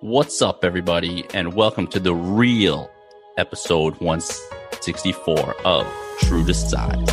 What's 0.00 0.42
up, 0.42 0.64
everybody, 0.64 1.24
and 1.32 1.54
welcome 1.54 1.86
to 1.88 1.98
the 2.00 2.14
real 2.14 2.90
episode 3.38 3.96
164 4.00 5.56
of 5.64 5.86
True 6.20 6.44
to 6.44 6.54
Size. 6.54 7.08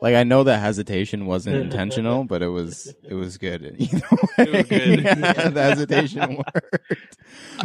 Like 0.00 0.16
I 0.16 0.24
know 0.24 0.42
that 0.42 0.58
hesitation 0.58 1.26
wasn't 1.26 1.56
intentional, 1.64 2.24
but 2.24 2.42
it 2.42 2.48
was 2.48 2.92
it 3.08 3.14
was 3.14 3.38
good. 3.38 3.62
Either 3.78 4.02
way, 4.10 4.28
It 4.38 4.52
was 4.52 4.66
good. 4.66 5.00
Yeah, 5.04 5.48
the 5.50 5.62
hesitation 5.62 6.36
worked. 6.36 7.16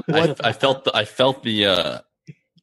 I, 0.08 0.36
I 0.50 0.54
felt 0.54 0.84
the, 0.84 0.96
I 0.96 1.06
felt 1.06 1.42
the 1.42 1.66
uh, 1.66 2.00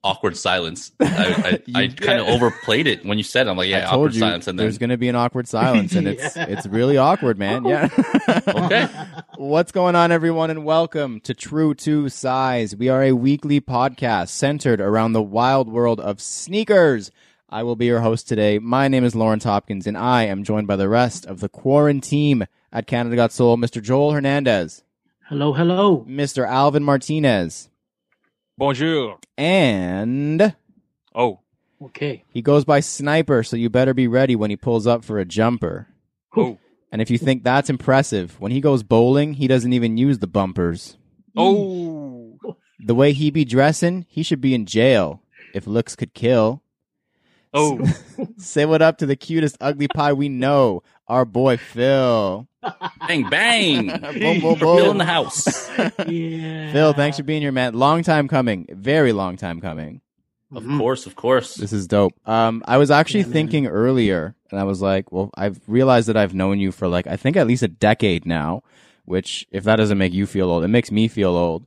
awkward 0.05 0.36
silence. 0.36 0.93
I, 1.00 1.61
I, 1.75 1.80
I 1.82 1.88
kind 1.88 2.20
of 2.20 2.29
overplayed 2.29 2.87
it 2.87 3.05
when 3.05 3.19
you 3.19 3.24
said 3.24 3.47
it. 3.47 3.51
I'm 3.51 3.56
like, 3.56 3.69
yeah, 3.69 3.79
I 3.79 3.80
told 3.91 3.92
awkward 3.92 4.15
you 4.15 4.20
silence, 4.20 4.46
and 4.46 4.56
then 4.59 4.65
there's 4.66 4.79
going 4.79 4.91
to 4.91 4.96
be 4.98 5.09
an 5.09 5.16
awkward 5.16 5.48
silence, 5.48 5.95
and 5.95 6.06
it's 6.06 6.37
Yeah. 6.37 6.46
it's 6.48 6.66
really 6.66 6.96
awkward, 6.98 7.38
man. 7.38 7.65
Yeah. 7.65 7.88
Okay. 8.46 8.88
What's 9.37 9.73
going 9.73 9.96
on, 9.96 10.12
everyone, 10.12 10.51
and 10.51 10.65
welcome 10.65 11.20
to 11.20 11.34
True 11.34 11.74
to 11.74 12.09
Size. 12.09 12.77
We 12.77 12.88
are 12.88 13.02
a 13.02 13.12
weekly 13.12 13.60
podcast 13.60 14.29
centered 14.29 14.80
around 14.80 15.12
the 15.12 15.23
wild 15.23 15.69
world 15.69 15.98
of 16.01 16.21
sneakers. 16.21 17.10
I 17.48 17.62
will 17.62 17.77
be 17.77 17.87
your 17.87 18.01
host 18.01 18.29
today. 18.29 18.59
My 18.59 18.88
name 18.88 19.05
is 19.05 19.15
Lawrence 19.15 19.45
Hopkins, 19.45 19.87
and 19.87 19.96
I 19.98 20.24
am 20.24 20.45
joined 20.45 20.66
by 20.66 20.77
the 20.77 20.88
rest 20.88 21.27
of 21.27 21.41
the 21.41 21.48
quarantine 21.48 22.46
at 22.73 22.87
Canada 22.87 23.16
Got 23.16 23.32
Soul, 23.32 23.57
Mr. 23.57 23.82
Joel 23.82 24.12
Hernandez, 24.12 24.82
Hello, 25.29 25.52
hello. 25.52 26.05
Mr. 26.09 26.46
Alvin 26.46 26.82
Martinez, 26.84 27.68
Bonjour. 28.57 29.19
and 29.37 30.55
Oh, 31.15 31.41
Okay. 31.83 32.25
he 32.29 32.41
goes 32.43 32.65
by 32.65 32.80
Sniper, 32.80 33.43
so 33.43 33.57
you 33.57 33.69
better 33.69 33.95
be 33.95 34.07
ready 34.09 34.37
when 34.37 34.51
he 34.51 34.57
pulls 34.57 34.87
up 34.87 35.05
for 35.05 35.19
a 35.19 35.24
jumper. 35.24 35.88
Oh, 36.37 36.59
And 36.93 37.02
if 37.02 37.11
you 37.11 37.19
think 37.19 37.43
that's 37.43 37.69
impressive, 37.71 38.38
when 38.41 38.52
he 38.52 38.61
goes 38.61 38.83
bowling, 38.85 39.35
he 39.35 39.49
doesn't 39.49 39.73
even 39.73 39.96
use 39.96 40.19
the 40.21 40.27
bumpers. 40.29 40.96
oh. 41.37 42.38
The 42.87 42.95
way 42.95 43.13
he 43.13 43.30
be 43.30 43.45
dressing, 43.45 44.05
he 44.09 44.23
should 44.23 44.41
be 44.41 44.55
in 44.55 44.66
jail 44.66 45.23
if 45.55 45.66
looks 45.66 45.96
could 45.96 46.13
kill. 46.13 46.63
Oh, 47.52 47.80
Say 48.37 48.66
what 48.66 48.83
up 48.83 48.99
to 48.99 49.07
the 49.07 49.16
cutest 49.16 49.57
ugly 49.61 49.89
pie 49.89 50.13
we 50.13 50.29
know, 50.29 50.83
our 51.09 51.24
boy 51.24 51.57
Phil. 51.57 52.46
Bang 53.07 53.29
bang, 53.29 53.87
boom, 54.20 54.40
boom, 54.40 54.59
Phil 54.59 54.90
in 54.90 54.98
the 54.98 55.04
house. 55.04 55.68
yeah. 56.07 56.73
Phil, 56.73 56.93
thanks 56.93 57.16
for 57.16 57.23
being 57.23 57.43
here, 57.43 57.52
man. 57.52 57.74
Long 57.74 58.02
time 58.02 58.29
coming. 58.29 58.66
Very 58.71 59.12
long 59.12 59.37
time 59.37 59.60
coming. 59.60 60.01
Of 60.54 60.62
Mhm. 60.65 60.79
course, 60.79 61.06
of 61.06 61.16
course. 61.16 61.56
This 61.56 61.73
is 61.73 61.87
dope. 61.88 62.12
Um, 62.29 62.62
I 62.66 62.76
was 62.79 62.90
actually 62.90 63.21
Yeah, 63.24 63.32
thinking 63.32 63.66
earlier, 63.66 64.37
and 64.50 64.60
I 64.60 64.65
was 64.65 64.81
like, 64.81 65.10
well, 65.10 65.31
I've 65.37 65.60
realized 65.66 66.09
that 66.09 66.16
I've 66.16 66.34
known 66.34 66.60
you 66.60 66.71
for 66.71 66.87
like, 66.87 67.06
I 67.09 67.16
think 67.16 67.37
at 67.37 67.47
least 67.48 67.62
a 67.65 67.69
decade 67.69 68.25
now, 68.25 68.62
which 69.04 69.47
if 69.50 69.65
that 69.65 69.76
doesn't 69.76 69.99
make 69.99 70.12
you 70.12 70.26
feel 70.26 70.50
old, 70.50 70.62
it 70.65 70.69
makes 70.69 70.93
me 70.93 71.09
feel 71.09 71.31
old. 71.37 71.66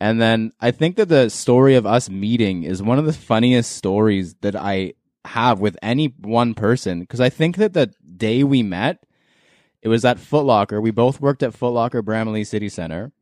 And 0.00 0.20
then 0.20 0.52
I 0.60 0.70
think 0.72 0.96
that 0.96 1.08
the 1.10 1.28
story 1.28 1.76
of 1.76 1.86
us 1.86 2.08
meeting 2.10 2.64
is 2.64 2.82
one 2.82 2.98
of 2.98 3.04
the 3.06 3.12
funniest 3.12 3.72
stories 3.72 4.34
that 4.40 4.56
I 4.56 4.94
have 5.26 5.60
with 5.60 5.76
any 5.82 6.06
one 6.06 6.54
person. 6.54 7.06
Cause 7.06 7.20
I 7.20 7.28
think 7.28 7.56
that 7.56 7.74
the 7.74 7.92
day 8.16 8.42
we 8.44 8.62
met, 8.62 8.98
it 9.84 9.88
was 9.88 10.04
at 10.04 10.18
Foot 10.18 10.44
Locker. 10.44 10.80
We 10.80 10.90
both 10.90 11.20
worked 11.20 11.42
at 11.44 11.54
Foot 11.54 11.70
Locker 11.70 12.02
Bramalea 12.02 12.46
City 12.46 12.68
Center. 12.68 13.12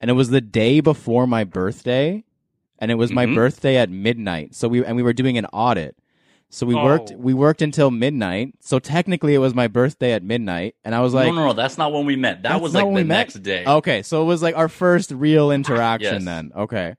And 0.00 0.10
it 0.10 0.14
was 0.14 0.30
the 0.30 0.40
day 0.40 0.80
before 0.80 1.26
my 1.26 1.44
birthday. 1.44 2.24
And 2.78 2.90
it 2.90 2.96
was 2.96 3.12
my 3.12 3.24
Mhm. 3.24 3.36
birthday 3.36 3.76
at 3.76 3.88
midnight. 3.88 4.54
So 4.56 4.66
we 4.68 4.84
and 4.84 4.96
we 4.96 5.02
were 5.04 5.12
doing 5.12 5.38
an 5.38 5.46
audit. 5.52 5.96
So 6.50 6.66
we 6.66 6.74
worked 6.74 7.12
Oh. 7.14 7.18
we 7.18 7.32
worked 7.32 7.62
until 7.62 7.90
midnight. 7.92 8.54
So 8.60 8.80
technically 8.80 9.34
it 9.34 9.38
was 9.38 9.54
my 9.54 9.68
birthday 9.68 10.12
at 10.12 10.24
midnight. 10.24 10.74
And 10.84 10.92
I 10.94 11.00
was 11.00 11.14
like, 11.14 11.28
no, 11.28 11.32
no, 11.34 11.46
no, 11.46 11.52
that's 11.52 11.78
not 11.78 11.92
when 11.92 12.04
we 12.04 12.16
met. 12.16 12.42
That 12.42 12.60
was 12.60 12.74
like 12.74 12.92
the 12.92 13.04
next 13.04 13.34
day. 13.42 13.64
Okay, 13.64 14.02
so 14.02 14.20
it 14.20 14.24
was 14.26 14.42
like 14.42 14.56
our 14.56 14.68
first 14.68 15.12
real 15.12 15.52
interaction 15.52 16.14
Yes. 16.14 16.24
then. 16.24 16.50
Okay. 16.56 16.94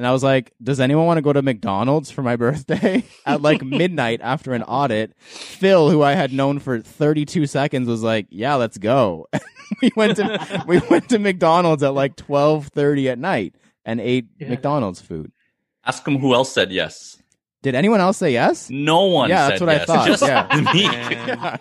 And 0.00 0.06
I 0.06 0.12
was 0.12 0.22
like, 0.22 0.54
does 0.62 0.80
anyone 0.80 1.04
want 1.04 1.18
to 1.18 1.22
go 1.22 1.30
to 1.34 1.42
McDonald's 1.42 2.10
for 2.10 2.22
my 2.22 2.34
birthday 2.36 3.04
at 3.26 3.42
like 3.42 3.62
midnight 3.62 4.20
after 4.22 4.54
an 4.54 4.62
audit? 4.62 5.12
Phil, 5.18 5.90
who 5.90 6.00
I 6.00 6.12
had 6.14 6.32
known 6.32 6.58
for 6.58 6.80
32 6.80 7.46
seconds 7.46 7.86
was 7.86 8.02
like, 8.02 8.26
yeah, 8.30 8.54
let's 8.54 8.78
go. 8.78 9.28
we 9.82 9.90
went 9.96 10.16
to 10.16 10.64
we 10.66 10.78
went 10.88 11.10
to 11.10 11.18
McDonald's 11.18 11.82
at 11.82 11.92
like 11.92 12.16
12:30 12.16 13.12
at 13.12 13.18
night 13.18 13.54
and 13.84 14.00
ate 14.00 14.28
Yeah. 14.38 14.48
McDonald's 14.48 15.02
food. 15.02 15.32
Ask 15.84 16.08
him 16.08 16.16
who 16.18 16.32
else 16.32 16.50
said 16.50 16.72
yes. 16.72 17.20
Did 17.62 17.74
anyone 17.74 18.00
else 18.00 18.16
say 18.16 18.32
yes? 18.32 18.70
No 18.70 19.04
one. 19.04 19.28
Yeah, 19.28 19.48
said 19.48 19.50
that's 19.50 19.60
what 19.60 19.68
I 19.68 19.84
thought, 19.84 20.06
Just 20.06 20.22
yeah. 20.22 20.70
me. 20.72 20.88
Man. 20.88 21.58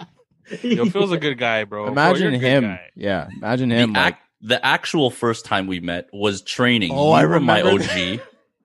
Yo, 0.63 0.85
Phil's 0.85 1.11
a 1.11 1.17
good 1.17 1.37
guy, 1.37 1.65
bro. 1.65 1.83
Bro, 1.83 1.91
Imagine 1.91 2.21
you're 2.21 2.31
a 2.35 2.37
good 2.37 2.47
him. 2.47 2.63
guy. 2.63 2.81
Yeah, 2.95 3.27
imagine 3.35 3.67
The, 3.67 3.75
him 3.75 3.91
like 3.93 4.13
ac- 4.13 4.21
the 4.43 4.65
actual 4.65 5.11
first 5.11 5.43
time 5.43 5.67
we 5.67 5.81
met 5.81 6.07
was 6.13 6.41
training. 6.41 6.91
Oh, 6.93 7.09
you 7.09 7.13
I 7.15 7.25
were 7.25 7.41
my 7.41 7.59
remember 7.59 7.83
OG. 7.83 8.21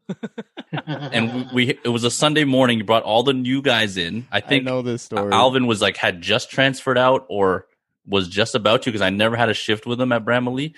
and 0.86 1.34
we, 1.52 1.66
we 1.66 1.78
it 1.84 1.88
was 1.88 2.04
a 2.04 2.10
Sunday 2.10 2.44
morning. 2.44 2.78
You 2.78 2.84
brought 2.84 3.02
all 3.04 3.22
the 3.22 3.32
new 3.32 3.62
guys 3.62 3.96
in. 3.96 4.26
I 4.30 4.38
I 4.38 4.40
think 4.40 4.64
know 4.64 4.82
this 4.82 5.02
story. 5.02 5.32
Alvin 5.32 5.66
was 5.66 5.80
like 5.80 5.96
had 5.96 6.20
just 6.20 6.50
transferred 6.50 6.98
out 6.98 7.24
or 7.28 7.66
was 8.06 8.28
just 8.28 8.54
about 8.54 8.82
to 8.82 8.90
because 8.90 9.00
I 9.02 9.10
never 9.10 9.36
had 9.36 9.48
a 9.48 9.54
shift 9.54 9.86
with 9.86 10.00
him 10.00 10.12
at 10.12 10.24
Bramalea. 10.24 10.74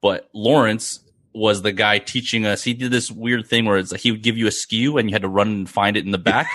But 0.00 0.28
Lawrence 0.32 1.00
was 1.34 1.60
the 1.62 1.72
guy 1.72 1.98
teaching 1.98 2.46
us. 2.46 2.62
He 2.62 2.72
did 2.72 2.90
this 2.90 3.10
weird 3.10 3.46
thing 3.46 3.66
where 3.66 3.76
it's 3.76 3.92
like 3.92 4.00
he 4.00 4.10
would 4.10 4.22
give 4.22 4.38
you 4.38 4.46
a 4.46 4.50
SKU 4.50 4.98
and 4.98 5.08
you 5.10 5.14
had 5.14 5.22
to 5.22 5.28
run 5.28 5.48
and 5.48 5.68
find 5.68 5.96
it 5.96 6.04
in 6.06 6.10
the 6.12 6.18
back. 6.18 6.48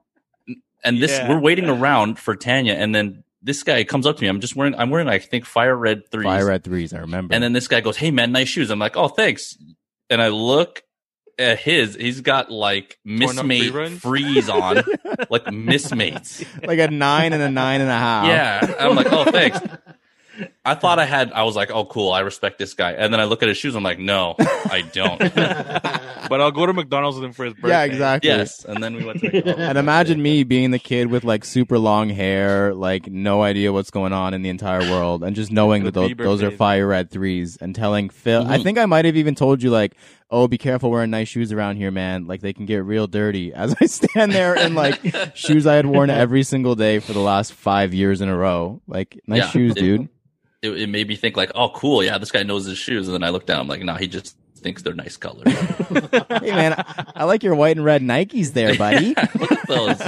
and 0.84 1.02
this 1.02 1.10
Yeah. 1.12 1.28
we're 1.28 1.40
waiting 1.40 1.68
around 1.68 2.18
for 2.18 2.36
Tanya, 2.36 2.74
and 2.74 2.94
then 2.94 3.24
this 3.42 3.62
guy 3.62 3.82
comes 3.84 4.06
up 4.06 4.16
to 4.16 4.22
me. 4.22 4.28
I'm 4.28 4.40
just 4.40 4.54
wearing 4.54 4.74
I'm 4.76 4.90
wearing 4.90 5.08
I 5.08 5.18
think 5.18 5.44
fire 5.44 5.76
red 5.76 6.08
threes. 6.10 6.24
Fire 6.24 6.50
at 6.52 6.62
threes, 6.64 6.92
I 6.92 6.98
remember. 6.98 7.34
And 7.34 7.42
then 7.42 7.52
this 7.52 7.66
guy 7.68 7.80
goes, 7.80 7.96
"Hey 7.96 8.10
man, 8.12 8.30
nice 8.32 8.48
shoes." 8.48 8.70
I'm 8.70 8.78
like, 8.78 8.96
"Oh, 8.96 9.08
thanks." 9.08 9.56
And 10.08 10.22
I 10.22 10.28
look 10.28 10.82
at 11.38 11.58
his. 11.58 11.94
He's 11.94 12.20
got 12.20 12.50
like 12.50 12.98
Torn 13.06 13.38
up 13.38 13.44
mismate 13.46 13.98
freeze 14.00 14.48
on, 14.48 14.76
like 15.30 15.44
mismates. 15.46 16.44
like 16.66 16.78
a 16.78 16.88
nine 16.88 17.32
and 17.32 17.42
a 17.42 17.50
nine 17.50 17.80
and 17.80 17.90
a 17.90 17.94
half. 17.94 18.26
Yeah, 18.26 18.74
I'm 18.80 18.94
like, 18.96 19.12
"Oh, 19.12 19.24
thanks." 19.30 19.58
I 20.66 20.74
thought 20.74 20.98
I 20.98 21.06
had. 21.06 21.32
I 21.32 21.44
was 21.44 21.56
like, 21.56 21.70
"Oh, 21.70 21.86
cool. 21.86 22.12
I 22.12 22.20
respect 22.20 22.58
this 22.58 22.74
guy." 22.74 22.92
And 22.92 23.10
then 23.12 23.20
I 23.20 23.24
look 23.24 23.42
at 23.42 23.48
his 23.48 23.56
shoes. 23.56 23.74
I'm 23.74 23.82
like, 23.82 23.98
"No, 23.98 24.34
I 24.38 24.84
don't." 24.92 25.20
But 26.28 26.40
I'll 26.40 26.50
go 26.50 26.66
to 26.66 26.72
McDonald's 26.72 27.16
with 27.16 27.24
him 27.24 27.32
for 27.32 27.44
his 27.44 27.54
birthday. 27.54 27.68
Yeah, 27.68 27.84
exactly. 27.84 28.28
yes. 28.30 28.64
And 28.64 28.82
then 28.82 28.96
we 28.96 29.04
went 29.04 29.20
to 29.20 29.30
McDonald's. 29.30 29.62
And 29.62 29.78
imagine 29.78 30.20
me 30.20 30.42
being 30.42 30.72
the 30.72 30.80
kid 30.80 31.06
with 31.08 31.22
like 31.22 31.44
super 31.44 31.78
long 31.78 32.08
hair, 32.08 32.74
like 32.74 33.06
no 33.06 33.42
idea 33.44 33.72
what's 33.72 33.92
going 33.92 34.12
on 34.12 34.34
in 34.34 34.42
the 34.42 34.48
entire 34.48 34.80
world, 34.90 35.22
and 35.22 35.36
just 35.36 35.52
knowing 35.52 35.84
The 35.84 35.92
that 35.92 36.16
those, 36.18 36.40
those 36.40 36.42
are 36.42 36.50
fire 36.50 36.88
red 36.88 37.12
threes, 37.12 37.56
and 37.60 37.76
telling 37.76 38.08
Phil, 38.08 38.44
I 38.44 38.58
Mhm. 38.58 38.62
think 38.64 38.76
I 38.78 38.86
might 38.86 39.04
have 39.04 39.16
even 39.16 39.36
told 39.36 39.62
you 39.62 39.70
like, 39.70 39.94
"Oh, 40.30 40.48
be 40.48 40.58
careful 40.58 40.90
wearing 40.90 41.10
nice 41.10 41.28
shoes 41.28 41.52
around 41.52 41.76
here, 41.76 41.90
man. 41.90 42.26
Like 42.26 42.40
they 42.40 42.52
can 42.52 42.66
get 42.66 42.84
real 42.84 43.06
dirty." 43.06 43.52
As 43.54 43.74
I 43.80 43.86
stand 43.86 44.32
there 44.32 44.54
in 44.54 44.74
like 44.74 45.00
shoes 45.36 45.66
I 45.66 45.74
had 45.74 45.86
worn 45.86 46.10
every 46.10 46.42
single 46.42 46.74
day 46.74 46.98
for 46.98 47.12
the 47.12 47.20
last 47.20 47.52
five 47.52 47.92
years 47.94 48.20
in 48.20 48.28
a 48.28 48.36
row, 48.36 48.80
like 48.86 49.20
nice 49.26 49.42
Yeah. 49.42 49.48
shoes, 49.50 49.72
It- 49.76 49.80
dude. 49.80 50.08
It, 50.62 50.70
it 50.70 50.88
made 50.88 51.06
me 51.06 51.16
think 51.16 51.36
like, 51.36 51.52
"Oh, 51.54 51.68
cool. 51.68 52.02
Yeah, 52.02 52.16
this 52.18 52.32
guy 52.32 52.42
knows 52.42 52.64
his 52.64 52.78
shoes." 52.78 53.06
And 53.08 53.14
then 53.14 53.22
I 53.22 53.28
look 53.28 53.44
down. 53.46 53.60
I'm 53.60 53.68
like, 53.68 53.82
"No, 53.82 53.94
he 53.94 54.08
just 54.08 54.36
thinks 54.56 54.82
they're 54.82 54.94
nice 54.94 55.16
colors." 55.16 55.46
hey 55.52 56.50
man, 56.50 56.72
I, 56.78 57.04
I 57.14 57.24
like 57.24 57.42
your 57.42 57.54
white 57.54 57.76
and 57.76 57.84
red 57.84 58.00
Nikes 58.02 58.52
there, 58.54 58.74
buddy. 58.78 59.14
look 59.38 59.52
at 59.52 59.68
those. 59.68 60.00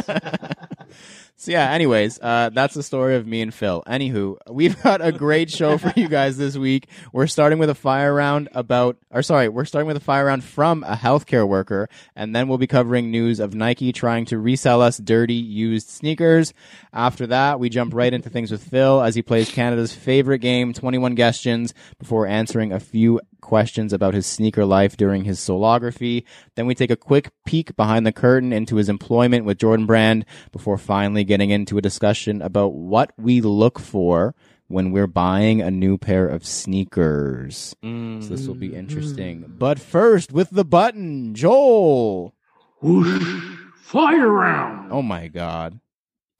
So 1.41 1.53
yeah, 1.53 1.71
anyways, 1.71 2.19
uh, 2.21 2.51
that's 2.53 2.75
the 2.75 2.83
story 2.83 3.15
of 3.15 3.25
me 3.25 3.43
and 3.43 3.55
Phil. 3.55 3.85
Anywho, 3.87 4.39
we've 4.51 4.83
got 4.83 5.01
a 5.01 5.13
great 5.13 5.53
show 5.53 5.79
for 5.79 5.93
you 5.95 6.09
guys 6.09 6.37
this 6.37 6.57
week. 6.57 6.89
We're 7.13 7.29
starting 7.29 7.61
with 7.61 7.71
a 7.71 7.77
fire 7.77 8.13
round 8.13 8.49
about, 8.57 8.97
or 9.13 9.23
sorry, 9.23 9.49
we're 9.49 9.65
starting 9.65 9.87
with 9.87 9.97
a 9.97 10.01
fire 10.01 10.25
round 10.25 10.43
from 10.43 10.83
a 10.83 10.97
healthcare 10.97 11.47
worker, 11.47 11.89
and 12.17 12.35
then 12.35 12.49
we'll 12.49 12.59
be 12.59 12.67
covering 12.67 13.13
news 13.13 13.39
of 13.39 13.55
Nike 13.55 13.93
trying 13.93 14.25
to 14.25 14.39
resell 14.39 14.83
us 14.83 14.99
dirty 14.99 15.35
used 15.35 15.89
sneakers. 15.89 16.53
After 16.93 17.29
that, 17.29 17.61
we 17.61 17.69
jump 17.69 17.95
right 17.95 18.13
into 18.13 18.29
things 18.29 18.51
with 18.51 18.65
Phil 18.65 19.01
as 19.01 19.15
he 19.15 19.23
plays 19.23 19.49
Canada's 19.49 19.93
favorite 19.93 20.41
game, 20.41 20.73
21 20.73 21.15
Questions, 21.15 21.73
before 22.01 22.27
answering 22.27 22.73
a 22.73 22.81
few 22.81 23.21
questions 23.41 23.93
about 23.93 24.15
his 24.15 24.27
sneaker 24.27 24.65
life 24.65 24.97
during 24.97 25.25
his 25.25 25.39
solography. 25.39 26.25
Then 26.55 26.67
we 26.67 26.75
take 26.75 26.91
a 26.91 26.97
quick 26.97 27.31
peek 27.47 27.77
behind 27.77 28.07
the 28.07 28.13
curtain 28.13 28.53
into 28.53 28.77
his 28.77 28.89
employment 28.89 29.45
with 29.45 29.59
Jordan 29.59 29.87
Brand 29.87 30.25
before 30.53 30.79
finally 30.79 31.25
getting 31.25 31.51
into 31.51 31.79
a 31.79 31.83
discussion 31.83 32.43
about 32.43 32.75
what 32.75 33.13
we 33.17 33.41
look 33.41 33.79
for 33.79 34.35
when 34.69 34.93
we're 34.93 35.07
buying 35.07 35.61
a 35.61 35.71
new 35.71 35.99
pair 35.99 36.29
of 36.29 36.47
sneakers. 36.47 37.75
Mm. 37.83 38.23
So 38.23 38.29
this 38.31 38.47
will 38.47 38.55
be 38.55 38.75
interesting. 38.75 39.45
But 39.59 39.79
first, 39.79 40.33
with 40.33 40.51
the 40.51 40.65
button, 40.65 41.35
Joel. 41.35 42.35
Whoosh, 42.81 43.57
fire 43.77 44.29
round. 44.29 44.93
Oh 44.93 45.03
my 45.03 45.29
god. 45.29 45.81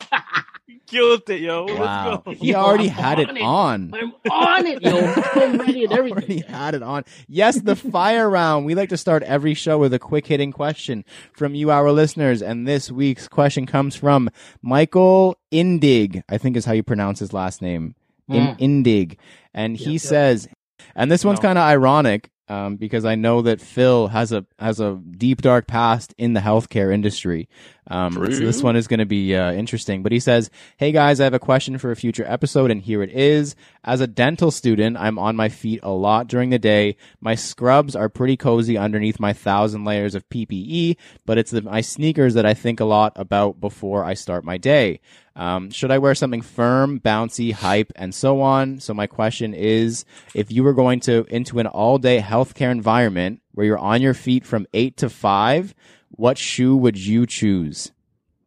killed 0.87 1.29
it, 1.31 1.41
yo. 1.41 1.65
Wow. 1.67 2.23
Let's 2.27 2.39
go. 2.39 2.45
He 2.45 2.55
already 2.55 2.89
had 2.89 3.19
it 3.19 3.29
On 3.31 3.37
it. 3.37 3.43
on. 3.43 3.93
I'm 3.95 4.13
on 4.33 4.67
it, 4.67 4.83
yo. 4.83 4.97
I'm 5.43 5.59
ready 5.59 5.85
and 5.85 5.93
everything. 5.99 6.13
already 6.13 6.41
had 6.41 6.75
it 6.75 6.83
on. 6.83 7.05
Yes, 7.29 7.61
the 7.61 7.77
fire 7.77 8.29
round. 8.29 8.67
We 8.67 8.75
like 8.75 8.89
to 8.91 8.97
start 8.97 9.23
every 9.23 9.55
show 9.55 9.79
with 9.79 9.93
a 9.95 9.99
quick 9.99 10.27
hitting 10.27 10.53
question 10.53 11.05
from 11.33 11.55
you, 11.55 11.71
our 11.71 11.91
listeners. 11.93 12.43
And 12.43 12.67
this 12.67 12.91
week's 12.91 13.29
question 13.29 13.67
comes 13.67 13.97
from 13.97 14.31
Michael 14.63 15.39
Indig, 15.53 16.23
I 16.29 16.39
think 16.39 16.57
is 16.57 16.65
how 16.65 16.73
you 16.73 16.83
pronounce 16.83 17.19
his 17.21 17.33
last 17.33 17.63
name. 17.63 17.95
In- 18.29 18.57
Mm. 18.57 18.59
Indig. 18.85 19.17
And 19.55 19.77
he 19.77 19.85
Yep, 19.85 19.93
yep. 19.93 20.01
says, 20.03 20.49
and 20.95 21.11
this 21.11 21.25
one's 21.25 21.39
No. 21.39 21.49
kind 21.49 21.59
of 21.59 21.65
ironic. 21.65 22.29
Um, 22.49 22.77
because 22.77 23.05
I 23.05 23.15
know 23.15 23.43
that 23.43 23.61
Phil 23.61 24.09
has 24.09 24.33
a 24.33 24.47
has 24.59 24.81
a 24.81 24.95
deep 24.95 25.43
dark 25.43 25.67
past 25.67 26.15
in 26.17 26.33
the 26.33 26.41
healthcare 26.41 26.93
industry. 26.93 27.49
Um, 27.91 28.13
so 28.13 28.21
this 28.21 28.63
one 28.63 28.77
is 28.77 28.87
going 28.87 29.01
to 29.01 29.07
be 29.07 29.35
uh, 29.35 29.53
interesting. 29.53 30.03
But 30.03 30.13
he 30.13 30.21
says, 30.21 30.51
"Hey 30.77 30.93
guys, 30.93 31.21
I 31.21 31.25
have 31.25 31.35
a 31.35 31.39
question 31.39 31.79
for 31.79 31.91
a 31.91 31.97
future 31.97 32.25
episode, 32.27 32.71
and 32.71 32.83
here 32.83 33.03
it 33.03 33.11
is. 33.11 33.55
As 33.85 34.01
a 34.01 34.07
dental 34.07 34.51
student, 34.51 34.97
I'm 34.99 35.19
on 35.19 35.37
my 35.37 35.49
feet 35.49 35.81
a 35.83 35.91
lot 35.91 36.27
during 36.27 36.51
the 36.51 36.59
day. 36.59 36.97
My 37.21 37.35
scrubs 37.35 37.97
are 37.97 38.09
pretty 38.09 38.37
cozy 38.37 38.77
underneath 38.77 39.21
my 39.21 39.33
thousand 39.33 39.85
layers 39.85 40.15
of 40.15 40.29
PPE, 40.29 40.97
but 41.25 41.39
it's 41.39 41.51
the, 41.51 41.63
my 41.63 41.81
sneakers 41.81 42.35
that 42.35 42.47
I 42.47 42.55
think 42.55 42.81
a 42.81 42.85
lot 42.85 43.13
about 43.17 43.61
before 43.61 44.05
I 44.05 44.15
start 44.15 44.45
my 44.45 44.59
day. 44.59 45.01
Um, 45.39 45.71
should 45.71 45.93
I 45.93 45.99
wear 45.99 46.15
something 46.17 46.43
firm, 46.43 46.99
bouncy, 46.99 47.53
hype, 47.53 47.93
and 47.95 48.13
so 48.15 48.41
on? 48.43 48.81
So 48.81 48.93
my 48.93 49.07
question 49.07 49.55
is, 49.55 50.05
if 50.35 50.51
you 50.51 50.65
were 50.65 50.75
going 50.75 50.99
to 51.01 51.25
into 51.31 51.61
an 51.61 51.69
all-day 51.69 52.19
healthcare 52.21 52.73
environment 52.73 53.41
where 53.53 53.65
you're 53.65 53.79
on 53.79 54.03
your 54.03 54.15
feet 54.15 54.45
from 54.45 54.67
eight 54.75 54.97
to 54.97 55.09
five, 55.09 55.75
what 56.11 56.39
shoe 56.39 56.77
would 56.77 56.99
you 56.99 57.25
choose? 57.25 57.93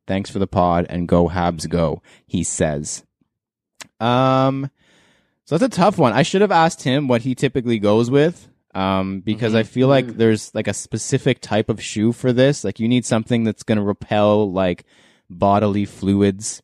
Thanks 0.05 0.29
for 0.29 0.39
the 0.39 0.47
pod 0.47 0.85
and 0.89 1.07
go 1.07 1.29
Habs 1.29 1.69
go, 1.69 2.01
he 2.27 2.43
says. 2.43 3.05
Um, 4.01 4.69
so 5.45 5.57
that's 5.57 5.73
a 5.73 5.77
tough 5.79 5.97
one. 5.97 6.11
I 6.13 6.23
should 6.23 6.41
have 6.41 6.51
asked 6.51 6.83
him 6.83 7.07
what 7.07 7.21
he 7.21 7.35
typically 7.35 7.79
goes 7.79 8.11
with. 8.11 8.49
Um, 8.73 9.19
because 9.19 9.53
I 9.53 9.63
feel 9.63 9.89
like 9.89 10.05
Mhm. 10.07 10.17
there's 10.17 10.53
like 10.55 10.67
a 10.69 10.73
specific 10.73 11.41
type 11.41 11.67
of 11.69 11.81
shoe 11.83 12.13
for 12.13 12.31
this. 12.31 12.63
Like 12.63 12.79
you 12.79 12.87
need 12.87 13.05
something 13.05 13.43
that's 13.43 13.63
going 13.63 13.77
to 13.77 13.83
repel 13.83 14.49
like 14.51 14.85
bodily 15.29 15.83
fluids 15.85 16.61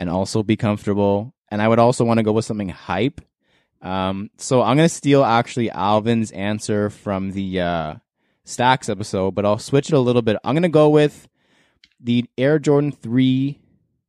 and 0.00 0.10
also 0.10 0.42
be 0.42 0.56
comfortable. 0.56 1.32
And 1.48 1.62
I 1.62 1.68
would 1.68 1.78
also 1.78 2.04
want 2.04 2.18
to 2.18 2.24
go 2.24 2.32
with 2.32 2.44
something 2.44 2.70
hype. 2.70 3.20
Um, 3.82 4.30
so 4.36 4.62
I'm 4.62 4.76
going 4.76 4.88
to 4.88 4.94
steal 4.94 5.22
actually 5.22 5.70
Alvin's 5.70 6.32
answer 6.32 6.90
from 6.90 7.30
the, 7.30 7.60
uh, 7.60 7.94
Stacks 8.44 8.88
episode, 8.88 9.34
but 9.36 9.44
I'll 9.44 9.58
switch 9.58 9.90
it 9.90 9.94
a 9.94 10.00
little 10.00 10.22
bit. 10.22 10.36
I'm 10.42 10.54
going 10.54 10.64
to 10.64 10.68
go 10.68 10.88
with 10.88 11.28
the 12.00 12.24
Air 12.36 12.58
Jordan 12.58 12.90
3 12.90 13.60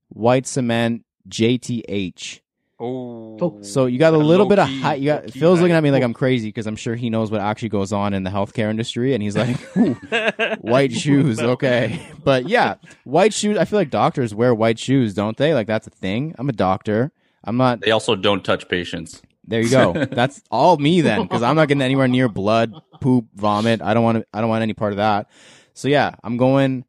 white 0.10 0.48
cement 0.48 1.06
JTH. 1.30 2.40
Oh. 2.84 3.60
So 3.62 3.86
you 3.86 4.00
got 4.00 4.14
a 4.14 4.18
little 4.18 4.48
bit 4.48 4.58
of 4.60 4.68
Low-key- 4.68 4.82
high. 4.82 4.94
You 4.96 5.06
got 5.06 5.32
Phil's 5.32 5.62
looking 5.62 5.76
at 5.76 5.84
me 5.84 5.92
like 5.92 6.02
I'm 6.04 6.14
crazy 6.14 6.48
because 6.48 6.66
I'm 6.66 6.76
sure 6.76 6.96
he 6.96 7.10
knows 7.10 7.30
what 7.30 7.40
actually 7.42 7.70
goes 7.70 7.94
on 7.94 8.14
in 8.14 8.24
the 8.24 8.30
healthcare 8.32 8.70
industry, 8.70 9.14
and 9.14 9.22
he's 9.22 9.38
like, 9.38 9.58
white 10.62 10.92
shoes, 10.92 11.40
okay." 11.40 12.02
But 12.24 12.48
yeah, 12.48 12.76
white 13.04 13.34
shoes. 13.34 13.58
I 13.58 13.66
feel 13.66 13.80
like 13.80 13.90
doctors 13.90 14.34
wear 14.36 14.54
white 14.54 14.78
shoes, 14.80 15.14
don't 15.14 15.38
they? 15.38 15.54
Like 15.54 15.68
that's 15.68 15.88
a 15.88 15.92
thing. 15.92 16.36
I'm 16.38 16.50
a 16.50 16.54
doctor. 16.54 17.12
I'm 17.44 17.58
not. 17.58 17.82
They 17.82 17.92
also 17.92 18.16
don't 18.16 18.44
touch 18.44 18.68
patients. 18.70 19.22
There 19.44 19.60
you 19.62 19.70
go. 19.70 19.94
That's 20.12 20.42
all 20.52 20.78
me 20.78 21.02
then, 21.02 21.24
because 21.24 21.42
I'm 21.42 21.56
not 21.56 21.68
getting 21.68 21.82
anywhere 21.82 22.08
near 22.08 22.30
blood, 22.30 22.74
poop, 23.02 23.26
vomit. 23.34 23.82
I 23.82 23.96
don't 23.96 24.04
want 24.04 24.20
to. 24.20 24.26
I 24.32 24.40
don't 24.40 24.50
want 24.50 24.62
any 24.62 24.74
part 24.74 24.94
of 24.94 24.98
that. 24.98 25.30
So 25.74 25.88
yeah, 25.88 26.14
I'm 26.24 26.38
going 26.38 26.86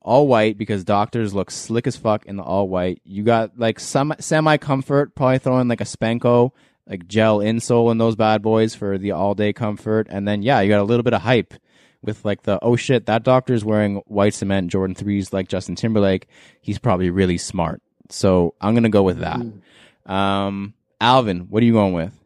all 0.00 0.26
white 0.26 0.56
because 0.56 0.84
doctors 0.84 1.34
look 1.34 1.50
slick 1.50 1.86
as 1.86 1.96
fuck 1.96 2.26
in 2.26 2.36
the 2.36 2.42
all 2.42 2.68
white. 2.68 3.00
You 3.04 3.22
got 3.22 3.58
like 3.58 3.80
some 3.80 4.14
semi 4.18 4.56
comfort, 4.56 5.14
probably 5.14 5.38
throwing 5.38 5.68
like 5.68 5.80
a 5.80 5.84
Spenco, 5.84 6.52
like 6.86 7.06
gel 7.06 7.38
insole 7.38 7.90
in 7.90 7.98
those 7.98 8.16
bad 8.16 8.42
boys 8.42 8.74
for 8.74 8.98
the 8.98 9.12
all 9.12 9.34
day 9.34 9.52
comfort, 9.52 10.06
and 10.10 10.26
then 10.26 10.42
yeah, 10.42 10.60
you 10.60 10.68
got 10.68 10.80
a 10.80 10.84
little 10.84 11.02
bit 11.02 11.14
of 11.14 11.22
hype 11.22 11.54
with 12.02 12.24
like 12.24 12.42
the 12.42 12.58
oh 12.62 12.76
shit 12.76 13.06
that 13.06 13.22
doctor's 13.22 13.64
wearing 13.64 13.96
white 14.06 14.34
cement 14.34 14.70
Jordan 14.70 14.94
threes 14.94 15.32
like 15.32 15.48
Justin 15.48 15.74
Timberlake. 15.74 16.28
He's 16.60 16.78
probably 16.78 17.10
really 17.10 17.38
smart. 17.38 17.82
So 18.10 18.54
I'm 18.60 18.74
gonna 18.74 18.88
go 18.90 19.02
with 19.02 19.20
that. 19.20 19.40
Um, 20.06 20.74
Alvin, 21.00 21.40
what 21.50 21.62
are 21.62 21.66
you 21.66 21.72
going 21.72 21.92
with? 21.94 22.20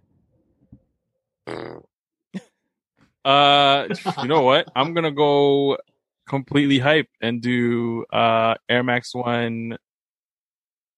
Uh, 3.24 3.88
you 4.22 4.28
know 4.28 4.42
what? 4.42 4.68
I'm 4.74 4.94
gonna 4.94 5.12
go 5.12 5.78
completely 6.28 6.78
hype 6.78 7.08
and 7.20 7.40
do 7.42 8.04
uh 8.12 8.54
Air 8.68 8.82
Max 8.82 9.14
One 9.14 9.78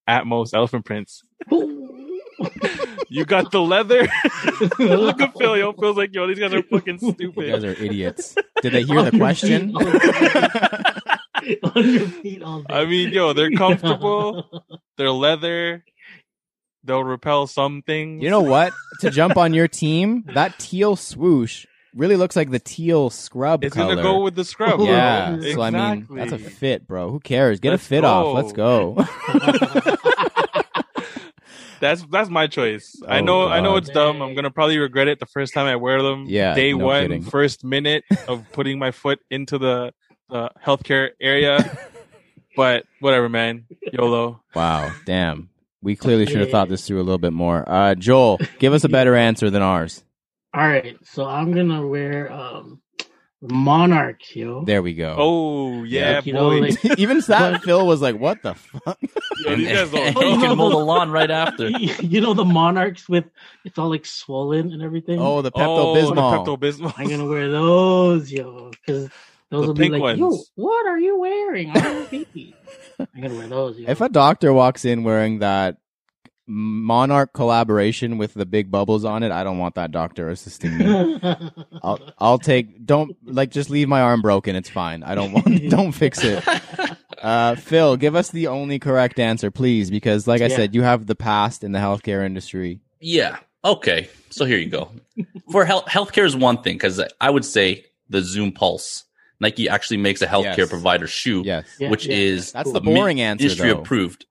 Atmos 0.09 0.53
Elephant 0.55 0.85
Prints. 0.85 1.23
You 3.09 3.25
got 3.25 3.51
the 3.51 3.61
leather. 3.61 4.03
Look 4.79 5.21
at 5.21 5.37
Phil. 5.37 5.57
Yo, 5.57 5.73
feels 5.73 5.97
like 5.97 6.15
yo, 6.15 6.29
these 6.29 6.39
guys 6.39 6.55
are 6.55 6.63
fucking 6.63 6.99
stupid. 6.99 7.47
You 7.47 7.53
guys 7.53 7.65
are 7.65 7.73
idiots. 7.73 8.37
Did 8.63 8.73
they 8.73 8.83
hear 8.83 9.03
the 9.03 9.11
question? 9.11 9.75
on 11.75 11.91
your 11.93 12.07
feet 12.07 12.43
all 12.43 12.61
day. 12.63 12.75
I 12.75 12.85
mean, 12.87 13.13
yo, 13.13 13.33
they're 13.33 13.51
comfortable. 13.51 14.65
They're 14.97 15.11
leather. 15.11 15.85
They'll 16.85 17.05
repel 17.05 17.47
some 17.47 17.83
things. 17.83 18.23
You 18.23 18.31
know 18.31 18.43
what? 18.43 18.73
To 19.01 19.11
jump 19.11 19.37
on 19.37 19.55
your 19.55 19.69
team, 19.69 20.25
that 20.35 20.59
teal 20.59 20.97
swoosh 20.97 21.67
really 21.95 22.17
looks 22.17 22.37
like 22.37 22.51
the 22.51 22.59
teal 22.59 23.11
scrub 23.11 23.65
it's 23.65 23.75
color. 23.75 23.95
gonna 23.97 24.03
go 24.03 24.23
with 24.23 24.35
the 24.35 24.45
scrub. 24.45 24.81
yeah, 24.81 25.37
bro. 25.37 25.53
so 25.53 25.63
I 25.63 25.71
mean, 25.71 26.07
that's 26.11 26.33
a 26.33 26.39
fit, 26.39 26.87
bro. 26.87 27.11
Who 27.11 27.21
cares? 27.21 27.61
Get 27.61 27.71
Let's 27.71 27.85
a 27.85 27.87
fit 27.87 28.05
off. 28.05 28.35
Let's 28.35 28.53
go. 28.53 28.97
That's 31.81 32.05
that's 32.11 32.29
my 32.29 32.47
choice. 32.47 33.01
I 33.09 33.21
Oh, 33.21 33.25
know 33.25 33.49
I 33.49 33.61
know 33.61 33.77
it's 33.77 33.89
dumb. 33.89 34.21
I'm 34.21 34.35
gonna 34.35 34.51
probably 34.51 34.77
regret 34.77 35.09
it 35.09 35.19
the 35.19 35.25
first 35.25 35.55
time 35.55 35.65
I 35.67 35.77
wear 35.77 36.03
them. 36.03 36.27
Yeah, 36.29 36.55
Day 36.55 36.75
no 36.75 36.85
one, 36.85 37.03
kidding. 37.05 37.23
first 37.23 37.65
minute 37.65 38.05
of 38.29 38.45
putting 38.53 38.79
my 38.79 38.91
foot 38.91 39.19
into 39.31 39.57
the, 39.57 39.95
the 40.29 40.51
healthcare 40.63 41.09
area. 41.19 41.79
but 42.55 42.85
whatever, 43.01 43.31
man. 43.31 43.65
YOLO. 43.95 44.43
wow, 44.55 44.93
damn. 45.07 45.49
We 45.81 45.97
clearly 45.97 46.27
should 46.27 46.41
have 46.41 46.51
thought 46.51 46.69
this 46.69 46.87
through 46.87 46.99
a 47.01 47.03
little 47.05 47.17
bit 47.17 47.33
more. 47.33 47.67
Uh, 47.67 47.95
Joel, 47.95 48.39
give 48.59 48.75
us 48.75 48.85
a 48.85 48.89
better 48.91 49.15
answer 49.17 49.49
than 49.49 49.63
ours. 49.63 50.05
All 50.53 50.67
right, 50.67 50.97
so 51.05 51.25
I'm 51.27 51.53
gonna 51.53 51.87
wear 51.87 52.33
um 52.33 52.81
Monarch, 53.43 54.37
yo. 54.37 54.65
There 54.65 54.83
we 54.83 54.93
go. 54.95 55.15
Oh 55.19 55.83
yeah, 55.85 56.17
Like, 56.17 56.27
you 56.27 56.33
know, 56.35 56.51
boy. 56.51 56.61
like- 56.61 56.85
Even 56.99 57.21
that 57.29 57.63
Phil 57.63 57.87
was 57.87 58.03
like, 58.03 58.19
"What 58.19 58.43
the 58.43 58.55
fuck?" 58.55 58.99
Yo, 59.45 59.57
these 59.57 59.69
guys 59.69 59.95
and 59.95 60.15
you 60.17 60.39
can 60.39 60.59
mow 60.59 60.69
the 60.69 60.77
lawn 60.77 61.11
right 61.11 61.31
after. 61.31 61.69
you 62.03 62.21
know 62.21 62.35
the 62.35 62.45
Monarchs 62.45 63.09
with 63.09 63.25
it's 63.65 63.79
all 63.79 63.89
like 63.89 64.05
swollen 64.05 64.73
and 64.73 64.83
everything. 64.83 65.19
Oh, 65.21 65.41
the 65.41 65.51
Pepto 65.53 65.67
Oh, 65.79 65.95
the 65.95 66.21
Bismol. 66.21 66.45
Pepto-Bismol. 66.61 66.93
I'm 66.99 67.09
gonna 67.09 67.27
wear 67.27 67.51
those, 67.51 68.31
yo, 68.31 68.71
because 68.73 69.09
those 69.49 69.63
The 69.63 69.67
will 69.69 69.75
be 69.75 69.89
pink 69.89 70.03
like, 70.03 70.19
yo, 70.19 70.37
what 70.57 70.87
are 70.87 70.99
you 70.99 71.19
wearing 71.19 71.71
on 71.71 71.83
your? 72.11 72.25
I'm 72.99 73.23
gonna 73.23 73.35
wear 73.37 73.49
those. 73.49 73.79
Yo. 73.79 73.89
If 73.91 74.03
a 74.03 74.09
doctor 74.11 74.53
walks 74.53 74.85
in 74.85 75.03
wearing 75.03 75.39
that 75.39 75.79
Monarch 76.51 77.33
collaboration 77.33 78.19
with 78.19 78.35
the 78.35 78.45
big 78.45 78.71
bubbles 78.71 79.05
on 79.05 79.23
it, 79.23 79.31
I 79.31 79.45
don't 79.45 79.59
want 79.59 79.77
that 79.77 79.93
doctor 79.93 80.29
assisting 80.31 80.77
me. 80.79 81.21
I'll 81.83 82.01
I'll 82.19 82.39
take 82.39 82.85
don't 82.85 83.17
like 83.25 83.51
just 83.51 83.71
leave 83.71 83.89
my 83.89 84.01
arm 84.01 84.21
broken. 84.21 84.57
It's 84.57 84.69
fine. 84.69 85.03
I 85.05 85.15
don't 85.15 85.33
want 85.33 85.69
don't 85.71 85.93
fix 85.93 86.25
it. 86.25 86.43
Uh, 87.23 87.55
Phil, 87.55 87.97
give 87.97 88.17
us 88.17 88.31
the 88.31 88.49
only 88.49 88.79
correct 88.79 89.19
answer, 89.19 89.51
please, 89.51 89.91
because 89.91 90.27
like 90.27 90.43
I 90.43 90.47
Yeah. 90.47 90.57
said, 90.57 90.75
you 90.75 90.83
have 90.83 91.07
the 91.07 91.15
past 91.15 91.63
in 91.63 91.73
the 91.73 91.79
healthcare 91.79 92.25
industry. 92.27 92.81
Yeah. 93.01 93.39
Okay. 93.65 94.09
So 94.31 94.45
here 94.45 94.59
you 94.59 94.69
go. 94.71 94.91
For 95.53 95.65
health, 95.65 95.85
healthcare 95.87 96.25
is 96.25 96.35
one 96.35 96.63
thing 96.63 96.77
because 96.77 97.01
I 97.21 97.31
would 97.31 97.45
say 97.45 97.85
the 98.09 98.23
Zoom 98.23 98.53
Pulse. 98.53 99.05
Nike 99.39 99.69
actually 99.69 99.97
makes 99.99 100.21
a 100.21 100.27
healthcare 100.27 100.59
Yes. 100.59 100.69
provider 100.69 101.07
shoe, 101.07 101.43
Yes, 101.45 101.67
which 101.79 102.07
yeah. 102.07 102.15
is 102.17 102.53
that's 102.53 102.73
the 102.73 102.81
boring 102.81 103.21
answer 103.23 103.45
industry 103.45 103.71
though. 103.73 103.79
approved. 103.81 104.27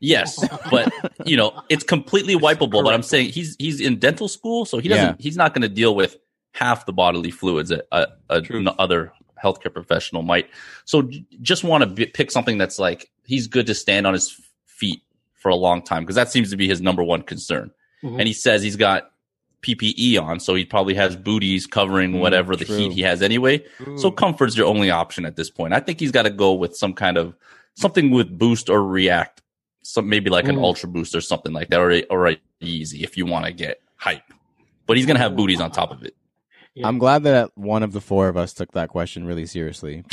Yes, 0.00 0.42
but 0.70 0.92
you 1.26 1.36
know 1.36 1.62
it's 1.68 1.84
completely 1.84 2.34
wipeable. 2.34 2.82
But 2.82 2.94
I'm 2.94 3.02
saying 3.02 3.30
he's 3.30 3.54
he's 3.58 3.80
in 3.80 3.98
dental 3.98 4.28
school, 4.28 4.64
so 4.64 4.78
he 4.78 4.88
doesn't. 4.88 5.06
Yeah. 5.06 5.14
He's 5.18 5.36
not 5.36 5.52
going 5.54 5.62
to 5.62 5.68
deal 5.68 5.94
with 5.94 6.16
half 6.52 6.86
the 6.86 6.92
bodily 6.92 7.30
fluids 7.30 7.68
that 7.68 7.86
a, 7.92 8.08
a 8.30 8.42
other 8.78 9.12
healthcare 9.42 9.72
professional 9.72 10.22
might. 10.22 10.48
So 10.84 11.02
j- 11.02 11.24
just 11.42 11.64
want 11.64 11.82
to 11.84 11.86
b- 11.88 12.06
pick 12.06 12.30
something 12.30 12.58
that's 12.58 12.78
like 12.78 13.10
he's 13.26 13.46
good 13.46 13.66
to 13.66 13.74
stand 13.74 14.06
on 14.06 14.14
his 14.14 14.34
feet 14.66 15.02
for 15.34 15.50
a 15.50 15.54
long 15.56 15.82
time 15.82 16.02
because 16.02 16.16
that 16.16 16.30
seems 16.30 16.50
to 16.50 16.56
be 16.56 16.66
his 16.68 16.80
number 16.80 17.02
one 17.02 17.22
concern. 17.22 17.70
Mhm. 18.02 18.18
And 18.18 18.26
he 18.26 18.32
says 18.32 18.62
he's 18.62 18.76
got 18.76 19.10
PPE 19.62 20.18
on, 20.20 20.40
so 20.40 20.54
he 20.54 20.64
probably 20.64 20.94
has 20.94 21.14
booties 21.16 21.66
covering 21.66 22.12
Mm, 22.14 22.20
whatever 22.20 22.56
the 22.56 22.64
true. 22.64 22.76
heat 22.76 22.92
he 22.92 23.02
has 23.02 23.20
anyway. 23.22 23.62
So 23.96 24.10
comfort's 24.10 24.56
your 24.56 24.66
only 24.66 24.90
option 24.90 25.26
at 25.26 25.36
this 25.36 25.50
point. 25.50 25.74
I 25.74 25.80
think 25.80 26.00
he's 26.00 26.10
got 26.10 26.22
to 26.22 26.30
go 26.30 26.54
with 26.54 26.74
some 26.76 26.94
kind 26.94 27.18
of 27.18 27.34
something 27.74 28.10
with 28.10 28.36
boost 28.38 28.68
or 28.70 28.82
react, 28.82 29.39
some 29.82 30.08
maybe 30.08 30.30
like 30.30 30.46
an 30.48 30.56
Mm. 30.56 30.62
ultra 30.62 30.88
boost 30.88 31.14
or 31.14 31.20
something 31.20 31.52
like 31.52 31.68
that, 31.70 31.80
or 31.80 31.90
a, 31.90 32.02
or 32.04 32.28
a 32.28 32.36
Yeezy 32.62 33.02
if 33.02 33.16
you 33.16 33.26
want 33.26 33.46
to 33.46 33.52
get 33.52 33.80
hype. 33.96 34.22
But 34.86 34.96
he's 34.96 35.06
gonna 35.06 35.18
have 35.20 35.36
booties 35.36 35.60
on 35.60 35.70
top 35.70 35.90
of 35.92 36.02
it. 36.02 36.14
Yeah. 36.74 36.86
I'm 36.86 36.98
glad 36.98 37.24
that 37.24 37.50
one 37.56 37.82
of 37.82 37.92
the 37.92 38.00
four 38.00 38.28
of 38.28 38.36
us 38.36 38.52
took 38.52 38.72
that 38.72 38.88
question 38.90 39.24
really 39.26 39.46
seriously. 39.46 40.04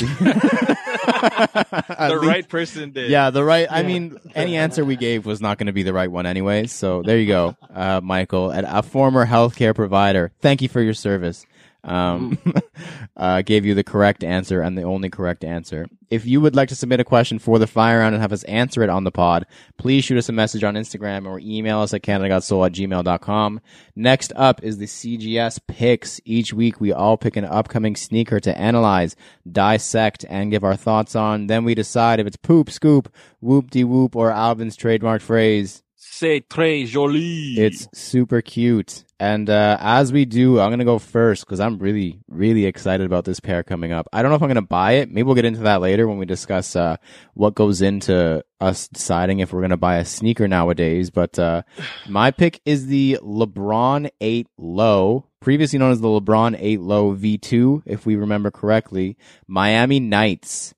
The 1.18 2.18
least- 2.20 2.24
right 2.26 2.48
person 2.48 2.92
did. 2.92 3.10
Yeah, 3.10 3.30
the 3.30 3.42
right. 3.42 3.66
I 3.70 3.82
mean, 3.82 4.18
any 4.34 4.56
answer 4.56 4.84
we 4.84 4.96
gave 4.96 5.26
was 5.26 5.40
not 5.40 5.58
going 5.58 5.66
to 5.66 5.72
be 5.72 5.82
the 5.82 5.92
right 5.92 6.10
one 6.10 6.26
anyway. 6.26 6.66
So 6.66 7.02
there 7.02 7.18
you 7.18 7.26
go, 7.26 7.56
uh, 7.74 8.00
Michael, 8.02 8.50
a, 8.50 8.62
a 8.66 8.82
former 8.82 9.26
healthcare 9.26 9.74
provider. 9.74 10.30
Thank 10.40 10.62
you 10.62 10.68
for 10.68 10.80
your 10.80 10.94
service. 10.94 11.44
Um, 11.84 12.38
uh, 13.16 13.42
gave 13.42 13.64
you 13.64 13.74
the 13.74 13.84
correct 13.84 14.24
answer 14.24 14.60
and 14.60 14.76
the 14.76 14.82
only 14.82 15.10
correct 15.10 15.44
answer. 15.44 15.86
If 16.10 16.26
you 16.26 16.40
would 16.40 16.56
like 16.56 16.70
to 16.70 16.74
submit 16.74 17.00
a 17.00 17.04
question 17.04 17.38
for 17.38 17.58
the 17.58 17.66
fire 17.66 18.00
round 18.00 18.14
and 18.14 18.22
have 18.22 18.32
us 18.32 18.42
answer 18.44 18.82
it 18.82 18.90
on 18.90 19.04
the 19.04 19.10
pod, 19.10 19.46
please 19.76 20.04
shoot 20.04 20.18
us 20.18 20.28
a 20.28 20.32
message 20.32 20.64
on 20.64 20.74
Instagram 20.74 21.26
or 21.26 21.38
email 21.38 21.80
us 21.80 21.94
at 21.94 22.02
canadagotssoul 22.02 22.66
at 22.66 22.72
gmail.com. 22.72 23.60
Next 23.94 24.32
up 24.34 24.62
is 24.62 24.78
the 24.78 24.86
CGS 24.86 25.60
picks. 25.66 26.20
Each 26.24 26.52
week 26.52 26.80
we 26.80 26.92
all 26.92 27.16
pick 27.16 27.36
an 27.36 27.44
upcoming 27.44 27.94
sneaker 27.94 28.40
to 28.40 28.58
analyze, 28.58 29.16
dissect, 29.50 30.24
and 30.28 30.50
give 30.50 30.64
our 30.64 30.76
thoughts 30.76 31.14
on. 31.14 31.46
Then 31.46 31.64
we 31.64 31.74
decide 31.74 32.20
if 32.20 32.26
it's 32.26 32.36
poop, 32.36 32.70
scoop, 32.70 33.12
whoop 33.40 33.70
de 33.70 33.84
whoop, 33.84 34.16
or 34.16 34.30
Alvin's 34.30 34.76
trademark 34.76 35.20
phrase. 35.22 35.82
Say 36.10 36.40
très 36.40 36.86
joli. 36.86 37.54
It's 37.58 37.86
super 37.92 38.40
cute. 38.40 39.04
And 39.20 39.50
uh, 39.50 39.76
as 39.80 40.12
we 40.12 40.24
do, 40.24 40.58
I'm 40.58 40.70
going 40.70 40.78
to 40.78 40.84
go 40.84 40.98
first 40.98 41.44
because 41.44 41.60
I'm 41.60 41.78
really, 41.78 42.20
really 42.28 42.66
excited 42.66 43.04
about 43.04 43.24
this 43.24 43.40
pair 43.40 43.62
coming 43.62 43.92
up. 43.92 44.08
I 44.12 44.22
don't 44.22 44.30
know 44.30 44.36
if 44.36 44.42
I'm 44.42 44.48
going 44.48 44.56
to 44.56 44.62
buy 44.62 44.92
it. 44.92 45.10
Maybe 45.10 45.24
we'll 45.24 45.34
get 45.34 45.44
into 45.44 45.60
that 45.60 45.80
later 45.80 46.08
when 46.08 46.18
we 46.18 46.26
discuss 46.26 46.74
uh, 46.74 46.96
what 47.34 47.54
goes 47.54 47.82
into 47.82 48.44
us 48.60 48.88
deciding 48.88 49.40
if 49.40 49.52
we're 49.52 49.60
going 49.60 49.70
to 49.70 49.76
buy 49.76 49.96
a 49.96 50.04
sneaker 50.04 50.48
nowadays. 50.48 51.10
But 51.10 51.38
uh, 51.38 51.62
my 52.08 52.30
pick 52.30 52.60
is 52.64 52.86
the 52.86 53.18
LeBron 53.22 54.10
8 54.20 54.48
Low, 54.56 55.26
previously 55.40 55.78
known 55.78 55.92
as 55.92 56.00
the 56.00 56.08
LeBron 56.08 56.56
8 56.58 56.80
Low 56.80 57.14
V2, 57.14 57.82
if 57.86 58.06
we 58.06 58.16
remember 58.16 58.50
correctly. 58.50 59.16
Miami 59.46 60.00
Nights 60.00 60.74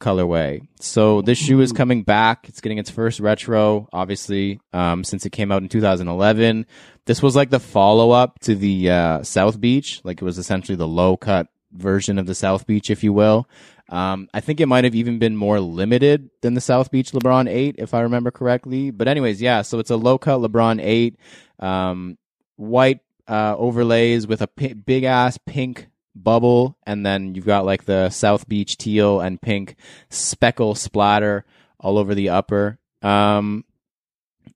colorway. 0.00 0.66
So 0.80 1.22
this 1.22 1.38
shoe 1.38 1.60
is 1.60 1.72
coming 1.72 2.02
back. 2.02 2.48
It's 2.48 2.60
getting 2.60 2.78
its 2.78 2.90
first 2.90 3.20
retro, 3.20 3.88
obviously, 3.92 4.60
um, 4.72 5.04
since 5.04 5.24
it 5.24 5.30
came 5.30 5.50
out 5.50 5.62
in 5.62 5.68
2011. 5.68 6.66
This 7.06 7.22
was 7.22 7.36
like 7.36 7.50
the 7.50 7.60
follow 7.60 8.10
up 8.10 8.38
to 8.40 8.54
the 8.54 8.90
uh, 8.90 9.22
South 9.22 9.60
Beach. 9.60 10.00
Like 10.04 10.20
it 10.20 10.24
was 10.24 10.38
essentially 10.38 10.76
the 10.76 10.88
low 10.88 11.16
cut 11.16 11.48
version 11.72 12.18
of 12.18 12.26
the 12.26 12.34
South 12.34 12.66
Beach, 12.66 12.90
if 12.90 13.02
you 13.02 13.12
will. 13.12 13.48
Um, 13.88 14.28
I 14.34 14.40
think 14.40 14.60
it 14.60 14.66
might 14.66 14.84
have 14.84 14.94
even 14.96 15.18
been 15.18 15.36
more 15.36 15.60
limited 15.60 16.30
than 16.40 16.54
the 16.54 16.60
South 16.60 16.90
Beach 16.90 17.12
LeBron 17.12 17.48
8, 17.48 17.76
if 17.78 17.94
I 17.94 18.00
remember 18.00 18.30
correctly. 18.30 18.90
But 18.90 19.08
anyways, 19.08 19.40
yeah, 19.40 19.62
so 19.62 19.78
it's 19.78 19.90
a 19.90 19.96
low 19.96 20.18
cut 20.18 20.40
LeBron 20.40 20.80
8, 20.82 21.16
um, 21.60 22.18
white, 22.56 23.00
uh, 23.28 23.54
overlays 23.56 24.26
with 24.26 24.42
a 24.42 24.48
big 24.48 25.04
ass 25.04 25.38
pink 25.46 25.88
bubble. 26.22 26.76
And 26.86 27.04
then 27.04 27.34
you've 27.34 27.46
got 27.46 27.66
like 27.66 27.84
the 27.84 28.10
South 28.10 28.48
Beach 28.48 28.76
teal 28.76 29.20
and 29.20 29.40
pink 29.40 29.76
speckle 30.10 30.74
splatter 30.74 31.44
all 31.78 31.98
over 31.98 32.14
the 32.14 32.30
upper. 32.30 32.78
Um, 33.02 33.64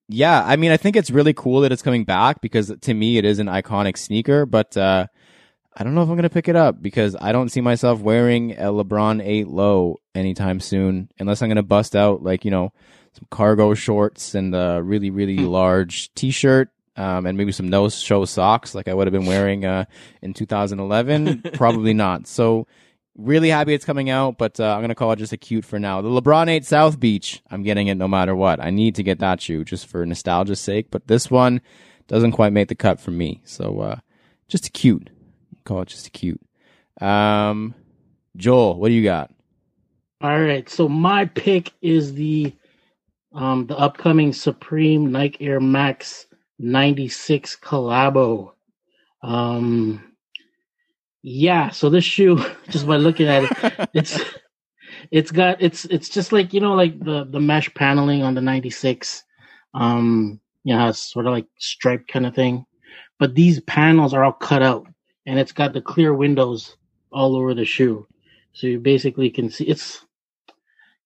yeah, 0.08 0.42
I 0.44 0.56
mean, 0.56 0.72
I 0.72 0.76
think 0.76 0.96
it's 0.96 1.10
really 1.10 1.32
cool 1.32 1.60
that 1.60 1.72
it's 1.72 1.82
coming 1.82 2.04
back 2.04 2.40
because 2.40 2.72
to 2.80 2.94
me 2.94 3.18
it 3.18 3.24
is 3.24 3.38
an 3.38 3.46
iconic 3.46 3.96
sneaker, 3.96 4.46
but, 4.46 4.76
uh, 4.76 5.06
I 5.76 5.84
don't 5.84 5.94
know 5.94 6.02
if 6.02 6.08
I'm 6.08 6.16
going 6.16 6.24
to 6.24 6.30
pick 6.30 6.48
it 6.48 6.56
up 6.56 6.82
because 6.82 7.14
I 7.18 7.30
don't 7.30 7.48
see 7.48 7.60
myself 7.60 8.00
wearing 8.00 8.52
a 8.52 8.64
LeBron 8.64 9.24
8 9.24 9.46
low 9.46 10.00
anytime 10.16 10.58
soon 10.58 11.10
unless 11.18 11.42
I'm 11.42 11.48
going 11.48 11.56
to 11.56 11.62
bust 11.62 11.94
out 11.94 12.24
like, 12.24 12.44
you 12.44 12.50
know, 12.50 12.72
some 13.12 13.26
cargo 13.30 13.74
shorts 13.74 14.34
and 14.34 14.54
a 14.54 14.82
really, 14.82 15.10
really 15.10 15.38
large 15.38 16.12
t 16.14 16.30
shirt. 16.30 16.70
Um, 17.00 17.26
and 17.26 17.38
maybe 17.38 17.52
some 17.52 17.68
no 17.68 17.88
show 17.88 18.24
socks 18.24 18.74
like 18.74 18.88
I 18.88 18.94
would 18.94 19.06
have 19.06 19.12
been 19.12 19.26
wearing 19.26 19.64
uh, 19.64 19.84
in 20.22 20.34
2011. 20.34 21.42
Probably 21.54 21.94
not. 21.94 22.26
So, 22.26 22.66
really 23.16 23.48
happy 23.48 23.74
it's 23.74 23.84
coming 23.84 24.10
out, 24.10 24.38
but 24.38 24.60
uh, 24.60 24.72
I'm 24.72 24.80
going 24.80 24.90
to 24.90 24.94
call 24.94 25.12
it 25.12 25.16
just 25.16 25.32
a 25.32 25.36
cute 25.36 25.64
for 25.64 25.78
now. 25.78 26.00
The 26.00 26.08
LeBron 26.08 26.48
8 26.48 26.64
South 26.64 27.00
Beach, 27.00 27.42
I'm 27.50 27.62
getting 27.62 27.86
it 27.86 27.96
no 27.96 28.08
matter 28.08 28.34
what. 28.34 28.60
I 28.60 28.70
need 28.70 28.94
to 28.96 29.02
get 29.02 29.18
that 29.20 29.40
shoe 29.40 29.64
just 29.64 29.86
for 29.86 30.04
nostalgia's 30.04 30.60
sake, 30.60 30.90
but 30.90 31.06
this 31.06 31.30
one 31.30 31.60
doesn't 32.06 32.32
quite 32.32 32.52
make 32.52 32.68
the 32.68 32.74
cut 32.74 33.00
for 33.00 33.10
me. 33.10 33.40
So, 33.44 33.80
uh, 33.80 33.96
just 34.48 34.66
a 34.66 34.70
cute 34.70 35.10
call 35.70 35.82
it 35.82 35.88
just 35.88 36.06
a 36.06 36.10
cute. 36.10 36.40
Um, 37.00 37.74
Joel, 38.36 38.78
what 38.78 38.88
do 38.88 38.94
you 38.94 39.04
got? 39.04 39.30
All 40.20 40.40
right, 40.40 40.68
so 40.68 40.88
my 40.88 41.26
pick 41.26 41.72
is 41.80 42.14
the 42.14 42.52
um 43.32 43.66
the 43.66 43.78
upcoming 43.78 44.32
Supreme 44.32 45.12
Nike 45.12 45.46
Air 45.46 45.60
Max 45.60 46.26
96 46.60 47.56
collabo. 47.56 48.52
Um 49.22 50.04
yeah, 51.22 51.70
so 51.70 51.90
this 51.90 52.04
shoe 52.04 52.42
just 52.68 52.86
by 52.86 52.96
looking 52.96 53.28
at 53.28 53.44
it, 53.44 53.88
it's 53.94 54.20
it's 55.10 55.30
got 55.30 55.60
it's 55.60 55.84
it's 55.86 56.08
just 56.08 56.32
like, 56.32 56.52
you 56.52 56.60
know, 56.60 56.74
like 56.74 56.98
the 57.00 57.24
the 57.24 57.40
mesh 57.40 57.72
paneling 57.74 58.22
on 58.22 58.34
the 58.34 58.40
96 58.40 59.24
um 59.74 60.40
you 60.64 60.76
know, 60.76 60.88
it's 60.88 60.98
sort 60.98 61.26
of 61.26 61.32
like 61.32 61.46
striped 61.58 62.08
kind 62.08 62.26
of 62.26 62.34
thing. 62.34 62.66
But 63.18 63.34
these 63.34 63.60
panels 63.60 64.12
are 64.14 64.24
all 64.24 64.32
cut 64.32 64.62
out 64.62 64.86
and 65.26 65.38
it's 65.38 65.52
got 65.52 65.72
the 65.72 65.80
clear 65.80 66.14
windows 66.14 66.76
all 67.12 67.36
over 67.36 67.54
the 67.54 67.64
shoe. 67.64 68.06
So 68.52 68.66
you 68.66 68.78
basically 68.78 69.30
can 69.30 69.50
see 69.50 69.64
it's 69.64 70.04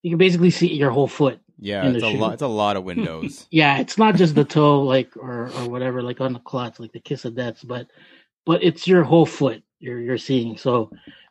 you 0.03 0.11
can 0.11 0.19
basically 0.19 0.51
see 0.51 0.73
your 0.75 0.91
whole 0.91 1.09
foot. 1.09 1.41
Yeah, 1.59 1.91
it's 1.91 2.03
a 2.03 2.11
shoe. 2.11 2.19
lot. 2.19 2.35
It's 2.35 2.43
a 2.43 2.47
lot 2.49 2.77
of 2.77 2.85
windows. 2.85 3.47
Yeah, 3.51 3.79
it's 3.79 3.99
not 3.99 4.17
just 4.17 4.35
the 4.35 4.45
toe 4.45 4.83
like 4.83 5.17
or 5.17 5.51
or 5.53 5.69
whatever 5.69 6.03
like 6.03 6.21
on 6.21 6.33
the 6.33 6.41
clots 6.41 6.81
like 6.81 6.93
the 6.93 7.01
kiss 7.01 7.25
of 7.25 7.35
deaths, 7.37 7.63
but 7.65 7.89
but 8.47 8.63
it's 8.63 8.87
your 8.87 9.05
whole 9.05 9.27
foot 9.27 9.63
you're 9.81 10.01
you're 10.01 10.19
seeing. 10.19 10.57
So 10.57 10.91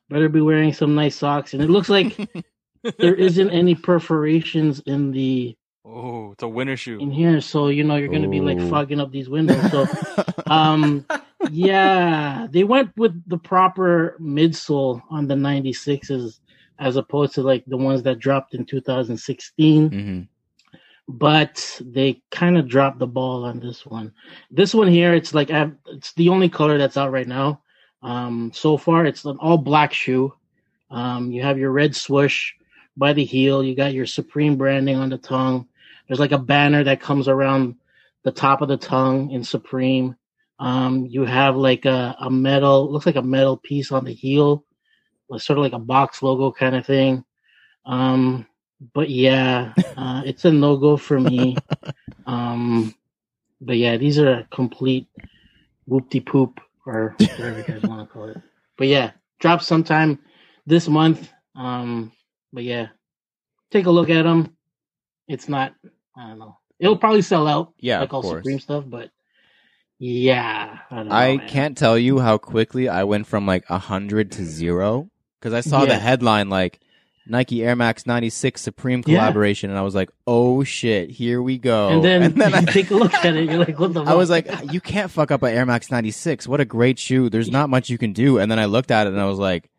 better 0.09 0.29
be 0.29 0.41
wearing 0.41 0.73
some 0.73 0.95
nice 0.95 1.15
socks. 1.15 1.53
And 1.53 1.61
it 1.63 1.69
looks 1.69 1.89
like 1.89 2.17
there 2.99 3.15
isn't 3.15 3.49
any 3.51 3.75
perforations 3.75 4.79
in 4.85 5.11
the 5.11 5.55
Oh, 5.85 6.31
it's 6.31 6.43
a 6.43 6.47
winter 6.47 6.77
shoe. 6.77 6.99
in 7.01 7.11
here, 7.11 7.41
so 7.41 7.67
you 7.67 7.83
know 7.83 7.97
you're 7.97 8.07
gonna 8.07 8.29
be 8.29 8.39
like 8.41 8.59
fogging 8.69 9.01
up 9.01 9.11
these 9.11 9.29
windows. 9.29 9.69
So 9.71 9.87
um 10.47 11.05
yeah 11.51 12.47
they 12.49 12.63
went 12.63 12.95
with 12.97 13.21
the 13.27 13.37
proper 13.37 14.15
midsole 14.21 15.01
on 15.09 15.27
the 15.27 15.35
96s 15.35 16.39
as 16.79 16.95
opposed 16.95 17.33
to 17.35 17.41
like 17.41 17.63
the 17.65 17.77
ones 17.77 18.03
that 18.03 18.19
dropped 18.19 18.53
in 18.53 18.65
2016 18.65 19.89
hmm 19.89 20.21
but 21.07 21.81
they 21.83 22.21
kind 22.31 22.57
of 22.57 22.67
dropped 22.67 22.97
the 22.97 23.05
ball 23.05 23.43
on 23.43 23.59
this 23.59 23.85
one. 23.85 24.13
This 24.49 24.73
one 24.73 24.87
here 24.87 25.13
it's 25.13 25.33
like 25.33 25.51
I've, 25.51 25.75
it's 25.87 26.13
the 26.13 26.29
only 26.29 26.47
color 26.47 26.77
that's 26.77 26.95
out 26.95 27.11
right 27.11 27.27
now. 27.27 27.61
Um 28.01 28.51
so 28.53 28.77
far 28.77 29.05
it's 29.05 29.25
an 29.25 29.37
all 29.41 29.57
black 29.57 29.93
shoe. 29.93 30.33
Um 30.89 31.29
you 31.29 31.41
have 31.43 31.57
your 31.57 31.71
red 31.71 31.93
swoosh 31.93 32.53
by 32.95 33.13
the 33.13 33.25
heel. 33.25 33.63
You 33.63 33.75
got 33.75 33.93
your 33.93 34.05
supreme 34.05 34.55
branding 34.55 34.95
on 34.95 35.09
the 35.09 35.17
tongue. 35.17 35.67
There's 36.07 36.19
like 36.19 36.31
a 36.31 36.37
banner 36.37 36.83
that 36.83 37.01
comes 37.01 37.27
around 37.27 37.75
the 38.23 38.31
top 38.31 38.61
of 38.61 38.69
the 38.69 38.77
tongue 38.77 39.31
in 39.31 39.43
supreme. 39.43 40.15
Um, 40.59 41.05
you 41.07 41.25
have 41.25 41.55
like 41.55 41.85
a, 41.85 42.15
a 42.19 42.29
metal, 42.29 42.91
looks 42.91 43.05
like 43.05 43.15
a 43.15 43.21
metal 43.21 43.57
piece 43.57 43.91
on 43.91 44.05
the 44.05 44.13
heel, 44.13 44.63
sort 45.37 45.57
of 45.59 45.63
like 45.63 45.73
a 45.73 45.79
box 45.79 46.21
logo 46.21 46.51
kind 46.51 46.75
of 46.75 46.85
thing. 46.85 47.23
Um, 47.85 48.45
but 48.93 49.09
yeah, 49.09 49.73
uh, 49.97 50.23
it's 50.25 50.45
a 50.45 50.51
no 50.51 50.77
go 50.77 50.97
for 50.97 51.19
me. 51.19 51.57
Um, 52.25 52.95
but 53.59 53.77
yeah, 53.77 53.97
these 53.97 54.17
are 54.17 54.29
a 54.31 54.47
complete 54.49 55.07
whoop 55.85 56.09
de 56.09 56.21
poop 56.21 56.61
or 56.85 57.15
whatever 57.19 57.57
you 57.57 57.63
guys 57.63 57.83
want 57.83 58.07
to 58.07 58.13
call 58.13 58.29
it. 58.29 58.37
But 58.77 58.87
yeah, 58.87 59.11
drop 59.39 59.61
sometime 59.61 60.19
this 60.65 60.87
month. 60.87 61.29
Um, 61.55 62.11
but 62.51 62.63
yeah, 62.63 62.87
take 63.71 63.85
a 63.87 63.91
look 63.91 64.09
at 64.09 64.23
them. 64.23 64.55
It's 65.27 65.49
not, 65.49 65.73
I 66.15 66.29
don't 66.29 66.39
know. 66.39 66.57
It'll 66.79 66.97
probably 66.97 67.21
sell 67.21 67.47
out 67.47 67.73
Yeah, 67.79 67.99
like 67.99 68.13
all 68.13 68.21
course. 68.21 68.39
Supreme 68.39 68.59
stuff, 68.59 68.83
but 68.87 69.09
yeah, 69.99 70.79
I 70.91 70.95
don't 70.95 71.07
know. 71.07 71.15
I 71.15 71.37
can't 71.47 71.77
tell 71.77 71.97
you 71.97 72.19
how 72.19 72.37
quickly 72.37 72.89
I 72.89 73.03
went 73.05 73.27
from 73.27 73.45
like 73.45 73.63
a 73.69 73.77
hundred 73.77 74.31
to 74.33 74.45
zero 74.45 75.09
because 75.43 75.53
I 75.53 75.59
saw 75.69 75.85
the 75.85 75.99
headline 75.99 76.49
like 76.49 76.79
Nike 77.27 77.63
Air 77.63 77.75
Max 77.75 78.05
96 78.05 78.61
Supreme 78.61 79.03
Yeah. 79.05 79.17
collaboration, 79.19 79.69
and 79.69 79.77
I 79.77 79.81
was 79.81 79.93
like, 79.95 80.09
"Oh 80.27 80.63
shit, 80.63 81.09
here 81.09 81.41
we 81.41 81.57
go!" 81.57 81.89
and 81.89 82.03
then, 82.03 82.41
I, 82.53 82.59
you 82.61 82.65
take 82.67 82.91
a 82.91 82.95
look 82.95 83.13
at 83.13 83.35
it. 83.35 83.49
You're 83.49 83.59
like, 83.59 83.79
what 83.79 83.93
the? 83.93 84.03
I 84.07 84.13
was 84.13 84.29
like, 84.29 84.47
"You 84.71 84.79
can't 84.81 85.11
fuck 85.11 85.31
up 85.31 85.43
an 85.43 85.53
Air 85.53 85.65
Max 85.65 85.89
96. 85.91 86.47
What 86.47 86.59
a 86.61 86.65
great 86.65 86.97
shoe! 86.99 87.29
There's 87.29 87.49
not 87.51 87.69
much 87.69 87.89
you 87.89 87.97
can 87.97 88.13
do." 88.13 88.39
And 88.39 88.49
then 88.51 88.59
I 88.59 88.65
looked 88.65 88.91
at 88.91 89.07
it 89.07 89.13
and 89.13 89.21
I 89.21 89.25
was 89.25 89.39
like, 89.39 89.69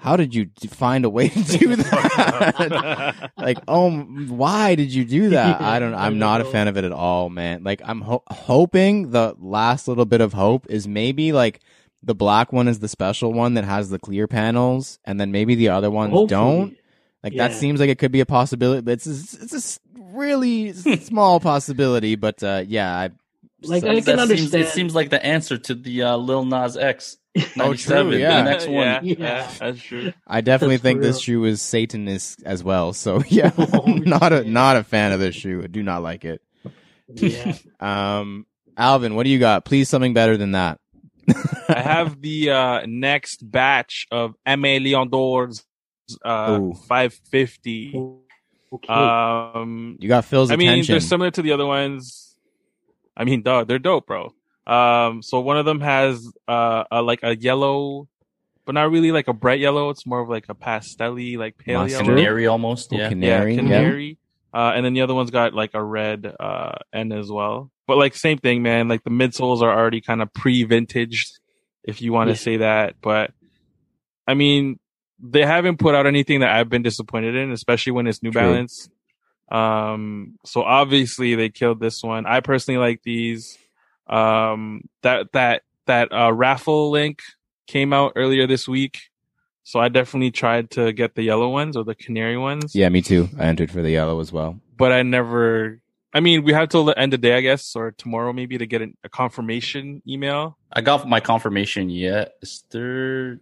"How 0.00 0.16
did 0.16 0.34
you 0.34 0.50
find 0.68 1.04
a 1.04 1.10
way 1.10 1.28
to 1.28 1.42
do 1.58 1.76
that?" 1.76 3.30
like, 3.36 3.58
oh, 3.68 3.90
why 4.00 4.74
did 4.74 4.92
you 4.92 5.04
do 5.04 5.30
that? 5.30 5.60
I 5.60 5.78
don't. 5.78 5.94
I'm 5.94 6.18
not 6.18 6.40
a 6.40 6.44
fan 6.44 6.66
of 6.68 6.76
it 6.76 6.84
at 6.84 6.92
all, 6.92 7.30
man. 7.30 7.62
Like, 7.62 7.82
I'm 7.84 8.00
ho- 8.00 8.24
hoping 8.28 9.10
the 9.10 9.34
last 9.38 9.86
little 9.86 10.06
bit 10.06 10.20
of 10.20 10.32
hope 10.32 10.66
is 10.68 10.88
maybe 10.88 11.32
like 11.32 11.60
the 12.02 12.14
black 12.14 12.52
one 12.52 12.68
is 12.68 12.78
the 12.78 12.88
special 12.88 13.32
one 13.32 13.54
that 13.54 13.64
has 13.64 13.90
the 13.90 13.98
clear 13.98 14.26
panels, 14.26 14.98
and 15.04 15.20
then 15.20 15.32
maybe 15.32 15.54
the 15.54 15.68
other 15.70 15.90
ones 15.90 16.12
Hopefully. 16.12 16.28
don't. 16.28 16.76
Like 17.22 17.36
that 17.36 17.52
seems 17.52 17.80
like 17.80 17.90
it 17.90 17.98
could 17.98 18.12
be 18.12 18.20
a 18.20 18.26
possibility, 18.26 18.80
but 18.80 18.92
it's 18.92 19.06
a, 19.06 19.10
it's 19.42 19.52
a 19.52 19.56
s- 19.56 19.80
really 19.94 20.72
small 20.72 21.38
possibility. 21.40 22.14
But 22.16 22.42
uh, 22.42 22.64
yeah, 22.66 22.90
I 22.96 23.10
Like, 23.62 23.82
so- 23.82 23.90
I 23.90 23.94
That 24.00 24.04
can 24.04 24.04
seems, 24.04 24.30
understand. 24.30 24.64
it 24.64 24.68
seems 24.68 24.94
like 24.94 25.10
the 25.10 25.22
answer 25.24 25.58
to 25.58 25.74
the 25.74 26.02
uh, 26.04 26.16
Lil 26.16 26.46
Nas 26.46 26.76
X 26.78 27.18
Oh, 27.60 27.74
true, 27.74 28.10
yeah. 28.16 28.42
The 28.42 28.50
next 28.50 28.66
one. 28.66 28.74
yeah, 28.76 29.00
Yeah. 29.04 29.14
yeah, 29.18 29.50
that's 29.60 29.80
true. 29.82 30.12
I 30.26 30.40
definitely 30.40 30.76
That's 30.76 30.82
think 30.82 31.00
this 31.02 31.20
shoe 31.20 31.44
is 31.44 31.60
Satanist 31.62 32.42
as 32.44 32.64
well. 32.64 32.92
So 32.94 33.22
yeah, 33.28 33.52
Oh, 33.58 33.84
not 33.86 34.32
a 34.32 34.42
not 34.44 34.76
a 34.76 34.82
fan 34.82 35.12
of 35.12 35.20
this 35.20 35.34
shoe. 35.36 35.60
I 35.62 35.66
do 35.66 35.82
not 35.82 36.02
like 36.02 36.24
it. 36.24 36.40
Yeah. 37.14 37.54
Um, 37.80 38.46
Alvin, 38.76 39.14
what 39.14 39.24
do 39.24 39.30
you 39.30 39.38
got? 39.38 39.64
Please 39.64 39.88
something 39.88 40.14
better 40.14 40.36
than 40.38 40.52
that. 40.52 40.78
I 41.68 41.80
have 41.80 42.20
the 42.20 42.50
uh, 42.50 42.86
next 42.86 43.48
batch 43.50 44.06
of 44.10 44.34
Aimé 44.46 44.82
Leon 44.82 45.10
Dore's 45.10 45.64
uh, 46.24 46.58
Ooh. 46.60 46.74
550. 46.88 48.16
Okay. 48.72 48.92
Um, 48.92 49.96
You 50.00 50.08
got 50.08 50.24
Phil's 50.24 50.50
I 50.50 50.56
mean, 50.56 50.68
attention. 50.68 50.92
they're 50.92 51.00
similar 51.00 51.30
to 51.32 51.42
the 51.42 51.52
other 51.52 51.66
ones. 51.66 52.36
I 53.16 53.24
mean, 53.24 53.42
dog, 53.42 53.68
they're 53.68 53.78
dope, 53.78 54.06
bro. 54.06 54.32
Um, 54.66 55.22
so 55.22 55.40
one 55.40 55.56
of 55.56 55.64
them 55.64 55.80
has 55.80 56.26
uh, 56.46 56.84
a, 56.90 57.02
like 57.02 57.20
a 57.22 57.36
yellow, 57.36 58.08
but 58.64 58.72
not 58.74 58.90
really 58.90 59.10
like 59.10 59.26
a 59.28 59.32
bright 59.32 59.58
yellow. 59.60 59.90
It's 59.90 60.06
more 60.06 60.20
of 60.20 60.28
like 60.28 60.44
a 60.48 60.54
pastelly, 60.54 61.36
like 61.36 61.58
pale 61.58 61.80
Mustard? 61.80 62.06
yellow. 62.06 62.16
Canary 62.16 62.46
almost. 62.46 62.92
Oh, 62.92 62.96
Yeah. 62.96 63.08
canary. 63.08 63.54
yeah, 63.54 63.60
yeah. 63.62 63.68
canary. 63.68 64.18
Uh, 64.54 64.72
and 64.74 64.84
then 64.84 64.94
the 64.94 65.00
other 65.02 65.14
one's 65.14 65.30
got 65.30 65.54
like 65.54 65.70
a 65.74 65.82
red 65.82 66.32
uh, 66.38 66.72
end 66.92 67.12
as 67.12 67.30
well. 67.30 67.70
But 67.90 67.98
like 67.98 68.14
same 68.14 68.38
thing, 68.38 68.62
man. 68.62 68.86
Like 68.86 69.02
the 69.02 69.10
midsoles 69.10 69.62
are 69.62 69.76
already 69.76 70.00
kind 70.00 70.22
of 70.22 70.32
pre-vintaged, 70.32 71.26
if 71.82 72.00
you 72.00 72.12
want 72.12 72.28
to 72.28 72.34
Yeah. 72.34 72.38
say 72.38 72.56
that. 72.58 72.94
But 73.02 73.32
I 74.28 74.34
mean, 74.34 74.78
they 75.18 75.44
haven't 75.44 75.78
put 75.80 75.96
out 75.96 76.06
anything 76.06 76.38
that 76.40 76.54
I've 76.54 76.68
been 76.68 76.82
disappointed 76.82 77.34
in, 77.34 77.50
especially 77.50 77.90
when 77.90 78.06
it's 78.06 78.22
New 78.22 78.30
True. 78.30 78.42
Balance. 78.42 78.88
Um, 79.50 80.38
so 80.46 80.62
obviously 80.62 81.34
they 81.34 81.48
killed 81.48 81.80
this 81.80 82.00
one. 82.04 82.26
I 82.26 82.38
personally 82.38 82.78
like 82.78 83.00
these. 83.02 83.58
Um, 84.06 84.82
that 85.02 85.32
that 85.32 85.62
that 85.86 86.12
uh, 86.12 86.32
raffle 86.32 86.92
link 86.92 87.18
came 87.66 87.92
out 87.92 88.12
earlier 88.14 88.46
this 88.46 88.68
week, 88.68 88.98
so 89.64 89.80
I 89.80 89.88
definitely 89.88 90.30
tried 90.30 90.70
to 90.72 90.92
get 90.92 91.16
the 91.16 91.24
yellow 91.24 91.48
ones 91.48 91.76
or 91.76 91.82
the 91.82 91.96
canary 91.96 92.38
ones 92.38 92.72
Yeah, 92.76 92.88
me 92.88 93.02
too. 93.02 93.28
I 93.36 93.46
entered 93.46 93.72
for 93.72 93.82
the 93.82 93.90
yellow 93.90 94.20
as 94.20 94.30
well. 94.32 94.60
but 94.76 94.92
I 94.92 95.02
never. 95.02 95.80
I 96.12 96.20
mean, 96.20 96.42
we 96.42 96.52
have 96.52 96.68
till 96.68 96.84
the 96.84 96.98
end 96.98 97.14
of 97.14 97.20
the 97.20 97.28
day, 97.28 97.36
I 97.36 97.40
guess, 97.40 97.76
or 97.76 97.92
tomorrow 97.92 98.32
maybe 98.32 98.58
to 98.58 98.66
get 98.66 98.82
an, 98.82 98.96
a 99.04 99.08
confirmation 99.08 100.02
email. 100.08 100.58
I 100.72 100.80
got 100.80 101.08
my 101.08 101.20
confirmation 101.20 101.88
yesterday, 101.90 103.40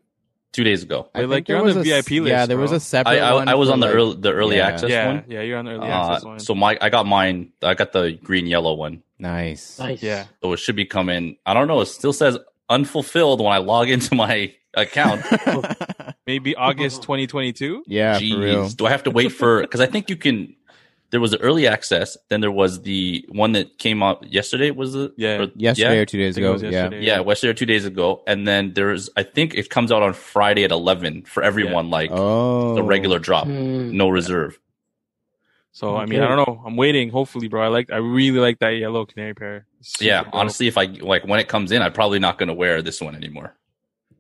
two 0.53 0.65
days 0.65 0.83
ago. 0.83 1.09
I 1.15 1.23
like, 1.23 1.49
you're 1.49 1.59
on 1.59 1.67
the 1.69 1.75
was 1.77 1.87
VIP 1.87 2.11
list, 2.23 2.29
Yeah, 2.31 2.47
there 2.47 2.59
was 2.59 2.73
a 2.73 2.81
separate. 2.81 3.21
I 3.23 3.29
I, 3.31 3.35
one 3.35 3.49
I 3.49 3.55
was 3.55 3.71
on 3.71 3.81
the 3.81 3.87
like- 3.87 3.95
early 3.97 4.17
the 4.17 4.33
early 4.33 4.57
yeah. 4.57 4.67
access 4.67 4.91
yeah, 4.91 5.07
one. 5.07 5.25
yeah, 5.29 5.41
you're 5.43 5.59
on 5.59 5.65
the 5.65 5.73
early 5.73 5.89
Uh, 5.89 6.11
access 6.13 6.25
one. 6.25 6.39
so 6.41 6.55
my 6.55 6.77
I 6.81 6.89
got 6.91 7.07
mine. 7.07 7.53
I 7.63 7.75
got 7.75 7.93
the 7.93 8.13
green 8.23 8.47
yellow 8.47 8.75
one. 8.75 9.03
Nice. 9.19 9.79
nice. 9.79 10.03
yeah, 10.03 10.27
So 10.43 10.53
it 10.53 10.59
should 10.59 10.77
be 10.77 10.85
coming. 10.85 11.37
I 11.45 11.53
don't 11.55 11.67
know. 11.69 11.81
It 11.81 11.87
still 11.87 12.13
says 12.13 12.39
unfulfilled 12.71 13.41
when 13.41 13.53
I 13.53 13.59
log 13.59 13.89
into 13.91 14.15
my 14.15 14.55
account. 14.75 15.23
maybe 16.27 16.55
August 16.55 17.03
2022. 17.03 17.83
yeah, 17.87 18.19
for 18.19 18.21
real. 18.25 18.65
Jeez. 18.67 18.77
Do 18.77 18.87
I 18.87 18.91
have 18.91 19.03
to 19.05 19.11
wait 19.11 19.31
for? 19.33 19.63
Because 19.63 19.81
I 19.81 19.87
think 19.87 20.09
you 20.11 20.17
can. 20.17 20.55
There 21.11 21.21
was 21.21 21.31
the 21.31 21.41
early 21.41 21.67
access. 21.67 22.19
Then 22.29 22.43
there 22.43 22.51
was 22.51 22.83
the 22.83 23.25
one 23.31 23.53
that 23.53 23.79
came 23.79 24.03
out 24.03 24.31
yesterday. 24.31 24.71
Was 24.71 24.95
it? 24.95 25.13
Yeah. 25.17 25.43
Or- 25.45 25.51
Yesterday 25.57 25.95
yeah? 25.97 26.01
or 26.03 26.05
two 26.05 26.19
days 26.19 26.35
I 26.35 26.37
think 26.37 26.45
it 26.45 26.47
ago. 26.47 26.53
was 26.53 26.63
Yeah. 26.63 26.71
yesterday. 26.71 27.05
Yeah, 27.07 27.21
yesterday 27.25 27.51
or 27.51 27.55
two 27.55 27.67
days 27.67 27.85
ago. 27.87 28.23
And 28.27 28.47
then 28.47 28.75
there's, 28.75 29.09
I 29.17 29.23
think 29.23 29.55
it 29.55 29.71
comes 29.71 29.91
out 29.91 30.03
on 30.03 30.13
Friday 30.13 30.65
at 30.65 30.71
11 30.71 31.23
for 31.23 31.43
everyone, 31.43 31.89
like 31.89 32.11
Oh, 32.13 32.75
the 32.75 32.83
regular 32.83 33.19
drop, 33.19 33.47
Hmm. 33.47 33.97
no 33.97 34.09
reserve. 34.11 34.59
So 35.73 35.97
I 35.97 36.07
mean, 36.07 36.21
I 36.21 36.29
don't 36.29 36.39
know. 36.47 36.63
I'm 36.67 36.77
waiting. 36.77 37.11
Hopefully, 37.11 37.47
bro. 37.47 37.63
I 37.63 37.69
like. 37.69 37.93
I 37.93 37.99
really 37.99 38.41
like 38.41 38.59
that 38.59 38.71
yellow 38.71 39.07
canary 39.07 39.35
pair. 39.35 39.65
Yeah, 40.01 40.25
dope. 40.25 40.35
honestly, 40.35 40.67
if 40.67 40.77
I 40.77 40.87
like 40.87 41.25
when 41.25 41.39
it 41.39 41.47
comes 41.47 41.71
in, 41.71 41.83
I'm 41.83 41.93
probably 41.93 42.19
not 42.19 42.37
going 42.37 42.49
to 42.49 42.55
wear 42.55 42.83
this 42.83 43.01
one 43.01 43.15
anymore. 43.15 43.55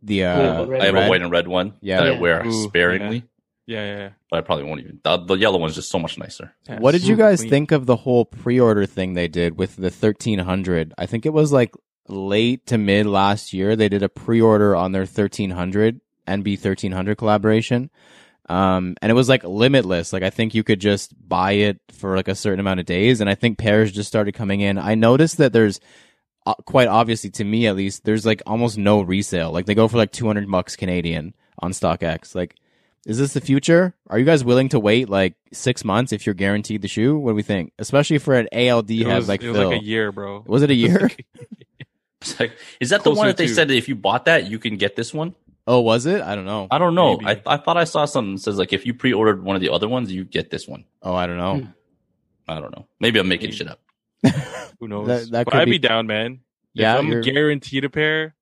The 0.02 0.23
uh, 0.25 0.64
but 0.66 0.80
I 0.80 0.85
have 0.87 0.95
red. 0.95 1.07
a 1.07 1.09
white 1.09 1.23
and 1.23 1.33
red 1.33 1.49
one 1.49 1.73
Yeah. 1.80 2.00
that 2.04 2.14
I 2.14 2.18
wear 2.21 2.47
Ooh, 2.47 2.52
sparingly, 2.68 3.25
Yeah, 3.68 3.84
yeah, 3.84 3.98
yeah. 3.98 4.10
but 4.30 4.38
I 4.38 4.40
probably 4.40 4.64
won't 4.64 4.80
even. 4.80 4.98
The, 5.04 5.18
the 5.18 5.34
yellow 5.34 5.58
one's 5.58 5.75
just 5.75 5.90
so 5.90 5.98
much 5.98 6.16
nicer. 6.16 6.54
Yeah, 6.66 6.78
What 6.78 6.92
did 6.92 7.06
you 7.06 7.16
guys 7.16 7.40
clean. 7.40 7.50
think 7.50 7.72
of 7.72 7.84
the 7.84 7.96
whole 7.96 8.25
pre-order 8.25 8.87
thing 8.87 9.12
they 9.12 9.28
did 9.28 9.58
with 9.58 9.76
the 9.76 9.90
1300? 9.90 10.94
I 10.96 11.04
think 11.04 11.26
it 11.26 11.34
was 11.34 11.52
like 11.52 11.75
late 12.08 12.64
to 12.68 12.78
mid 12.78 13.04
last 13.04 13.52
year. 13.52 13.76
They 13.76 13.90
did 13.90 14.02
a 14.02 14.08
pre-order 14.08 14.75
on 14.75 14.92
their 14.92 15.02
1300 15.02 16.00
NB 16.26 16.64
1300 16.64 17.16
collaboration. 17.18 17.90
Um, 18.48 18.96
and 19.02 19.10
it 19.10 19.14
was 19.14 19.28
like 19.28 19.44
limitless. 19.44 20.14
Like 20.14 20.22
I 20.22 20.30
think 20.30 20.54
you 20.54 20.64
could 20.64 20.80
just 20.80 21.12
buy 21.28 21.52
it 21.52 21.78
for 21.92 22.16
like 22.16 22.28
a 22.28 22.34
certain 22.34 22.60
amount 22.60 22.80
of 22.80 22.86
days. 22.86 23.21
And 23.21 23.28
I 23.28 23.34
think 23.34 23.58
pairs 23.58 23.93
just 23.93 24.08
started 24.08 24.32
coming 24.32 24.62
in. 24.62 24.78
I 24.78 24.95
noticed 24.95 25.36
that 25.36 25.52
there's 25.52 25.78
uh, 26.47 26.54
quite 26.64 26.88
obviously 26.88 27.28
to 27.32 27.45
me 27.45 27.66
at 27.66 27.76
least, 27.76 28.06
there's 28.06 28.25
like 28.25 28.43
almost 28.47 28.78
no 28.78 29.02
resale. 29.02 29.52
Like 29.52 29.66
they 29.66 29.75
go 29.75 29.88
for 29.88 29.99
like 29.99 30.12
200 30.12 30.50
bucks 30.50 30.75
Canadian 30.75 31.34
on 31.58 31.73
StockX. 31.73 32.34
Like, 32.34 32.54
is 33.08 33.18
this 33.18 33.32
the 33.32 33.40
future? 33.40 33.94
Are 34.08 34.18
you 34.21 34.25
guys 34.25 34.44
willing 34.44 34.68
to 34.68 34.78
wait 34.78 35.08
like 35.08 35.34
six 35.52 35.84
months 35.84 36.12
if 36.12 36.26
you're 36.26 36.34
guaranteed 36.36 36.82
the 36.82 36.88
shoe? 36.88 37.18
What 37.18 37.32
do 37.32 37.34
we 37.34 37.42
think? 37.42 37.73
Especially 37.80 38.18
for 38.18 38.34
an 38.34 38.47
ALD 38.52 38.90
It 38.92 39.06
head 39.06 39.16
was, 39.16 39.28
like 39.28 39.42
it 39.42 39.49
was 39.49 39.56
Phil. 39.56 39.71
like 39.71 39.80
a 39.80 39.84
year, 39.84 40.12
bro. 40.12 40.44
Was 40.47 40.62
it 40.62 40.71
a 40.71 40.75
year? 40.75 41.10
It's 42.21 42.40
like, 42.40 42.50
is 42.80 42.90
that 42.90 43.04
the 43.04 43.12
one 43.12 43.28
that 43.28 43.36
they 43.36 43.47
to. 43.47 43.54
said 43.54 43.68
that 43.68 43.76
if 43.76 43.88
you 43.88 43.94
bought 43.94 44.25
that, 44.25 44.50
you 44.50 44.58
can 44.58 44.76
get 44.76 44.97
this 44.97 45.14
one? 45.14 45.34
oh, 45.68 45.80
was 45.80 46.04
it? 46.06 46.21
I 46.23 46.34
don't 46.34 46.47
know. 46.47 46.66
I 46.71 46.78
don't 46.78 46.94
know. 46.97 47.16
Maybe. 47.18 47.42
I, 47.47 47.54
I 47.54 47.56
thought 47.58 47.76
I 47.76 47.84
saw 47.84 48.06
something 48.06 48.34
that 48.36 48.40
says 48.40 48.56
like 48.58 48.73
if 48.73 48.84
you 48.86 48.92
pre-ordered 48.94 49.44
one 49.44 49.54
of 49.54 49.60
the 49.62 49.68
other 49.68 49.86
ones, 49.88 50.10
you 50.10 50.25
get 50.25 50.50
this 50.50 50.66
one. 50.66 50.84
Oh, 51.02 51.14
I 51.14 51.26
don't 51.28 51.36
know. 51.36 51.58
Hmm. 51.60 51.66
I 52.49 52.58
don't 52.58 52.75
know. 52.75 52.86
Maybe 52.99 53.21
I'm 53.21 53.28
making 53.28 53.52
shit 53.52 53.68
up. 53.68 53.78
Who 54.80 54.88
knows? 54.88 55.06
That- 55.06 55.30
that 55.30 55.44
but 55.44 55.52
could 55.52 55.60
I'd 55.60 55.64
be- 55.66 55.73
be, 55.73 55.78
down, 55.78 56.06
man. 56.08 56.40
Yeah, 56.75 56.94
if 56.94 56.99
I'm 57.00 57.08
you're- 57.08 57.23
guaranteed 57.23 57.84
a 57.84 57.90
pair. 57.90 58.34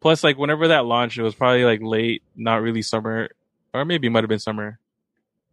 Plus, 0.00 0.22
like 0.22 0.36
whenever 0.36 0.68
that 0.68 0.84
launched, 0.84 1.16
it 1.16 1.22
was 1.22 1.34
probably 1.34 1.64
like 1.64 1.80
late, 1.80 2.22
not 2.36 2.60
really 2.60 2.82
summer, 2.82 3.30
or 3.74 3.84
maybe 3.84 4.06
it 4.06 4.10
might 4.10 4.22
have 4.22 4.28
been 4.28 4.38
summer. 4.38 4.78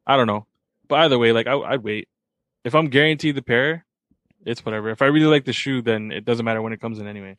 I 0.06 0.16
don't 0.16 0.28
know. 0.28 0.46
But 0.88 1.00
either 1.00 1.18
way, 1.18 1.32
like 1.32 1.48
I, 1.48 1.58
I'd 1.58 1.84
wait. 1.84 2.08
If 2.64 2.76
I'm 2.76 2.90
guaranteed 2.90 3.36
the 3.36 3.42
pair, 3.42 3.86
it's 4.46 4.64
whatever. 4.64 4.90
If 4.90 5.02
I 5.02 5.06
really 5.08 5.26
like 5.26 5.46
the 5.46 5.54
shoe, 5.54 5.82
then 5.82 6.12
it 6.12 6.26
doesn't 6.26 6.46
matter 6.46 6.62
when 6.62 6.74
it 6.74 6.80
comes 6.80 7.00
in 7.00 7.08
anyway. 7.08 7.38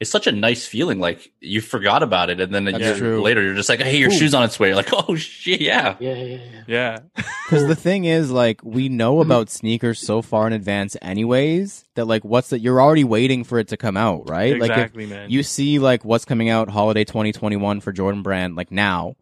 It's 0.00 0.10
such 0.10 0.26
a 0.26 0.32
nice 0.32 0.66
feeling. 0.66 0.98
Like 0.98 1.32
you 1.40 1.60
forgot 1.60 2.02
about 2.02 2.28
it, 2.28 2.40
and 2.40 2.52
then 2.54 2.66
a 2.66 2.72
That's 2.72 2.84
year 2.84 2.96
true. 2.96 3.22
later, 3.22 3.42
you're 3.42 3.54
just 3.54 3.68
like, 3.68 3.80
"Hey, 3.80 3.98
your 3.98 4.10
Ooh. 4.10 4.14
shoe's 4.18 4.34
on 4.34 4.42
its 4.42 4.58
way." 4.58 4.68
You're 4.68 4.76
like, 4.76 4.90
"Oh 5.08 5.14
shit, 5.14 5.60
yeah." 5.60 5.96
Yeah, 6.00 6.14
yeah, 6.14 6.24
yeah. 6.24 6.62
Yeah, 6.66 6.98
Because 7.14 7.66
the 7.68 7.76
thing 7.76 8.04
is, 8.04 8.30
like, 8.30 8.60
we 8.64 8.88
know 8.88 9.14
mm-hmm. 9.14 9.30
about 9.30 9.50
sneakers 9.50 10.00
so 10.00 10.20
far 10.20 10.46
in 10.46 10.52
advance, 10.52 10.96
anyways. 11.00 11.84
That 11.94 12.06
like, 12.06 12.24
what's 12.24 12.50
that? 12.50 12.60
You're 12.60 12.80
already 12.80 13.04
waiting 13.04 13.44
for 13.44 13.58
it 13.58 13.68
to 13.68 13.76
come 13.76 13.96
out, 13.96 14.28
right? 14.28 14.58
Like, 14.58 14.70
if 14.70 14.76
exactly, 14.76 15.06
man. 15.06 15.30
you 15.30 15.42
see 15.42 15.78
like 15.78 16.04
what's 16.04 16.24
coming 16.24 16.48
out 16.48 16.68
holiday 16.68 17.04
2021 17.04 17.80
for 17.80 17.92
Jordan 17.92 18.22
Brand, 18.22 18.56
like 18.56 18.70
now. 18.70 19.16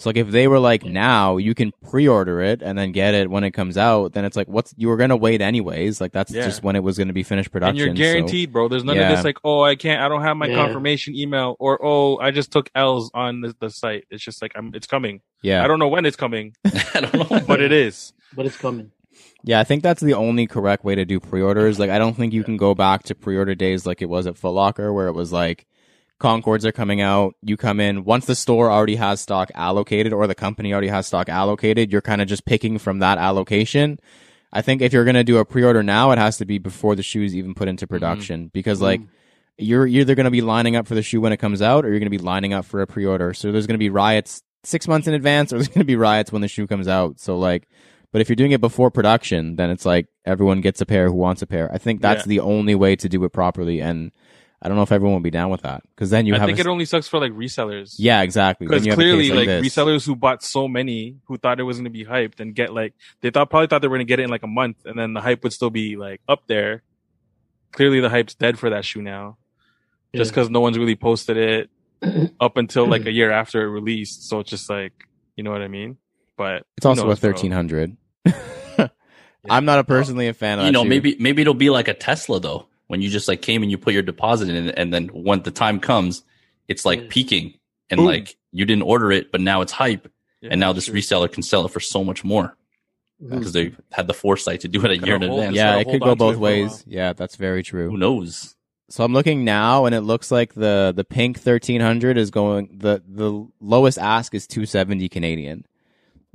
So 0.00 0.08
like, 0.08 0.16
if 0.16 0.30
they 0.30 0.48
were 0.48 0.58
like 0.58 0.82
now, 0.82 1.36
you 1.36 1.54
can 1.54 1.72
pre-order 1.90 2.40
it 2.40 2.62
and 2.62 2.78
then 2.78 2.90
get 2.90 3.12
it 3.12 3.30
when 3.30 3.44
it 3.44 3.50
comes 3.50 3.76
out. 3.76 4.14
Then 4.14 4.24
it's 4.24 4.34
like, 4.34 4.48
what's 4.48 4.72
you 4.78 4.88
were 4.88 4.96
gonna 4.96 5.14
wait 5.16 5.42
anyways? 5.42 6.00
Like 6.00 6.12
that's 6.12 6.32
Yeah. 6.32 6.46
just 6.46 6.62
when 6.62 6.74
it 6.74 6.82
was 6.82 6.96
gonna 6.96 7.12
be 7.12 7.22
finished 7.22 7.52
production. 7.52 7.88
and 7.90 7.98
you're 7.98 8.06
so- 8.06 8.12
guaranteed, 8.14 8.50
bro. 8.50 8.68
There's 8.68 8.82
none 8.82 8.96
Yeah. 8.96 9.10
of 9.10 9.16
this 9.18 9.24
like, 9.26 9.36
oh, 9.44 9.62
I 9.62 9.76
can't, 9.76 10.00
I 10.02 10.08
don't 10.08 10.22
have 10.22 10.38
my 10.38 10.46
Yeah. 10.46 10.54
confirmation 10.56 11.14
email, 11.14 11.54
or 11.60 11.78
oh, 11.84 12.16
I 12.16 12.30
just 12.30 12.50
took 12.50 12.70
L's 12.74 13.10
on 13.12 13.42
the, 13.42 13.54
the 13.60 13.68
site. 13.68 14.06
It's 14.10 14.24
just 14.24 14.40
like 14.40 14.52
I'm, 14.56 14.72
it's 14.74 14.86
coming. 14.86 15.20
yeah, 15.42 15.62
I 15.62 15.68
don't 15.68 15.78
know 15.78 15.88
when 15.88 16.06
it's 16.06 16.16
coming, 16.16 16.54
I 16.94 17.00
don't 17.02 17.30
know. 17.30 17.40
but 17.46 17.60
it 17.60 17.70
is. 17.72 18.14
But 18.34 18.46
it's 18.46 18.56
coming. 18.56 18.92
Yeah, 19.44 19.60
I 19.60 19.64
think 19.64 19.82
that's 19.82 20.00
the 20.00 20.14
only 20.14 20.46
correct 20.46 20.82
way 20.82 20.94
to 20.94 21.04
do 21.04 21.20
pre-orders. 21.20 21.78
Like, 21.78 21.90
I 21.90 21.98
don't 21.98 22.16
think 22.16 22.32
you 22.32 22.42
can 22.44 22.56
go 22.56 22.74
back 22.74 23.02
to 23.04 23.14
pre-order 23.14 23.54
days 23.54 23.84
like 23.84 24.00
it 24.00 24.08
was 24.08 24.26
at 24.26 24.38
Foot 24.38 24.52
Locker, 24.52 24.92
where 24.94 25.08
it 25.08 25.12
was 25.14 25.30
like 25.32 25.66
Concords 26.20 26.64
are 26.64 26.70
coming 26.70 27.00
out. 27.00 27.34
You 27.42 27.56
come 27.56 27.80
in 27.80 28.04
once 28.04 28.26
the 28.26 28.36
store 28.36 28.70
already 28.70 28.94
has 28.94 29.20
stock 29.20 29.50
allocated, 29.54 30.12
or 30.12 30.28
the 30.28 30.34
company 30.36 30.72
already 30.72 30.88
has 30.88 31.08
stock 31.08 31.28
allocated. 31.28 31.90
You're 31.90 32.02
kind 32.02 32.22
of 32.22 32.28
just 32.28 32.44
picking 32.44 32.78
from 32.78 33.00
that 33.00 33.18
allocation. 33.18 33.98
I 34.52 34.62
think 34.62 34.82
if 34.82 34.92
you're 34.92 35.04
gonna 35.04 35.24
do 35.24 35.38
a 35.38 35.44
pre-order 35.44 35.82
now, 35.82 36.12
it 36.12 36.18
has 36.18 36.38
to 36.38 36.44
be 36.44 36.58
before 36.58 36.94
the 36.94 37.02
shoe 37.02 37.24
is 37.24 37.34
even 37.34 37.54
put 37.54 37.66
into 37.66 37.86
mm-hmm. 37.86 37.94
production, 37.94 38.50
because 38.52 38.78
mm-hmm. 38.78 38.84
like 38.84 39.00
you're 39.58 39.86
you're 39.86 40.02
either 40.02 40.14
gonna 40.14 40.30
be 40.30 40.42
lining 40.42 40.76
up 40.76 40.86
for 40.86 40.94
the 40.94 41.02
shoe 41.02 41.20
when 41.20 41.32
it 41.32 41.38
comes 41.38 41.62
out, 41.62 41.84
or 41.84 41.88
you're 41.88 41.98
gonna 41.98 42.10
be 42.10 42.18
lining 42.18 42.52
up 42.52 42.64
for 42.64 42.82
a 42.82 42.86
pre-order. 42.86 43.34
So 43.34 43.50
there's 43.50 43.66
gonna 43.66 43.78
be 43.78 43.90
riots 43.90 44.42
six 44.62 44.86
months 44.86 45.08
in 45.08 45.14
advance, 45.14 45.52
or 45.52 45.56
there's 45.56 45.68
gonna 45.68 45.84
be 45.84 45.96
riots 45.96 46.30
when 46.30 46.42
the 46.42 46.48
shoe 46.48 46.66
comes 46.66 46.86
out. 46.86 47.18
So 47.18 47.38
like. 47.38 47.66
But 48.12 48.20
if 48.20 48.28
you're 48.28 48.34
doing 48.34 48.50
it 48.50 48.60
before 48.60 48.90
production, 48.90 49.54
then 49.54 49.70
it's 49.70 49.86
like 49.86 50.08
everyone 50.24 50.62
gets 50.62 50.80
a 50.80 50.84
pair 50.84 51.06
who 51.06 51.14
wants 51.14 51.42
a 51.42 51.46
pair. 51.46 51.72
I 51.72 51.78
think 51.78 52.02
that's 52.02 52.26
Yeah. 52.26 52.30
the 52.30 52.40
only 52.40 52.74
way 52.74 52.96
to 52.96 53.08
do 53.08 53.22
it 53.22 53.32
properly, 53.32 53.80
and 53.80 54.10
I 54.62 54.68
don't 54.68 54.76
know 54.76 54.82
if 54.82 54.92
everyone 54.92 55.14
will 55.14 55.20
be 55.22 55.30
down 55.30 55.48
with 55.50 55.62
that 55.62 55.82
because 55.94 56.10
then 56.10 56.26
you 56.26 56.34
I 56.34 56.38
have. 56.38 56.46
think 56.46 56.58
a, 56.58 56.60
it 56.62 56.66
only 56.66 56.84
sucks 56.84 57.08
for 57.08 57.18
like 57.18 57.32
resellers. 57.32 57.94
yeah, 57.98 58.20
exactly. 58.22 58.66
Because 58.66 58.84
you 58.84 58.92
have 58.92 58.98
a 58.98 59.02
clearly, 59.02 59.28
case 59.30 59.36
like, 59.36 59.48
resellers 59.48 60.04
who 60.04 60.14
bought 60.16 60.42
so 60.42 60.68
many, 60.68 61.16
who 61.24 61.38
thought 61.38 61.58
it 61.60 61.62
was 61.62 61.78
going 61.78 61.84
to 61.84 61.90
be 61.90 62.04
hyped, 62.04 62.40
and 62.40 62.54
get 62.54 62.72
like 62.74 62.92
they 63.22 63.30
thought 63.30 63.48
probably 63.48 63.68
thought 63.68 63.80
they 63.80 63.88
were 63.88 63.96
going 63.96 64.06
to 64.06 64.08
get 64.10 64.20
it 64.20 64.24
in 64.24 64.30
like 64.30 64.42
a 64.42 64.46
month, 64.48 64.76
and 64.84 64.98
then 64.98 65.14
the 65.14 65.20
hype 65.22 65.42
would 65.44 65.52
still 65.54 65.70
be 65.70 65.96
like 65.96 66.20
up 66.28 66.46
there. 66.46 66.82
Clearly, 67.72 68.00
the 68.00 68.10
hype's 68.10 68.34
dead 68.34 68.58
for 68.58 68.68
that 68.70 68.84
shoe 68.84 69.00
now, 69.00 69.38
just 70.14 70.28
Yeah. 70.28 70.32
because 70.32 70.50
no 70.50 70.60
one's 70.60 70.76
really 70.76 70.96
posted 70.96 71.36
it 71.38 71.70
up 72.40 72.56
until 72.58 72.86
like 72.86 73.06
a 73.06 73.12
year 73.12 73.30
after 73.30 73.62
it 73.62 73.70
released. 73.70 74.28
So 74.28 74.40
it's 74.40 74.50
just 74.50 74.68
like, 74.68 74.92
you 75.36 75.44
know 75.44 75.52
what 75.52 75.62
I 75.62 75.68
mean? 75.68 75.96
But 76.36 76.66
it's 76.76 76.84
also 76.84 77.06
knows, 77.06 77.18
a 77.18 77.20
bro? 77.20 77.32
thirteen 77.32 77.52
hundred. 77.52 77.96
I'm 79.48 79.64
not 79.64 79.78
a 79.78 79.84
personally 79.84 80.28
a 80.28 80.34
fan 80.34 80.58
of 80.58 80.66
you 80.66 80.68
that 80.68 80.72
know, 80.72 80.82
shoe. 80.82 80.88
maybe 80.90 81.16
maybe 81.18 81.40
it'll 81.42 81.54
be 81.54 81.70
like 81.70 81.88
a 81.88 81.94
Tesla 81.94 82.40
though, 82.40 82.66
when 82.90 83.00
you 83.00 83.08
just 83.08 83.28
like 83.28 83.40
came 83.40 83.62
and 83.62 83.70
you 83.70 83.78
put 83.78 83.94
your 83.94 84.02
deposit 84.02 84.48
in, 84.48 84.70
and 84.70 84.92
then 84.92 85.06
when 85.08 85.42
the 85.42 85.52
time 85.52 85.78
comes, 85.78 86.24
it's 86.66 86.84
like 86.84 87.00
Yeah. 87.02 87.06
peaking 87.08 87.54
and 87.88 87.98
Boom. 87.98 88.06
like 88.06 88.36
you 88.52 88.64
didn't 88.64 88.82
order 88.82 89.12
it, 89.12 89.30
but 89.30 89.40
now 89.40 89.60
it's 89.60 89.70
hype. 89.72 90.10
Yeah, 90.42 90.48
and 90.52 90.60
now 90.60 90.72
this 90.72 90.86
true. 90.86 90.94
reseller 90.94 91.30
can 91.30 91.42
sell 91.44 91.64
it 91.66 91.70
for 91.70 91.80
so 91.80 92.02
much 92.02 92.24
more 92.24 92.56
Mm-hmm. 93.22 93.38
because 93.38 93.52
they 93.52 93.72
had 93.92 94.06
the 94.06 94.14
foresight 94.14 94.60
to 94.62 94.68
do 94.68 94.82
it 94.84 94.90
a 94.90 94.96
year 94.98 95.16
in 95.16 95.22
hold- 95.22 95.38
advance. 95.40 95.54
yeah, 95.56 95.76
it 95.76 95.84
could 95.88 96.00
go 96.00 96.14
both 96.16 96.32
it 96.32 96.34
for 96.36 96.38
a 96.38 96.42
ways. 96.42 96.82
Yeah, 96.86 97.12
that's 97.12 97.36
very 97.36 97.62
true. 97.62 97.90
Who 97.90 97.98
knows? 97.98 98.56
So 98.88 99.04
I'm 99.04 99.12
looking 99.12 99.44
now, 99.44 99.84
and 99.84 99.94
it 99.94 100.00
looks 100.00 100.30
like 100.32 100.54
the 100.54 100.92
the 100.96 101.04
pink 101.04 101.36
1300 101.36 102.16
is 102.18 102.30
going 102.30 102.78
the 102.80 103.02
the 103.06 103.46
lowest 103.60 103.98
ask 103.98 104.34
is 104.34 104.46
270 104.48 105.08
Canadian. 105.10 105.64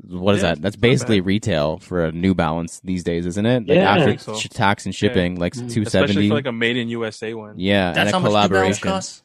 What 0.04 0.36
is 0.36 0.42
Yeah, 0.44 0.56
that? 0.56 0.62
That's 0.62 0.76
basically 0.76 1.22
retail 1.22 1.78
for 1.80 2.06
a 2.06 2.12
New 2.12 2.36
Balance 2.36 2.82
these 2.84 3.04
days, 3.04 3.26
isn't 3.26 3.46
it? 3.46 3.68
Like 3.68 3.78
Yeah. 3.78 3.90
I 3.94 3.98
after 3.98 4.06
think 4.06 4.20
so. 4.20 4.36
tax 4.50 4.86
and 4.86 4.94
shipping, 4.94 5.36
like 5.40 5.54
Mm. 5.54 5.72
270. 5.72 5.86
especially 5.88 6.28
for 6.30 6.36
like 6.36 6.46
a 6.48 6.52
made 6.52 6.76
in 6.78 6.90
USA 6.90 7.34
one. 7.34 7.58
yeah, 7.58 7.94
That's 7.94 8.12
how 8.12 8.18
and 8.18 8.28
a 8.28 8.30
much 8.30 8.50
New 8.50 8.56
Balance 8.56 8.80
collaboration. 8.80 8.88
costs. 8.90 9.22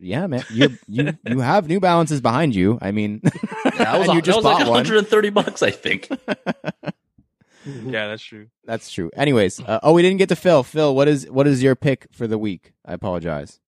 Yeah, 0.00 0.26
man, 0.26 0.42
you 0.50 0.76
you 0.88 1.16
you 1.26 1.38
have 1.40 1.68
New 1.68 1.80
Balances 1.80 2.20
behind 2.20 2.54
you. 2.54 2.78
I 2.82 2.90
mean, 2.90 3.20
Yeah, 3.24 3.30
that 3.78 3.98
was, 4.00 4.08
you 4.08 4.20
just 4.20 4.36
that 4.36 4.36
was 4.36 4.44
like 4.44 4.58
bought 4.58 4.68
one. 4.70 4.76
130 4.84 5.30
bucks, 5.30 5.62
I 5.62 5.70
think. 5.70 6.08
Yeah, 7.84 8.06
that's 8.06 8.22
true. 8.22 8.46
That's 8.64 8.88
true. 8.92 9.10
Anyways, 9.16 9.58
uh, 9.58 9.80
oh, 9.82 9.92
we 9.92 10.00
didn't 10.02 10.18
get 10.18 10.28
to 10.28 10.36
Phil. 10.36 10.62
Phil, 10.62 10.94
what 10.94 11.08
is 11.08 11.28
what 11.28 11.48
is 11.48 11.64
your 11.64 11.74
pick 11.74 12.06
for 12.12 12.28
the 12.28 12.38
week? 12.38 12.72
I 12.84 12.92
apologize. 12.92 13.58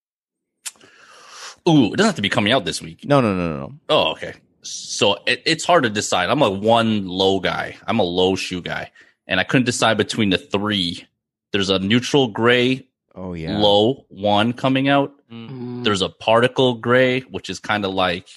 Ooh, 1.69 1.93
it 1.93 1.97
doesn't 1.97 2.07
have 2.07 2.15
to 2.15 2.23
be 2.23 2.29
coming 2.29 2.53
out 2.53 2.65
this 2.65 2.81
week. 2.81 3.05
No, 3.05 3.21
no, 3.21 3.35
no, 3.35 3.49
no, 3.49 3.59
no. 3.67 3.75
Oh, 3.89 4.13
okay. 4.13 4.35
So 4.69 5.19
it, 5.27 5.43
it's 5.47 5.65
hard 5.65 5.85
to 5.85 5.91
decide. 5.91 6.29
I'm 6.31 6.43
a 6.43 6.51
one 6.51 7.07
low 7.07 7.41
guy. 7.41 7.77
I'm 7.87 7.99
a 7.99 8.05
low 8.05 8.37
shoe 8.37 8.61
guy, 8.61 8.91
and 9.27 9.41
I 9.41 9.45
couldn't 9.45 9.65
decide 9.67 9.97
between 9.97 10.31
the 10.31 10.39
three. 10.39 11.07
There's 11.53 11.71
a 11.71 11.79
neutral 11.79 12.29
gray 12.29 12.87
Oh 13.15 13.33
yeah. 13.35 13.59
low 13.59 14.05
one 14.09 14.53
coming 14.53 14.89
out. 14.89 15.13
Mm. 15.33 15.51
Mhm. 15.51 15.85
There's 15.85 16.03
a 16.03 16.09
particle 16.09 16.75
gray, 16.75 17.21
which 17.21 17.49
is 17.51 17.59
kind 17.61 17.85
of 17.85 17.93
like 17.95 18.29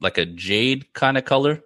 like 0.00 0.18
a 0.18 0.26
jade 0.26 0.92
kind 0.92 1.16
of 1.16 1.24
color, 1.24 1.62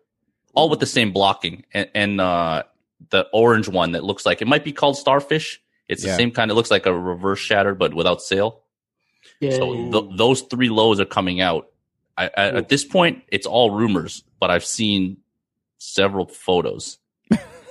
all 0.55 0.69
with 0.69 0.79
the 0.81 0.87
same 0.87 1.13
blocking, 1.13 1.65
and, 1.75 1.89
and 1.95 2.21
uh, 2.21 2.63
the 3.11 3.27
orange 3.33 3.69
one 3.69 3.93
that 3.93 4.05
looks 4.05 4.25
like 4.25 4.41
it 4.41 4.47
might 4.49 4.63
be 4.65 4.73
called 4.73 4.97
starfish. 4.97 5.61
It's 5.89 6.05
Yeah. 6.05 6.13
the 6.13 6.17
same 6.17 6.31
kind. 6.31 6.51
It 6.51 6.55
looks 6.55 6.71
like 6.71 6.87
a 6.87 6.95
reverse 6.95 7.41
shatter, 7.41 7.75
but 7.75 7.93
without 7.95 8.23
sail. 8.23 8.61
yeah, 9.41 9.51
So 9.57 9.91
th- 9.91 10.17
those 10.17 10.43
three 10.43 10.69
lows 10.69 11.01
are 11.01 11.05
coming 11.07 11.41
out. 11.41 11.67
I, 12.17 12.25
I, 12.37 12.43
at 12.49 12.69
this 12.69 12.85
point, 12.85 13.23
it's 13.29 13.47
all 13.47 13.71
rumors, 13.71 14.23
but 14.41 14.51
I've 14.51 14.65
seen 14.65 15.19
several 15.79 16.27
photos, 16.27 16.99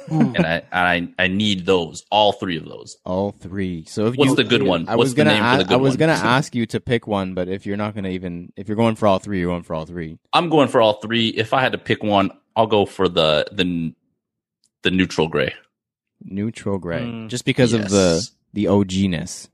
Mm. 0.09 0.35
and 0.35 0.43
I 0.47 0.63
I, 0.71 1.13
I 1.19 1.27
need 1.27 1.67
those, 1.67 2.03
all 2.09 2.31
three 2.31 2.57
of 2.57 2.65
those. 2.65 2.97
All 3.05 3.31
three. 3.31 3.85
So 3.85 4.07
if 4.07 4.15
What's 4.15 4.31
you, 4.31 4.35
the 4.37 4.43
good 4.43 4.63
one? 4.63 4.89
I 4.89 4.95
What's 4.95 5.09
was 5.09 5.13
gonna 5.13 5.29
the 5.29 5.35
name 5.35 5.43
ask, 5.43 5.57
for 5.59 5.63
the 5.63 5.67
good 5.67 5.73
I 5.75 5.77
was 5.77 5.91
one? 5.91 5.97
gonna 5.99 6.13
ask 6.13 6.55
you 6.55 6.65
to 6.65 6.79
pick 6.79 7.05
one, 7.05 7.35
but 7.35 7.47
if 7.47 7.67
you're 7.67 7.77
not 7.77 7.93
gonna 7.93 8.09
even 8.09 8.51
if 8.55 8.67
you're 8.67 8.75
going 8.77 8.95
for 8.95 9.05
all 9.07 9.19
three, 9.19 9.39
you're 9.39 9.51
going 9.51 9.61
for 9.61 9.75
all 9.75 9.85
three. 9.85 10.17
I'm 10.33 10.49
going 10.49 10.67
for 10.67 10.81
all 10.81 10.93
three. 10.99 11.27
If 11.27 11.53
I 11.53 11.61
had 11.61 11.73
to 11.73 11.77
pick 11.77 12.01
one, 12.01 12.31
I'll 12.55 12.65
go 12.65 12.87
for 12.87 13.07
the 13.07 13.45
the 13.51 13.93
the 14.81 14.89
neutral 14.89 15.27
gray. 15.27 15.53
Neutral 16.23 16.79
gray, 16.79 17.01
Mm. 17.01 17.27
just 17.29 17.45
because 17.45 17.73
of 17.73 17.89
the 17.89 18.15
Yes. 18.15 18.31
the 18.53 18.65
OGness. 18.65 19.47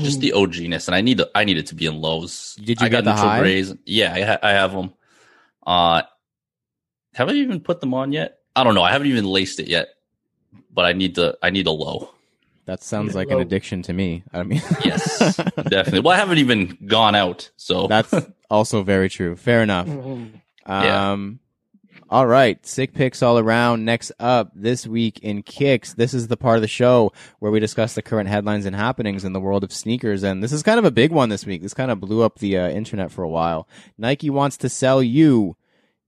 Just 0.00 0.20
the 0.20 0.32
OGness, 0.32 0.88
and 0.88 0.94
I 0.94 1.00
need 1.00 1.18
the, 1.18 1.30
I 1.34 1.44
need 1.44 1.58
it 1.58 1.66
to 1.68 1.74
be 1.74 1.86
in 1.86 2.00
lows. 2.00 2.56
Did 2.56 2.80
you 2.80 2.86
I 2.86 2.88
get 2.88 3.02
got 3.02 3.04
the 3.04 3.10
neutral 3.12 3.30
high? 3.30 3.40
grays. 3.40 3.74
Yeah, 3.84 4.12
I, 4.14 4.22
ha- 4.22 4.38
I 4.42 4.50
have 4.50 4.72
them. 4.72 4.92
Uh, 5.66 6.02
have 7.14 7.28
I 7.28 7.32
even 7.32 7.60
put 7.60 7.80
them 7.80 7.94
on 7.94 8.12
yet? 8.12 8.38
I 8.54 8.64
don't 8.64 8.74
know. 8.74 8.82
I 8.82 8.92
haven't 8.92 9.08
even 9.08 9.24
laced 9.24 9.60
it 9.60 9.68
yet, 9.68 9.88
but 10.72 10.84
I 10.84 10.92
need 10.92 11.14
to. 11.16 11.36
I 11.42 11.50
need 11.50 11.66
a 11.66 11.70
low. 11.70 12.10
That 12.66 12.82
sounds 12.82 13.14
Yeah, 13.14 13.20
like 13.20 13.30
an 13.30 13.40
addiction 13.40 13.82
to 13.82 13.92
me. 13.92 14.24
I 14.32 14.42
mean, 14.42 14.60
Yes, 14.84 15.36
definitely. 15.36 16.00
Well, 16.00 16.14
I 16.14 16.16
haven't 16.18 16.38
even 16.38 16.76
gone 16.86 17.14
out, 17.14 17.50
so 17.56 17.86
that's 17.86 18.14
also 18.50 18.82
very 18.82 19.08
true. 19.08 19.36
Fair 19.36 19.62
enough. 19.62 19.88
Yeah. 20.68 21.12
Um, 21.12 21.40
all 22.10 22.26
right, 22.26 22.64
sick 22.64 22.94
picks 22.94 23.22
all 23.22 23.38
around. 23.38 23.84
Next 23.84 24.12
up 24.18 24.50
this 24.54 24.86
week 24.86 25.18
in 25.20 25.42
kicks, 25.42 25.92
this 25.94 26.14
is 26.14 26.28
the 26.28 26.36
part 26.36 26.56
of 26.56 26.62
the 26.62 26.68
show 26.68 27.12
where 27.38 27.52
we 27.52 27.60
discuss 27.60 27.94
the 27.94 28.02
current 28.02 28.28
headlines 28.28 28.64
and 28.64 28.74
happenings 28.74 29.24
in 29.24 29.34
the 29.34 29.40
world 29.40 29.62
of 29.62 29.72
sneakers, 29.72 30.22
and 30.22 30.42
this 30.42 30.52
is 30.52 30.62
kind 30.62 30.78
of 30.78 30.84
a 30.84 30.90
big 30.90 31.12
one 31.12 31.28
this 31.28 31.44
week. 31.44 31.60
This 31.60 31.74
kind 31.74 31.90
of 31.90 32.00
blew 32.00 32.22
up 32.22 32.38
the 32.38 32.56
uh, 32.56 32.68
internet 32.70 33.10
for 33.10 33.22
a 33.22 33.28
while. 33.28 33.68
Nike 33.98 34.30
wants 34.30 34.56
to 34.58 34.68
sell 34.68 35.02
you 35.02 35.56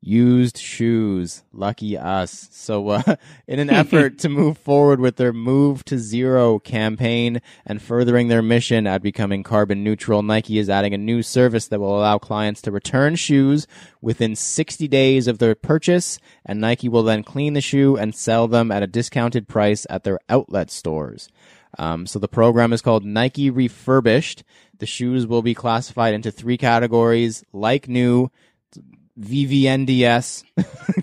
used 0.00 0.56
shoes. 0.56 1.42
Lucky 1.52 1.96
us. 1.96 2.48
So, 2.52 2.88
uh, 2.88 3.16
in 3.46 3.58
an 3.58 3.70
effort 3.80 4.18
to 4.20 4.28
move 4.28 4.58
forward 4.58 5.00
with 5.00 5.16
their 5.16 5.32
Move 5.32 5.84
to 5.86 5.98
Zero 5.98 6.58
campaign 6.58 7.40
and 7.66 7.82
furthering 7.82 8.28
their 8.28 8.42
mission 8.42 8.86
at 8.86 9.02
becoming 9.02 9.42
carbon 9.42 9.84
neutral, 9.84 10.22
Nike 10.22 10.58
is 10.58 10.70
adding 10.70 10.94
a 10.94 10.98
new 10.98 11.22
service 11.22 11.68
that 11.68 11.80
will 11.80 11.98
allow 11.98 12.18
clients 12.18 12.62
to 12.62 12.70
return 12.70 13.16
shoes 13.16 13.66
within 14.00 14.34
60 14.34 14.88
days 14.88 15.26
of 15.26 15.38
their 15.38 15.54
purchase, 15.54 16.18
and 16.44 16.60
Nike 16.60 16.88
will 16.88 17.02
then 17.02 17.22
clean 17.22 17.52
the 17.52 17.60
shoe 17.60 17.96
and 17.96 18.14
sell 18.14 18.48
them 18.48 18.70
at 18.70 18.82
a 18.82 18.86
discounted 18.86 19.48
price 19.48 19.86
at 19.90 20.04
their 20.04 20.18
outlet 20.28 20.70
stores. 20.70 21.28
Um, 21.78 22.06
so 22.06 22.18
the 22.18 22.28
program 22.28 22.72
is 22.72 22.82
called 22.82 23.04
Nike 23.04 23.50
Refurbished. 23.50 24.42
The 24.78 24.86
shoes 24.86 25.26
will 25.26 25.42
be 25.42 25.54
classified 25.54 26.14
into 26.14 26.30
three 26.30 26.56
categories: 26.56 27.44
like 27.52 27.88
new, 27.88 28.30
VVNDS, 29.20 30.44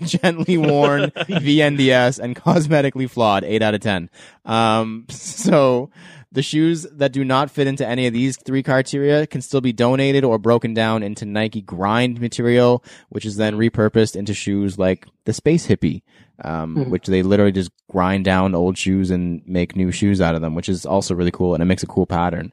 gently 0.02 0.56
worn, 0.58 1.10
VNDS, 1.10 2.18
and 2.18 2.34
cosmetically 2.36 3.08
flawed. 3.08 3.44
Eight 3.44 3.62
out 3.62 3.74
of 3.74 3.80
ten. 3.80 4.10
Um, 4.44 5.06
so 5.08 5.90
the 6.30 6.42
shoes 6.42 6.86
that 6.92 7.12
do 7.12 7.24
not 7.24 7.50
fit 7.50 7.66
into 7.66 7.86
any 7.86 8.06
of 8.06 8.12
these 8.12 8.36
three 8.36 8.62
criteria 8.62 9.26
can 9.26 9.40
still 9.40 9.60
be 9.62 9.72
donated 9.72 10.24
or 10.24 10.38
broken 10.38 10.74
down 10.74 11.02
into 11.02 11.24
Nike 11.24 11.62
grind 11.62 12.20
material, 12.20 12.84
which 13.08 13.24
is 13.24 13.36
then 13.36 13.54
repurposed 13.54 14.14
into 14.14 14.34
shoes 14.34 14.78
like 14.78 15.06
the 15.24 15.32
Space 15.32 15.66
Hippie, 15.66 16.02
um, 16.44 16.76
Mhm. 16.76 16.88
which 16.90 17.06
they 17.06 17.22
literally 17.22 17.52
just 17.52 17.70
grind 17.90 18.26
down 18.26 18.54
old 18.54 18.76
shoes 18.76 19.10
and 19.10 19.40
make 19.46 19.74
new 19.74 19.90
shoes 19.90 20.20
out 20.20 20.34
of 20.34 20.42
them, 20.42 20.54
which 20.54 20.68
is 20.68 20.84
also 20.84 21.14
really 21.14 21.30
cool 21.30 21.54
and 21.54 21.62
it 21.62 21.66
makes 21.66 21.82
a 21.82 21.86
cool 21.86 22.06
pattern. 22.06 22.52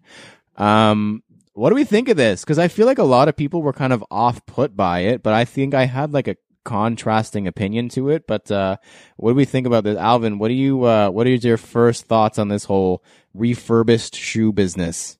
Um, 0.57 1.21
what 1.55 1.69
do 1.69 1.75
we 1.75 1.85
think 1.85 2.09
of 2.09 2.17
this? 2.17 2.41
Because 2.41 2.59
I 2.59 2.67
feel 2.67 2.85
like 2.85 2.97
a 2.97 3.03
lot 3.03 3.29
of 3.29 3.35
people 3.35 3.61
were 3.61 3.73
kind 3.73 3.93
of 3.93 4.03
off 4.11 4.45
put 4.45 4.75
by 4.75 4.99
it, 4.99 5.23
but 5.23 5.33
I 5.33 5.45
think 5.45 5.73
I 5.73 5.85
had 5.85 6.13
like 6.13 6.27
a 6.27 6.35
contrasting 6.65 7.47
opinion 7.47 7.87
to 7.89 8.09
it. 8.09 8.27
But 8.27 8.51
uh, 8.51 8.75
what 9.15 9.31
do 9.31 9.35
we 9.35 9.45
think 9.45 9.65
about 9.65 9.85
this, 9.85 9.97
Alvin? 9.97 10.37
What 10.37 10.49
do 10.49 10.53
you? 10.53 10.83
Uh, 10.83 11.09
what 11.09 11.25
are 11.25 11.29
your 11.29 11.57
first 11.57 12.07
thoughts 12.07 12.37
on 12.37 12.49
this 12.49 12.65
whole 12.65 13.03
refurbished 13.33 14.15
shoe 14.15 14.51
business? 14.51 15.17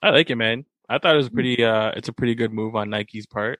I 0.00 0.10
like 0.10 0.30
it, 0.30 0.36
man. 0.36 0.66
I 0.88 0.98
thought 0.98 1.14
it 1.14 1.18
was 1.18 1.30
pretty. 1.30 1.64
Uh, 1.64 1.90
it's 1.96 2.08
a 2.08 2.12
pretty 2.12 2.36
good 2.36 2.52
move 2.52 2.76
on 2.76 2.88
Nike's 2.88 3.26
part. 3.26 3.58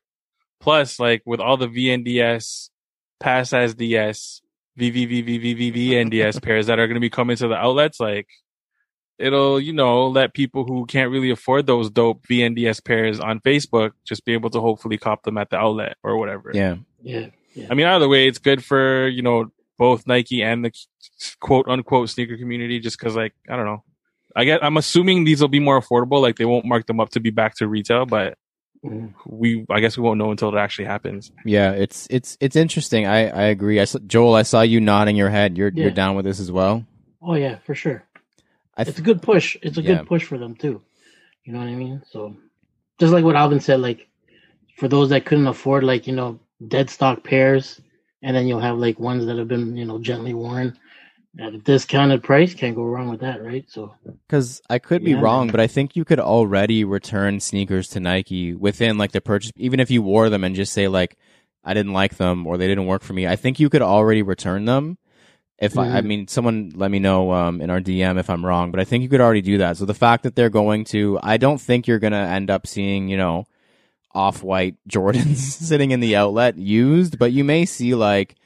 Plus, 0.61 1.01
like 1.01 1.23
with 1.27 1.41
all 1.41 1.57
the 1.57 1.67
VNDS, 1.67 2.71
pass 3.19 3.53
as 3.53 3.75
DS, 3.75 4.43
VVVVVVNDS 4.79 6.41
pairs 6.41 6.67
that 6.67 6.79
are 6.79 6.87
going 6.87 6.95
to 6.95 7.01
be 7.01 7.11
coming 7.11 7.37
to 7.37 7.49
the 7.49 7.57
outlets, 7.57 7.99
like 7.99 8.29
it'll 9.21 9.61
you 9.61 9.73
know 9.73 10.09
let 10.09 10.35
people 10.35 10.65
who 10.65 10.87
can't 10.87 11.11
really 11.11 11.31
afford 11.31 11.67
those 11.67 11.91
dope 11.91 12.27
VNDS 12.27 12.85
pairs 12.85 13.21
on 13.21 13.41
Facebook 13.41 13.93
just 14.05 14.25
be 14.25 14.33
able 14.33 14.51
to 14.51 14.61
hopefully 14.61 14.99
cop 14.99 15.23
them 15.25 15.39
at 15.39 15.51
the 15.51 15.57
outlet 15.57 15.97
or 16.03 16.17
whatever. 16.19 16.51
Yeah, 16.55 16.77
Yeah, 17.03 17.27
yeah. 17.55 17.67
I 17.71 17.75
mean, 17.75 17.87
either 17.87 18.09
way, 18.09 18.27
it's 18.29 18.39
good 18.39 18.65
for 18.65 19.07
you 19.09 19.23
know 19.23 19.51
both 19.79 20.07
Nike 20.07 20.43
and 20.43 20.65
the 20.65 20.73
quote 21.41 21.67
unquote 21.69 22.11
sneaker 22.11 22.37
community. 22.37 22.81
Just 22.81 22.99
because, 22.99 23.17
like, 23.17 23.35
I 23.49 23.57
don't 23.57 23.67
know. 23.67 23.83
I 24.37 24.45
get. 24.45 24.63
I'm 24.65 24.77
assuming 24.77 25.25
these 25.25 25.41
will 25.41 25.49
be 25.49 25.61
more 25.61 25.81
affordable. 25.81 26.21
Like, 26.23 26.37
they 26.37 26.45
won't 26.45 26.65
mark 26.67 26.87
them 26.87 27.01
up 27.01 27.11
to 27.11 27.21
be 27.21 27.31
back 27.31 27.57
to 27.57 27.67
retail, 27.69 28.07
but 28.07 28.37
Mhm. 28.85 29.13
we. 29.27 29.67
I 29.69 29.81
guess 29.81 29.97
we 29.99 30.03
won't 30.05 30.19
know 30.19 30.31
until 30.31 30.55
it 30.55 30.59
actually 30.59 30.85
happens. 30.87 31.33
yeah. 31.45 31.73
It's 31.73 32.07
it's 32.11 32.37
it's 32.41 32.57
interesting. 32.57 33.07
I 33.07 33.29
I 33.29 33.43
agree. 33.45 33.81
I 33.81 33.85
Joel, 34.07 34.35
I 34.35 34.43
saw 34.43 34.63
you 34.63 34.81
nodding 34.81 35.17
your 35.17 35.31
head. 35.31 35.59
You're 35.59 35.73
you're 35.75 35.91
down 35.91 36.15
with 36.17 36.25
this 36.25 36.41
as 36.41 36.51
well. 36.53 36.85
Oh 37.23 37.35
yeah, 37.35 37.57
for 37.67 37.75
sure. 37.75 38.05
I 38.81 38.89
It's 38.89 38.99
a 38.99 39.03
good 39.03 39.21
push. 39.21 39.57
It's 39.63 39.77
a 39.77 39.83
Yeah. 39.83 39.99
good 39.99 40.07
push 40.07 40.25
for 40.25 40.39
them 40.39 40.55
too. 40.55 40.81
You 41.45 41.53
know 41.53 41.59
what 41.59 41.69
I 41.69 41.75
mean? 41.75 42.03
So, 42.11 42.37
just 42.99 43.13
like 43.13 43.25
what 43.25 43.37
Alvin 43.37 43.61
said, 43.61 43.81
like 43.81 44.09
for 44.79 44.89
those 44.89 45.11
that 45.11 45.27
couldn't 45.27 45.47
afford, 45.47 45.85
like 45.85 46.07
you 46.07 46.15
know, 46.15 46.41
dead 46.67 46.89
stock 46.89 47.23
pairs, 47.23 47.81
and 48.23 48.35
then 48.35 48.47
you'll 48.47 48.61
have 48.61 48.79
like 48.79 48.99
ones 48.99 49.27
that 49.27 49.37
have 49.37 49.49
been 49.49 49.77
you 49.77 49.85
know 49.85 49.99
gently 49.99 50.33
worn 50.33 50.79
at 51.39 51.55
a 51.55 51.59
discounted 51.59 52.23
price. 52.23 52.55
Can't 52.55 52.75
go 52.75 52.85
wrong 52.85 53.09
with 53.11 53.21
that, 53.21 53.45
right? 53.45 53.65
So, 53.69 53.95
Because 54.27 54.63
I 54.71 54.79
could 54.79 55.05
be 55.05 55.15
wrong, 55.15 55.49
but 55.49 55.61
I 55.61 55.67
think 55.67 55.95
you 55.95 56.05
could 56.05 56.21
already 56.21 56.83
return 56.85 57.41
sneakers 57.41 57.89
to 57.89 58.01
Nike 58.01 58.55
within 58.55 58.97
like 58.97 59.13
the 59.13 59.21
purchase, 59.21 59.53
even 59.57 59.79
if 59.79 59.91
you 59.91 60.01
wore 60.03 60.31
them 60.31 60.43
and 60.45 60.55
just 60.55 60.73
say 60.73 60.89
like, 60.89 61.19
I 61.65 61.75
didn't 61.75 61.93
like 61.93 62.17
them 62.17 62.47
or 62.47 62.57
they 62.57 62.67
didn't 62.67 62.87
work 62.87 63.03
for 63.03 63.13
me. 63.13 63.27
I 63.27 63.37
think 63.37 63.61
you 63.61 63.69
could 63.69 63.83
already 63.83 64.23
return 64.23 64.65
them. 64.65 64.97
If 65.61 65.79
I, 65.79 65.99
I 65.99 66.01
Mhm. 66.01 66.05
mean, 66.07 66.29
someone 66.29 66.73
let 66.75 66.91
me 66.91 66.99
know 66.99 67.33
um, 67.33 67.61
in 67.61 67.69
our 67.71 67.81
DM 67.81 68.19
if 68.19 68.31
I'm 68.31 68.45
wrong, 68.45 68.71
but 68.71 68.81
I 68.81 68.85
think 68.85 69.03
you 69.03 69.09
could 69.11 69.21
already 69.21 69.43
do 69.43 69.59
that. 69.59 69.77
So 69.77 69.85
the 69.85 69.95
fact 69.95 70.23
that 70.23 70.35
they're 70.35 70.49
going 70.51 70.85
to, 70.87 71.19
I 71.23 71.37
don't 71.37 71.61
think 71.61 71.87
you're 71.87 71.99
going 71.99 72.13
to 72.15 72.19
end 72.19 72.51
up 72.51 72.67
seeing, 72.67 73.09
you 73.09 73.17
know, 73.19 73.45
off 74.15 74.43
white 74.43 74.77
Jordans 74.89 75.37
sitting 75.69 75.91
in 75.91 76.01
the 76.01 76.17
outlet 76.17 76.57
used, 76.59 77.19
but 77.19 77.33
you 77.33 77.45
may 77.45 77.67
see 77.67 77.95
like 77.95 78.37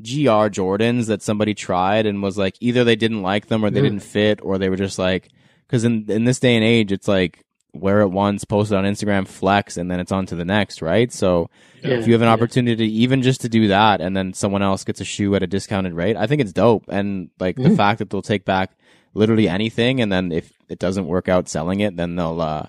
GR 0.00 0.48
Jordans 0.48 1.08
that 1.08 1.22
somebody 1.22 1.54
tried 1.54 2.06
and 2.06 2.22
was 2.22 2.38
like 2.38 2.56
either 2.60 2.84
they 2.84 2.96
didn't 2.96 3.22
like 3.22 3.48
them 3.48 3.64
or 3.64 3.70
they 3.70 3.80
Mhm. 3.80 3.84
didn't 3.84 4.00
fit 4.00 4.40
or 4.42 4.56
they 4.56 4.70
were 4.70 4.76
just 4.76 4.98
like 4.98 5.28
because 5.66 5.84
in 5.84 6.06
in 6.08 6.24
this 6.24 6.40
day 6.40 6.54
and 6.56 6.64
age 6.64 6.90
it's 6.90 7.06
like 7.08 7.44
wear 7.74 8.00
it 8.00 8.08
once, 8.08 8.44
post 8.44 8.72
it 8.72 8.76
on 8.76 8.84
Instagram, 8.84 9.26
flex, 9.26 9.76
and 9.76 9.90
then 9.90 10.00
it's 10.00 10.12
on 10.12 10.26
to 10.26 10.34
the 10.36 10.44
next, 10.44 10.82
right? 10.82 11.12
So 11.12 11.48
Yeah. 11.82 11.94
if 11.94 12.06
you 12.06 12.12
have 12.12 12.22
an 12.22 12.28
Yeah. 12.28 12.32
opportunity, 12.34 12.86
even 13.02 13.22
just 13.22 13.40
to 13.42 13.48
do 13.48 13.68
that, 13.68 14.00
and 14.00 14.16
then 14.16 14.32
someone 14.32 14.62
else 14.62 14.84
gets 14.84 15.00
a 15.00 15.04
shoe 15.04 15.34
at 15.34 15.42
a 15.42 15.46
discounted 15.46 15.94
rate, 15.94 16.16
I 16.16 16.26
think 16.26 16.40
it's 16.40 16.52
dope. 16.52 16.84
And 16.88 17.30
like 17.38 17.56
the 17.56 17.70
Mhm. 17.70 17.76
fact 17.76 17.98
that 18.00 18.10
they'll 18.10 18.22
take 18.22 18.44
back 18.44 18.72
literally 19.14 19.48
anything, 19.48 20.00
and 20.00 20.10
then 20.12 20.30
if 20.32 20.52
it 20.68 20.78
doesn't 20.78 21.06
work 21.06 21.28
out 21.28 21.48
selling 21.48 21.80
it, 21.80 21.96
then 21.96 22.16
they'll 22.16 22.40
uh, 22.40 22.66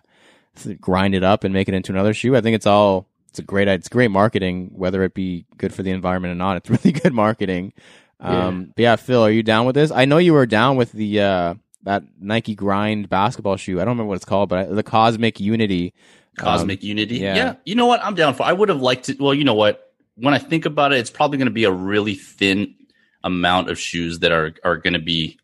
grind 0.79 1.15
it 1.15 1.23
up 1.23 1.43
and 1.43 1.53
make 1.53 1.67
it 1.67 1.73
into 1.73 1.91
another 1.91 2.13
shoe. 2.13 2.35
I 2.35 2.41
think 2.41 2.55
it's 2.55 2.67
all 2.67 3.07
it's 3.29 3.39
a 3.39 3.43
great 3.43 3.67
it's 3.67 3.87
great 3.89 4.11
marketing, 4.11 4.71
whether 4.75 5.03
it 5.03 5.13
be 5.13 5.45
good 5.57 5.73
for 5.73 5.83
the 5.83 5.91
environment 5.91 6.31
or 6.33 6.35
not. 6.35 6.57
It's 6.57 6.69
really 6.69 6.91
good 6.91 7.13
marketing. 7.13 7.73
Um, 8.19 8.71
but 8.75 8.81
yeah, 8.83 8.95
Phil, 8.97 9.23
are 9.23 9.31
you 9.31 9.41
down 9.43 9.65
with 9.65 9.73
this? 9.75 9.89
I 9.89 10.05
know 10.05 10.17
you 10.19 10.33
were 10.33 10.45
down 10.45 10.75
with 10.77 10.91
the 10.91 11.21
uh, 11.21 11.53
that 11.83 12.03
Nike 12.19 12.55
Grind 12.55 13.09
basketball 13.09 13.57
shoe. 13.57 13.77
I 13.79 13.85
don't 13.85 13.93
remember 13.93 14.09
what 14.09 14.15
it's 14.15 14.25
called, 14.25 14.49
but 14.49 14.73
the 14.75 14.83
Cosmic 14.83 15.39
Unity. 15.39 15.93
Cosmic 16.37 16.79
Um, 16.81 16.85
Unity. 16.87 17.17
yeah. 17.17 17.35
Yeah. 17.35 17.55
You 17.65 17.75
know 17.75 17.85
what? 17.87 18.03
I'm 18.03 18.15
down 18.15 18.33
for. 18.35 18.43
I 18.43 18.53
would 18.53 18.69
have 18.69 18.81
liked 18.81 19.05
to. 19.05 19.15
Well, 19.19 19.33
you 19.33 19.43
know 19.43 19.53
what? 19.55 19.91
When 20.15 20.33
I 20.33 20.37
think 20.39 20.65
about 20.65 20.93
it, 20.93 20.99
it's 20.99 21.09
probably 21.09 21.37
going 21.37 21.47
to 21.47 21.51
be 21.53 21.63
a 21.63 21.71
really 21.71 22.15
thin 22.15 22.75
amount 23.23 23.69
of 23.69 23.79
shoes 23.79 24.19
that 24.19 24.31
are 24.31 24.53
are 24.63 24.77
going 24.77 24.93
to 24.93 24.99
be 24.99 25.37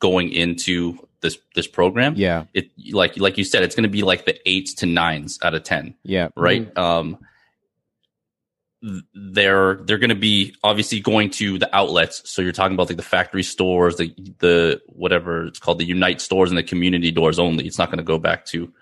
going 0.00 0.30
into 0.32 0.98
this 1.20 1.38
this 1.54 1.66
program. 1.66 2.14
Yeah, 2.16 2.44
It 2.54 2.70
like 2.92 3.16
like 3.18 3.38
you 3.38 3.44
said, 3.44 3.62
it's 3.62 3.74
going 3.74 3.84
to 3.84 3.88
be 3.90 4.02
like 4.02 4.24
the 4.26 4.36
eights 4.48 4.74
to 4.74 4.86
nines 4.86 5.38
out 5.42 5.54
of 5.54 5.62
ten. 5.64 5.94
yeah, 6.02 6.28
right? 6.36 6.76
Um, 6.76 7.08
th- 7.10 7.20
they're 9.14 9.74
they're 9.84 9.98
going 9.98 10.10
to 10.10 10.14
be 10.14 10.54
obviously 10.62 11.00
going 11.00 11.30
to 11.30 11.58
the 11.58 11.74
outlets. 11.74 12.22
So 12.30 12.42
you're 12.42 12.52
talking 12.52 12.74
about 12.74 12.88
like 12.88 12.96
the 12.96 13.02
factory 13.02 13.42
stores, 13.42 13.96
the 13.96 14.14
the 14.38 14.80
whatever 14.86 15.46
it's 15.46 15.58
called, 15.58 15.78
the 15.78 15.84
Unite 15.84 16.20
stores 16.20 16.50
and 16.50 16.58
the 16.58 16.62
community 16.62 17.10
doors 17.10 17.38
only. 17.38 17.66
It's 17.66 17.78
not 17.78 17.88
going 17.88 17.98
to 17.98 18.04
go 18.04 18.18
back 18.18 18.44
to 18.46 18.72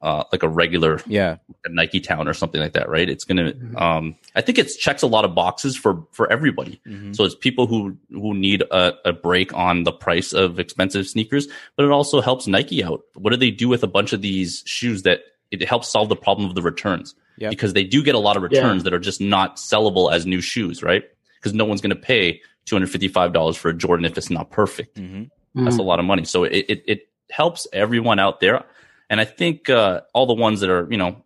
uh, 0.00 0.22
like 0.30 0.42
a 0.42 0.48
regular 0.48 1.00
yeah. 1.06 1.36
Nike 1.68 2.00
Town 2.00 2.28
or 2.28 2.34
something 2.34 2.60
like 2.60 2.72
that, 2.74 2.88
right? 2.88 3.08
It's 3.08 3.24
going 3.24 3.38
to. 3.38 3.52
Mhm. 3.52 3.80
Um, 3.80 4.16
I 4.34 4.40
think 4.40 4.58
it 4.58 4.68
checks 4.78 5.02
a 5.02 5.08
lot 5.08 5.24
of 5.24 5.34
boxes 5.34 5.76
for 5.76 6.06
for 6.12 6.30
everybody. 6.32 6.80
Mhm. 6.86 7.14
So 7.14 7.24
it's 7.24 7.34
people 7.34 7.66
who 7.66 7.96
who 8.10 8.34
need 8.34 8.62
a, 8.70 8.94
a 9.04 9.12
break 9.12 9.52
on 9.54 9.84
the 9.84 9.92
price 9.92 10.32
of 10.32 10.58
expensive 10.58 11.06
sneakers, 11.06 11.48
but 11.76 11.84
it 11.84 11.90
also 11.90 12.20
helps 12.20 12.46
Nike 12.46 12.82
out. 12.82 13.02
What 13.14 13.30
do 13.30 13.36
they 13.36 13.50
do 13.50 13.68
with 13.68 13.82
a 13.82 13.88
bunch 13.88 14.12
of 14.12 14.22
these 14.22 14.62
shoes 14.66 15.02
that 15.02 15.20
it 15.50 15.66
helps 15.68 15.88
solve 15.88 16.08
the 16.08 16.16
problem 16.16 16.48
of 16.48 16.54
the 16.54 16.62
returns? 16.62 17.14
Yep. 17.38 17.50
Because 17.50 17.72
they 17.72 17.84
do 17.84 18.02
get 18.02 18.14
a 18.14 18.18
lot 18.18 18.36
of 18.36 18.42
Yeah. 18.42 18.58
returns 18.58 18.84
that 18.84 18.92
are 18.92 18.98
just 18.98 19.20
not 19.20 19.56
sellable 19.56 20.12
as 20.12 20.26
new 20.26 20.40
shoes, 20.40 20.82
right? 20.82 21.04
Because 21.36 21.54
no 21.54 21.64
one's 21.64 21.80
going 21.80 21.90
to 21.94 21.96
pay 21.96 22.40
two 22.64 22.74
hundred 22.74 22.90
fifty 22.90 23.08
five 23.08 23.32
dollars 23.32 23.56
for 23.56 23.68
a 23.70 23.74
Jordan 23.74 24.04
if 24.04 24.18
it's 24.18 24.30
not 24.30 24.50
perfect. 24.50 24.96
Mhm. 24.96 25.30
That's 25.54 25.76
Mhm. 25.76 25.80
a 25.80 25.82
lot 25.82 25.98
of 25.98 26.04
money. 26.04 26.24
So 26.24 26.44
it, 26.44 26.66
it, 26.68 26.84
it 26.86 27.08
helps 27.30 27.66
everyone 27.72 28.18
out 28.18 28.40
there. 28.40 28.64
And 29.10 29.20
I 29.20 29.24
think 29.24 29.70
uh, 29.70 30.02
all 30.12 30.26
the 30.26 30.34
ones 30.34 30.60
that 30.60 30.68
are, 30.70 30.86
you 30.90 30.98
know, 30.98 31.24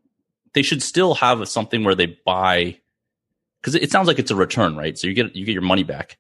they 0.54 0.62
should 0.62 0.82
still 0.82 1.14
have 1.14 1.48
something 1.48 1.82
where 1.82 1.94
they 1.94 2.18
buy 2.24 2.76
because 3.60 3.74
it, 3.74 3.82
it 3.84 3.90
sounds 3.90 4.06
like 4.06 4.18
it's 4.18 4.30
a 4.30 4.36
return, 4.36 4.76
right? 4.76 4.96
So 4.98 5.06
you 5.08 5.14
get 5.14 5.34
you 5.34 5.44
get 5.44 5.52
your 5.52 5.62
money 5.62 5.82
back 5.82 6.18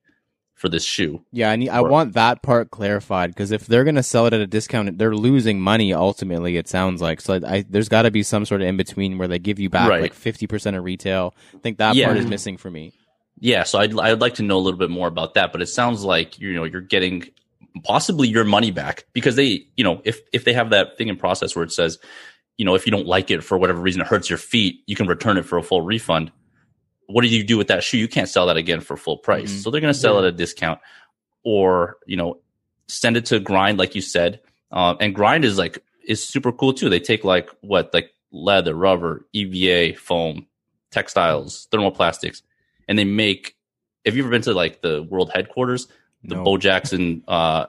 for 0.62 0.68
this 0.68 0.84
shoe. 0.84 1.20
Yeah, 1.32 1.50
I 1.50 1.56
need, 1.56 1.68
I 1.70 1.80
want 1.82 2.14
that 2.14 2.40
part 2.40 2.70
clarified 2.70 3.30
because 3.30 3.50
if 3.50 3.66
they're 3.66 3.82
gonna 3.84 4.02
sell 4.04 4.26
it 4.26 4.32
at 4.32 4.40
a 4.40 4.46
discount, 4.46 4.96
they're 4.96 5.14
losing 5.14 5.60
money. 5.60 5.92
Ultimately, 5.92 6.56
it 6.56 6.68
sounds 6.68 7.02
like 7.02 7.20
so. 7.20 7.40
I, 7.46 7.64
there's 7.68 7.88
got 7.88 8.02
to 8.02 8.12
be 8.12 8.22
some 8.22 8.44
sort 8.46 8.62
of 8.62 8.68
in 8.68 8.76
between 8.76 9.18
where 9.18 9.26
they 9.28 9.40
give 9.40 9.58
you 9.58 9.68
back 9.68 9.88
Right. 9.90 10.00
like 10.00 10.14
fifty 10.14 10.46
percent 10.46 10.76
of 10.76 10.84
retail. 10.84 11.34
I 11.52 11.58
think 11.58 11.78
that 11.78 11.96
Yeah. 11.96 12.06
part 12.06 12.16
is 12.16 12.26
missing 12.26 12.56
for 12.56 12.70
me. 12.70 12.92
Yeah, 13.40 13.64
so 13.64 13.80
I'd 13.80 13.98
I'd 13.98 14.20
like 14.20 14.34
to 14.34 14.44
know 14.44 14.56
a 14.56 14.62
little 14.62 14.78
bit 14.78 14.88
more 14.90 15.08
about 15.08 15.34
that, 15.34 15.50
but 15.52 15.60
it 15.60 15.66
sounds 15.66 16.04
like 16.04 16.38
you 16.38 16.54
know 16.54 16.62
you're 16.64 16.80
getting 16.80 17.24
possibly 17.84 18.28
your 18.28 18.44
money 18.44 18.70
back 18.70 19.04
because 19.12 19.34
they 19.34 19.66
you 19.76 19.82
know 19.82 20.00
if 20.04 20.20
if 20.32 20.44
they 20.44 20.52
have 20.52 20.70
that 20.70 20.96
thing 20.96 21.08
in 21.08 21.16
process 21.16 21.56
where 21.56 21.64
it 21.64 21.72
says 21.72 21.98
you 22.58 22.64
know 22.64 22.74
if 22.76 22.86
you 22.86 22.92
don't 22.92 23.06
like 23.06 23.30
it 23.30 23.42
for 23.42 23.58
whatever 23.58 23.80
reason 23.80 24.00
it 24.00 24.06
hurts 24.06 24.28
your 24.30 24.38
feet 24.38 24.76
you 24.86 24.94
can 24.94 25.06
return 25.08 25.36
it 25.38 25.44
for 25.44 25.58
a 25.58 25.62
full 25.62 25.82
refund. 25.82 26.30
What 27.12 27.22
do 27.22 27.28
you 27.28 27.44
do 27.44 27.56
with 27.58 27.68
that 27.68 27.82
shoe? 27.84 27.98
You 27.98 28.08
can't 28.08 28.28
sell 28.28 28.46
that 28.46 28.56
again 28.56 28.80
for 28.80 28.96
full 28.96 29.18
price. 29.18 29.52
Mhm. 29.52 29.62
So 29.62 29.70
they're 29.70 29.80
going 29.80 29.92
to 29.92 29.98
sell 29.98 30.14
Yeah. 30.14 30.20
it 30.20 30.28
at 30.28 30.34
a 30.34 30.36
discount, 30.36 30.80
or 31.44 31.98
you 32.06 32.16
know 32.16 32.38
send 32.88 33.16
it 33.16 33.26
to 33.26 33.40
Grind 33.40 33.78
like 33.78 33.94
you 33.94 34.00
said. 34.00 34.40
Um, 34.70 34.96
and 35.00 35.14
Grind 35.14 35.44
is 35.44 35.58
like 35.58 35.78
is 36.06 36.24
super 36.24 36.52
cool 36.52 36.72
too. 36.72 36.88
They 36.88 37.00
take 37.00 37.24
like 37.24 37.50
what 37.60 37.92
like 37.94 38.12
leather, 38.32 38.74
rubber, 38.74 39.26
EVA, 39.32 39.94
foam, 39.98 40.46
textiles, 40.90 41.68
thermoplastics, 41.70 42.42
and 42.88 42.98
they 42.98 43.04
make. 43.04 43.56
Have 44.04 44.16
you 44.16 44.22
ever 44.22 44.30
been 44.30 44.42
to 44.42 44.54
like 44.54 44.82
the 44.82 45.02
world 45.02 45.30
headquarters, 45.32 45.86
the 46.24 46.34
No. 46.34 46.42
Bo 46.44 46.56
Jackson, 46.56 47.22
uh, 47.28 47.66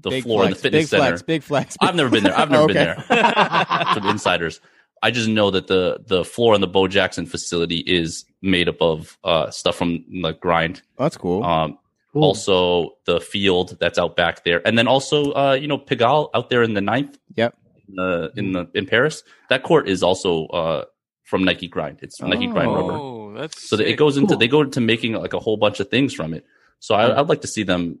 the 0.00 0.10
big 0.10 0.24
floor 0.24 0.44
in 0.44 0.50
the 0.50 0.56
flex, 0.56 0.62
fitness 0.62 0.82
big 0.82 0.88
center? 0.88 1.02
flex, 1.08 1.22
big 1.22 1.42
flex. 1.42 1.76
I've 1.80 1.94
never 1.94 2.10
been 2.10 2.24
there. 2.24 2.36
I've 2.38 2.50
never 2.50 2.66
been 2.68 2.76
there. 2.76 2.94
For 2.96 4.10
insiders, 4.10 4.60
I 5.02 5.10
just 5.10 5.28
know 5.28 5.50
that 5.50 5.66
the 5.66 5.98
the 6.06 6.24
floor 6.24 6.54
in 6.54 6.60
the 6.60 6.66
Bo 6.68 6.86
Jackson 6.88 7.26
facility 7.26 7.78
is 7.78 8.24
made 8.40 8.68
up 8.68 8.80
of 8.80 9.18
uh, 9.24 9.50
stuff 9.50 9.76
from 9.76 10.04
the 10.22 10.32
grind. 10.32 10.82
That's 10.98 11.16
cool. 11.16 11.42
Um, 11.44 11.78
Cool. 12.12 12.24
also 12.24 12.90
the 13.06 13.20
field 13.22 13.78
that's 13.80 13.98
out 13.98 14.16
back 14.16 14.44
there, 14.44 14.60
and 14.66 14.76
then 14.76 14.86
also 14.86 15.32
uh, 15.32 15.54
you 15.54 15.66
know 15.66 15.78
Pigalle 15.78 16.28
out 16.34 16.50
there 16.50 16.62
in 16.62 16.74
the 16.74 16.82
ninth. 16.82 17.16
Yep. 17.36 17.56
In 17.88 17.94
the 17.94 18.32
in 18.36 18.52
the 18.52 18.68
in 18.74 18.84
Paris, 18.86 19.22
that 19.48 19.62
court 19.62 19.88
is 19.88 20.02
also 20.02 20.46
uh, 20.48 20.84
from 21.24 21.42
Nike 21.42 21.68
Grind. 21.68 22.00
It's 22.02 22.20
Nike 22.20 22.48
Grind 22.48 22.68
Oh. 22.68 22.74
rubber. 22.76 22.92
Oh, 22.92 23.32
that's 23.34 23.66
So 23.66 23.76
that 23.76 23.88
it 23.88 23.96
goes 23.96 24.18
into 24.18 24.34
Cool. 24.34 24.38
they 24.38 24.48
go 24.48 24.60
into 24.60 24.80
making 24.82 25.14
like 25.14 25.32
a 25.32 25.38
whole 25.40 25.56
bunch 25.56 25.80
of 25.80 25.88
things 25.88 26.12
from 26.12 26.34
it. 26.34 26.44
So 26.80 26.94
I, 26.94 27.18
I'd 27.18 27.28
like 27.30 27.40
to 27.40 27.46
see 27.48 27.62
them 27.62 28.00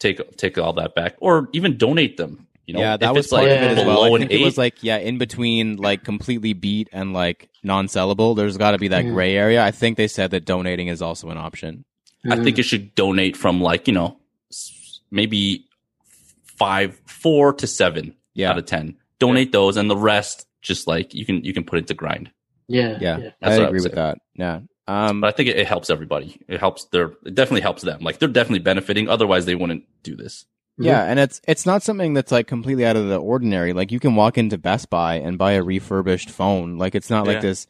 take 0.00 0.36
take 0.36 0.58
all 0.58 0.72
that 0.72 0.96
back, 0.96 1.14
or 1.20 1.48
even 1.52 1.76
donate 1.78 2.16
them. 2.16 2.48
You 2.70 2.74
know, 2.74 2.80
yeah, 2.80 2.96
that 2.96 3.10
if 3.10 3.16
was 3.16 3.26
part 3.26 3.42
like 3.42 3.50
of 3.50 3.62
it 3.64 3.78
as 3.78 3.84
well. 3.84 4.04
I 4.14 4.18
think 4.18 4.30
it 4.30 4.42
was 4.44 4.56
like 4.56 4.84
yeah, 4.84 4.98
in 4.98 5.18
between 5.18 5.74
like 5.76 6.04
completely 6.04 6.52
beat 6.52 6.88
and 6.92 7.12
like 7.12 7.48
non-sellable. 7.64 8.36
There's 8.36 8.56
got 8.56 8.70
to 8.72 8.78
be 8.78 8.86
that 8.88 9.04
Mhm. 9.04 9.12
gray 9.14 9.34
area. 9.36 9.64
I 9.64 9.72
think 9.72 9.96
they 9.96 10.06
said 10.06 10.30
that 10.30 10.44
donating 10.44 10.86
is 10.86 11.02
also 11.02 11.30
an 11.30 11.36
option. 11.36 11.84
I 12.30 12.36
think 12.36 12.60
it 12.60 12.62
should 12.62 12.94
donate 12.94 13.36
from 13.36 13.60
like 13.60 13.88
you 13.88 13.92
know 13.94 14.18
maybe 15.10 15.64
five, 16.58 17.00
four 17.06 17.52
to 17.54 17.66
seven 17.66 18.14
Yeah, 18.34 18.50
out 18.50 18.58
of 18.58 18.66
ten. 18.66 18.94
Donate 19.18 19.50
those, 19.50 19.76
and 19.76 19.90
the 19.90 19.96
rest 19.96 20.46
just 20.62 20.86
like 20.86 21.12
you 21.12 21.24
can 21.26 21.42
you 21.44 21.52
can 21.52 21.64
put 21.64 21.78
into 21.80 21.94
grind. 21.94 22.30
yeah, 22.68 22.98
yeah, 23.00 23.18
yeah. 23.18 23.30
I 23.42 23.48
what 23.48 23.60
I 23.60 23.64
agree 23.66 23.80
with 23.80 23.90
say. 23.92 23.96
that. 23.96 24.18
Yeah. 24.36 24.60
Um, 24.86 25.20
But 25.20 25.28
I 25.28 25.36
think 25.36 25.48
it, 25.48 25.56
it 25.58 25.66
helps 25.66 25.90
everybody. 25.90 26.40
It 26.48 26.60
helps 26.60 26.84
their 26.92 27.12
it 27.24 27.34
definitely 27.34 27.62
helps 27.62 27.82
them. 27.82 28.00
Like 28.00 28.18
they're 28.18 28.28
definitely 28.28 28.60
benefiting. 28.60 29.08
Otherwise, 29.08 29.46
they 29.46 29.54
wouldn't 29.54 29.84
do 30.02 30.14
this. 30.16 30.44
Yeah, 30.84 31.02
and 31.04 31.18
it's 31.18 31.40
it's 31.46 31.66
not 31.66 31.82
something 31.82 32.14
that's 32.14 32.32
like 32.32 32.46
completely 32.46 32.84
out 32.86 32.96
of 32.96 33.08
the 33.08 33.18
ordinary. 33.20 33.72
Like 33.72 33.92
you 33.92 34.00
can 34.00 34.14
walk 34.14 34.38
into 34.38 34.58
Best 34.58 34.90
Buy 34.90 35.14
and 35.16 35.36
buy 35.38 35.52
a 35.52 35.62
refurbished 35.62 36.30
phone. 36.30 36.78
Like 36.78 36.94
it's 36.94 37.10
not 37.10 37.26
like 37.26 37.36
Yeah. 37.36 37.40
this. 37.42 37.66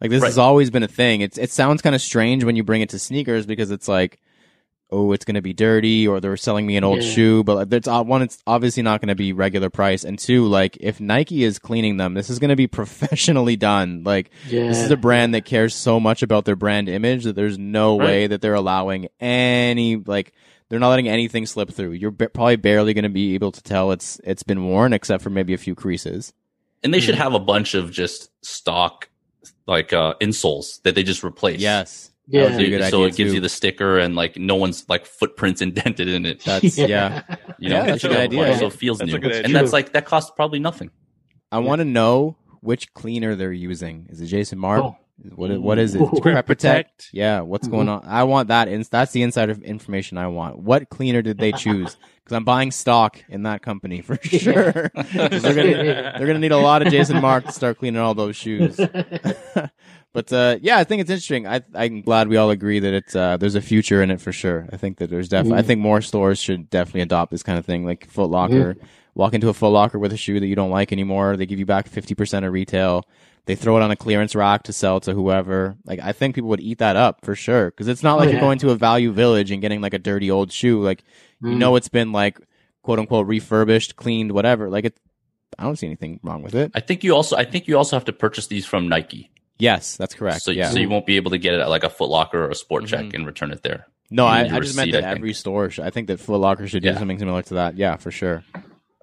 Like 0.00 0.10
this 0.10 0.22
Right. 0.22 0.28
has 0.28 0.38
always 0.38 0.70
been 0.70 0.82
a 0.82 0.88
thing. 0.88 1.20
It's 1.20 1.38
it 1.38 1.50
sounds 1.50 1.80
kind 1.82 1.94
of 1.94 2.00
strange 2.02 2.44
when 2.44 2.56
you 2.56 2.64
bring 2.64 2.80
it 2.82 2.90
to 2.90 2.98
sneakers 2.98 3.46
because 3.46 3.70
it's 3.70 3.88
like, 3.88 4.18
oh, 4.90 5.12
it's 5.12 5.24
going 5.24 5.34
to 5.36 5.40
be 5.42 5.52
dirty 5.54 6.06
or 6.06 6.20
they're 6.20 6.36
selling 6.36 6.66
me 6.66 6.76
an 6.76 6.84
old 6.84 7.02
Yeah. 7.02 7.08
shoe. 7.10 7.44
But 7.44 7.72
it's 7.72 7.88
uh, 7.88 8.02
one, 8.02 8.20
it's 8.22 8.38
obviously 8.46 8.82
not 8.82 9.00
going 9.00 9.08
to 9.08 9.14
be 9.14 9.32
regular 9.32 9.70
price, 9.70 10.04
and 10.04 10.18
two, 10.18 10.46
like 10.46 10.76
if 10.80 11.00
Nike 11.00 11.42
is 11.44 11.58
cleaning 11.58 11.96
them, 11.96 12.14
this 12.14 12.28
is 12.28 12.38
going 12.38 12.50
to 12.50 12.56
be 12.56 12.66
professionally 12.80 13.56
done. 13.56 14.02
Like 14.04 14.30
yeah. 14.48 14.68
this 14.68 14.78
is 14.78 14.90
a 14.90 14.96
brand 14.96 15.34
that 15.34 15.44
cares 15.44 15.74
so 15.74 15.98
much 16.00 16.22
about 16.22 16.44
their 16.44 16.56
brand 16.56 16.88
image 16.88 17.24
that 17.24 17.34
there's 17.36 17.56
no 17.58 17.98
Right. 17.98 18.04
way 18.06 18.26
that 18.26 18.40
they're 18.42 18.54
allowing 18.54 19.08
any 19.20 19.96
like 19.96 20.32
they're 20.68 20.78
not 20.80 20.88
letting 20.90 21.08
anything 21.08 21.46
slip 21.46 21.70
through. 21.70 21.92
You're 21.92 22.10
ba- 22.10 22.28
probably 22.30 22.56
barely 22.56 22.94
going 22.94 23.02
to 23.04 23.08
be 23.08 23.34
able 23.34 23.52
to 23.52 23.62
tell 23.62 23.92
it's 23.92 24.20
it's 24.24 24.42
been 24.42 24.64
worn 24.66 24.92
except 24.92 25.22
for 25.22 25.30
maybe 25.30 25.54
a 25.54 25.58
few 25.58 25.74
creases. 25.74 26.32
And 26.82 26.92
they 26.92 27.00
should 27.00 27.14
Mhm. 27.14 27.18
have 27.18 27.34
a 27.34 27.38
bunch 27.38 27.74
of 27.74 27.90
just 27.90 28.30
stock 28.44 29.08
like 29.66 29.92
uh 29.92 30.14
insoles 30.20 30.82
that 30.82 30.94
they 30.94 31.02
just 31.02 31.22
replace. 31.24 31.60
Yes. 31.60 32.10
yeah. 32.26 32.56
would 32.56 32.58
good 32.70 32.90
so 32.90 33.04
it 33.04 33.14
gives 33.16 33.30
too. 33.30 33.34
you 33.36 33.40
the 33.40 33.48
sticker 33.48 33.98
and 33.98 34.14
like 34.16 34.36
no 34.38 34.54
one's 34.56 34.86
like 34.88 35.06
footprints 35.06 35.60
indented 35.66 36.08
in 36.08 36.26
it. 36.26 36.40
That's 36.44 36.76
yeah. 36.78 37.22
You 37.58 37.68
know, 37.70 37.76
Yeah, 37.76 37.82
They 37.84 37.90
that's 37.92 38.04
a 38.04 38.08
good 38.08 38.16
idea. 38.18 38.38
one 38.40 38.58
So 38.58 38.66
it 38.66 38.72
feels 38.72 38.98
That's 38.98 39.10
new. 39.12 39.16
And 39.18 39.26
idea. 39.26 39.52
that's 39.52 39.72
like 39.72 39.92
that 39.92 40.04
costs 40.06 40.32
probably 40.34 40.58
nothing. 40.58 40.90
I 41.52 41.58
want 41.58 41.80
to 41.80 41.84
know 41.84 42.36
which 42.60 42.92
cleaner 42.94 43.34
they're 43.36 43.52
using. 43.52 44.06
Is 44.10 44.20
it 44.20 44.26
Jason 44.26 44.58
Markk? 44.58 44.80
Oh. 44.82 44.96
What 45.36 45.50
is, 45.52 45.58
what 45.60 45.78
is 45.78 45.94
it? 45.94 46.22
Prep 46.22 46.44
Protect. 46.44 47.08
Yeah, 47.12 47.40
what's 47.40 47.68
going 47.68 47.88
on? 47.88 48.02
I 48.04 48.24
want 48.24 48.48
that. 48.48 48.66
Ins- 48.68 48.88
that's 48.88 49.12
the 49.12 49.22
insider 49.22 49.52
information 49.62 50.18
I 50.18 50.26
want. 50.26 50.58
What 50.58 50.88
cleaner 50.90 51.22
did 51.22 51.38
they 51.38 51.52
choose? 51.52 51.96
Because 52.24 52.36
I'm 52.36 52.44
buying 52.44 52.70
stock 52.70 53.22
in 53.28 53.42
that 53.42 53.60
company 53.60 54.00
for 54.00 54.16
sure. 54.22 54.72
they're 55.12 55.28
gonna 55.28 56.14
they're 56.16 56.26
gonna 56.26 56.38
need 56.38 56.52
a 56.52 56.56
lot 56.56 56.80
of 56.80 56.88
Jason 56.90 57.18
Markk 57.18 57.44
to 57.44 57.52
start 57.52 57.76
cleaning 57.78 58.00
all 58.00 58.14
those 58.14 58.34
shoes. 58.34 58.76
but 60.14 60.32
uh, 60.32 60.56
yeah, 60.62 60.78
I 60.78 60.84
think 60.84 61.02
it's 61.02 61.10
interesting. 61.10 61.46
I, 61.46 61.60
I'm 61.74 62.00
glad 62.00 62.28
we 62.28 62.38
all 62.38 62.48
agree 62.48 62.78
that 62.78 62.94
it's 62.94 63.14
uh, 63.14 63.36
there's 63.36 63.56
a 63.56 63.60
future 63.60 64.02
in 64.02 64.10
it 64.10 64.22
for 64.22 64.32
sure. 64.32 64.66
I 64.72 64.78
think 64.78 64.98
that 65.00 65.10
there's 65.10 65.28
definitely. 65.28 65.58
I 65.58 65.62
Mhm. 65.62 65.66
think 65.66 65.80
more 65.82 66.00
stores 66.00 66.38
should 66.38 66.70
definitely 66.70 67.02
adopt 67.02 67.30
this 67.30 67.42
kind 67.42 67.58
of 67.58 67.66
thing, 67.66 67.84
like 67.84 68.08
Foot 68.08 68.30
Locker. 68.30 68.76
Walk 69.14 69.34
into 69.34 69.50
a 69.50 69.52
Foot 69.54 69.68
Locker 69.68 69.98
with 69.98 70.12
a 70.14 70.16
shoe 70.16 70.40
that 70.40 70.46
you 70.46 70.56
don't 70.56 70.70
like 70.70 70.92
anymore. 70.92 71.36
They 71.36 71.44
give 71.44 71.58
you 71.58 71.66
back 71.66 71.88
fifty 71.88 72.14
percent 72.14 72.46
of 72.46 72.54
retail. 72.54 73.04
They 73.46 73.54
throw 73.56 73.76
it 73.76 73.82
on 73.82 73.90
a 73.90 73.96
clearance 73.96 74.34
rack 74.34 74.62
to 74.64 74.72
sell 74.72 75.00
to 75.00 75.12
whoever. 75.12 75.76
Like 75.84 76.00
I 76.00 76.12
think 76.12 76.34
people 76.34 76.48
would 76.50 76.60
eat 76.60 76.78
that 76.78 76.96
up 76.96 77.24
for 77.24 77.34
sure 77.34 77.70
because 77.70 77.88
it's 77.88 78.02
not 78.02 78.14
Oh, 78.14 78.18
like 78.20 78.26
you're 78.26 78.34
yeah. 78.36 78.40
going 78.40 78.58
to 78.60 78.70
a 78.70 78.74
Value 78.76 79.12
Village 79.12 79.50
and 79.50 79.60
getting 79.60 79.80
like 79.82 79.92
a 79.94 79.98
dirty 79.98 80.30
old 80.30 80.50
shoe. 80.50 80.82
Like 80.82 81.04
you 81.42 81.50
Mm. 81.50 81.58
know 81.58 81.76
it's 81.76 81.88
been 81.90 82.10
like 82.12 82.38
quote 82.82 82.98
unquote 82.98 83.26
refurbished, 83.26 83.96
cleaned, 83.96 84.32
whatever. 84.32 84.70
Like 84.70 84.86
it 84.86 84.96
I 85.58 85.64
don't 85.64 85.76
see 85.76 85.86
anything 85.86 86.20
wrong 86.22 86.42
with 86.42 86.54
it. 86.54 86.72
I 86.74 86.80
think 86.80 87.04
you 87.04 87.14
also 87.14 87.36
I 87.36 87.44
think 87.44 87.68
you 87.68 87.76
also 87.76 87.96
have 87.96 88.06
to 88.06 88.12
purchase 88.12 88.46
these 88.46 88.64
from 88.66 88.88
Nike. 88.88 89.30
Yes, 89.58 89.96
that's 89.96 90.14
correct. 90.14 90.42
So, 90.42 90.50
yeah. 90.50 90.70
so 90.70 90.80
you 90.80 90.88
won't 90.88 91.06
be 91.06 91.14
able 91.16 91.30
to 91.30 91.38
get 91.38 91.54
it 91.54 91.60
at 91.60 91.68
like 91.68 91.84
a 91.84 91.88
Foot 91.90 92.08
Locker 92.10 92.44
or 92.44 92.50
a 92.50 92.54
Sport 92.56 92.84
Chek 92.84 93.10
Mhm. 93.10 93.14
and 93.14 93.26
return 93.26 93.52
it 93.52 93.62
there. 93.62 93.86
no, 94.10 94.26
I, 94.26 94.40
I 94.40 94.44
your 94.46 94.60
just 94.60 94.76
meant 94.76 94.90
that 94.92 95.04
every 95.04 95.32
store. 95.32 95.70
Should, 95.70 95.84
I 95.84 95.90
think 95.90 96.08
that 96.08 96.18
Foot 96.18 96.38
Locker 96.40 96.66
should 96.66 96.82
do 96.82 96.88
Yeah. 96.88 96.98
something 96.98 97.18
similar 97.18 97.42
to 97.42 97.54
that. 97.54 97.76
Yeah, 97.76 97.96
for 97.96 98.10
sure. 98.10 98.42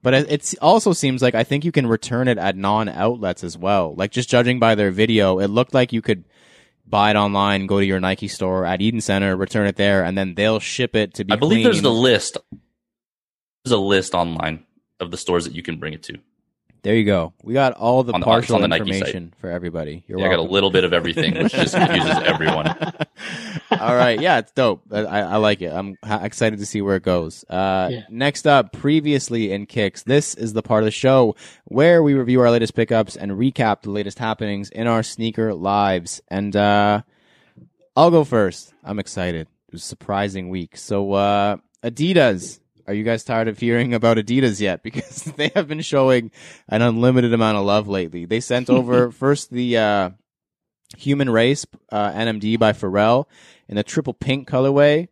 But 0.03 0.13
it 0.15 0.53
also 0.61 0.93
seems 0.93 1.21
like 1.21 1.35
I 1.35 1.43
think 1.43 1.63
you 1.63 1.71
can 1.71 1.85
return 1.85 2.27
it 2.27 2.37
at 2.39 2.55
non 2.55 2.89
outlets 2.89 3.43
as 3.43 3.57
well. 3.57 3.93
Like 3.95 4.11
just 4.11 4.29
judging 4.29 4.59
by 4.59 4.73
their 4.75 4.89
video, 4.91 5.37
it 5.39 5.47
looked 5.47 5.73
like 5.75 5.93
you 5.93 6.01
could 6.01 6.23
buy 6.87 7.11
it 7.11 7.15
online, 7.15 7.67
go 7.67 7.79
to 7.79 7.85
your 7.85 7.99
Nike 7.99 8.27
store 8.27 8.65
at 8.65 8.81
Eaton 8.81 9.01
Centre, 9.01 9.35
return 9.35 9.67
it 9.67 9.75
there, 9.75 10.03
and 10.03 10.17
then 10.17 10.33
they'll 10.33 10.59
ship 10.59 10.95
it 10.95 11.13
to 11.15 11.23
be. 11.25 11.33
I 11.33 11.35
believe 11.35 11.63
there's 11.63 11.81
the 11.83 11.91
list. 11.91 12.37
There's 13.63 13.73
a 13.73 13.77
list 13.77 14.15
online 14.15 14.65
of 14.99 15.11
the 15.11 15.17
stores 15.17 15.45
that 15.45 15.53
you 15.53 15.61
can 15.61 15.77
bring 15.77 15.93
it 15.93 16.01
to. 16.03 16.17
There 16.83 16.95
you 16.95 17.05
go. 17.05 17.33
We 17.43 17.53
got 17.53 17.73
all 17.73 18.01
the 18.03 18.11
the- 18.13 18.19
partial 18.19 18.55
on 18.55 18.61
the 18.63 18.67
Nike 18.67 18.85
site. 18.85 18.95
information 19.01 19.33
for 19.37 19.51
everybody. 19.51 20.03
You're 20.07 20.17
Yeah, 20.19 20.25
I 20.25 20.29
got 20.29 20.39
a 20.39 20.41
little 20.41 20.71
bit 20.71 20.83
of 20.83 20.93
everything, 20.93 21.35
which 21.43 21.51
just 21.53 21.75
confuses 21.75 22.17
everyone. 22.25 22.75
All 23.89 23.95
right, 23.95 24.19
yeah, 24.19 24.39
it's 24.39 24.51
dope. 24.51 24.83
I, 24.91 24.99
I 25.01 25.35
like 25.37 25.61
it. 25.61 25.71
I'm 25.71 25.97
excited 26.03 26.59
to 26.59 26.65
see 26.65 26.81
where 26.81 26.95
it 26.95 27.03
goes. 27.03 27.43
Uh, 27.49 27.89
Yeah. 27.91 28.01
Next 28.09 28.45
up, 28.47 28.73
previously 28.73 29.51
in 29.51 29.65
kicks, 29.65 30.03
this 30.03 30.33
is 30.35 30.53
the 30.53 30.61
part 30.61 30.83
of 30.83 30.85
the 30.85 30.91
show 30.91 31.35
where 31.65 32.01
we 32.03 32.13
review 32.13 32.41
our 32.41 32.51
latest 32.51 32.75
pickups 32.75 33.15
and 33.15 33.31
recap 33.33 33.81
the 33.81 33.91
latest 33.91 34.19
happenings 34.19 34.69
in 34.69 34.87
our 34.87 35.03
sneaker 35.03 35.53
lives. 35.53 36.21
And 36.29 36.55
uh, 36.55 37.01
I'll 37.95 38.11
go 38.11 38.23
first. 38.23 38.73
I'm 38.83 38.99
excited. 38.99 39.47
It 39.67 39.73
was 39.73 39.83
a 39.83 39.87
surprising 39.87 40.49
week. 40.49 40.77
So 40.77 41.13
uh, 41.13 41.57
Adidas. 41.83 42.59
Are 42.87 42.93
you 42.95 43.03
guys 43.03 43.23
tired 43.23 43.47
of 43.47 43.57
hearing 43.59 43.93
about 43.93 44.17
Adidas 44.17 44.59
yet? 44.59 44.81
Because 44.83 45.21
they 45.23 45.49
have 45.55 45.67
been 45.67 45.81
showing 45.81 46.31
an 46.67 46.81
unlimited 46.81 47.31
amount 47.33 47.57
of 47.57 47.63
love 47.63 47.87
lately. 47.87 48.25
They 48.25 48.39
sent 48.41 48.69
over 48.69 49.11
first 49.23 49.51
the 49.51 49.77
uh, 49.77 50.09
Human 50.97 51.29
Race 51.29 51.65
uh, 51.91 52.11
NMD 52.11 52.59
by 52.59 52.73
Pharrell 52.73 53.27
in 53.71 53.77
the 53.77 53.83
triple 53.83 54.13
pink 54.13 54.47
colorway. 54.47 55.07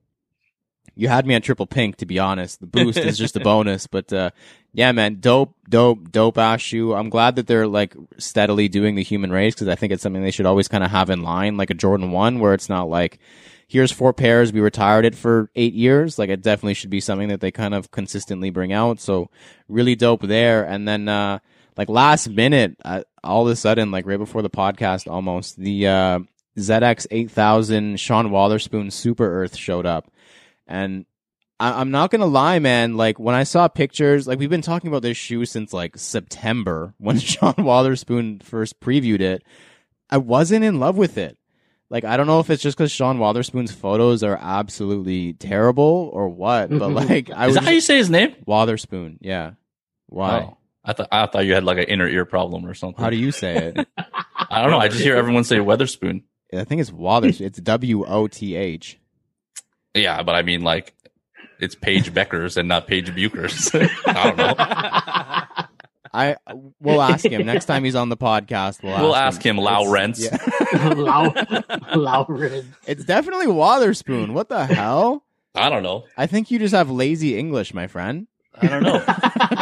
You 0.96 1.08
had 1.08 1.26
me 1.26 1.34
on 1.34 1.42
triple 1.42 1.66
pink, 1.66 1.96
to 1.98 2.06
be 2.06 2.20
honest. 2.20 2.60
The 2.60 2.68
boost 2.68 2.98
is 2.98 3.18
just 3.18 3.38
a 3.38 3.40
bonus, 3.44 3.88
but 3.88 4.12
uh, 4.12 4.32
yeah, 4.74 4.92
man, 4.92 5.20
dope, 5.22 5.56
dope, 5.68 6.12
dope 6.12 6.38
ass 6.38 6.60
shoe. 6.60 6.94
I'm 6.94 7.10
glad 7.10 7.38
that 7.38 7.48
they're 7.48 7.68
like 7.68 7.96
steadily 8.18 8.68
doing 8.68 8.96
the 8.96 9.04
human 9.04 9.32
race 9.32 9.56
because 9.56 9.70
I 9.70 9.76
think 9.76 9.94
it's 9.94 10.04
something 10.04 10.22
they 10.22 10.32
should 10.32 10.46
always 10.46 10.68
kind 10.68 10.84
of 10.84 10.92
have 10.92 11.10
in 11.10 11.24
line, 11.24 11.56
like 11.56 11.70
a 11.70 11.74
Jordan 11.74 12.12
One, 12.12 12.40
where 12.40 12.54
it's 12.54 12.68
not 12.68 12.90
like 12.90 13.20
here's 13.70 13.92
four 13.94 14.12
pairs, 14.12 14.52
we 14.52 14.60
retired 14.60 15.06
it 15.06 15.16
for 15.16 15.50
eight 15.56 15.74
years. 15.74 16.20
Like 16.20 16.30
it 16.30 16.42
definitely 16.42 16.74
should 16.74 16.90
be 16.90 17.00
something 17.00 17.30
that 17.30 17.40
they 17.40 17.52
kind 17.52 17.74
of 17.74 17.92
consistently 17.92 18.50
bring 18.50 18.74
out. 18.74 19.00
So 19.00 19.30
really 19.70 19.96
dope 19.96 20.24
there. 20.24 20.66
And 20.66 20.86
then 20.86 21.08
uh, 21.08 21.40
like 21.78 21.88
last 21.88 22.28
minute, 22.28 22.76
uh, 22.84 23.04
all 23.24 23.48
of 23.48 23.54
a 23.54 23.56
sudden, 23.56 23.92
like 23.92 24.06
right 24.06 24.18
before 24.18 24.42
the 24.42 24.50
podcast, 24.50 25.10
almost 25.10 25.58
the 25.58 25.88
uh, 25.88 26.20
ZX 26.58 27.08
8000 27.12 28.00
Sean 28.00 28.32
Wotherspoon 28.32 28.92
Super 28.92 29.42
Earth 29.42 29.56
showed 29.56 29.86
up. 29.86 30.12
And 30.68 31.06
I- 31.60 31.82
I'm 31.82 31.92
not 31.92 32.12
gonna 32.12 32.26
lie, 32.26 32.60
man. 32.60 32.98
Like 32.98 33.20
when 33.20 33.36
I 33.36 33.44
saw 33.44 33.68
pictures, 33.68 34.28
like 34.28 34.40
we've 34.40 34.50
been 34.50 34.62
talking 34.62 34.88
about 34.88 35.02
this 35.02 35.18
shoe 35.18 35.46
since 35.46 35.74
like 35.74 35.98
September 35.98 36.94
when 37.00 37.20
Sean 37.20 37.56
Wotherspoon 37.58 38.40
first 38.40 38.80
previewed 38.80 39.22
it. 39.22 39.44
I 40.10 40.18
wasn't 40.18 40.66
in 40.66 40.80
love 40.80 40.98
with 40.98 41.18
it. 41.18 41.38
Like 41.90 42.04
I 42.04 42.18
don't 42.18 42.28
know 42.28 42.40
if 42.40 42.50
it's 42.50 42.62
just 42.62 42.78
because 42.78 42.92
Sean 42.92 43.18
Wotherspoon's 43.18 43.72
photos 43.72 44.24
are 44.24 44.38
absolutely 44.40 45.34
terrible 45.34 46.10
or 46.14 46.30
what, 46.30 46.70
but 46.70 46.80
mm-hmm. 46.80 46.96
like 46.96 47.32
I 47.32 47.46
Is 47.46 47.48
was 47.48 47.56
that 47.56 47.64
how 47.64 47.72
you 47.72 47.82
say 47.82 47.98
his 47.98 48.10
name? 48.10 48.36
Wotherspoon, 48.46 49.18
yeah. 49.22 49.52
Why? 50.08 50.42
Oh, 50.42 50.58
I 50.84 50.94
thought 50.94 51.08
I 51.12 51.26
thought 51.26 51.46
you 51.46 51.54
had 51.54 51.64
like 51.64 51.78
an 51.78 51.86
inner 51.86 52.08
ear 52.08 52.26
problem 52.26 52.66
or 52.66 52.74
something. 52.74 53.04
How 53.04 53.10
do 53.10 53.18
you 53.18 53.32
say 53.32 53.74
it? 53.76 53.88
I 54.50 54.62
don't 54.62 54.72
know. 54.72 54.80
I 54.80 54.88
just 54.88 55.02
hear 55.02 55.16
everyone 55.16 55.44
say 55.44 55.58
Weatherspoon. 55.58 56.24
I 56.54 56.64
think 56.64 56.82
it's 56.82 56.92
Wothers. 56.92 57.40
It's 57.42 57.60
W 57.60 58.06
O 58.06 58.28
T 58.28 58.56
H. 58.56 59.00
Yeah, 59.94 60.22
but 60.24 60.36
I 60.36 60.42
mean 60.42 60.62
like 60.62 60.94
it's 61.60 61.76
Paige 61.76 62.14
Beckers 62.14 62.58
and 62.58 62.68
not 62.68 62.88
Paige 62.88 63.12
Bukers. 63.14 63.70
I 64.08 64.24
don't 64.24 64.38
know. 64.38 65.66
I 66.14 66.36
we'll 66.80 67.02
ask 67.04 67.24
him 67.26 67.46
next 67.46 67.66
time 67.66 67.84
he's 67.84 67.94
on 67.96 68.10
the 68.10 68.18
podcast. 68.18 68.82
We'll, 68.82 69.00
We'll 69.00 69.16
ask 69.16 69.42
him, 69.46 69.58
Lau 69.58 69.82
It's- 69.82 69.92
Rents. 69.92 70.24
yeah. 70.24 70.94
Lau, 70.96 71.34
Lauren. 71.96 72.74
it's 72.88 73.06
definitely 73.06 73.46
Wotherspoon. 73.48 74.34
What 74.34 74.50
the 74.50 74.66
hell? 74.66 75.24
I 75.54 75.70
don't 75.70 75.84
know. 75.84 76.06
I 76.18 76.26
think 76.26 76.50
you 76.52 76.58
just 76.58 76.74
have 76.74 76.90
lazy 76.90 77.38
English, 77.38 77.74
my 77.76 77.86
friend. 77.88 78.28
I 78.62 78.68
don't 78.68 78.84
know. 78.84 79.04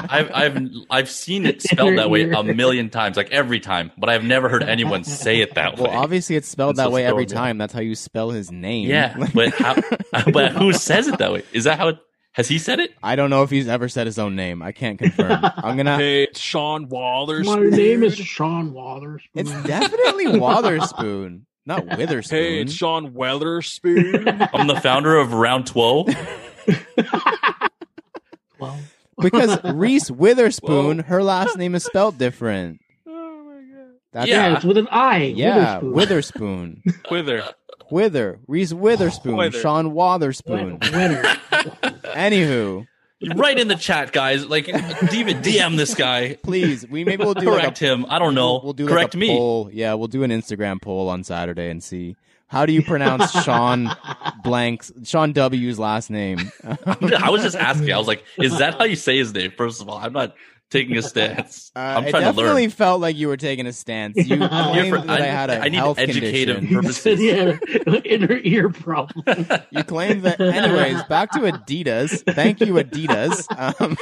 I've 0.10 0.32
I've 0.34 0.70
I've 0.90 1.10
seen 1.10 1.46
it 1.46 1.62
spelled 1.70 1.98
that 1.98 2.10
way 2.10 2.30
a 2.30 2.44
million 2.44 2.90
times, 2.90 3.18
like 3.18 3.32
every 3.32 3.60
time, 3.60 3.92
but 3.98 4.10
I've 4.10 4.24
never 4.24 4.50
heard 4.50 4.64
anyone 4.64 5.04
say 5.04 5.42
it 5.42 5.56
that 5.56 5.78
way. 5.78 5.84
Well, 5.90 5.92
obviously 5.98 6.36
it's 6.36 6.48
spelled 6.48 6.76
That's 6.76 6.88
that 6.90 6.94
way 6.94 7.06
every 7.06 7.26
throwing 7.26 7.30
me 7.30 7.36
off. 7.36 7.48
time. 7.48 7.58
That's 7.58 7.74
how 7.74 7.82
you 7.82 7.96
spell 7.96 8.30
his 8.32 8.52
name. 8.52 8.88
yeah, 8.90 9.16
but 9.34 9.54
how? 9.54 9.76
But 10.32 10.54
who 10.54 10.74
says 10.74 11.08
it 11.08 11.18
that 11.20 11.32
way? 11.32 11.44
Is 11.54 11.66
that 11.66 11.78
how? 11.78 11.90
It, 11.90 11.98
has 12.34 12.48
he 12.48 12.60
said 12.60 12.80
it? 12.80 12.94
I 13.02 13.16
don't 13.16 13.32
know 13.32 13.42
if 13.42 13.50
he's 13.50 13.68
ever 13.68 13.90
said 13.90 14.06
his 14.06 14.20
own 14.20 14.36
name. 14.36 14.62
I 14.62 14.72
can't 14.72 15.00
confirm. 15.00 15.40
I'm 15.44 15.76
gonna. 15.76 15.98
Hey, 15.98 16.24
it's 16.24 16.40
Sean 16.40 16.88
Waller. 16.88 17.44
My 17.44 17.56
name 17.56 18.04
is 18.04 18.16
Sean 18.16 18.74
Wotherspoon. 18.74 19.22
It's 19.34 19.52
definitely 19.64 20.28
Wotherspoon, 20.40 21.46
not 21.66 21.86
Witherspoon. 21.98 22.38
Hey, 22.40 22.62
it's 22.62 22.74
Sean 22.74 23.12
Weatherspoon. 23.14 24.50
I'm 24.54 24.68
the 24.68 24.80
founder 24.80 25.16
of 25.18 25.34
Round 25.34 25.66
Twelve. 25.66 26.10
well, 28.60 28.78
because 29.22 29.64
Reese 29.64 30.10
Witherspoon, 30.12 31.00
her 31.00 31.24
last 31.24 31.58
name 31.58 31.76
is 31.76 31.84
spelled 31.84 32.18
different. 32.18 32.80
oh 33.08 33.44
my 33.46 33.62
god. 33.76 33.92
That's 34.12 34.28
Yeah. 34.30 34.50
yeah, 34.50 34.56
it's 34.56 34.66
with 34.66 34.78
an 34.78 34.88
I. 34.90 35.24
yeah, 35.24 35.80
Witherspoon. 35.80 36.82
Witherspoon. 36.84 36.84
Wither. 37.12 37.44
Wither, 37.90 38.40
Reese 38.48 38.74
Witherspoon, 38.74 39.38
Wither. 39.38 39.60
Sean 39.60 39.94
Wotherspoon. 39.94 40.80
Winner. 40.92 41.22
Anywho, 42.04 42.86
Right 43.36 43.58
in 43.58 43.68
the 43.68 43.76
chat, 43.76 44.12
guys. 44.12 44.46
Like, 44.46 44.68
even 44.68 45.42
DM 45.42 45.76
this 45.78 45.96
guy. 45.96 46.36
please, 46.44 46.86
we 46.88 47.04
maybe 47.04 47.24
we'll 47.24 47.34
do 47.34 47.50
like 47.50 47.62
Correct 47.64 47.82
a, 47.82 47.86
him. 47.86 48.06
I 48.10 48.20
don't 48.20 48.36
know. 48.36 48.54
We'll, 48.54 48.62
we'll 48.64 48.74
do 48.74 48.88
Correct 48.88 49.10
like 49.10 49.14
a 49.16 49.18
me. 49.18 49.28
poll. 49.30 49.70
Yeah, 49.74 49.94
we'll 49.96 50.08
do 50.10 50.24
an 50.24 50.32
Instagram 50.32 50.82
poll 50.82 51.10
on 51.10 51.24
Saturday 51.24 51.70
and 51.70 51.82
see 51.84 52.16
how 52.48 52.66
do 52.66 52.74
you 52.74 52.82
pronounce 52.82 53.32
Sean 53.44 53.90
Blank's 54.44 54.92
Sean 55.04 55.34
W's 55.34 55.78
last 55.80 56.10
name. 56.10 56.40
I 56.64 57.30
was 57.30 57.42
just 57.44 57.56
asking. 57.56 57.92
I 57.92 57.98
was 57.98 58.08
like, 58.08 58.24
"Is 58.38 58.58
that 58.60 58.76
how 58.76 58.86
you 58.86 58.96
say 58.96 59.18
his 59.18 59.34
name?" 59.34 59.52
First 59.58 59.82
of 59.82 59.90
all, 59.90 59.98
I'm 59.98 60.14
not 60.14 60.36
taking 60.70 60.98
a 60.98 61.02
stance. 61.02 61.72
Uh, 61.76 61.80
I'm 61.80 62.02
trying 62.10 62.24
to 62.26 62.32
definitely 62.34 62.68
felt 62.68 63.00
like 63.00 63.16
you 63.16 63.30
were 63.30 63.38
taking 63.38 63.66
a 63.68 63.72
stance. 63.74 64.18
You 64.18 64.44
I'm 64.44 64.74
claimed 64.74 64.96
for- 64.96 65.08
that 65.08 65.22
I, 65.22 65.24
I- 65.26 65.28
had 65.28 65.50
a 65.50 65.60
I 65.62 65.70
need 65.70 65.78
health 65.78 65.98
educative 66.00 66.58
condition. 66.58 66.76
purposes. 66.82 67.02
Said 67.04 67.18
he 67.20 67.28
had 67.28 68.06
inner 68.06 68.38
ear 68.44 68.70
problem. 68.70 69.26
You 69.72 69.84
claimed 69.84 70.24
that. 70.24 70.40
Anyways, 70.42 71.04
back 71.04 71.32
to 71.32 71.40
Adidas. 71.40 72.22
Thank 72.34 72.60
you, 72.62 72.74
Adidas. 72.74 73.46
Um, 73.58 73.98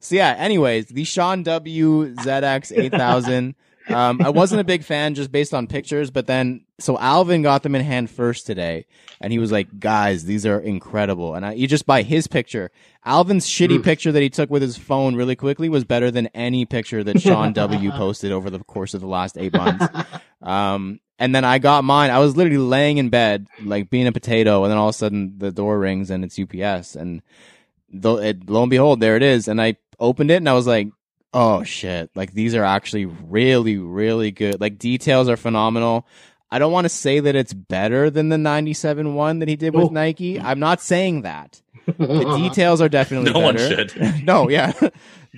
so 0.00 0.14
yeah. 0.16 0.34
Anyways, 0.38 0.86
the 0.88 1.04
Sean 1.04 1.42
W 1.42 2.14
ZX 2.14 2.78
eight 2.78 2.92
thousand. 2.92 3.54
Um, 3.88 4.20
I 4.22 4.30
wasn't 4.30 4.60
a 4.60 4.64
big 4.64 4.84
fan 4.84 5.14
just 5.14 5.32
based 5.32 5.54
on 5.54 5.66
pictures, 5.66 6.10
but 6.10 6.26
then 6.26 6.64
so 6.78 6.98
Alvin 6.98 7.42
got 7.42 7.62
them 7.62 7.74
in 7.74 7.82
hand 7.82 8.10
first 8.10 8.46
today, 8.46 8.86
and 9.20 9.32
he 9.32 9.38
was 9.38 9.50
like, 9.50 9.80
"Guys, 9.80 10.24
these 10.24 10.44
are 10.46 10.60
incredible." 10.60 11.34
And 11.34 11.44
I, 11.44 11.52
you 11.52 11.66
just 11.66 11.86
by 11.86 12.02
his 12.02 12.26
picture, 12.26 12.70
Alvin's 13.04 13.46
shitty 13.46 13.78
Oof. 13.78 13.84
picture 13.84 14.12
that 14.12 14.22
he 14.22 14.30
took 14.30 14.50
with 14.50 14.62
his 14.62 14.76
phone 14.76 15.16
really 15.16 15.36
quickly 15.36 15.68
was 15.68 15.84
better 15.84 16.10
than 16.10 16.26
any 16.28 16.64
picture 16.64 17.02
that 17.04 17.20
Sean 17.20 17.52
W 17.52 17.90
posted 17.92 18.32
over 18.32 18.50
the 18.50 18.58
course 18.60 18.94
of 18.94 19.00
the 19.00 19.06
last 19.06 19.38
eight 19.38 19.52
months. 19.52 19.86
Um, 20.42 21.00
and 21.18 21.34
then 21.34 21.44
I 21.44 21.58
got 21.58 21.84
mine. 21.84 22.10
I 22.10 22.20
was 22.20 22.36
literally 22.36 22.58
laying 22.58 22.98
in 22.98 23.08
bed, 23.08 23.48
like 23.62 23.90
being 23.90 24.06
a 24.06 24.12
potato, 24.12 24.62
and 24.62 24.70
then 24.70 24.78
all 24.78 24.88
of 24.88 24.94
a 24.94 24.98
sudden 24.98 25.34
the 25.38 25.50
door 25.50 25.78
rings 25.78 26.10
and 26.10 26.24
it's 26.24 26.38
UPS. 26.38 26.94
And 26.94 27.22
th- 27.90 28.20
it, 28.20 28.48
lo 28.48 28.62
and 28.62 28.70
behold, 28.70 29.00
there 29.00 29.16
it 29.16 29.22
is. 29.22 29.48
And 29.48 29.60
I 29.60 29.76
opened 29.98 30.30
it 30.30 30.36
and 30.36 30.48
I 30.48 30.52
was 30.52 30.66
like, 30.66 30.88
oh 31.34 31.62
shit. 31.62 32.10
Like 32.14 32.32
these 32.32 32.54
are 32.54 32.64
actually 32.64 33.06
really, 33.06 33.76
really 33.78 34.30
good. 34.30 34.60
Like 34.60 34.78
details 34.78 35.28
are 35.28 35.36
phenomenal. 35.36 36.06
I 36.50 36.58
don't 36.58 36.72
want 36.72 36.86
to 36.86 36.88
say 36.90 37.20
that 37.20 37.36
it's 37.36 37.52
better 37.52 38.08
than 38.08 38.30
the 38.30 38.38
97 38.38 39.14
one 39.14 39.40
that 39.40 39.48
he 39.48 39.56
did 39.56 39.74
with 39.74 39.86
Oh. 39.86 39.88
Nike. 39.88 40.40
I'm 40.40 40.58
not 40.58 40.80
saying 40.80 41.22
that. 41.22 41.60
The 41.86 42.36
details 42.48 42.80
are 42.80 42.88
definitely 42.88 43.32
No 43.34 43.40
one 43.40 43.56
better. 43.56 43.88
should. 43.88 44.24
no, 44.24 44.48
yeah. 44.48 44.72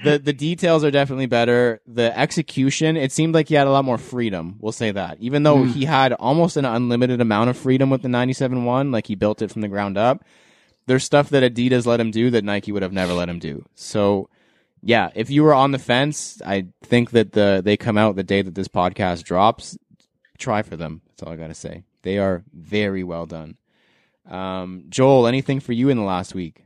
the 0.05 0.19
the 0.19 0.33
details 0.33 0.85
are 0.85 0.91
definitely 0.93 1.27
better. 1.27 1.81
The 1.87 2.17
execution, 2.17 2.97
it 2.97 3.11
seemed 3.11 3.35
like 3.35 3.49
he 3.49 3.57
had 3.57 3.67
a 3.67 3.71
lot 3.71 3.85
more 3.85 3.99
freedom. 3.99 4.57
We'll 4.61 4.71
say 4.73 4.93
that. 4.93 5.19
Even 5.21 5.43
though 5.43 5.59
Mm. 5.59 5.73
he 5.73 5.85
had 5.85 6.13
almost 6.13 6.57
an 6.57 6.65
unlimited 6.65 7.21
amount 7.21 7.51
of 7.51 7.57
freedom 7.57 7.91
with 7.91 8.03
the 8.03 8.09
97 8.09 8.65
one, 8.65 8.93
like 8.93 9.09
he 9.09 9.17
built 9.17 9.43
it 9.43 9.51
from 9.51 9.63
the 9.63 9.69
ground 9.69 9.99
up. 9.99 10.25
There's 10.87 11.05
stuff 11.05 11.29
that 11.31 11.43
Adidas 11.43 11.87
let 11.87 12.01
him 12.01 12.11
do 12.13 12.31
that 12.31 12.45
Nike 12.45 12.73
would 12.73 12.83
have 12.83 12.93
never 12.93 13.13
let 13.13 13.29
him 13.29 13.39
do. 13.39 13.65
So, 13.75 14.29
yeah, 14.83 15.11
if 15.15 15.31
you 15.31 15.43
were 15.43 15.55
on 15.55 15.73
the 15.73 15.79
fence, 15.79 16.41
I 16.45 16.67
think 16.83 17.11
that 17.13 17.33
the 17.33 17.61
they 17.65 17.77
come 17.77 17.99
out 17.99 18.17
the 18.17 18.23
day 18.23 18.43
that 18.43 18.55
this 18.55 18.69
podcast 18.69 19.25
drops. 19.25 19.77
Try 20.39 20.63
for 20.63 20.77
them. 20.77 21.03
That's 21.09 21.23
all 21.23 21.33
I 21.33 21.37
gotta 21.37 21.55
say. 21.55 21.85
They 22.03 22.19
are 22.19 22.43
very 22.53 23.05
well 23.05 23.27
done. 23.27 23.57
Um, 24.29 24.85
Joel, 24.89 25.27
anything 25.27 25.61
for 25.61 25.73
you 25.73 25.89
in 25.91 25.97
the 25.97 26.03
last 26.03 26.35
week? 26.35 26.65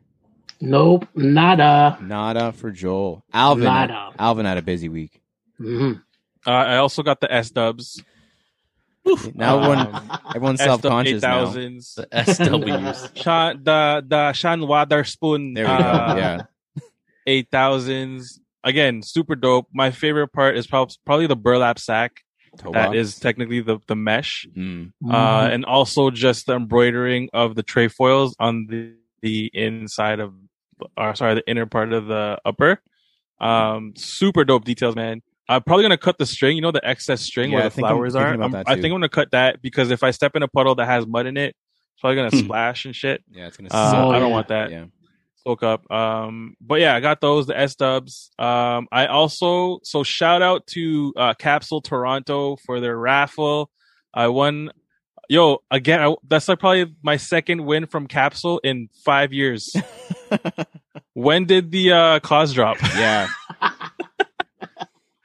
Nope, 0.61 1.07
nada. 1.15 1.99
Nada 2.01 2.53
for 2.53 2.71
Joel. 2.71 3.25
Alvin. 3.33 3.65
Nada. 3.65 4.11
Alvin 4.19 4.47
had 4.47 4.59
a 4.59 4.63
busy 4.63 4.89
week. 4.89 5.21
hmm 5.59 5.93
Uh, 6.47 6.51
I 6.51 6.77
also 6.77 7.03
got 7.03 7.21
the 7.21 7.33
S 7.33 7.51
dubs. 7.51 8.03
Now 9.35 9.59
everyone, 9.59 9.95
Um, 9.95 10.19
everyone's 10.35 10.61
self 10.63 10.81
conscious 10.83 11.21
now. 11.23 11.47
8000s. 11.47 11.95
The 11.97 12.07
SWs. 12.13 13.17
Sean, 13.17 13.63
the 13.63 14.05
the 14.07 14.33
Sean 14.33 14.61
Wotherspoon. 14.61 15.55
There 15.55 15.65
we 15.67 15.71
uh, 15.71 16.15
go. 16.15 16.19
Yeah. 16.21 16.43
Eight 17.27 17.49
thousands. 17.51 18.41
Again, 18.63 19.03
super 19.03 19.35
dope. 19.35 19.67
My 19.73 19.91
favorite 19.91 20.29
part 20.29 20.57
is 20.57 20.67
prob- 20.67 20.91
probably 21.05 21.27
the 21.27 21.37
burlap 21.37 21.79
sack. 21.79 22.21
Toe 22.59 22.71
That 22.73 22.87
box. 22.89 22.97
is 22.97 23.19
technically 23.19 23.61
the 23.61 23.79
the 23.89 23.97
mesh, 23.97 24.47
Mm. 24.57 24.93
uh, 25.11 25.49
and 25.51 25.65
also 25.65 26.11
just 26.11 26.47
the 26.47 26.55
embroidering 26.55 27.29
of 27.33 27.57
the 27.57 27.63
trefoils 27.65 28.37
on 28.39 28.67
the 28.69 28.93
the 29.23 29.51
inside 29.55 30.21
of, 30.21 30.35
or 30.97 31.15
sorry, 31.17 31.35
the 31.35 31.49
inner 31.49 31.67
part 31.67 31.93
of 31.93 32.07
the 32.07 32.39
upper. 32.45 32.81
Um, 33.41 33.95
super 33.97 34.45
dope 34.45 34.65
details, 34.65 34.95
man. 34.95 35.23
I'm 35.49 35.63
probably 35.63 35.83
gonna 35.83 35.99
cut 35.99 36.17
the 36.19 36.27
string. 36.27 36.57
You 36.57 36.63
know 36.63 36.71
the 36.71 36.87
excess 36.87 37.21
string 37.23 37.51
Yeah, 37.51 37.57
where 37.57 37.65
I 37.65 37.69
the 37.69 37.75
think 37.75 37.87
I'm 37.87 37.95
flowers 37.95 38.15
are. 38.15 38.27
I'm- 38.41 38.55
I 38.55 38.75
think 38.75 38.85
I'm 38.87 38.91
gonna 38.93 39.09
cut 39.09 39.33
that 39.33 39.61
because 39.61 39.91
if 39.91 40.03
I 40.03 40.11
step 40.13 40.37
in 40.37 40.43
a 40.43 40.49
puddle 40.49 40.75
that 40.77 40.87
has 40.87 41.07
mud 41.07 41.27
in 41.27 41.37
it, 41.37 41.57
it's 41.95 42.01
probably 42.01 42.17
gonna 42.17 42.31
Hmm. 42.31 42.45
splash 42.45 42.85
and 42.85 42.95
shit. 42.95 43.23
Yeah, 43.31 43.49
it's 43.49 43.57
gonna. 43.57 43.69
Uh, 43.73 43.91
suck. 43.91 44.15
I 44.15 44.19
don't 44.21 44.29
yeah. 44.29 44.35
want 44.35 44.49
that 44.49 44.71
Yeah. 44.71 44.85
Soak 45.47 45.63
up. 45.63 45.91
Um, 45.91 46.57
but 46.61 46.81
yeah, 46.81 46.95
I 46.95 47.01
got 47.01 47.21
those, 47.21 47.47
the 47.47 47.59
S 47.59 47.75
dubs. 47.75 48.31
Um, 48.39 48.89
I 48.91 49.07
also, 49.07 49.81
so 49.83 50.03
shout 50.03 50.43
out 50.43 50.67
to, 50.69 51.13
uh, 51.17 51.35
Capsule 51.35 51.83
Toronto 51.83 52.57
for 52.65 52.81
their 52.81 52.97
raffle. 52.97 53.71
I 54.13 54.29
won, 54.29 54.71
yo, 55.29 55.63
again, 55.71 56.01
I, 56.01 56.15
that's 56.27 56.49
like 56.49 56.61
probably 56.61 56.95
my 57.03 57.19
second 57.19 57.65
win 57.67 57.87
from 57.87 58.07
Capsule 58.07 58.61
in 58.65 58.89
five 59.05 59.33
years. 59.33 59.75
when 61.13 61.45
did 61.45 61.71
the, 61.71 61.93
uh, 61.93 62.21
KAWS 62.21 62.55
drop? 62.55 62.79
yeah. 62.97 63.29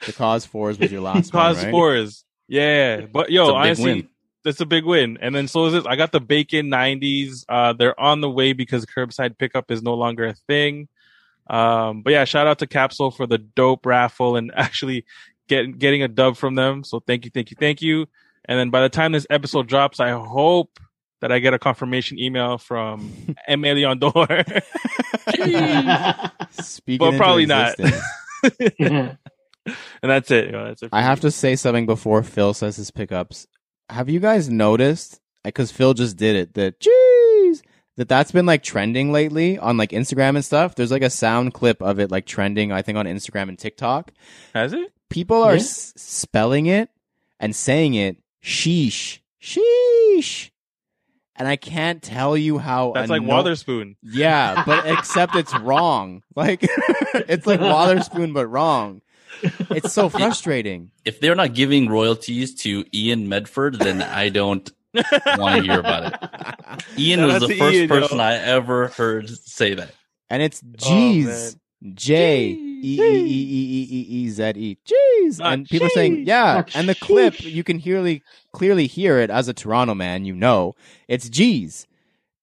the 0.06 0.14
KAWS 0.14 0.46
fours 0.46 0.80
was 0.80 0.92
your 0.92 1.02
last 1.02 1.32
KAWS 1.32 1.56
one, 1.56 1.66
right? 1.66 1.72
fours. 1.72 2.26
Yeah. 2.48 3.02
But 3.12 3.32
yo, 3.32 3.44
a 3.44 3.48
big 3.48 3.56
honestly, 3.56 3.94
win. 3.94 4.10
That's 4.50 4.62
a 4.62 4.66
big 4.66 4.84
win. 4.84 5.20
And 5.22 5.36
then 5.36 5.48
so 5.48 5.68
is 5.68 5.74
this. 5.74 5.86
I 5.86 5.96
got 5.96 6.12
the 6.12 6.20
bacon 6.20 6.72
90s. 6.72 7.46
Uh, 7.48 7.74
they're 7.74 7.98
on 8.00 8.20
the 8.20 8.30
way 8.32 8.54
because 8.54 8.84
curbside 8.84 9.38
pickup 9.38 9.70
is 9.70 9.84
no 9.84 9.94
longer 9.94 10.26
a 10.26 10.34
thing. 10.34 10.88
Um, 11.48 12.02
but 12.02 12.14
yeah, 12.14 12.26
shout 12.26 12.48
out 12.48 12.58
to 12.60 12.66
Capsule 12.68 13.12
for 13.12 13.28
the 13.28 13.38
dope 13.38 13.86
raffle 13.86 14.38
and 14.38 14.52
actually 14.56 15.06
get, 15.48 15.78
getting 15.78 16.02
a 16.02 16.08
dub 16.08 16.36
from 16.36 16.56
them. 16.56 16.84
So 16.84 17.00
thank 17.00 17.26
you, 17.26 17.32
thank 17.32 17.52
you, 17.52 17.58
thank 17.60 17.84
you. 17.84 18.08
And 18.46 18.58
then 18.58 18.72
by 18.72 18.82
the 18.82 18.90
time 18.90 19.12
this 19.12 19.28
episode 19.30 19.68
drops, 19.68 20.00
I 20.00 20.10
hope 20.10 20.80
that 21.22 21.32
I 21.32 21.38
get 21.38 21.54
a 21.54 21.60
confirmation 21.60 22.18
email 22.18 22.58
from 22.58 23.12
Aimé 23.50 23.76
Leon 23.76 24.00
Dore. 24.00 24.44
Speaking 26.64 27.12
But 27.12 27.18
probably 27.18 27.46
not. 27.46 27.76
and 27.80 29.18
that's 30.02 30.32
it. 30.32 30.50
yo, 30.50 30.66
that's 30.66 30.82
it. 30.82 30.90
for 30.90 30.96
I 30.96 31.04
have 31.04 31.20
to 31.20 31.30
say 31.30 31.56
something 31.56 31.86
before 31.86 32.24
Phil 32.24 32.56
says 32.56 32.78
his 32.78 32.90
pickups. 32.90 33.46
Have 33.90 34.10
you 34.10 34.20
guys 34.20 34.50
noticed? 34.50 35.20
Because 35.44 35.72
Phil 35.72 35.94
just 35.94 36.18
did 36.18 36.36
it. 36.36 36.54
That 36.56 36.80
jeez, 36.80 37.62
that 37.98 38.08
that's 38.10 38.32
been 38.32 38.46
like 38.46 38.62
trending 38.64 39.12
lately 39.12 39.58
on 39.58 39.78
like 39.78 39.92
Instagram 39.92 40.36
and 40.36 40.44
stuff. 40.46 40.76
There's 40.76 40.92
like 40.92 41.02
a 41.02 41.10
sound 41.10 41.54
clip 41.54 41.82
of 41.82 42.00
it 42.00 42.12
like 42.12 42.26
trending. 42.26 42.72
I 42.72 42.82
think 42.82 42.98
on 42.98 43.06
Instagram 43.06 43.50
and 43.50 43.58
TikTok. 43.58 44.12
Has 44.54 44.74
it? 44.74 44.92
People 45.10 45.42
are 45.42 45.54
Yeah. 45.56 45.62
s- 45.62 45.94
spelling 45.96 46.66
it 46.68 46.90
and 47.40 47.56
saying 47.56 47.94
it 47.96 48.18
sheesh, 48.44 49.20
sheesh, 49.42 50.52
and 51.36 51.48
I 51.48 51.56
can't 51.56 52.04
tell 52.04 52.36
you 52.38 52.58
how. 52.58 52.92
That's 52.94 53.10
like 53.10 53.22
anno- 53.22 53.34
Wotherspoon. 53.38 53.96
Yeah, 54.04 54.64
but 54.66 54.86
except 54.86 55.36
it's 55.36 55.58
wrong. 55.60 56.22
Like 56.36 56.60
it's 57.14 57.48
like 57.48 57.60
Wotherspoon, 57.62 58.34
but 58.34 58.48
wrong. 58.48 59.02
It's 59.72 59.94
so 59.94 60.10
frustrating. 60.10 60.92
If 61.06 61.20
they're 61.20 61.36
not 61.36 61.54
giving 61.54 61.88
royalties 61.90 62.56
to 62.64 62.84
Ian 62.94 63.30
Medford, 63.30 63.76
then 63.76 64.02
I 64.02 64.30
don't 64.30 64.70
want 65.38 65.58
to 65.58 65.62
hear 65.64 65.80
about 65.80 66.14
it. 66.14 66.84
Ian 67.00 67.20
Shout 67.20 67.42
was 67.42 67.50
the 67.50 67.56
first 67.56 67.76
Ian, 67.76 67.90
yo. 67.90 68.00
person 68.02 68.20
I 68.20 68.36
ever 68.36 68.88
heard 68.90 69.30
say 69.30 69.76
that. 69.76 69.92
And 70.30 70.42
it's 70.42 70.62
Oh, 70.64 70.76
G's. 70.78 71.58
J 71.94 72.50
E 72.50 72.58
E 72.82 73.02
E 73.02 73.02
E 73.02 73.88
E 73.88 73.88
E 73.90 74.06
E 74.26 74.30
Z 74.30 74.44
E. 74.56 74.78
Jeez. 74.86 75.40
Not 75.40 75.54
And 75.54 75.70
people 75.70 75.88
are 75.88 75.92
saying, 75.92 76.26
yeah. 76.28 76.56
Not 76.56 76.76
And 76.76 76.90
the 76.90 76.96
clip, 76.96 77.42
you 77.42 77.64
can 77.64 77.82
clearly 77.82 78.22
clearly 78.52 78.88
hear 78.88 79.20
it 79.20 79.30
as 79.30 79.48
a 79.48 79.54
Toronto 79.54 79.94
man, 79.96 80.26
you 80.26 80.36
know. 80.36 80.76
It's 81.08 81.30
G's. 81.30 81.88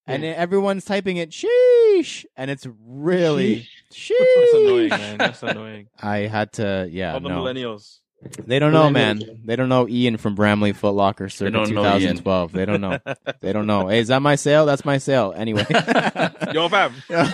And 0.07 0.25
everyone's 0.25 0.85
typing 0.85 1.17
it 1.17 1.31
sheesh. 1.31 2.25
And 2.37 2.51
it's 2.51 2.67
really 2.87 3.69
sheesh. 3.93 4.13
That's 4.19 4.55
annoying, 4.55 4.89
man. 4.89 5.19
That's 5.19 5.43
annoying. 5.43 5.89
I 6.01 6.19
had 6.19 6.53
to, 6.55 6.89
yeah. 6.91 7.15
All 7.15 7.21
the 7.21 7.29
no. 7.29 7.43
millennials. 7.43 8.01
They 8.27 8.59
don't 8.59 8.73
know, 8.73 8.91
man. 8.91 9.23
They 9.45 9.57
don't 9.57 9.69
know 9.69 9.89
Ian 9.89 10.17
from 10.17 10.37
Bramalea 10.37 10.75
Foot 10.77 10.95
Locker 10.95 11.29
circa 11.29 11.51
don't 11.51 11.71
know 11.73 11.83
Ian. 11.83 12.17
2012. 12.17 12.53
They 12.53 12.65
don't 12.65 12.81
know. 12.81 12.99
they 13.41 13.53
don't 13.53 13.67
know. 13.67 13.89
Hey, 13.89 14.01
is 14.01 14.09
that 14.09 14.23
my 14.23 14.37
sale? 14.37 14.67
That's 14.67 14.85
my 14.85 14.99
sale. 14.99 15.33
Anyway. 15.37 15.67
Yo, 16.53 16.69
fam. 16.69 16.95
Yeah. 17.09 17.31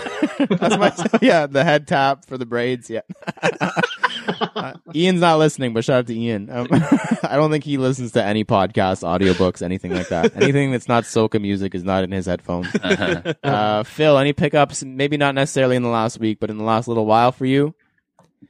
That's 0.49 0.77
my 0.77 1.19
yeah, 1.21 1.47
the 1.47 1.65
head 1.65 1.87
tap 1.87 2.27
for 2.27 2.37
the 2.37 2.47
braids. 2.47 2.91
Yeah. 2.91 3.01
Uh, 3.43 4.75
Ian's 4.95 5.21
not 5.21 5.39
listening, 5.39 5.73
but 5.73 5.85
shout 5.85 5.99
out 5.99 6.07
to 6.09 6.15
Ian. 6.15 6.51
Um, 6.51 6.69
I 6.71 7.37
don't 7.37 7.51
think 7.51 7.65
he 7.65 7.79
listens 7.79 8.13
to 8.13 8.25
any 8.25 8.45
podcasts, 8.45 9.03
audiobooks, 9.03 9.63
anything 9.63 9.95
like 9.95 10.09
that. 10.09 10.37
Anything 10.37 10.73
that's 10.73 10.89
not 10.89 11.05
soca 11.05 11.41
music 11.41 11.75
is 11.75 11.85
not 11.85 12.05
in 12.05 12.13
his 12.13 12.27
headphones. 12.27 12.75
Uh, 12.75 13.83
Phil, 13.85 14.19
any 14.19 14.33
pickups? 14.33 14.83
Maybe 14.85 15.17
not 15.17 15.35
necessarily 15.35 15.77
in 15.77 15.83
the 15.83 15.89
last 15.89 16.19
week, 16.19 16.39
but 16.41 16.51
in 16.51 16.59
the 16.59 16.65
last 16.65 16.89
little 16.89 17.07
while 17.07 17.33
for 17.33 17.47
you. 17.47 17.75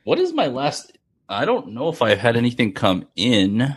What 0.05 0.18
is 0.18 0.32
my 0.32 0.47
last? 0.47 0.97
I 1.33 1.45
don't 1.45 1.68
know 1.72 1.89
if 1.89 2.03
I've 2.03 2.18
had 2.18 2.37
anything 2.37 2.72
come 2.72 3.07
in. 3.16 3.76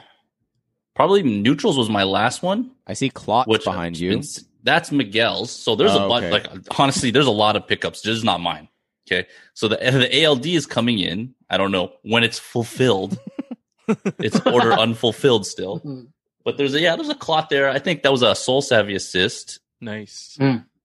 Probably 0.95 1.23
neutrals 1.23 1.77
was 1.77 1.89
my 1.89 2.03
last 2.03 2.41
one. 2.43 2.71
I 2.87 2.93
see 2.93 3.09
clots 3.09 3.47
Which 3.47 3.65
behind 3.65 3.97
you. 3.97 4.11
been 4.11 4.23
that's 4.63 4.91
Miguel's. 4.91 5.51
So 5.51 5.75
there's 5.75 5.91
Oh, 5.91 6.05
a 6.05 6.09
bunch. 6.09 6.25
okay. 6.25 6.31
Like 6.49 6.79
honestly, 6.79 7.11
there's 7.11 7.27
a 7.27 7.31
lot 7.31 7.55
of 7.55 7.67
pickups. 7.67 8.01
This 8.01 8.15
is 8.17 8.23
not 8.23 8.41
mine. 8.41 8.67
Okay, 9.07 9.27
so 9.53 9.67
the 9.67 9.77
the 9.77 10.25
ALD 10.25 10.45
is 10.47 10.65
coming 10.65 10.99
in. 10.99 11.35
I 11.49 11.57
don't 11.57 11.71
know 11.71 11.93
when 12.03 12.23
it's 12.23 12.39
fulfilled. 12.39 13.19
it's 14.19 14.39
order 14.47 14.73
unfulfilled 14.73 15.45
still, 15.45 15.79
Mm. 15.81 16.07
but 16.43 16.57
there's 16.57 16.73
a 16.73 16.79
yeah, 16.79 16.95
there's 16.95 17.09
a 17.09 17.15
clot 17.15 17.49
there. 17.49 17.69
I 17.69 17.77
think 17.77 18.01
that 18.03 18.11
was 18.11 18.23
a 18.23 18.31
SoleSavy 18.31 18.95
assist. 18.95 19.59
Nice. 19.79 20.37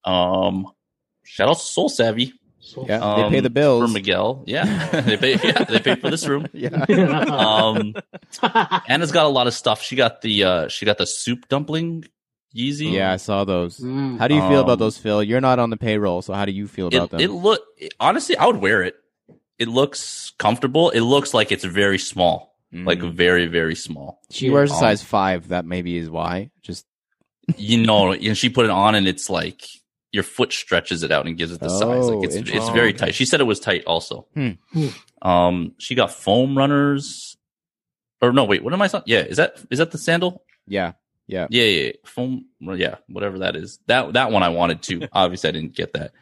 Um, 0.04 0.66
shout 1.24 1.48
out 1.48 1.56
to 1.56 1.62
SoleSavy. 1.62 2.32
So- 2.70 2.86
Yeah. 2.88 3.00
Um, 3.00 3.22
They 3.22 3.36
pay 3.36 3.40
the 3.40 3.50
bills. 3.50 3.82
for 3.84 3.92
Miguel. 3.92 4.42
Yeah, 4.46 4.64
they 5.02 5.16
pay. 5.16 5.32
Yeah, 5.42 5.64
they 5.64 5.80
pay 5.80 5.94
for 5.96 6.10
this 6.10 6.26
room. 6.26 6.46
Yeah. 6.54 6.84
Um, 6.84 7.94
Anna's 8.88 9.12
got 9.12 9.26
a 9.26 9.28
lot 9.28 9.46
of 9.46 9.54
stuff. 9.54 9.82
She 9.82 9.96
got 9.96 10.20
the 10.22 10.44
uh 10.44 10.68
she 10.68 10.86
got 10.86 10.98
the 10.98 11.06
soup 11.06 11.48
dumpling 11.48 12.04
Yeezy. 12.54 12.92
Yeah, 12.92 13.12
I 13.12 13.16
saw 13.16 13.44
those. 13.44 13.78
Mm. 13.78 14.18
How 14.18 14.26
do 14.28 14.34
you 14.34 14.40
feel 14.48 14.60
about 14.60 14.72
Um, 14.72 14.78
those, 14.80 14.98
Phil? 14.98 15.22
You're 15.22 15.40
not 15.40 15.58
on 15.58 15.70
the 15.70 15.76
payroll, 15.76 16.20
so 16.22 16.32
how 16.34 16.44
do 16.44 16.52
you 16.52 16.66
feel 16.66 16.88
about 16.88 17.04
it, 17.04 17.10
them? 17.12 17.20
it 17.20 17.30
look 17.30 17.60
it- 17.78 17.94
honestly, 18.00 18.36
I 18.36 18.46
would 18.46 18.56
wear 18.56 18.82
it. 18.82 18.94
It 19.58 19.68
looks 19.68 20.32
comfortable. 20.38 20.90
It 20.90 21.00
looks 21.02 21.34
like 21.34 21.52
it's 21.52 21.64
very 21.64 21.98
small, 21.98 22.56
like 22.72 22.98
Mhm. 23.00 23.12
very 23.12 23.46
very 23.46 23.74
small. 23.76 24.20
she 24.30 24.48
wears 24.50 24.70
a 24.70 24.74
um, 24.74 24.80
size 24.80 25.02
five. 25.02 25.48
That 25.48 25.64
maybe 25.64 25.96
is 25.96 26.08
why. 26.10 26.50
Just 26.62 26.86
You 27.56 27.84
know, 27.84 28.12
and 28.12 28.36
she 28.38 28.48
put 28.48 28.64
it 28.64 28.70
on, 28.70 28.94
and 28.94 29.06
it's 29.08 29.28
like 29.30 29.62
your 30.12 30.22
foot 30.22 30.52
stretches 30.52 31.02
it 31.02 31.12
out 31.12 31.26
and 31.26 31.36
gives 31.36 31.52
it 31.52 31.60
the 31.60 31.68
size. 31.68 32.08
Oh, 32.08 32.18
Like 32.18 32.28
it's 32.30 32.36
it's 32.50 32.68
very 32.70 32.92
tight. 32.92 33.14
She 33.14 33.24
said 33.24 33.40
it 33.40 33.44
was 33.44 33.60
tight 33.60 33.84
also. 33.84 34.26
Hmm. 34.34 34.50
Hmm. 34.72 34.88
Um, 35.22 35.72
she 35.78 35.94
got 35.94 36.10
foam 36.12 36.56
runners. 36.56 37.36
Or 38.22 38.32
no, 38.32 38.44
wait, 38.44 38.62
what 38.62 38.72
am 38.72 38.82
I? 38.82 38.86
Saying? 38.86 39.04
Yeah, 39.06 39.20
is 39.20 39.36
that 39.38 39.56
is 39.70 39.78
that 39.78 39.90
the 39.92 39.98
sandal? 39.98 40.42
yeah, 40.66 40.92
yeah. 41.26 41.46
Yeah, 41.48 41.64
yeah, 41.64 41.82
yeah. 41.86 41.92
foam. 42.04 42.46
Yeah, 42.60 42.96
whatever 43.08 43.38
that 43.40 43.56
is. 43.56 43.78
That 43.86 44.12
that 44.14 44.30
one 44.30 44.42
I 44.42 44.48
wanted 44.50 44.82
to. 44.82 45.08
Obviously, 45.12 45.48
I 45.48 45.52
didn't 45.52 45.74
get 45.74 45.92
that, 45.94 46.12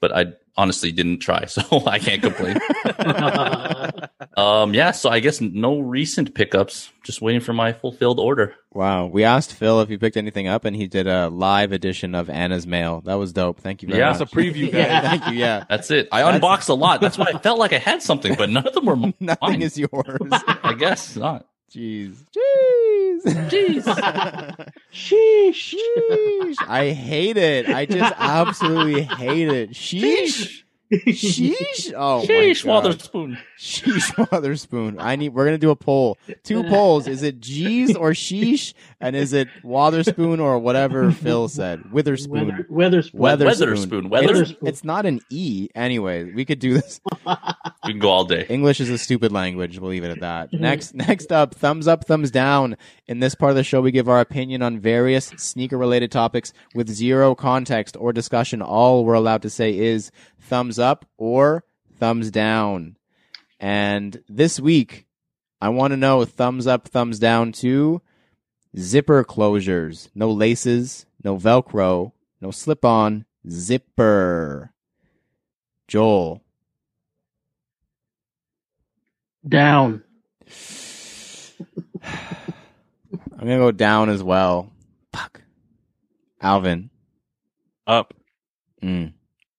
but 0.00 0.14
I 0.16 0.26
honestly 0.56 0.90
didn't 0.92 1.18
try, 1.20 1.44
so 1.46 1.62
I 1.86 1.98
can't 1.98 2.22
complain. 2.22 2.58
um, 4.36 4.74
yeah. 4.74 4.90
So 4.90 5.08
I 5.10 5.20
guess 5.20 5.40
no 5.40 5.78
recent 5.80 6.34
pickups. 6.34 6.90
Just 7.04 7.22
waiting 7.22 7.40
for 7.40 7.52
my 7.52 7.72
fulfilled 7.72 8.20
order. 8.20 8.54
Wow. 8.72 9.06
We 9.06 9.24
asked 9.24 9.54
Phil 9.54 9.80
if 9.80 9.88
he 9.88 9.96
picked 9.96 10.16
anything 10.16 10.46
up, 10.46 10.64
and 10.64 10.76
he 10.76 10.86
did 10.86 11.06
a 11.06 11.28
live 11.28 11.72
edition 11.72 12.14
of 12.14 12.28
Anna's 12.28 12.66
Mail. 12.66 13.00
That 13.02 13.14
was 13.14 13.32
dope. 13.32 13.60
Thank 13.60 13.82
you 13.82 13.88
very 13.88 14.00
Yeah. 14.00 14.12
That's 14.12 14.30
a 14.30 14.36
preview, 14.36 14.64
guys. 14.72 14.74
Yeah. 14.74 15.00
Thank 15.00 15.26
you. 15.28 15.32
Yeah. 15.38 15.64
That's 15.68 15.90
it. 15.90 16.08
I 16.12 16.20
That's- 16.22 16.34
unboxed 16.36 16.68
a 16.68 16.74
lot. 16.74 17.00
That's 17.00 17.16
why 17.16 17.26
I 17.34 17.38
felt 17.38 17.58
like 17.58 17.72
I 17.72 17.78
had 17.78 18.02
something, 18.02 18.34
but 18.34 18.50
none 18.50 18.66
of 18.66 18.74
them 18.74 18.84
were 18.86 18.96
mine. 18.96 19.14
Nothing 19.20 19.62
is 19.62 19.78
yours. 19.78 20.18
I 20.32 20.74
guess 20.78 21.16
not. 21.16 21.46
Jeez. 21.70 22.24
Jeez. 22.32 23.22
Jeez. 23.50 23.84
Sheesh. 24.92 25.74
Sheesh. 25.74 26.56
I 26.66 26.90
hate 26.90 27.36
it. 27.36 27.68
I 27.68 27.84
just 27.84 28.14
absolutely 28.16 29.02
hate 29.02 29.48
it. 29.48 29.70
Sheesh. 29.70 30.62
Sheesh. 30.92 31.92
Oh 31.94 32.24
Sheesh, 32.26 32.64
my 32.64 32.80
God. 32.80 33.38
Wotherspoon. 33.58 33.94
Sheesh 33.94 34.30
Witherspoon. 34.32 34.96
I 35.00 35.16
need. 35.16 35.30
We're 35.30 35.44
gonna 35.44 35.58
do 35.58 35.70
a 35.70 35.76
poll. 35.76 36.16
Two 36.44 36.62
polls. 36.64 37.06
Is 37.08 37.22
it 37.22 37.40
G's 37.40 37.96
or 37.96 38.10
Sheesh? 38.12 38.74
And 39.00 39.16
is 39.16 39.32
it 39.32 39.48
Wotherspoon 39.64 40.40
or 40.40 40.58
whatever 40.58 41.10
Phil 41.12 41.48
said? 41.48 41.90
Witherspoon. 41.92 42.46
Weather, 42.46 42.66
Weatherspoon. 42.70 43.12
Weather- 43.14 43.46
Weatherspoon. 43.46 44.50
It's, 44.50 44.52
it's 44.62 44.84
not 44.84 45.06
an 45.06 45.20
E. 45.30 45.68
Anyway, 45.74 46.32
we 46.32 46.44
could 46.44 46.58
do 46.58 46.74
this. 46.74 47.00
We 47.84 47.92
can 47.92 48.00
go 48.00 48.10
all 48.10 48.24
day. 48.26 48.44
English 48.50 48.80
is 48.80 48.90
a 48.90 48.98
stupid 48.98 49.32
language. 49.32 49.78
We'll 49.78 49.90
leave 49.90 50.04
it 50.04 50.10
at 50.10 50.20
that. 50.20 50.52
Next, 50.52 50.94
next 50.94 51.32
up, 51.32 51.54
thumbs 51.54 51.86
up, 51.88 52.04
thumbs 52.06 52.30
down. 52.30 52.76
In 53.06 53.20
this 53.20 53.34
part 53.34 53.50
of 53.50 53.56
the 53.56 53.64
show, 53.64 53.80
we 53.80 53.92
give 53.92 54.08
our 54.10 54.20
opinion 54.20 54.60
on 54.62 54.78
various 54.78 55.26
sneaker-related 55.36 56.10
topics 56.12 56.52
with 56.74 56.88
zero 56.90 57.34
context 57.34 57.96
or 57.98 58.12
discussion. 58.12 58.60
All 58.60 59.04
we're 59.06 59.14
allowed 59.14 59.40
to 59.42 59.48
say 59.50 59.78
is 59.78 60.10
thumbs 60.40 60.78
up 60.78 61.06
or 61.16 61.64
thumbs 61.98 62.30
down. 62.30 62.96
And 63.60 64.22
this 64.28 64.60
week, 64.60 65.06
I 65.60 65.70
want 65.70 65.92
to 65.92 65.96
know 65.96 66.24
thumbs 66.24 66.66
up, 66.66 66.88
thumbs 66.88 67.18
down 67.18 67.52
to 67.52 68.00
zipper 68.76 69.24
closures. 69.24 70.08
No 70.14 70.30
laces, 70.30 71.06
no 71.24 71.36
Velcro, 71.36 72.12
no 72.40 72.50
slip-on, 72.50 73.24
zipper. 73.48 74.72
Joel. 75.88 76.42
Down. 79.48 80.04
I'm 82.02 83.46
gonna 83.46 83.58
go 83.58 83.72
down 83.72 84.10
as 84.10 84.22
well. 84.22 84.70
Fuck. 85.12 85.40
Alvin. 86.40 86.90
Up. 87.86 88.12
Mm. 88.82 89.14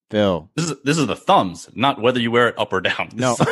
Phil. 0.09 0.49
This 0.55 0.71
is 0.71 0.75
this 0.83 0.97
is 0.97 1.07
the 1.07 1.15
thumbs, 1.15 1.69
not 1.75 2.01
whether 2.01 2.19
you 2.19 2.31
wear 2.31 2.49
it 2.49 2.57
up 2.57 2.73
or 2.73 2.81
down. 2.81 3.09
No. 3.13 3.35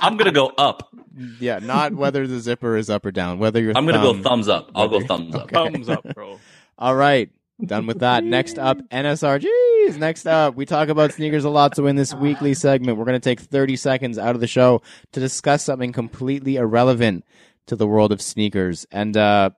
I'm 0.00 0.16
gonna 0.16 0.32
go 0.32 0.48
up. 0.56 0.94
yeah, 1.40 1.58
not 1.58 1.92
whether 1.94 2.26
the 2.26 2.38
zipper 2.40 2.76
is 2.76 2.88
up 2.88 3.04
or 3.04 3.10
down. 3.10 3.38
Whether 3.38 3.60
you're. 3.60 3.76
I'm 3.76 3.84
gonna 3.86 4.02
go 4.02 4.22
thumbs 4.22 4.48
up. 4.48 4.70
I'll 4.74 4.88
go 4.88 5.00
thumbs 5.00 5.34
up. 5.34 5.52
Okay. 5.52 5.54
Thumbs 5.54 5.88
up, 5.88 6.06
bro. 6.14 6.38
All 6.78 6.94
right. 6.94 7.30
Done 7.64 7.86
with 7.86 7.98
that. 8.00 8.24
Next 8.24 8.58
up, 8.58 8.78
NSRGs. 8.90 9.98
Next 9.98 10.26
up, 10.26 10.54
we 10.54 10.64
talk 10.64 10.88
about 10.88 11.12
sneakers 11.12 11.44
a 11.44 11.50
lot. 11.50 11.76
So 11.76 11.86
in 11.86 11.96
this 11.96 12.14
weekly 12.14 12.54
segment, 12.54 12.96
we're 12.96 13.04
going 13.04 13.20
to 13.20 13.24
take 13.24 13.38
30 13.38 13.76
seconds 13.76 14.18
out 14.18 14.34
of 14.34 14.40
the 14.40 14.46
show 14.46 14.80
to 15.12 15.20
discuss 15.20 15.64
something 15.64 15.92
completely 15.92 16.56
irrelevant 16.56 17.24
to 17.66 17.76
the 17.76 17.86
world 17.86 18.12
of 18.12 18.22
sneakers. 18.22 18.86
And 18.90 19.14
uh, 19.14 19.50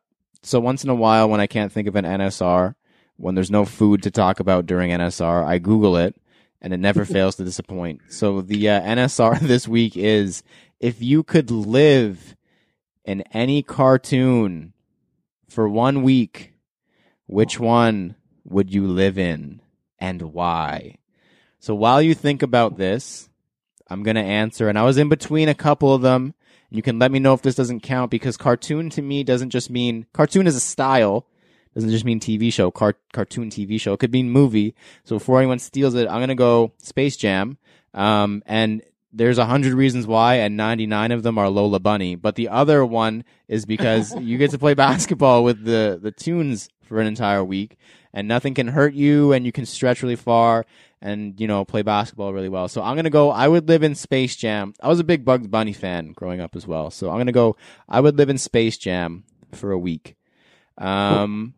so 0.42 0.58
once 0.58 0.82
in 0.82 0.90
a 0.90 0.96
while, 0.96 1.28
when 1.28 1.40
I 1.40 1.46
can't 1.46 1.70
think 1.70 1.86
of 1.86 1.94
an 1.94 2.04
NSR, 2.04 2.74
when 3.16 3.34
there's 3.34 3.50
no 3.50 3.64
food 3.64 4.02
to 4.02 4.10
talk 4.10 4.40
about 4.40 4.66
during 4.66 4.90
NSR, 4.90 5.44
I 5.44 5.58
Google 5.58 5.96
it, 5.96 6.14
and 6.60 6.72
it 6.72 6.78
never 6.78 7.04
fails 7.06 7.36
to 7.36 7.44
disappoint. 7.44 8.00
So 8.08 8.40
the 8.40 8.68
uh, 8.68 8.80
NSR 8.80 9.40
this 9.40 9.68
week 9.68 9.96
is 9.96 10.42
if 10.80 11.02
you 11.02 11.22
could 11.22 11.50
live 11.50 12.36
in 13.04 13.22
any 13.32 13.62
cartoon 13.62 14.72
for 15.48 15.68
one 15.68 16.02
week, 16.02 16.54
which 17.26 17.58
one 17.60 18.16
would 18.44 18.72
you 18.72 18.86
live 18.86 19.18
in 19.18 19.60
and 19.98 20.22
why? 20.32 20.98
So 21.58 21.74
while 21.74 22.02
you 22.02 22.14
think 22.14 22.42
about 22.42 22.76
this, 22.76 23.28
I'm 23.88 24.02
going 24.02 24.16
to 24.16 24.22
answer. 24.22 24.68
And 24.68 24.78
I 24.78 24.82
was 24.82 24.98
in 24.98 25.08
between 25.08 25.48
a 25.48 25.54
couple 25.54 25.94
of 25.94 26.02
them. 26.02 26.34
You 26.70 26.82
can 26.82 26.98
let 26.98 27.12
me 27.12 27.18
know 27.18 27.34
if 27.34 27.42
this 27.42 27.54
doesn't 27.54 27.80
count 27.80 28.10
because 28.10 28.36
cartoon 28.36 28.90
to 28.90 29.02
me 29.02 29.22
doesn't 29.22 29.50
just 29.50 29.70
mean 29.70 30.06
cartoon 30.12 30.46
is 30.46 30.56
a 30.56 30.60
style. 30.60 31.26
Doesn't 31.74 31.90
just 31.90 32.04
mean 32.04 32.20
TV 32.20 32.52
show, 32.52 32.70
car- 32.70 32.98
cartoon 33.12 33.50
TV 33.50 33.80
show. 33.80 33.94
It 33.94 34.00
could 34.00 34.12
mean 34.12 34.30
movie. 34.30 34.74
So 35.04 35.16
before 35.16 35.38
anyone 35.38 35.58
steals 35.58 35.94
it, 35.94 36.06
I'm 36.08 36.18
going 36.18 36.28
to 36.28 36.34
go 36.34 36.72
Space 36.78 37.16
Jam. 37.16 37.56
Um, 37.94 38.42
and 38.46 38.82
there's 39.12 39.38
a 39.38 39.46
hundred 39.46 39.74
reasons 39.74 40.06
why, 40.06 40.36
and 40.36 40.56
99 40.56 41.12
of 41.12 41.22
them 41.22 41.38
are 41.38 41.48
Lola 41.48 41.80
Bunny. 41.80 42.14
But 42.14 42.34
the 42.36 42.48
other 42.48 42.84
one 42.84 43.24
is 43.48 43.64
because 43.64 44.14
you 44.20 44.38
get 44.38 44.50
to 44.50 44.58
play 44.58 44.74
basketball 44.74 45.44
with 45.44 45.64
the, 45.64 45.98
the 46.02 46.12
tunes 46.12 46.68
for 46.82 47.00
an 47.00 47.06
entire 47.06 47.44
week 47.44 47.78
and 48.12 48.28
nothing 48.28 48.54
can 48.54 48.68
hurt 48.68 48.92
you 48.92 49.32
and 49.32 49.46
you 49.46 49.52
can 49.52 49.64
stretch 49.64 50.02
really 50.02 50.16
far 50.16 50.66
and, 51.00 51.40
you 51.40 51.46
know, 51.46 51.64
play 51.64 51.82
basketball 51.82 52.32
really 52.32 52.48
well. 52.48 52.68
So 52.68 52.82
I'm 52.82 52.94
going 52.94 53.04
to 53.04 53.10
go, 53.10 53.30
I 53.30 53.48
would 53.48 53.66
live 53.68 53.82
in 53.82 53.94
Space 53.94 54.36
Jam. 54.36 54.74
I 54.80 54.88
was 54.88 55.00
a 55.00 55.04
big 55.04 55.24
Bugs 55.24 55.46
Bunny 55.46 55.72
fan 55.72 56.12
growing 56.12 56.40
up 56.40 56.54
as 56.54 56.66
well. 56.66 56.90
So 56.90 57.08
I'm 57.08 57.16
going 57.16 57.26
to 57.26 57.32
go, 57.32 57.56
I 57.88 58.00
would 58.00 58.18
live 58.18 58.28
in 58.28 58.38
Space 58.38 58.76
Jam 58.76 59.24
for 59.52 59.72
a 59.72 59.78
week. 59.78 60.16
Um, 60.78 61.54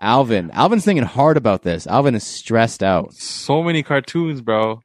Alvin, 0.00 0.50
Alvin's 0.52 0.84
thinking 0.84 1.04
hard 1.04 1.36
about 1.36 1.62
this. 1.62 1.86
Alvin 1.86 2.14
is 2.14 2.24
stressed 2.24 2.82
out. 2.82 3.12
So 3.14 3.62
many 3.62 3.82
cartoons, 3.82 4.40
bro. 4.40 4.80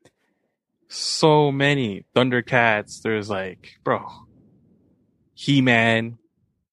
So 0.87 1.51
many. 1.51 2.05
Thundercats. 2.15 3.01
There's 3.01 3.29
like, 3.29 3.79
bro. 3.83 4.05
He 5.33 5.61
Man. 5.61 6.17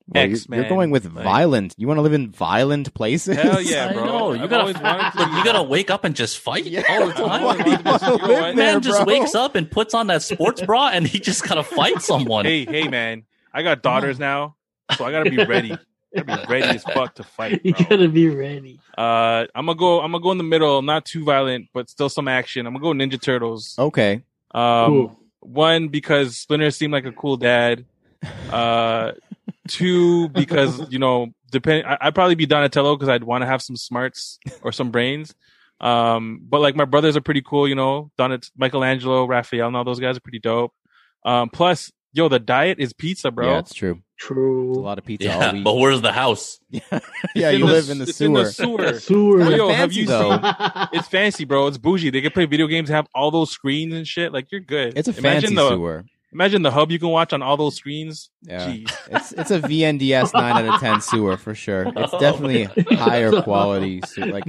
Well, 0.09 0.24
you're- 0.24 0.32
X-Men, 0.34 0.61
You're 0.61 0.68
going 0.68 0.91
with 0.91 1.05
like- 1.14 1.22
violent. 1.22 1.74
You 1.78 1.86
want 1.86 1.99
to 1.99 2.03
live 2.03 2.12
in 2.14 2.30
violent 2.30 2.93
places? 2.95 3.36
Hell 3.36 3.61
yeah, 3.62 3.88
I 3.91 3.93
bro. 3.93 4.05
know. 4.07 4.32
You 4.32 4.43
I've 4.43 4.51
gotta, 4.51 4.72
to 4.72 5.18
look, 5.18 5.28
you 5.34 5.45
gotta 5.45 5.62
wake 5.62 5.88
up 5.91 6.03
and 6.05 6.16
just 6.16 6.38
fight 6.38 6.64
Yeah. 6.66 6.82
all 6.88 7.07
the 7.07 7.12
time. 7.12 7.43
Why 7.45 7.62
do 7.62 7.70
you 7.70 7.78
wanna 7.84 8.11
You 8.12 8.18
know 8.18 8.26
there, 8.26 8.55
Man 8.55 8.80
just 8.82 9.05
bro? 9.05 9.18
wakes 9.20 9.36
up 9.36 9.55
and 9.55 9.70
puts 9.70 9.95
on 9.95 10.09
that 10.09 10.22
sports 10.22 10.62
bra 10.62 10.88
and 10.88 11.07
he 11.07 11.20
just 11.20 11.47
gotta 11.47 11.62
fight 11.62 12.03
someone. 12.03 12.45
Hey, 12.45 12.64
hey, 12.64 12.88
man. 12.88 13.22
I 13.55 13.62
got 13.62 13.82
daughters 13.82 14.18
now, 14.18 14.57
so 14.97 15.05
I 15.05 15.12
gotta 15.12 15.30
be 15.30 15.45
ready. 15.45 15.76
I 16.16 16.22
gotta 16.22 16.46
be 16.46 16.52
ready 16.52 16.68
as 16.76 16.82
fuck 16.84 17.14
to 17.16 17.22
fight, 17.22 17.61
You 17.64 17.72
bro. 17.74 17.86
gotta 17.88 18.08
be 18.08 18.28
ready. 18.28 18.80
Uh, 18.98 19.46
I'm 19.54 19.66
gonna 19.66 19.74
go. 19.76 20.00
I'm 20.00 20.12
gonna 20.12 20.22
go 20.22 20.32
in 20.32 20.38
the 20.38 20.44
middle. 20.44 20.82
Not 20.82 21.04
too 21.04 21.24
violent, 21.24 21.68
but 21.72 21.88
still 21.90 22.08
some 22.08 22.28
action. 22.28 22.66
I'm 22.66 22.74
gonna 22.76 22.82
go 22.82 22.92
Ninja 22.92 23.20
Turtles. 23.20 23.76
Okay. 23.78 24.22
Um, 24.52 24.86
Cool. 24.86 25.20
one 25.40 25.88
because 25.88 26.36
Splinter 26.36 26.70
seemed 26.70 26.92
like 26.92 27.04
a 27.04 27.12
cool 27.12 27.36
dad. 27.36 27.84
Uh, 28.50 29.12
two 29.68 30.28
because 30.30 30.90
you 30.92 30.98
know, 30.98 31.28
depend. 31.50 31.86
I- 31.86 31.98
I'd 32.00 32.14
probably 32.14 32.34
be 32.34 32.46
Donatello 32.46 32.96
because 32.96 33.08
I'd 33.08 33.24
want 33.24 33.42
to 33.42 33.46
have 33.46 33.62
some 33.62 33.76
smarts 33.76 34.38
or 34.62 34.72
some 34.72 34.90
brains. 34.90 35.34
Um, 35.80 36.40
but 36.42 36.61
like 36.61 36.76
my 36.76 36.84
brothers 36.84 37.16
are 37.16 37.20
pretty 37.22 37.42
cool. 37.42 37.66
You 37.68 37.74
know, 37.74 38.11
Donat, 38.18 38.50
Michelangelo, 38.56 39.24
Raphael, 39.26 39.68
and 39.68 39.76
all 39.76 39.84
those 39.84 40.00
guys 40.00 40.16
are 40.16 40.20
pretty 40.20 40.40
dope. 40.40 40.74
Um, 41.24 41.48
plus, 41.50 41.90
yo, 42.12 42.28
the 42.28 42.38
diet 42.38 42.78
is 42.80 42.92
pizza, 42.92 43.30
bro. 43.30 43.46
Yeah, 43.48 43.58
it's 43.58 43.74
true. 43.74 44.00
True. 44.18 44.70
It's 44.70 44.78
a 44.78 44.80
lot 44.82 44.98
of 44.98 45.04
pizza 45.06 45.32
all 45.32 45.40
Yeah, 45.40 45.52
week. 45.54 45.64
but 45.64 45.74
where's 45.76 46.02
the 46.02 46.12
house? 46.12 46.61
yeah, 46.70 46.80
It's 47.34 47.58
you 47.58 47.64
in 47.64 47.70
live 47.72 47.88
in 47.88 47.98
the 47.98 48.04
it's 48.04 48.16
sewer. 48.16 48.26
In 48.26 48.32
the 48.44 48.50
sewer. 48.52 48.98
Sewer. 49.00 49.38
Kinda 49.42 49.56
Yo, 49.56 49.68
have 49.70 49.92
you 49.94 50.04
though. 50.06 50.32
seen? 50.32 50.54
It's 50.92 51.08
fancy, 51.08 51.44
bro. 51.46 51.66
It's 51.68 51.78
bougie. 51.78 52.11
They 52.11 52.20
can 52.20 52.30
play 52.30 52.44
video 52.44 52.66
games, 52.66 52.90
have 52.90 53.06
all 53.14 53.30
those 53.30 53.50
screens 53.50 53.94
and 53.94 54.06
shit. 54.06 54.32
Like 54.32 54.52
you're 54.52 54.61
good. 54.61 54.92
It's 54.98 55.08
a 55.08 55.12
imagine 55.16 55.40
fancy 55.50 55.54
the 55.54 55.68
sewer. 55.70 56.04
imagine 56.34 56.61
the 56.61 56.70
hub 56.70 56.90
you 56.90 56.98
can 56.98 57.08
watch 57.08 57.32
on 57.32 57.40
all 57.40 57.56
those 57.56 57.76
screens. 57.76 58.28
Yeah. 58.42 58.66
Jeez. 58.68 58.94
It's 59.11 59.32
it's 59.32 59.50
a 59.50 59.61
VNDS 59.61 60.34
nine 60.34 60.66
out 60.68 60.74
of 60.74 60.80
ten 60.80 61.00
sewer 61.00 61.38
for 61.38 61.54
sure. 61.54 61.90
It's 61.96 62.12
definitely 62.18 62.64
higher 62.96 63.40
quality 63.40 64.02
sewer, 64.06 64.26
like 64.26 64.44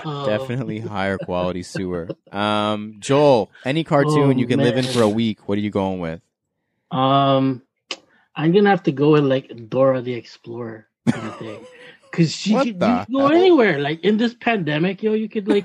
definitely 0.00 0.80
higher 0.80 1.18
quality 1.18 1.62
sewer. 1.62 2.08
Um, 2.32 2.96
Joel, 2.98 3.50
any 3.64 3.84
cartoon 3.84 4.18
Oh, 4.18 4.30
you 4.30 4.46
can 4.48 4.58
live 4.58 4.76
in 4.76 4.84
for 4.84 5.02
a 5.02 5.08
week, 5.08 5.48
what 5.48 5.58
are 5.58 5.60
you 5.60 5.70
going 5.70 6.00
with? 6.00 6.20
Um, 6.90 7.62
I'm 8.34 8.52
gonna 8.52 8.70
have 8.70 8.84
to 8.84 8.92
go 8.92 9.12
with 9.12 9.24
like 9.24 9.68
Dora 9.68 10.02
the 10.02 10.14
Explorer 10.14 10.86
kind 11.10 11.26
of 11.26 11.36
thing, 11.38 11.64
because 12.10 12.32
she 12.34 12.54
could 12.54 12.80
the 12.80 13.06
go 13.10 13.28
anywhere. 13.28 13.78
Like 13.80 14.04
in 14.04 14.16
this 14.16 14.34
pandemic, 14.34 15.02
yo, 15.02 15.14
you 15.14 15.28
could 15.28 15.48
like 15.48 15.64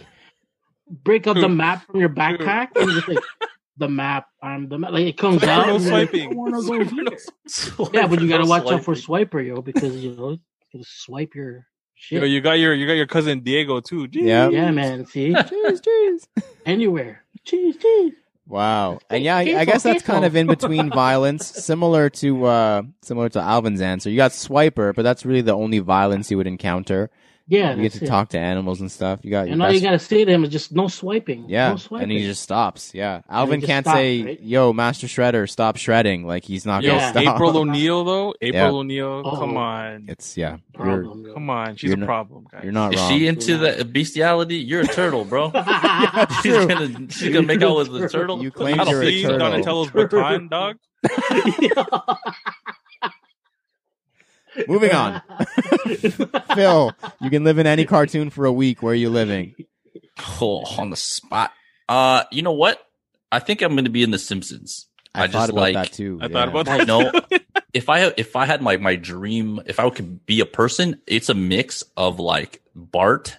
break 0.90 1.28
up 1.28 1.36
the 1.38 1.50
map 1.50 1.86
from 1.86 2.00
your 2.00 2.10
backpack 2.10 2.70
and 2.76 2.90
just 2.92 3.08
like 3.08 3.20
the 3.78 3.88
map. 3.90 4.28
I'm 4.42 4.68
the 4.70 4.78
map. 4.80 4.92
Like 4.92 5.06
it 5.06 5.18
comes 5.18 5.44
out. 5.44 5.68
no 5.68 5.78
you're 5.78 5.92
like, 5.92 6.10
swiping. 6.10 6.32
I 6.32 6.36
wanna 6.36 6.62
go 6.62 6.72
Swiper, 6.72 6.92
no 6.92 7.90
here. 7.92 8.02
Yeah, 8.02 8.08
but 8.08 8.22
you 8.22 8.28
gotta 8.30 8.44
No 8.44 8.50
watch 8.50 8.72
out 8.72 8.84
for 8.84 8.96
swiping. 8.96 9.40
swiper, 9.40 9.48
yo, 9.48 9.62
because 9.62 9.96
you 9.98 10.16
know 10.16 10.38
gotta 10.74 10.86
swipe 10.86 11.36
your 11.36 11.68
shit. 11.96 12.22
Yo, 12.22 12.26
you 12.26 12.42
got 12.42 12.54
your 12.54 12.74
you 12.74 12.88
got 12.88 12.94
your 12.94 13.08
cousin 13.08 13.42
Diego 13.42 13.80
too. 13.80 14.08
Jeez. 14.08 14.24
Yeah. 14.28 14.50
yeah, 14.50 14.72
man. 14.72 15.06
See, 15.06 15.34
Cheers, 15.50 15.82
cheers. 15.82 16.28
anywhere. 16.66 17.24
Cheese, 17.44 17.76
cheese. 17.78 18.14
Wow. 18.52 19.00
And 19.10 19.24
yeah, 19.24 19.38
I, 19.38 19.42
I 19.60 19.66
guess 19.66 19.84
that's 19.84 20.04
kind 20.04 20.26
of 20.26 20.36
in 20.36 20.46
between 20.46 20.90
violence, 20.94 21.48
similar 21.48 22.10
to 22.10 22.46
uh 22.46 22.82
similar 23.02 23.30
to 23.30 23.40
Alvin's 23.40 23.80
answer. 23.80 24.10
You 24.10 24.18
got 24.18 24.32
Swiper, 24.32 24.94
but 24.94 25.04
that's 25.04 25.26
really 25.26 25.42
the 25.42 25.54
only 25.56 25.80
violence 25.80 26.30
you 26.30 26.36
would 26.36 26.48
encounter. 26.48 27.10
Yeah, 27.48 27.76
you 27.76 27.82
get 27.82 27.94
to 27.94 28.06
it. 28.06 28.08
talk 28.08 28.30
to 28.30 28.40
animals 28.40 28.80
and 28.80 28.90
stuff. 28.92 29.20
You 29.24 29.32
got 29.32 29.42
your 29.48 29.54
And 29.54 29.62
all 29.62 29.68
best 29.70 29.76
you 29.82 29.86
gotta 29.88 30.00
say 30.00 30.24
to 30.24 30.32
him 30.32 30.44
is 30.44 30.50
just 30.52 30.72
no 30.74 30.88
swiping. 30.88 31.46
Yeah, 31.50 31.72
no 31.72 31.76
swiping. 31.76 32.04
and 32.04 32.12
he 32.12 32.24
just 32.24 32.42
stops. 32.44 32.94
Yeah, 32.94 33.22
Alvin 33.30 33.60
can't 33.62 33.86
stops, 33.86 33.98
say, 33.98 34.24
right? 34.24 34.42
"Yo, 34.42 34.72
Master 34.72 35.08
Shredder, 35.08 35.50
stop 35.50 35.76
shredding." 35.78 36.26
Like 36.26 36.46
he's 36.46 36.66
not 36.66 36.84
Yo, 36.84 36.92
gonna 36.96 37.10
stop. 37.10 37.36
April 37.36 37.58
O'Neil 37.58 38.04
though. 38.06 38.34
April 38.42 38.54
Yeah. 38.64 38.70
O'Neil. 38.72 39.22
Oh. 39.26 39.36
Come 39.38 39.58
on. 39.58 40.06
It's 40.08 40.38
yeah. 40.38 40.58
Problem. 40.74 41.34
Come 41.34 41.50
on. 41.50 41.76
She's 41.76 41.90
You're 41.92 42.04
a 42.04 42.06
problem, 42.06 42.46
guys. 42.52 42.64
you're 42.64 42.72
not 42.72 42.94
Is 42.94 43.00
wrong. 43.02 43.10
she 43.12 43.28
into 43.28 43.58
the 43.58 43.84
bestiality? 43.86 44.56
You're 44.58 44.82
a 44.82 44.88
turtle, 44.88 45.26
bro. 45.26 45.52
yeah, 45.56 46.26
she's 46.42 46.54
gonna 46.66 47.08
she's 47.12 47.34
gonna 47.34 47.46
make 47.48 47.62
out 47.62 47.76
with 47.76 47.92
the 47.92 48.08
turtle. 48.08 48.42
You 48.42 48.52
claim 48.52 48.80
I 48.80 48.84
don't 48.86 48.94
you're 48.94 49.04
a 49.04 49.06
See 49.08 49.24
so. 49.24 49.30
turtle. 49.38 49.50
Donatello's 49.52 49.92
baton, 49.92 50.48
dog. 50.48 50.78
Moving 54.68 54.92
on. 54.92 55.22
Phil, 56.56 56.96
you 57.22 57.30
can 57.30 57.44
live 57.44 57.58
in 57.58 57.68
any 57.68 57.86
cartoon 57.86 58.30
for 58.30 58.46
a 58.46 58.52
week. 58.52 58.82
Where 58.82 58.92
are 58.92 58.96
you 58.96 59.10
living? 59.10 59.56
Oh, 60.42 60.64
on 60.78 60.90
the 60.90 60.96
spot. 60.96 61.52
Uh, 61.88 62.24
you 62.32 62.42
know 62.42 62.52
what? 62.52 62.80
I 63.32 63.40
think 63.40 63.62
I'm 63.62 63.74
going 63.74 63.86
to 63.86 63.92
be 63.92 64.04
in 64.04 64.12
The 64.12 64.20
Simpsons. 64.20 64.88
I, 65.14 65.24
I 65.24 65.28
thought 65.28 65.32
just 65.34 65.50
about 65.52 65.62
like- 65.62 65.74
that 65.76 65.92
too. 65.94 66.20
I 66.22 66.26
yeah. 66.28 66.32
thought 66.34 66.48
about 66.50 66.68
I 66.68 66.78
that. 66.80 66.88
know. 66.88 67.12
if 67.74 67.90
I 67.90 68.14
if 68.18 68.36
I 68.36 68.46
had 68.46 68.62
my 68.62 68.78
my 68.78 68.96
dream, 68.96 69.62
if 69.66 69.80
I 69.80 69.90
could 69.90 70.26
be 70.26 70.40
a 70.40 70.46
person, 70.46 71.02
it's 71.08 71.30
a 71.30 71.34
mix 71.34 71.84
of 71.98 72.20
like 72.20 72.62
Bart 72.76 73.38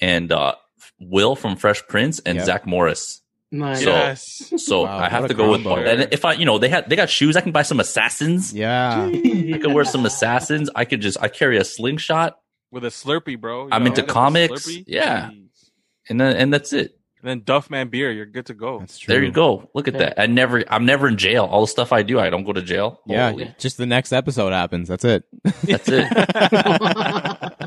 and 0.00 0.30
uh 0.30 0.54
Will 1.00 1.34
from 1.36 1.56
Fresh 1.56 1.86
Prince 1.88 2.20
and 2.20 2.36
Yep. 2.36 2.46
Zach 2.46 2.66
Morris. 2.66 3.20
Nice. 3.52 3.84
So- 3.84 3.90
yes. 3.90 4.52
So 4.56 4.82
Wow, 4.82 4.98
I 4.98 5.08
have 5.08 5.28
to 5.28 5.34
go 5.34 5.50
with 5.50 5.62
combo. 5.62 5.76
Bart. 5.76 5.86
And 5.86 6.08
if 6.12 6.24
I, 6.24 6.32
you 6.32 6.44
know, 6.44 6.58
they 6.58 6.68
had 6.68 6.88
they 6.90 6.96
got 6.96 7.08
shoes, 7.10 7.36
I 7.36 7.40
can 7.40 7.52
buy 7.52 7.62
some 7.62 7.78
assassins. 7.80 8.52
Yeah. 8.52 9.04
I 9.06 9.58
could 9.60 9.72
wear 9.72 9.84
some 9.84 10.04
assassins. 10.06 10.70
I 10.74 10.84
could 10.84 11.00
just 11.00 11.18
I 11.20 11.28
carry 11.28 11.56
a 11.58 11.64
slingshot, 11.64 12.36
With 12.72 12.84
a 12.84 12.88
Slurpee, 12.88 13.40
bro. 13.40 13.64
You 13.64 13.68
I'm 13.72 13.84
know, 13.84 13.90
into 13.90 14.02
comics. 14.02 14.68
Yeah. 14.86 15.30
Jeez. 15.30 15.48
and 16.08 16.20
then 16.20 16.36
and 16.36 16.52
that's 16.52 16.72
it. 16.72 16.98
And 17.20 17.28
then 17.30 17.40
Duffman 17.40 17.90
beer, 17.90 18.10
you're 18.12 18.26
good 18.26 18.44
to 18.46 18.54
go. 18.54 18.80
That's 18.80 18.98
true. 18.98 19.14
There 19.14 19.24
you 19.24 19.30
go. 19.30 19.70
Look 19.74 19.88
at 19.88 19.94
Okay. 19.94 20.04
that. 20.06 20.20
I 20.20 20.26
never 20.26 20.62
I'm 20.68 20.84
never 20.84 21.06
in 21.08 21.16
jail. 21.16 21.44
All 21.44 21.60
the 21.62 21.68
stuff 21.68 21.92
I 21.92 22.02
do, 22.02 22.18
I 22.20 22.28
don't 22.30 22.44
go 22.44 22.52
to 22.52 22.60
jail. 22.60 23.00
Yeah, 23.06 23.30
Holy, 23.30 23.54
just 23.58 23.78
the 23.78 23.86
next 23.86 24.12
episode 24.12 24.52
happens. 24.52 24.88
That's 24.88 25.04
it. 25.04 25.24
that's 25.62 25.88
it. 25.88 26.06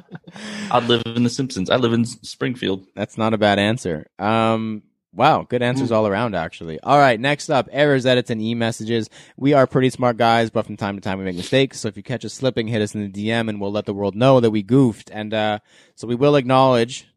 I 0.69 0.79
live 0.85 1.03
in 1.05 1.23
The 1.23 1.29
Simpsons. 1.29 1.69
I 1.69 1.77
live 1.77 1.93
in 1.93 2.05
Springfield. 2.05 2.85
That's 2.95 3.17
not 3.17 3.33
a 3.33 3.37
bad 3.37 3.57
answer. 3.59 4.07
Um, 4.19 4.83
wow, 5.17 5.45
good 5.49 5.63
answers 5.63 5.91
all 5.91 6.07
around, 6.07 6.35
actually. 6.35 6.79
All 6.81 6.97
right, 6.97 7.19
next 7.19 7.49
up, 7.49 7.67
errors, 7.71 8.05
edits, 8.05 8.29
and 8.29 8.41
e-messages. 8.41 9.09
We 9.35 9.53
are 9.53 9.65
pretty 9.67 9.89
smart 9.89 10.15
guys, 10.15 10.49
but 10.51 10.65
from 10.65 10.77
time 10.77 10.95
to 10.95 11.01
time 11.01 11.17
we 11.17 11.25
make 11.25 11.35
mistakes. 11.35 11.79
So 11.79 11.87
if 11.87 11.97
you 11.97 12.03
catch 12.03 12.23
us 12.23 12.33
slipping, 12.33 12.67
hit 12.67 12.81
us 12.81 12.93
in 12.95 13.11
the 13.11 13.27
DM, 13.29 13.49
and 13.49 13.59
we'll 13.59 13.71
let 13.71 13.85
the 13.85 13.93
world 13.93 14.15
know 14.15 14.39
that 14.39 14.51
we 14.51 14.61
goofed. 14.63 15.09
And 15.11 15.33
uh, 15.33 15.59
so 15.95 16.07
we 16.07 16.15
will 16.15 16.35
acknowledge. 16.35 17.07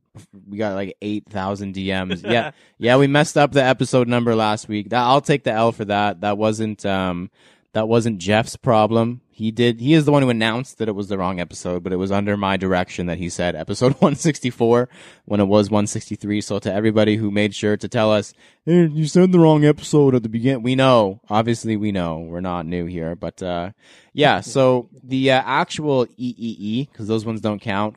We 0.49 0.59
got 0.59 0.75
like 0.75 0.97
eight 1.03 1.29
thousand 1.29 1.75
DMs. 1.75 2.29
Yeah, 2.29 2.51
yeah, 2.79 2.97
we 2.97 3.07
messed 3.07 3.37
up 3.37 3.53
the 3.53 3.63
episode 3.63 4.09
number 4.09 4.35
last 4.35 4.67
week. 4.67 4.91
That 4.91 5.03
I'll 5.03 5.21
take 5.21 5.45
the 5.45 5.53
L 5.53 5.71
for 5.71 5.85
that. 5.85 6.23
That 6.23 6.37
wasn't 6.37 6.85
um, 6.85 7.31
that 7.75 7.87
wasn't 7.87 8.19
Jeff's 8.19 8.57
problem. 8.57 9.21
He 9.41 9.51
did. 9.51 9.81
He 9.81 9.95
is 9.95 10.05
the 10.05 10.13
one 10.13 10.23
who 10.23 10.29
announced 10.31 10.79
that 10.79 10.89
it 10.89 10.95
was 10.95 11.09
the 11.09 11.17
wrong 11.19 11.41
episode, 11.41 11.83
but 11.83 11.93
it 11.93 11.97
was 11.97 12.13
under 12.13 12.37
my 12.37 12.57
direction 12.59 13.07
that 13.07 13.19
he 13.19 13.29
said 13.31 13.57
episode 13.57 13.93
164 14.01 14.89
when 15.25 15.41
it 15.41 15.47
was 15.47 15.71
163. 15.71 16.41
So 16.43 16.59
to 16.59 16.73
everybody 16.73 17.17
who 17.17 17.31
made 17.31 17.55
sure 17.55 17.77
to 17.79 17.89
tell 17.89 18.13
us, 18.13 18.35
hey, 18.67 18.87
you 18.87 19.07
said 19.07 19.33
the 19.33 19.39
wrong 19.41 19.65
episode 19.65 20.15
at 20.15 20.23
the 20.23 20.29
beginning. 20.29 20.63
We 20.63 20.75
know, 20.75 21.21
obviously 21.31 21.77
we 21.77 21.91
know 21.91 22.19
we're 22.19 22.41
not 22.41 22.67
new 22.67 22.85
here, 22.87 23.17
but, 23.17 23.43
uh, 23.43 23.71
yeah. 24.13 24.41
So 24.51 24.89
the 25.03 25.33
uh, 25.33 25.43
actual 25.45 26.07
EEE, 26.07 26.93
cause 26.93 27.09
those 27.09 27.25
ones 27.25 27.41
don't 27.41 27.61
count, 27.63 27.97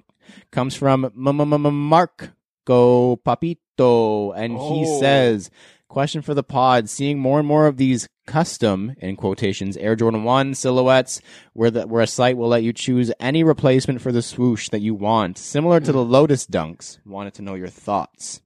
comes 0.52 0.76
from 0.76 1.06
M- 1.06 1.28
M- 1.42 1.54
M- 1.54 1.88
Marco 1.90 3.16
Papito. 3.18 4.34
And 4.36 4.54
he 4.54 4.86
Oh. 4.88 5.00
says, 5.00 5.50
question 5.94 6.24
for 6.24 6.34
the 6.34 6.42
pod, 6.42 6.90
seeing 6.90 7.20
more 7.20 7.38
and 7.38 7.48
more 7.48 7.68
of 7.68 7.78
these 7.78 8.10
custom 8.26 8.96
in 8.98 9.16
quotations 9.16 9.78
Air 9.78 9.96
Jordan 9.96 10.24
1 10.24 10.56
silhouettes 10.56 11.22
where 11.54 11.70
the 11.70 11.86
where 11.86 12.02
a 12.02 12.08
site 12.08 12.36
will 12.36 12.48
let 12.48 12.64
you 12.64 12.74
choose 12.74 13.12
any 13.20 13.44
replacement 13.44 14.02
for 14.02 14.12
the 14.12 14.24
swoosh 14.24 14.70
that 14.70 14.82
you 14.82 14.96
want 14.96 15.38
similar 15.38 15.80
to 15.80 15.92
hmm. 15.92 15.98
the 15.98 16.04
Lotas 16.04 16.50
Dunks. 16.50 16.98
Wanted 17.06 17.36
to 17.36 17.44
know 17.44 17.54
your 17.54 17.68
thoughts 17.68 18.42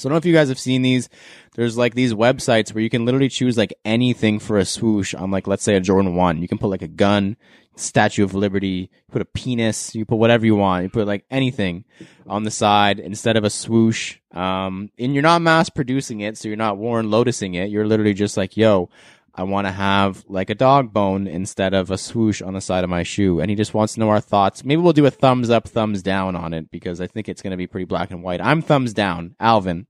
so 0.00 0.08
I 0.08 0.10
don't 0.10 0.14
know 0.14 0.18
if 0.18 0.26
you 0.26 0.34
guys 0.34 0.48
have 0.48 0.58
seen 0.58 0.82
these 0.82 1.08
there's 1.54 1.76
like 1.76 1.94
these 1.94 2.14
websites 2.14 2.72
where 2.72 2.82
you 2.82 2.90
can 2.90 3.04
literally 3.04 3.28
choose 3.28 3.56
like 3.58 3.74
anything 3.84 4.38
for 4.38 4.58
a 4.58 4.64
swoosh 4.64 5.14
on 5.14 5.30
like 5.30 5.46
let's 5.46 5.62
say 5.62 5.76
a 5.76 5.80
Jordan 5.80 6.14
1 6.14 6.40
you 6.40 6.48
can 6.48 6.58
put 6.58 6.68
like 6.68 6.82
a 6.82 6.88
gun 6.88 7.36
Statue 7.76 8.24
of 8.24 8.34
Liberty, 8.34 8.90
put 9.10 9.22
a 9.22 9.24
penis, 9.24 9.94
you 9.94 10.04
put 10.04 10.16
whatever 10.16 10.44
you 10.44 10.56
want, 10.56 10.82
you 10.82 10.90
put 10.90 11.06
like 11.06 11.24
anything 11.30 11.84
on 12.26 12.44
the 12.44 12.50
side 12.50 12.98
instead 13.00 13.36
of 13.36 13.44
a 13.44 13.50
swoosh. 13.50 14.18
Um, 14.32 14.90
and 14.98 15.14
you're 15.14 15.22
not 15.22 15.42
mass 15.42 15.70
producing 15.70 16.20
it, 16.20 16.36
so 16.36 16.48
you're 16.48 16.56
not 16.56 16.76
Warren 16.76 17.06
Lotasing 17.06 17.54
it. 17.54 17.70
You're 17.70 17.86
literally 17.86 18.14
just 18.14 18.36
like, 18.36 18.56
yo, 18.56 18.90
I 19.34 19.44
want 19.44 19.66
to 19.66 19.72
have 19.72 20.24
like 20.28 20.50
a 20.50 20.54
dog 20.54 20.92
bone 20.92 21.26
instead 21.26 21.72
of 21.72 21.90
a 21.90 21.98
swoosh 21.98 22.42
on 22.42 22.54
the 22.54 22.60
side 22.60 22.84
of 22.84 22.90
my 22.90 23.02
shoe. 23.02 23.40
And 23.40 23.48
he 23.48 23.56
just 23.56 23.74
wants 23.74 23.94
to 23.94 24.00
know 24.00 24.10
our 24.10 24.20
thoughts. 24.20 24.64
Maybe 24.64 24.82
we'll 24.82 24.92
do 24.92 25.06
a 25.06 25.10
thumbs 25.10 25.50
up, 25.50 25.68
thumbs 25.68 26.02
down 26.02 26.36
on 26.36 26.52
it 26.52 26.70
because 26.70 27.00
I 27.00 27.06
think 27.06 27.28
it's 27.28 27.42
going 27.42 27.52
to 27.52 27.56
be 27.56 27.66
pretty 27.66 27.86
black 27.86 28.10
and 28.10 28.22
white. 28.22 28.40
I'm 28.40 28.62
thumbs 28.62 28.92
down. 28.92 29.36
Alvin, 29.40 29.86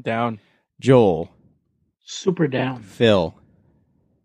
Down. 0.00 0.40
Joel, 0.80 1.30
Super 2.04 2.46
down. 2.48 2.82
Phil. 2.82 3.34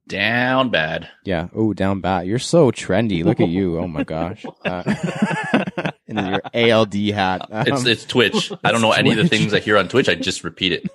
Down 0.08 0.70
bad. 0.70 1.10
Yeah. 1.26 1.50
Oh, 1.54 1.74
down 1.74 2.00
bad. 2.00 2.28
You're 2.28 2.40
so 2.40 2.72
trendy. 2.72 3.24
Look 3.26 3.42
at 3.42 3.50
you. 3.50 3.78
Oh 3.78 3.88
my 3.88 4.04
gosh. 4.06 4.46
Uh, 4.66 4.84
in 6.08 6.18
your 6.18 6.42
ALD 6.54 6.94
hat. 6.96 7.48
It's 7.52 7.82
Um, 7.82 7.88
it's 7.88 8.06
Twitch. 8.06 8.52
I 8.64 8.72
don't 8.72 8.82
know 8.82 8.94
any 8.94 9.12
of 9.12 9.18
the 9.18 9.28
things 9.28 9.54
I 9.54 9.60
hear 9.60 9.78
on 9.78 9.90
Twitch. 9.90 10.08
I 10.08 10.16
just 10.16 10.44
repeat 10.46 10.72
it. 10.72 10.90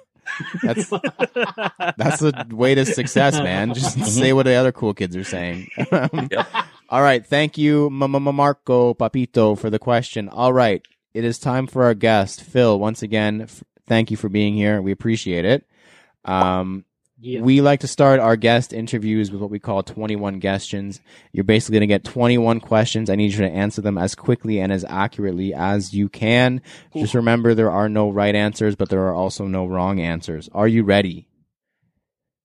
that's 0.62 0.88
that's 0.88 2.20
the 2.20 2.46
way 2.50 2.74
to 2.74 2.86
success, 2.86 3.34
man. 3.38 3.74
Just 3.74 4.02
say 4.16 4.32
what 4.32 4.44
the 4.46 4.54
other 4.54 4.72
cool 4.72 4.94
kids 4.94 5.14
are 5.14 5.24
saying. 5.24 5.68
Um, 5.90 6.28
Yep. 6.30 6.48
All 6.88 7.02
right. 7.02 7.24
Thank 7.26 7.58
you, 7.58 7.86
M- 7.88 8.02
M- 8.14 8.34
Marco 8.34 8.94
Papito, 8.94 9.58
for 9.58 9.68
the 9.68 9.78
question. 9.78 10.28
All 10.30 10.52
right. 10.54 10.82
It 11.12 11.24
is 11.24 11.38
time 11.38 11.66
for 11.66 11.84
our 11.84 11.94
guest, 11.94 12.42
Phil. 12.42 12.78
Once 12.78 13.02
again, 13.02 13.42
f- 13.42 13.62
thank 13.86 14.10
you 14.10 14.16
for 14.16 14.28
being 14.28 14.54
here. 14.54 14.80
We 14.82 14.92
appreciate 14.92 15.44
it. 15.44 15.66
Um, 16.24 16.84
Yeah. 17.20 17.40
We 17.40 17.60
like 17.60 17.80
to 17.80 17.86
start 17.86 18.18
our 18.18 18.34
guest 18.34 18.72
interviews 18.72 19.30
with 19.30 19.40
what 19.40 19.50
we 19.50 19.60
call 19.60 19.84
21 19.84 20.40
questions. 20.40 21.00
You're 21.32 21.44
basically 21.44 21.74
going 21.74 21.88
to 21.88 21.94
get 21.94 22.02
21 22.02 22.58
questions. 22.58 23.08
I 23.08 23.14
need 23.14 23.30
you 23.32 23.38
to 23.38 23.48
answer 23.50 23.80
them 23.80 23.96
as 23.96 24.16
quickly 24.16 24.58
and 24.58 24.72
as 24.72 24.84
accurately 24.88 25.54
as 25.54 25.94
you 25.94 26.08
can. 26.08 26.60
Just 26.96 27.14
remember 27.14 27.54
there 27.54 27.70
are 27.70 27.88
no 27.88 28.10
right 28.10 28.34
answers, 28.34 28.74
but 28.74 28.88
there 28.88 29.06
are 29.06 29.14
also 29.14 29.46
no 29.46 29.66
wrong 29.66 30.00
answers. 30.00 30.48
Are 30.52 30.66
you 30.66 30.82
ready? 30.82 31.28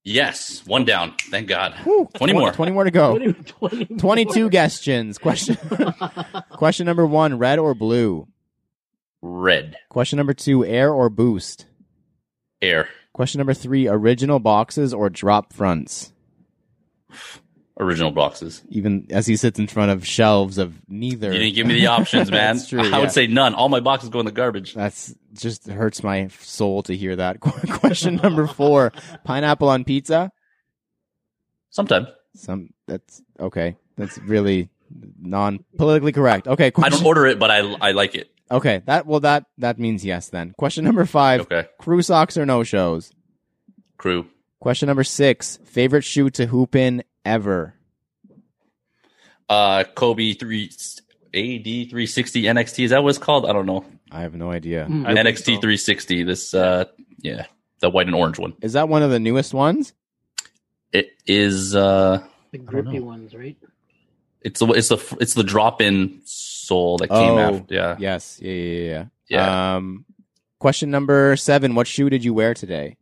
Yes, 0.03 0.63
one 0.65 0.85
down. 0.85 1.15
Thank 1.31 1.47
God. 1.47 1.73
Whew, 1.83 2.07
20 2.13 2.33
more. 2.33 2.51
20 2.53 2.71
more 2.71 2.83
to 2.85 2.91
go. 2.91 3.17
20, 3.17 3.33
20 3.33 3.85
22 3.97 4.49
questions. 4.49 5.17
Question 5.17 5.57
Question 6.51 6.85
number 6.85 7.05
1, 7.05 7.37
red 7.37 7.59
or 7.59 7.73
blue? 7.73 8.27
Red 9.21 9.77
Question 9.89 10.17
number 10.17 10.33
2, 10.33 10.65
air 10.65 10.91
or 10.91 11.09
boost? 11.09 11.65
air 12.61 12.89
Question 13.13 13.39
number 13.39 13.53
3, 13.53 13.87
original 13.87 14.39
boxes 14.39 14.93
or 14.93 15.09
drop 15.09 15.53
fronts? 15.53 16.13
original 17.79 18.11
boxes. 18.11 18.63
Even 18.69 19.07
as 19.09 19.27
he 19.27 19.35
sits 19.35 19.59
in 19.59 19.67
front 19.67 19.91
of 19.91 20.05
shelves 20.05 20.57
of 20.57 20.75
neither. 20.87 21.31
You 21.31 21.39
didn't 21.39 21.55
give 21.55 21.67
me 21.67 21.75
the 21.75 21.87
options, 21.87 22.31
man. 22.31 22.57
That's 22.57 22.69
true, 22.69 22.81
I 22.81 22.87
yeah. 22.87 22.99
would 22.99 23.11
say 23.11 23.27
none. 23.27 23.53
All 23.53 23.69
my 23.69 23.79
boxes 23.79 24.09
go 24.09 24.19
in 24.19 24.25
the 24.25 24.31
garbage. 24.31 24.73
That's 24.73 25.13
just 25.33 25.67
hurts 25.67 26.03
my 26.03 26.27
soul 26.41 26.83
to 26.83 26.95
hear 26.95 27.15
that. 27.15 27.39
Question 27.39 28.15
number 28.17 28.47
four: 28.47 28.91
pineapple 29.23 29.69
on 29.69 29.83
pizza. 29.83 30.31
Sometimes. 31.69 32.07
Some 32.35 32.69
that's 32.87 33.21
okay. 33.39 33.77
That's 33.95 34.17
really 34.19 34.69
non 35.19 35.63
politically 35.77 36.11
correct. 36.11 36.47
Okay, 36.47 36.67
I 36.67 36.69
question, 36.71 36.99
don't 36.99 37.07
order 37.07 37.25
it, 37.25 37.39
but 37.39 37.51
I 37.51 37.59
I 37.59 37.91
like 37.91 38.15
it. 38.15 38.31
Okay. 38.51 38.81
That 38.85 39.05
well 39.05 39.19
that 39.21 39.45
that 39.57 39.79
means 39.79 40.03
yes. 40.05 40.29
Then 40.29 40.53
question 40.57 40.83
number 40.85 41.05
five: 41.05 41.41
Okay. 41.41 41.65
crew 41.79 42.01
socks 42.01 42.37
or 42.37 42.45
no 42.45 42.63
shows. 42.63 43.11
Crew. 43.97 44.27
Question 44.59 44.87
number 44.87 45.03
six: 45.03 45.57
favorite 45.65 46.03
shoe 46.03 46.29
to 46.31 46.45
hoop 46.47 46.75
in 46.75 47.03
ever. 47.25 47.73
Uh, 49.49 49.83
Kobe 49.95 50.33
three 50.33 50.69
AD 51.33 51.89
three 51.89 52.05
sixty 52.07 52.43
NXT. 52.43 52.85
Is 52.85 52.91
that 52.91 53.03
what 53.03 53.09
it's 53.09 53.17
called? 53.17 53.45
I 53.45 53.53
don't 53.53 53.65
know. 53.65 53.85
I 54.11 54.21
have 54.21 54.33
no 54.35 54.51
idea. 54.51 54.83
I 54.85 54.87
think 54.87 55.07
NXT 55.07 55.55
so. 55.55 55.61
three 55.61 55.77
sixty. 55.77 56.23
This 56.23 56.53
uh, 56.53 56.85
yeah, 57.21 57.45
the 57.79 57.89
white 57.89 58.07
and 58.07 58.15
orange 58.15 58.39
one. 58.39 58.53
Is 58.61 58.73
that 58.73 58.89
one 58.89 59.03
of 59.03 59.11
the 59.11 59.19
newest 59.19 59.53
ones? 59.53 59.93
It 60.93 61.09
is 61.25 61.75
uh, 61.75 62.23
The 62.51 62.57
grippy 62.57 62.99
ones, 62.99 63.33
right? 63.35 63.57
it's 64.41 64.59
the 64.59 64.67
it's 64.67 64.87
the 64.89 65.17
it's 65.19 65.33
the 65.33 65.43
drop 65.43 65.81
in 65.81 66.21
sole 66.67 66.97
that 66.99 67.09
came 67.09 67.17
Oh, 67.33 67.39
after. 67.39 67.73
Yeah. 67.73 67.95
Yes. 67.99 68.39
Yeah. 68.41 68.51
Yeah. 68.53 68.89
Yeah. 68.89 69.05
Yeah. 69.29 69.75
Um. 69.75 70.05
Question 70.59 70.89
number 70.91 71.35
seven: 71.37 71.75
What 71.75 71.87
shoe 71.87 72.09
did 72.09 72.23
you 72.23 72.33
wear 72.33 72.53
today? 72.53 72.97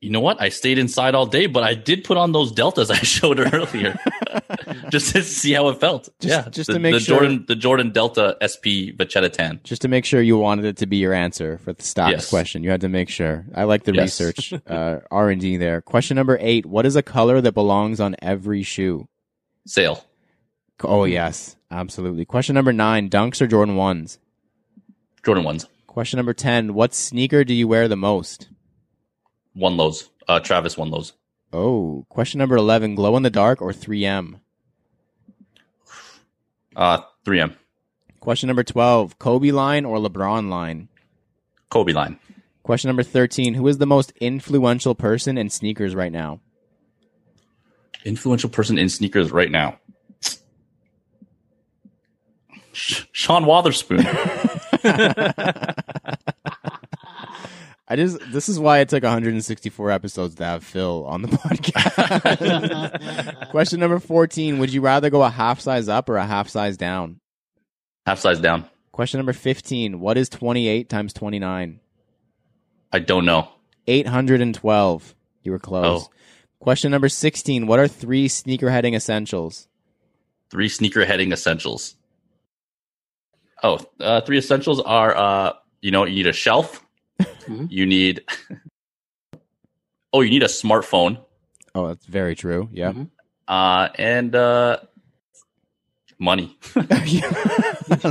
You 0.00 0.10
know 0.10 0.20
what? 0.20 0.40
I 0.42 0.48
stayed 0.48 0.78
inside 0.78 1.14
all 1.14 1.26
day, 1.26 1.46
but 1.46 1.62
I 1.62 1.74
did 1.74 2.02
put 2.02 2.16
on 2.16 2.32
those 2.32 2.50
deltas 2.50 2.90
I 2.90 2.96
showed 3.14 3.38
earlier, 3.38 3.96
just 4.90 5.12
to 5.14 5.22
see 5.22 5.52
how 5.52 5.68
it 5.68 5.78
felt. 5.78 6.08
Just- 6.20 6.28
yeah, 6.44 6.50
just 6.50 6.66
the, 6.66 6.72
to 6.74 6.78
make 6.80 6.94
the 6.94 6.98
sure- 7.00 7.18
Jordan 7.20 7.44
the 7.46 7.54
Jordan 7.54 7.92
Delta 7.92 8.36
SP 8.42 8.90
Vachetta 8.98 9.30
Tan. 9.32 9.60
just 9.62 9.82
to 9.82 9.88
make 9.88 10.04
sure 10.04 10.20
you 10.20 10.36
wanted 10.36 10.64
it 10.64 10.76
to 10.78 10.86
be 10.86 10.96
your 10.96 11.12
answer 11.12 11.58
for 11.58 11.72
the 11.72 11.82
stocks 11.84 12.10
Yes. 12.12 12.30
question. 12.30 12.64
You 12.64 12.70
had 12.70 12.80
to 12.80 12.88
make 12.88 13.08
sure. 13.10 13.46
I 13.54 13.62
like 13.64 13.84
the 13.84 13.92
Yes. 13.94 14.20
research, 14.20 14.52
uh, 14.66 15.00
R 15.10 15.30
and 15.30 15.40
D 15.40 15.56
there. 15.56 15.80
Question 15.80 16.16
number 16.16 16.36
eight: 16.40 16.66
What 16.66 16.84
is 16.84 16.96
a 16.96 17.02
color 17.02 17.40
that 17.40 17.52
belongs 17.52 18.00
on 18.00 18.16
every 18.20 18.64
shoe? 18.64 19.06
Sale. 19.68 20.04
Oh 20.84 21.04
yes, 21.04 21.56
absolutely. 21.70 22.24
Question 22.24 22.54
number 22.54 22.72
nine: 22.72 23.08
Dunks 23.08 23.40
or 23.40 23.46
Jordan 23.46 23.76
ones? 23.76 24.18
Jordan 25.24 25.44
ones. 25.44 25.66
Question 25.86 26.16
number 26.18 26.34
ten: 26.34 26.74
What 26.74 26.94
sneaker 26.94 27.44
do 27.44 27.54
you 27.54 27.68
wear 27.68 27.88
the 27.88 27.96
most? 27.96 28.48
One 29.54 29.76
lows. 29.76 30.08
Uh, 30.28 30.40
Travis 30.40 30.76
one 30.76 30.90
lows. 30.90 31.12
Oh, 31.52 32.06
question 32.08 32.38
number 32.38 32.56
eleven: 32.56 32.94
Glow 32.94 33.16
in 33.16 33.22
the 33.22 33.30
dark 33.30 33.60
or 33.60 33.72
3M? 33.72 34.40
Uh, 36.74 37.00
3M. 37.24 37.54
Question 38.20 38.46
number 38.46 38.62
12 38.62 39.18
Kobe 39.18 39.50
line 39.50 39.84
or 39.84 39.98
LeBron 39.98 40.48
line? 40.48 40.88
Kobe 41.70 41.92
line. 41.92 42.18
Question 42.62 42.88
number 42.88 43.02
13 43.02 43.54
Who 43.54 43.66
is 43.66 43.78
the 43.78 43.86
most 43.86 44.12
influential 44.20 44.94
person 44.94 45.36
in 45.36 45.50
sneakers 45.50 45.94
right 45.94 46.12
now? 46.12 46.40
Influential 48.04 48.50
person 48.50 48.78
in 48.78 48.88
sneakers 48.88 49.30
right 49.32 49.50
now. 49.50 49.78
Sh- 52.72 53.04
Sean 53.12 53.44
Wotherspoon. 53.44 54.00
I 57.88 57.96
just 57.96 58.18
this 58.32 58.48
is 58.48 58.58
why 58.58 58.78
it 58.78 58.88
took 58.88 59.02
164 59.02 59.90
episodes 59.90 60.34
to 60.36 60.44
have 60.44 60.64
Phil 60.64 61.04
on 61.06 61.20
the 61.22 61.28
podcast. 62.88 63.50
Question 63.50 63.80
number 63.80 63.98
14 63.98 64.58
Would 64.58 64.72
you 64.72 64.80
rather 64.80 65.10
go 65.10 65.22
a 65.22 65.28
half 65.28 65.60
size 65.60 65.88
up 65.88 66.08
or 66.08 66.16
a 66.16 66.24
half 66.26 66.48
size 66.48 66.76
down? 66.78 67.20
Half 68.06 68.20
size 68.20 68.40
down. 68.40 68.64
Question 68.92 69.18
number 69.18 69.32
15 69.34 70.00
What 70.00 70.16
is 70.16 70.28
28 70.30 70.88
times 70.88 71.12
29? 71.12 71.80
I 72.94 72.98
don't 72.98 73.24
know. 73.24 73.48
812. 73.86 75.14
You 75.42 75.52
were 75.52 75.58
close. 75.58 76.04
Oh. 76.04 76.10
Question 76.60 76.90
number 76.92 77.08
16 77.08 77.66
What 77.66 77.78
are 77.78 77.88
three 77.88 78.28
sneaker 78.28 78.70
heading 78.70 78.94
essentials? 78.94 79.68
Three 80.50 80.68
sneaker 80.68 81.04
heading 81.04 81.32
essentials. 81.32 81.96
Oh, 83.62 83.78
uh, 84.00 84.20
three 84.22 84.38
essentials 84.38 84.80
are 84.80 85.16
uh, 85.16 85.52
you 85.80 85.90
know, 85.90 86.04
you 86.04 86.16
need 86.16 86.26
a 86.26 86.32
shelf. 86.32 86.84
Mhm. 87.20 87.68
You 87.70 87.86
need 87.86 88.22
Oh, 90.12 90.20
you 90.20 90.30
need 90.30 90.42
a 90.42 90.46
smartphone. 90.48 91.18
Oh, 91.74 91.88
that's 91.88 92.04
very 92.06 92.34
true. 92.34 92.68
Yeah. 92.72 92.92
Mhm. 92.92 93.10
Uh 93.48 93.88
and 93.98 94.34
uh 94.34 94.78
money. 96.18 96.58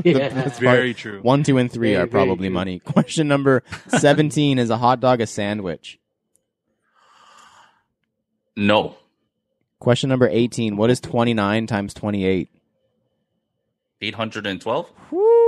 Yeah. 0.03 0.29
That's 0.29 0.59
part- 0.59 0.59
Very 0.59 0.93
true. 0.93 1.21
One, 1.21 1.43
two, 1.43 1.57
and 1.57 1.71
three 1.71 1.93
Very, 1.93 2.03
are 2.03 2.07
probably 2.07 2.49
money. 2.49 2.79
Question 2.79 3.27
number 3.27 3.63
17 3.87 4.59
Is 4.59 4.69
a 4.69 4.77
hot 4.77 4.99
dog 4.99 5.21
a 5.21 5.27
sandwich? 5.27 5.97
No. 8.55 8.97
Question 9.79 10.09
number 10.09 10.27
18 10.29 10.75
What 10.77 10.89
is 10.89 10.99
29 10.99 11.67
times 11.67 11.93
28? 11.93 12.49
812? 14.01 14.89
Woo! 15.11 15.40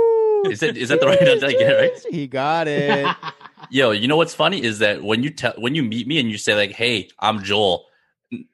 Is 0.44 0.62
it 0.62 0.76
is 0.76 0.88
that 0.90 1.00
the 1.00 1.06
right 1.06 1.20
answer 1.22 1.46
I 1.46 1.52
get, 1.52 1.72
right? 1.74 1.92
He 2.10 2.26
got 2.26 2.68
it. 2.68 3.06
Yo, 3.70 3.90
you 3.92 4.06
know 4.08 4.16
what's 4.16 4.34
funny 4.34 4.62
is 4.62 4.78
that 4.80 5.02
when 5.02 5.22
you 5.22 5.30
tell 5.30 5.54
when 5.58 5.74
you 5.74 5.82
meet 5.82 6.06
me 6.06 6.18
and 6.20 6.30
you 6.30 6.38
say 6.38 6.54
like, 6.54 6.72
"Hey, 6.72 7.08
I'm 7.18 7.42
Joel," 7.42 7.86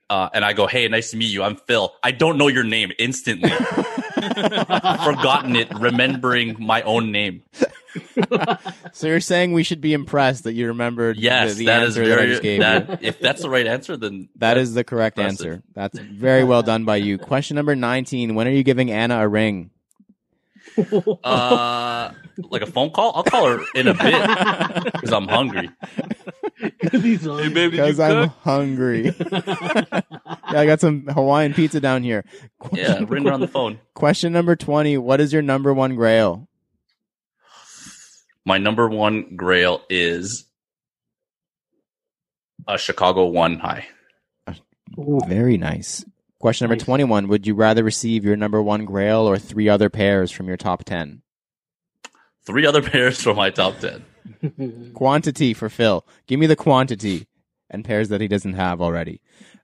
uh, 0.08 0.28
and 0.32 0.44
I 0.44 0.52
go, 0.52 0.66
"Hey, 0.66 0.86
nice 0.88 1.10
to 1.10 1.16
meet 1.16 1.32
you. 1.32 1.42
I'm 1.42 1.56
Phil." 1.56 1.92
I 2.02 2.12
don't 2.12 2.38
know 2.38 2.48
your 2.48 2.64
name 2.64 2.92
instantly. 2.98 3.50
Forgotten 4.20 5.56
it, 5.56 5.68
remembering 5.78 6.56
my 6.58 6.82
own 6.82 7.10
name. 7.12 7.42
so 8.92 9.06
you're 9.08 9.20
saying 9.20 9.52
we 9.52 9.62
should 9.64 9.80
be 9.80 9.92
impressed 9.94 10.44
that 10.44 10.52
you 10.52 10.68
remembered 10.68 11.16
Yes, 11.16 11.54
the, 11.54 11.58
the 11.60 11.64
that 11.66 11.82
is 11.82 11.96
answer 11.96 12.08
that 12.08 12.12
I 12.12 12.16
very. 12.22 12.28
just 12.30 12.42
gave 12.42 12.60
you. 12.62 12.98
if 13.00 13.18
that's 13.18 13.42
the 13.42 13.50
right 13.50 13.66
answer, 13.66 13.96
then 13.96 14.28
That 14.36 14.58
is 14.58 14.74
the 14.74 14.84
correct 14.84 15.18
impressive. 15.18 15.46
answer. 15.46 15.62
That's 15.74 15.98
very 15.98 16.44
well 16.44 16.62
done 16.62 16.84
by 16.84 16.96
you. 16.96 17.18
Question 17.18 17.56
number 17.56 17.74
19 17.74 18.34
When 18.34 18.46
are 18.46 18.50
you 18.52 18.62
giving 18.62 18.90
Anna 18.92 19.20
a 19.20 19.28
ring? 19.28 19.70
Uh, 21.24 22.12
like 22.50 22.62
a 22.62 22.66
phone 22.66 22.90
call. 22.90 23.12
I'll 23.14 23.22
call 23.22 23.48
her 23.58 23.64
in 23.74 23.88
a 23.88 23.94
bit 23.94 24.84
because 24.92 25.12
I'm 25.12 25.28
hungry. 25.28 25.70
He's 26.92 27.26
on- 27.26 27.42
Hey, 27.42 27.48
babe, 27.48 27.70
did 27.72 27.76
you 27.78 27.82
Because 27.84 28.00
I'm 28.00 28.28
hungry. 28.28 29.14
yeah, 29.32 30.00
I 30.60 30.66
got 30.66 30.80
some 30.80 31.06
Hawaiian 31.06 31.54
pizza 31.54 31.80
down 31.80 32.02
here. 32.02 32.24
Yeah, 32.72 33.02
ring 33.08 33.24
her 33.24 33.32
on 33.32 33.40
the 33.40 33.48
phone. 33.48 33.80
Question 33.94 34.32
number 34.32 34.54
20 34.56 34.98
What 34.98 35.20
is 35.20 35.32
your 35.32 35.42
number 35.42 35.72
one 35.74 35.96
grail? 35.96 36.46
My 38.44 38.58
number 38.58 38.88
one 38.88 39.36
grail 39.36 39.82
is 39.90 40.46
a 42.68 42.78
Chicago 42.78 43.26
One 43.26 43.58
High. 43.58 43.86
Ooh. 44.98 45.20
Very 45.26 45.56
nice. 45.56 46.04
Question 46.40 46.64
number 46.64 46.76
Nice. 46.76 46.84
21 46.84 47.28
Would 47.28 47.46
you 47.46 47.54
rather 47.54 47.84
receive 47.84 48.24
your 48.24 48.36
number 48.36 48.62
one 48.62 48.86
grail 48.86 49.20
or 49.20 49.38
three 49.38 49.68
other 49.68 49.90
pairs 49.90 50.30
from 50.30 50.48
your 50.48 50.56
top 50.56 50.84
10? 50.84 51.22
Three 52.44 52.66
other 52.66 52.82
pairs 52.90 53.22
from 53.22 53.36
my 53.36 53.50
top 53.50 53.76
ten. 53.78 54.04
Quantity 54.94 55.54
for 55.54 55.68
Phil. 55.68 56.04
Give 56.26 56.40
me 56.40 56.46
the 56.46 56.56
quantity 56.56 57.26
and 57.68 57.84
pairs 57.84 58.08
that 58.08 58.20
he 58.20 58.28
doesn't 58.28 58.54
have 58.54 58.80
already. 58.80 59.20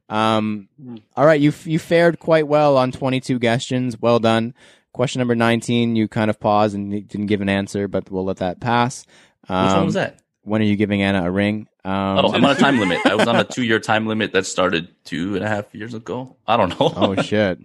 Um, 0.08 0.68
all 1.16 1.26
right, 1.26 1.40
you 1.40 1.52
you 1.64 1.78
fared 1.78 2.18
quite 2.20 2.46
well 2.46 2.76
on 2.76 2.92
22 2.92 3.40
questions. 3.40 4.00
Well 4.00 4.20
done. 4.20 4.54
Question 4.92 5.18
number 5.18 5.34
19, 5.34 5.96
you 5.96 6.08
kind 6.08 6.30
of 6.30 6.40
paused 6.40 6.74
and 6.74 6.90
didn't 7.08 7.26
give 7.26 7.40
an 7.40 7.48
answer, 7.48 7.88
but 7.88 8.10
we'll 8.10 8.24
let 8.24 8.38
that 8.38 8.60
pass. 8.60 9.04
Um, 9.48 9.66
Which 9.66 9.76
one 9.76 9.84
was 9.86 9.94
that? 9.94 10.20
When 10.47 10.62
are 10.62 10.64
you 10.64 10.76
giving 10.76 11.03
Anna 11.03 11.26
a 11.26 11.30
ring? 11.30 11.66
Um, 11.84 11.92
Oh, 11.92 12.32
I'm 12.32 12.44
on 12.44 12.53
a 12.53 12.55
time 12.55 12.78
limit. 12.78 13.05
I 13.05 13.16
was 13.16 13.26
on 13.26 13.34
a 13.34 13.42
two 13.57 13.64
year 13.64 13.80
time 13.80 14.07
limit 14.07 14.30
that 14.32 14.47
started 14.47 14.88
two 15.05 15.34
and 15.34 15.44
a 15.44 15.49
half 15.49 15.74
years 15.74 15.92
ago. 15.92 16.36
I 16.47 16.57
don't 16.57 16.70
know. 16.78 16.92
oh 16.94 17.20
shit. 17.20 17.59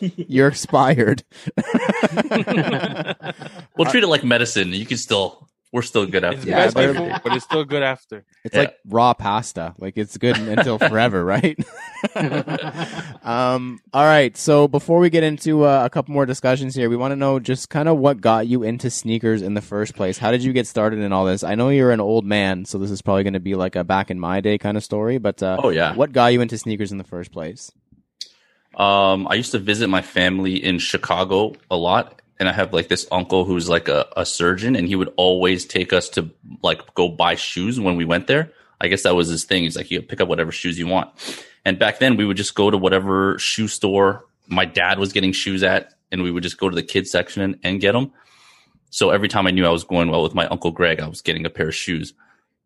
You're 0.00 0.48
expired. 0.48 1.22
we'll 3.76 3.86
treat 3.86 4.02
it 4.02 4.08
like 4.08 4.24
medicine. 4.24 4.72
You 4.72 4.86
can 4.86 4.96
still, 4.96 5.48
we're 5.76 5.82
still 5.82 6.06
good 6.06 6.24
after 6.24 6.38
It's 6.38 6.46
Yeah, 6.46 6.70
bad 6.70 6.94
before, 6.94 7.20
but 7.22 7.34
it's 7.34 7.44
still 7.44 7.62
good 7.64 7.82
after. 7.82 8.24
It's 8.44 8.54
Yeah. 8.54 8.62
like 8.62 8.76
raw 8.88 9.12
pasta. 9.12 9.74
Like 9.78 9.98
it's 9.98 10.16
good 10.16 10.36
until 10.38 10.78
forever, 10.90 11.22
right? 11.22 11.58
um, 13.22 13.80
all 13.92 14.04
right. 14.04 14.34
So 14.38 14.68
before 14.68 14.98
we 15.00 15.10
get 15.10 15.22
into 15.22 15.64
uh, 15.64 15.84
a 15.84 15.90
couple 15.90 16.14
more 16.14 16.24
discussions 16.24 16.74
here, 16.74 16.88
we 16.88 16.96
want 16.96 17.12
to 17.12 17.16
know 17.16 17.38
just 17.38 17.68
kind 17.68 17.88
of 17.88 17.98
what 17.98 18.22
got 18.22 18.46
you 18.46 18.62
into 18.62 18.88
sneakers 18.88 19.42
in 19.42 19.52
the 19.52 19.60
first 19.60 19.94
place. 19.94 20.16
How 20.16 20.30
did 20.30 20.42
you 20.42 20.54
get 20.54 20.66
started 20.66 21.00
in 21.00 21.12
all 21.12 21.26
this? 21.26 21.44
I 21.44 21.54
know 21.56 21.68
you're 21.68 21.90
an 21.92 22.00
old 22.00 22.24
man, 22.24 22.64
so 22.64 22.78
this 22.78 22.90
is 22.90 23.02
probably 23.02 23.24
going 23.24 23.34
to 23.34 23.40
be 23.40 23.54
like 23.54 23.76
a 23.76 23.84
back 23.84 24.10
in 24.10 24.18
my 24.18 24.40
day 24.40 24.56
kind 24.56 24.76
of 24.78 24.82
story. 24.84 25.18
But 25.18 25.42
uh, 25.42 25.58
Oh, 25.62 25.68
yeah. 25.68 25.94
what 25.94 26.12
got 26.12 26.32
you 26.32 26.40
into 26.40 26.56
sneakers 26.56 26.90
in 26.92 26.96
the 26.98 27.04
first 27.04 27.32
place? 27.32 27.70
Um, 28.74 29.26
I 29.28 29.34
used 29.34 29.52
to 29.52 29.58
visit 29.58 29.88
my 29.88 30.02
family 30.02 30.62
in 30.62 30.78
Chicago 30.78 31.52
a 31.70 31.76
lot, 31.76 32.22
and 32.38 32.48
I 32.48 32.52
have 32.52 32.72
like 32.72 32.88
this 32.88 33.06
uncle 33.10 33.44
who's 33.44 33.68
like 33.68 33.88
a, 33.88 34.06
a 34.16 34.26
surgeon, 34.26 34.76
and 34.76 34.86
he 34.86 34.96
would 34.96 35.12
always 35.16 35.64
take 35.64 35.92
us 35.92 36.08
to 36.10 36.30
like 36.62 36.94
go 36.94 37.08
buy 37.08 37.34
shoes 37.34 37.80
when 37.80 37.96
we 37.96 38.04
went 38.04 38.26
there. 38.26 38.52
I 38.80 38.88
guess 38.88 39.04
that 39.04 39.14
was 39.14 39.28
his 39.28 39.44
thing. 39.44 39.62
He's 39.62 39.76
like, 39.76 39.90
you 39.90 40.02
pick 40.02 40.20
up 40.20 40.28
whatever 40.28 40.52
shoes 40.52 40.78
you 40.78 40.86
want. 40.86 41.10
And 41.64 41.78
back 41.78 41.98
then, 41.98 42.16
we 42.16 42.26
would 42.26 42.36
just 42.36 42.54
go 42.54 42.70
to 42.70 42.76
whatever 42.76 43.38
shoe 43.38 43.68
store 43.68 44.24
my 44.48 44.64
dad 44.64 44.98
was 44.98 45.12
getting 45.12 45.32
shoes 45.32 45.62
at, 45.62 45.94
and 46.12 46.22
we 46.22 46.30
would 46.30 46.42
just 46.42 46.58
go 46.58 46.68
to 46.68 46.74
the 46.74 46.82
kids 46.82 47.10
section 47.10 47.42
and, 47.42 47.58
and 47.62 47.80
get 47.80 47.92
them. 47.92 48.12
So 48.90 49.10
every 49.10 49.28
time 49.28 49.46
I 49.46 49.50
knew 49.50 49.66
I 49.66 49.70
was 49.70 49.84
going 49.84 50.10
well 50.10 50.22
with 50.22 50.34
my 50.34 50.46
uncle 50.46 50.70
Greg, 50.70 51.00
I 51.00 51.08
was 51.08 51.20
getting 51.20 51.44
a 51.44 51.50
pair 51.50 51.68
of 51.68 51.74
shoes, 51.74 52.14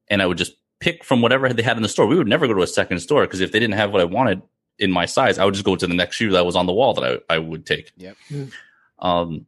and 0.09 0.21
I 0.21 0.27
would 0.27 0.39
just 0.39 0.55
pick 0.79 1.05
from 1.05 1.23
whatever 1.23 1.53
they 1.53 1.63
had 1.63 1.77
in 1.77 1.83
the 1.83 1.89
store. 1.89 2.07
We 2.07 2.17
would 2.17 2.29
never 2.29 2.47
go 2.47 2.55
to 2.55 2.63
a 2.63 2.67
second 2.67 3.01
store 3.01 3.23
because 3.23 3.41
if 3.41 3.53
they 3.53 3.59
didn't 3.59 3.77
have 3.77 3.93
what 3.93 4.01
I 4.01 4.05
wanted 4.05 4.43
in 4.79 4.91
my 4.91 5.07
size, 5.07 5.39
I 5.39 5.45
would 5.45 5.55
just 5.55 5.67
go 5.67 5.77
to 5.77 5.87
the 5.87 5.95
next 5.95 6.17
shoe 6.17 6.31
that 6.33 6.47
was 6.47 6.57
on 6.57 6.67
the 6.67 6.73
wall 6.73 6.95
that 6.95 7.23
I, 7.31 7.35
I 7.35 7.39
would 7.39 7.67
take. 7.67 7.93
Yep. 7.97 8.17
Mm. 8.31 8.53
Um, 8.99 9.47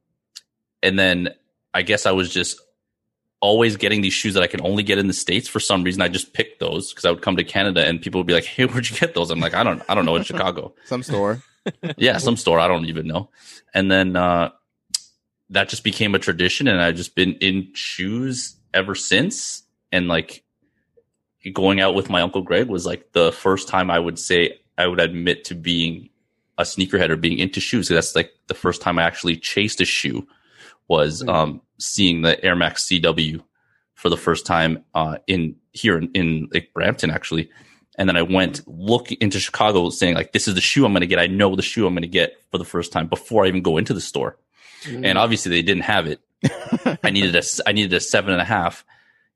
and 0.83 0.99
then 0.99 1.30
I 1.74 1.83
guess 1.83 2.07
I 2.07 2.12
was 2.12 2.33
just 2.33 2.61
always 3.41 3.76
getting 3.76 4.01
these 4.01 4.12
shoes 4.12 4.35
that 4.35 4.43
I 4.43 4.47
can 4.47 4.61
only 4.62 4.83
get 4.83 4.99
in 4.99 5.09
the 5.09 5.12
states. 5.12 5.49
For 5.49 5.61
some 5.61 5.83
reason, 5.83 6.01
I 6.01 6.09
just 6.09 6.33
picked 6.33 6.61
those 6.61 6.93
because 6.93 7.05
I 7.05 7.11
would 7.11 7.22
come 7.22 7.37
to 7.37 7.45
Canada 7.45 7.85
and 7.85 8.01
people 8.01 8.20
would 8.20 8.26
be 8.26 8.35
like, 8.35 8.45
"Hey, 8.57 8.64
where'd 8.64 8.89
you 8.89 8.97
get 8.97 9.14
those?" 9.14 9.30
I'm 9.30 9.41
like, 9.41 9.55
"I 9.55 9.62
don't, 9.64 9.83
I 9.89 9.95
don't 9.95 10.07
know 10.07 10.16
in 10.16 10.22
Chicago." 10.22 10.74
Some 10.85 11.03
store. 11.03 11.43
yeah, 11.97 12.18
some 12.18 12.37
store 12.37 12.59
I 12.59 12.66
don't 12.66 12.87
even 12.87 13.07
know. 13.07 13.30
And 13.72 13.89
then 13.89 14.16
uh, 14.16 14.51
that 15.51 15.68
just 15.68 15.85
became 15.85 16.14
a 16.14 16.18
tradition, 16.18 16.66
and 16.66 16.80
I've 16.80 16.97
just 16.97 17.14
been 17.14 17.35
in 17.35 17.72
shoes 17.74 18.57
ever 18.74 18.97
since. 18.97 19.62
And 19.93 20.09
like 20.09 20.43
going 21.53 21.80
out 21.80 21.95
with 21.95 22.11
my 22.11 22.22
uncle 22.22 22.43
Greg 22.43 22.68
was 22.68 22.87
like 22.87 23.12
the 23.12 23.30
first 23.30 23.68
time 23.68 23.91
I 23.91 23.99
would 23.99 24.18
say 24.18 24.59
I 24.76 24.87
would 24.87 25.01
admit 25.01 25.45
to 25.45 25.55
being 25.55 26.09
a 26.59 26.62
sneakerhead 26.62 27.11
or 27.11 27.16
being 27.16 27.39
into 27.39 27.61
shoes. 27.61 27.89
That's 27.89 28.16
like 28.16 28.33
the 28.49 28.55
first 28.55 28.83
time 28.83 28.99
I 28.99 29.03
actually 29.03 29.37
chased 29.37 29.80
a 29.80 29.85
shoe 29.85 30.26
was 30.97 31.22
Mm. 31.22 31.28
um, 31.34 31.51
seeing 31.78 32.16
the 32.22 32.34
Air 32.45 32.57
Max 32.62 32.84
CW 32.86 33.43
for 33.95 34.09
the 34.11 34.16
first 34.26 34.45
time 34.47 34.72
uh, 34.95 35.16
in 35.26 35.57
here 35.72 35.97
in, 36.01 36.11
in 36.14 36.49
like 36.55 36.70
Brampton 36.74 37.11
actually. 37.11 37.49
And 37.99 38.09
then 38.09 38.16
I 38.16 38.22
went 38.22 38.66
look 38.66 39.12
into 39.24 39.38
Chicago 39.40 39.90
saying 39.90 40.14
like, 40.14 40.32
this 40.32 40.47
is 40.49 40.55
the 40.55 40.61
shoe 40.70 40.84
I'm 40.86 40.93
going 40.93 41.01
to 41.03 41.07
get. 41.12 41.18
I 41.18 41.26
know 41.28 41.55
the 41.57 41.62
shoe 41.70 41.86
I'm 41.86 41.95
going 41.95 42.03
to 42.12 42.18
get 42.22 42.30
for 42.51 42.59
the 42.59 42.64
first 42.74 42.90
time 42.93 43.07
before 43.07 43.45
I 43.45 43.49
even 43.49 43.62
go 43.62 43.76
into 43.78 43.95
the 43.95 44.01
store. 44.01 44.36
Mm. 44.84 45.05
And 45.07 45.18
obviously 45.18 45.51
they 45.51 45.62
didn't 45.62 45.84
have 45.84 46.07
it. 46.12 46.20
I 47.05 47.11
needed 47.11 47.36
a, 47.36 47.43
I 47.66 47.72
needed 47.72 47.93
a 47.95 48.01
seven 48.01 48.32
and 48.32 48.40
a 48.43 48.51
half 48.57 48.84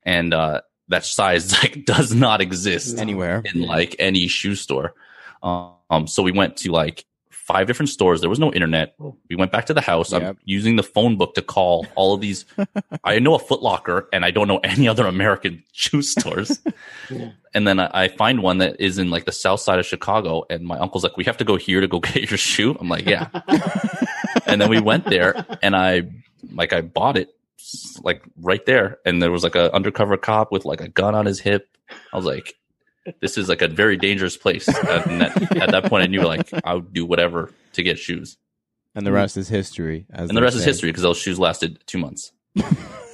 and, 0.03 0.33
uh, 0.33 0.61
that 0.89 1.05
size 1.05 1.51
like 1.61 1.85
does 1.85 2.13
not 2.13 2.39
exist 2.41 2.97
Anywhere. 2.97 3.43
in 3.45 3.61
like 3.61 3.95
any 3.99 4.27
shoe 4.27 4.55
store. 4.55 4.93
Um, 5.43 6.07
so 6.07 6.23
we 6.23 6.31
went 6.31 6.57
to 6.63 6.71
like 6.71 7.05
five 7.47 7.65
different 7.65 7.89
stores. 7.89 8.19
There 8.19 8.29
was 8.29 8.39
no 8.39 8.51
internet. 8.51 8.93
We 9.29 9.37
went 9.37 9.53
back 9.53 9.65
to 9.67 9.73
the 9.73 9.81
house. 9.81 10.11
Yep. 10.11 10.21
I'm 10.21 10.37
using 10.43 10.75
the 10.75 10.83
phone 10.83 11.15
book 11.15 11.33
to 11.35 11.41
call 11.41 11.87
all 11.95 12.13
of 12.13 12.19
these. 12.19 12.45
I 13.05 13.19
know 13.19 13.35
a 13.35 13.39
Foot 13.39 13.63
Locker 13.63 14.09
and 14.11 14.25
I 14.25 14.31
don't 14.31 14.49
know 14.49 14.57
any 14.57 14.87
other 14.87 15.07
American 15.07 15.63
shoe 15.71 16.01
stores. 16.01 16.59
Yeah. 17.09 17.31
And 17.53 17.67
then 17.67 17.79
I, 17.79 17.89
I 17.91 18.07
find 18.09 18.43
one 18.43 18.59
that 18.59 18.79
is 18.79 18.99
in 18.99 19.09
like 19.09 19.25
the 19.25 19.31
south 19.31 19.61
side 19.61 19.79
of 19.79 19.85
Chicago. 19.87 20.43
And 20.47 20.63
my 20.63 20.77
uncle's 20.77 21.03
like, 21.03 21.17
we 21.17 21.23
have 21.23 21.37
to 21.37 21.43
go 21.43 21.55
here 21.55 21.81
to 21.81 21.87
go 21.87 21.99
get 21.99 22.29
your 22.29 22.37
shoe. 22.37 22.77
I'm 22.79 22.87
like, 22.87 23.07
yeah. 23.07 23.29
and 24.45 24.61
then 24.61 24.69
we 24.69 24.79
went 24.79 25.05
there, 25.05 25.43
and 25.63 25.75
I 25.75 26.03
like 26.53 26.71
I 26.71 26.81
bought 26.81 27.17
it 27.17 27.35
like 28.03 28.21
right 28.39 28.63
there, 28.67 28.99
and 29.05 29.23
there 29.23 29.31
was 29.31 29.43
like 29.43 29.55
a 29.55 29.73
undercover 29.73 30.17
cop 30.17 30.51
with 30.51 30.65
like 30.65 30.81
a 30.81 30.87
gun 30.87 31.15
on 31.15 31.25
his 31.25 31.39
hip. 31.39 31.67
I 32.13 32.17
was 32.17 32.25
like, 32.25 32.53
this 33.21 33.37
is 33.37 33.49
like 33.49 33.61
a 33.61 33.67
very 33.67 33.97
dangerous 33.97 34.37
place. 34.37 34.67
And 34.87 35.21
that, 35.21 35.57
at 35.57 35.71
that 35.71 35.85
point, 35.85 36.03
I 36.03 36.07
knew 36.07 36.21
like 36.21 36.49
I 36.63 36.75
would 36.75 36.93
do 36.93 37.05
whatever 37.05 37.51
to 37.73 37.83
get 37.83 37.97
shoes, 37.99 38.37
And 38.95 39.05
the 39.05 39.11
rest 39.11 39.37
is 39.37 39.47
history. 39.49 40.05
As 40.11 40.29
and 40.29 40.37
the 40.37 40.41
they 40.41 40.45
rest 40.45 40.55
is 40.57 40.63
history 40.65 40.89
because 40.89 41.03
those 41.03 41.17
shoes 41.17 41.37
lasted 41.39 41.79
two 41.85 41.97
months. 41.99 42.31
so 42.57 42.61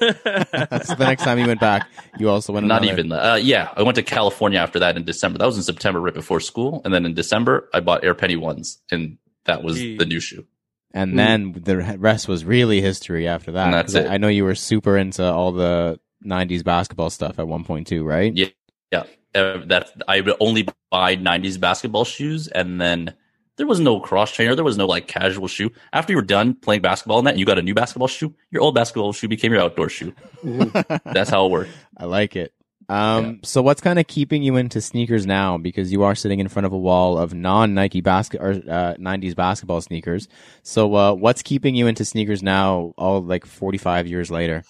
the 0.08 0.96
next 1.00 1.24
time 1.24 1.40
you 1.40 1.48
went 1.48 1.60
back, 1.60 1.88
you 2.18 2.30
also 2.30 2.54
went. 2.54 2.66
Not 2.66 2.84
another- 2.84 3.00
even. 3.00 3.12
Uh, 3.12 3.36
yeah, 3.42 3.70
I 3.76 3.84
went 3.84 3.96
to 3.96 4.04
California 4.04 4.60
after 4.60 4.80
that 4.80 4.98
in 4.98 5.04
December. 5.04 5.40
That 5.40 5.46
was 5.46 5.58
in 5.58 5.64
September, 5.64 6.00
right 6.00 6.14
before 6.14 6.40
school, 6.40 6.82
and 6.86 6.94
then 6.94 7.06
in 7.06 7.14
December, 7.14 7.70
I 7.74 7.80
bought 7.80 8.04
Air 8.04 8.16
Penny 8.16 8.36
ones, 8.36 8.82
and 8.92 9.18
that 9.46 9.64
was 9.64 9.78
Gee. 9.78 9.98
the 9.98 10.06
new 10.06 10.20
shoe. 10.20 10.46
And 10.94 11.18
then 11.18 11.54
the 11.64 11.78
rest 11.98 12.28
was 12.28 12.46
really 12.46 12.80
history 12.80 13.28
after 13.28 13.52
that. 13.54 13.66
And 13.66 13.74
that's 13.74 13.94
'Cause 13.94 14.06
I- 14.06 14.08
it. 14.08 14.12
I 14.12 14.18
know 14.18 14.28
you 14.28 14.44
were 14.44 14.56
super 14.56 14.98
into 14.98 15.24
all 15.26 15.52
the 15.52 16.00
'90s 16.24 16.64
basketball 16.64 17.10
stuff 17.10 17.40
at 17.40 17.48
one 17.48 17.64
point 17.64 17.88
too, 17.88 18.04
right? 18.04 18.32
Yeah. 18.36 18.48
Yeah, 18.92 19.04
that 19.34 19.92
I 20.08 20.22
would 20.22 20.36
only 20.40 20.68
buy 20.92 21.16
'90s 21.16 21.60
basketball 21.60 22.06
shoes, 22.06 22.48
and 22.48 22.80
then 22.80 23.14
there 23.58 23.68
was 23.68 23.80
no 23.80 24.00
cross 24.00 24.32
trainer. 24.32 24.56
There 24.56 24.64
was 24.64 24.78
no 24.78 24.86
like 24.86 25.08
casual 25.08 25.48
shoe. 25.48 25.72
After 25.92 26.14
you 26.14 26.18
were 26.18 26.24
done 26.24 26.56
playing 26.56 26.82
basketball 26.82 27.20
and 27.20 27.28
that, 27.28 27.32
and 27.32 27.40
you 27.40 27.46
got 27.46 27.60
a 27.60 27.62
new 27.62 27.74
basketball 27.74 28.08
shoe. 28.08 28.34
Your 28.52 28.62
old 28.62 28.76
basketball 28.76 29.14
shoe 29.14 29.28
became 29.28 29.52
your 29.52 29.62
outdoor 29.62 29.90
shoe. 29.90 30.14
Mhm. 30.44 31.14
That's 31.14 31.30
how 31.30 31.46
it 31.46 31.52
worked. 31.52 31.72
I 31.98 32.06
like 32.06 32.36
it. 32.36 32.54
Um, 32.90 33.40
so 33.44 33.62
what's 33.62 33.80
kind 33.80 33.98
of 33.98 34.08
keeping 34.08 34.44
you 34.44 34.58
into 34.58 34.82
sneakers 34.82 35.26
now? 35.26 35.58
Because 35.58 35.92
you 35.92 36.04
are 36.04 36.16
sitting 36.16 36.40
in 36.40 36.50
front 36.50 36.66
of 36.66 36.74
a 36.74 36.78
wall 36.78 37.18
of 37.18 37.34
non 37.34 37.74
Nike 37.74 38.02
basket 38.02 38.42
or 38.42 38.52
uh, 38.52 38.96
'90s 39.00 39.36
basketball 39.36 39.82
sneakers. 39.82 40.28
So 40.64 40.94
uh, 40.96 41.14
what's 41.14 41.42
keeping 41.42 41.76
you 41.76 41.88
into 41.88 42.06
sneakers 42.06 42.44
now? 42.44 42.94
All 42.98 43.22
like 43.22 43.46
45 43.46 44.08
years 44.08 44.30
later. 44.30 44.64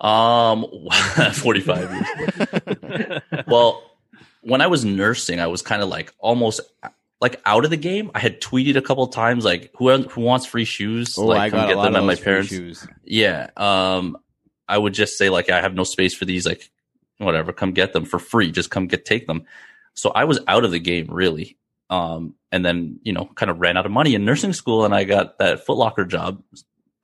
Um, 0.00 0.66
45 1.32 1.92
years. 1.92 3.20
well, 3.46 3.82
when 4.42 4.60
I 4.60 4.66
was 4.66 4.84
nursing, 4.84 5.40
I 5.40 5.48
was 5.48 5.62
kind 5.62 5.82
of 5.82 5.88
like 5.88 6.12
almost 6.18 6.60
like 7.20 7.40
out 7.44 7.64
of 7.64 7.70
the 7.70 7.76
game. 7.76 8.10
I 8.14 8.20
had 8.20 8.40
tweeted 8.40 8.76
a 8.76 8.82
couple 8.82 9.04
of 9.04 9.12
times 9.12 9.44
like 9.44 9.70
who 9.76 9.90
who 10.02 10.22
wants 10.22 10.46
free 10.46 10.64
shoes? 10.64 11.18
Oh, 11.18 11.26
like 11.26 11.52
I 11.52 11.56
got 11.66 11.72
a 11.72 11.76
lot 11.76 11.84
them 11.84 11.96
of 11.96 12.02
at 12.02 12.06
my 12.06 12.14
parents. 12.14 12.48
shoes. 12.48 12.86
Yeah. 13.04 13.50
Um, 13.56 14.16
I 14.66 14.78
would 14.78 14.94
just 14.94 15.18
say 15.18 15.28
like 15.28 15.50
I 15.50 15.60
have 15.60 15.74
no 15.74 15.84
space 15.84 16.14
for 16.14 16.24
these. 16.24 16.46
Like 16.46 16.70
whatever, 17.18 17.52
come 17.52 17.72
get 17.72 17.92
them 17.92 18.04
for 18.04 18.18
free. 18.18 18.50
Just 18.50 18.70
come 18.70 18.86
get 18.86 19.04
take 19.04 19.26
them. 19.26 19.44
So 19.94 20.10
I 20.10 20.24
was 20.24 20.40
out 20.48 20.64
of 20.64 20.70
the 20.70 20.80
game 20.80 21.08
really. 21.10 21.58
Um, 21.90 22.36
and 22.52 22.64
then 22.64 23.00
you 23.02 23.12
know 23.12 23.26
kind 23.34 23.50
of 23.50 23.60
ran 23.60 23.76
out 23.76 23.84
of 23.84 23.92
money 23.92 24.14
in 24.14 24.24
nursing 24.24 24.52
school, 24.52 24.84
and 24.84 24.94
I 24.94 25.04
got 25.04 25.38
that 25.38 25.66
Footlocker 25.66 26.08
job 26.08 26.42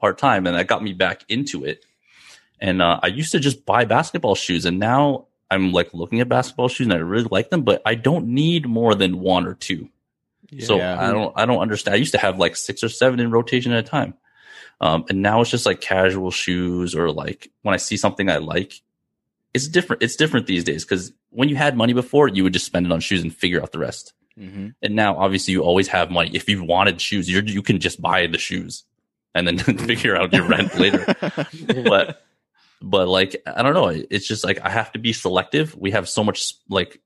part 0.00 0.16
time, 0.16 0.46
and 0.46 0.56
that 0.56 0.66
got 0.68 0.82
me 0.82 0.92
back 0.92 1.24
into 1.28 1.64
it. 1.64 1.84
And 2.60 2.80
uh, 2.80 3.00
I 3.02 3.08
used 3.08 3.32
to 3.32 3.40
just 3.40 3.66
buy 3.66 3.84
basketball 3.84 4.34
shoes, 4.34 4.64
and 4.64 4.78
now 4.78 5.26
I'm 5.50 5.72
like 5.72 5.92
looking 5.94 6.20
at 6.20 6.28
basketball 6.28 6.68
shoes, 6.68 6.86
and 6.86 6.94
I 6.94 6.98
really 6.98 7.28
like 7.30 7.50
them, 7.50 7.62
but 7.62 7.82
I 7.84 7.94
don't 7.94 8.28
need 8.28 8.66
more 8.66 8.94
than 8.94 9.20
one 9.20 9.46
or 9.46 9.54
two. 9.54 9.88
So 10.60 10.76
I 11.00 11.12
don't 11.12 11.32
I 11.36 11.44
don't 11.46 11.58
understand. 11.60 11.94
I 11.94 11.98
used 11.98 12.12
to 12.12 12.18
have 12.18 12.38
like 12.38 12.56
six 12.56 12.82
or 12.84 12.88
seven 12.88 13.20
in 13.20 13.30
rotation 13.30 13.72
at 13.72 13.84
a 13.84 13.88
time. 13.88 14.14
Um, 14.80 15.04
and 15.08 15.22
now 15.22 15.40
it's 15.40 15.50
just 15.50 15.66
like 15.66 15.80
casual 15.80 16.30
shoes 16.30 16.94
or 16.94 17.10
like 17.10 17.50
when 17.62 17.72
I 17.74 17.78
see 17.78 17.96
something 17.96 18.28
I 18.30 18.36
like, 18.36 18.82
it's 19.54 19.68
different. 19.68 20.02
It's 20.02 20.16
different 20.16 20.46
these 20.46 20.64
days 20.64 20.84
because 20.84 21.12
when 21.30 21.48
you 21.48 21.56
had 21.56 21.76
money 21.76 21.94
before, 21.94 22.28
you 22.28 22.42
would 22.44 22.52
just 22.52 22.66
spend 22.66 22.86
it 22.86 22.92
on 22.92 23.00
shoes 23.00 23.22
and 23.22 23.34
figure 23.34 23.60
out 23.62 23.72
the 23.72 23.78
rest. 23.78 24.12
hmm 24.38 24.68
And 24.82 24.94
now 24.94 25.16
obviously 25.16 25.52
you 25.52 25.62
always 25.62 25.88
have 25.88 26.10
money. 26.10 26.30
If 26.34 26.48
you 26.48 26.62
wanted 26.62 27.00
shoes, 27.00 27.28
you 27.28 27.40
you 27.42 27.62
can 27.62 27.80
just 27.80 28.00
buy 28.00 28.26
the 28.26 28.38
shoes 28.38 28.84
and 29.34 29.46
then 29.48 29.58
figure 29.90 30.16
out 30.16 30.32
your 30.32 30.46
rent 30.46 30.78
later. 30.78 31.04
But 31.84 32.22
but 32.82 33.08
like 33.08 33.42
I 33.46 33.62
don't 33.62 33.74
know. 33.74 33.88
It's 33.88 34.26
just 34.26 34.44
like 34.44 34.60
I 34.60 34.68
have 34.68 34.92
to 34.92 34.98
be 34.98 35.12
selective. 35.12 35.74
We 35.76 35.90
have 35.92 36.08
so 36.08 36.22
much 36.24 36.54
like 36.68 37.00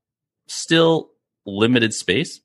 still 0.47 1.11
limited 1.47 1.95
space, 1.95 2.41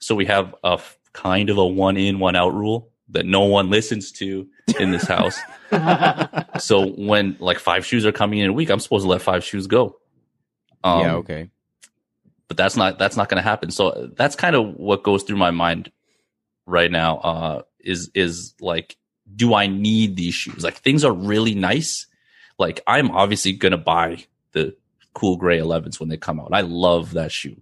so 0.00 0.14
we 0.14 0.26
have 0.26 0.54
a 0.64 0.74
f- 0.74 0.98
kind 1.12 1.50
of 1.50 1.58
a 1.58 1.66
one 1.66 1.96
in 1.96 2.18
one 2.18 2.36
out 2.36 2.54
rule 2.54 2.90
that 3.10 3.24
no 3.26 3.42
one 3.42 3.70
listens 3.70 4.12
to 4.12 4.46
in 4.78 4.90
this 4.90 5.04
house. 5.04 5.38
so 6.60 6.88
when 6.88 7.36
like 7.40 7.58
five 7.58 7.84
shoes 7.86 8.04
are 8.04 8.12
coming 8.12 8.38
in 8.40 8.50
a 8.50 8.52
week, 8.52 8.70
I'm 8.70 8.80
supposed 8.80 9.04
to 9.04 9.08
let 9.08 9.22
five 9.22 9.42
shoes 9.42 9.66
go. 9.66 9.96
Um, 10.84 11.00
yeah. 11.00 11.14
Okay. 11.14 11.50
but 12.48 12.56
that's 12.56 12.76
not 12.76 12.98
that's 12.98 13.16
not 13.16 13.28
going 13.28 13.42
to 13.42 13.48
happen. 13.48 13.70
So 13.70 14.10
that's 14.16 14.36
kind 14.36 14.56
of 14.56 14.74
what 14.74 15.02
goes 15.02 15.22
through 15.22 15.36
my 15.36 15.50
mind 15.50 15.90
right 16.66 16.90
now. 16.90 17.18
Uh, 17.18 17.62
is 17.80 18.10
is 18.14 18.54
like, 18.60 18.96
do 19.34 19.54
I 19.54 19.66
need 19.66 20.16
these 20.16 20.34
shoes? 20.34 20.62
Like 20.64 20.76
things 20.76 21.04
are 21.04 21.12
really 21.12 21.54
nice. 21.54 22.06
Like 22.58 22.80
I'm 22.86 23.10
obviously 23.10 23.52
going 23.52 23.72
to 23.72 23.78
buy 23.78 24.24
the 24.52 24.74
cool 25.14 25.36
gray 25.36 25.58
11s 25.58 25.98
when 26.00 26.08
they 26.08 26.16
come 26.16 26.40
out. 26.40 26.50
I 26.52 26.60
love 26.62 27.12
that 27.12 27.32
shoe. 27.32 27.60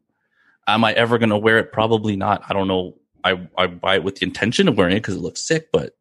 Am 0.66 0.84
I 0.84 0.92
ever 0.94 1.18
going 1.18 1.30
to 1.30 1.38
wear 1.38 1.58
it? 1.58 1.72
Probably 1.72 2.16
not. 2.16 2.42
I 2.48 2.52
don't 2.52 2.68
know. 2.68 2.96
I 3.22 3.48
I 3.56 3.66
buy 3.66 3.96
it 3.96 4.04
with 4.04 4.16
the 4.16 4.26
intention 4.26 4.68
of 4.68 4.76
wearing 4.78 4.96
it 4.96 5.00
because 5.00 5.14
it 5.16 5.20
looks 5.20 5.40
sick, 5.40 5.70
but 5.72 5.96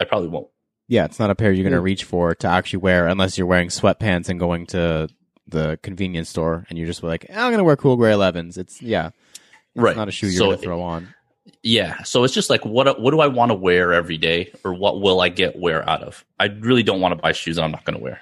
I 0.00 0.04
probably 0.04 0.28
won't. 0.28 0.48
Yeah, 0.88 1.04
it's 1.04 1.18
not 1.18 1.30
a 1.30 1.34
pair 1.34 1.52
you're 1.52 1.64
going 1.68 1.74
to 1.74 1.80
Mm. 1.80 1.84
reach 1.84 2.04
for 2.04 2.34
to 2.36 2.46
actually 2.48 2.78
wear 2.78 3.06
unless 3.08 3.36
you're 3.36 3.46
wearing 3.46 3.68
sweatpants 3.68 4.28
and 4.28 4.40
going 4.40 4.64
to 4.66 5.08
the 5.46 5.78
convenience 5.82 6.28
store 6.30 6.66
and 6.68 6.78
you're 6.78 6.86
just 6.86 7.02
like, 7.02 7.26
"Eh, 7.28 7.34
I'm 7.34 7.48
going 7.50 7.58
to 7.58 7.64
wear 7.64 7.76
cool 7.76 7.96
gray 7.96 8.12
11s. 8.12 8.56
It's 8.58 8.80
yeah, 8.80 9.08
it's 9.08 9.14
Right. 9.76 9.96
not 9.96 10.08
a 10.08 10.10
shoe 10.10 10.26
you're 10.28 10.38
So 10.38 10.44
going 10.46 10.56
to 10.58 10.62
throw 10.62 10.80
on. 10.82 11.08
Yeah. 11.62 12.02
So 12.04 12.24
it's 12.24 12.34
just 12.34 12.48
like 12.50 12.64
what 12.64 13.00
what 13.00 13.10
do 13.10 13.20
I 13.20 13.26
want 13.26 13.50
to 13.50 13.54
wear 13.54 13.92
every 13.92 14.18
day, 14.18 14.52
or 14.64 14.72
what 14.74 15.00
will 15.00 15.20
I 15.20 15.28
get 15.28 15.56
wear 15.56 15.88
out 15.88 16.02
of? 16.02 16.24
I 16.40 16.46
really 16.46 16.82
don't 16.82 17.00
want 17.00 17.12
to 17.16 17.20
buy 17.22 17.32
shoes 17.32 17.56
that 17.56 17.62
I'm 17.62 17.70
not 17.70 17.84
going 17.84 17.96
to 17.96 18.02
wear, 18.02 18.20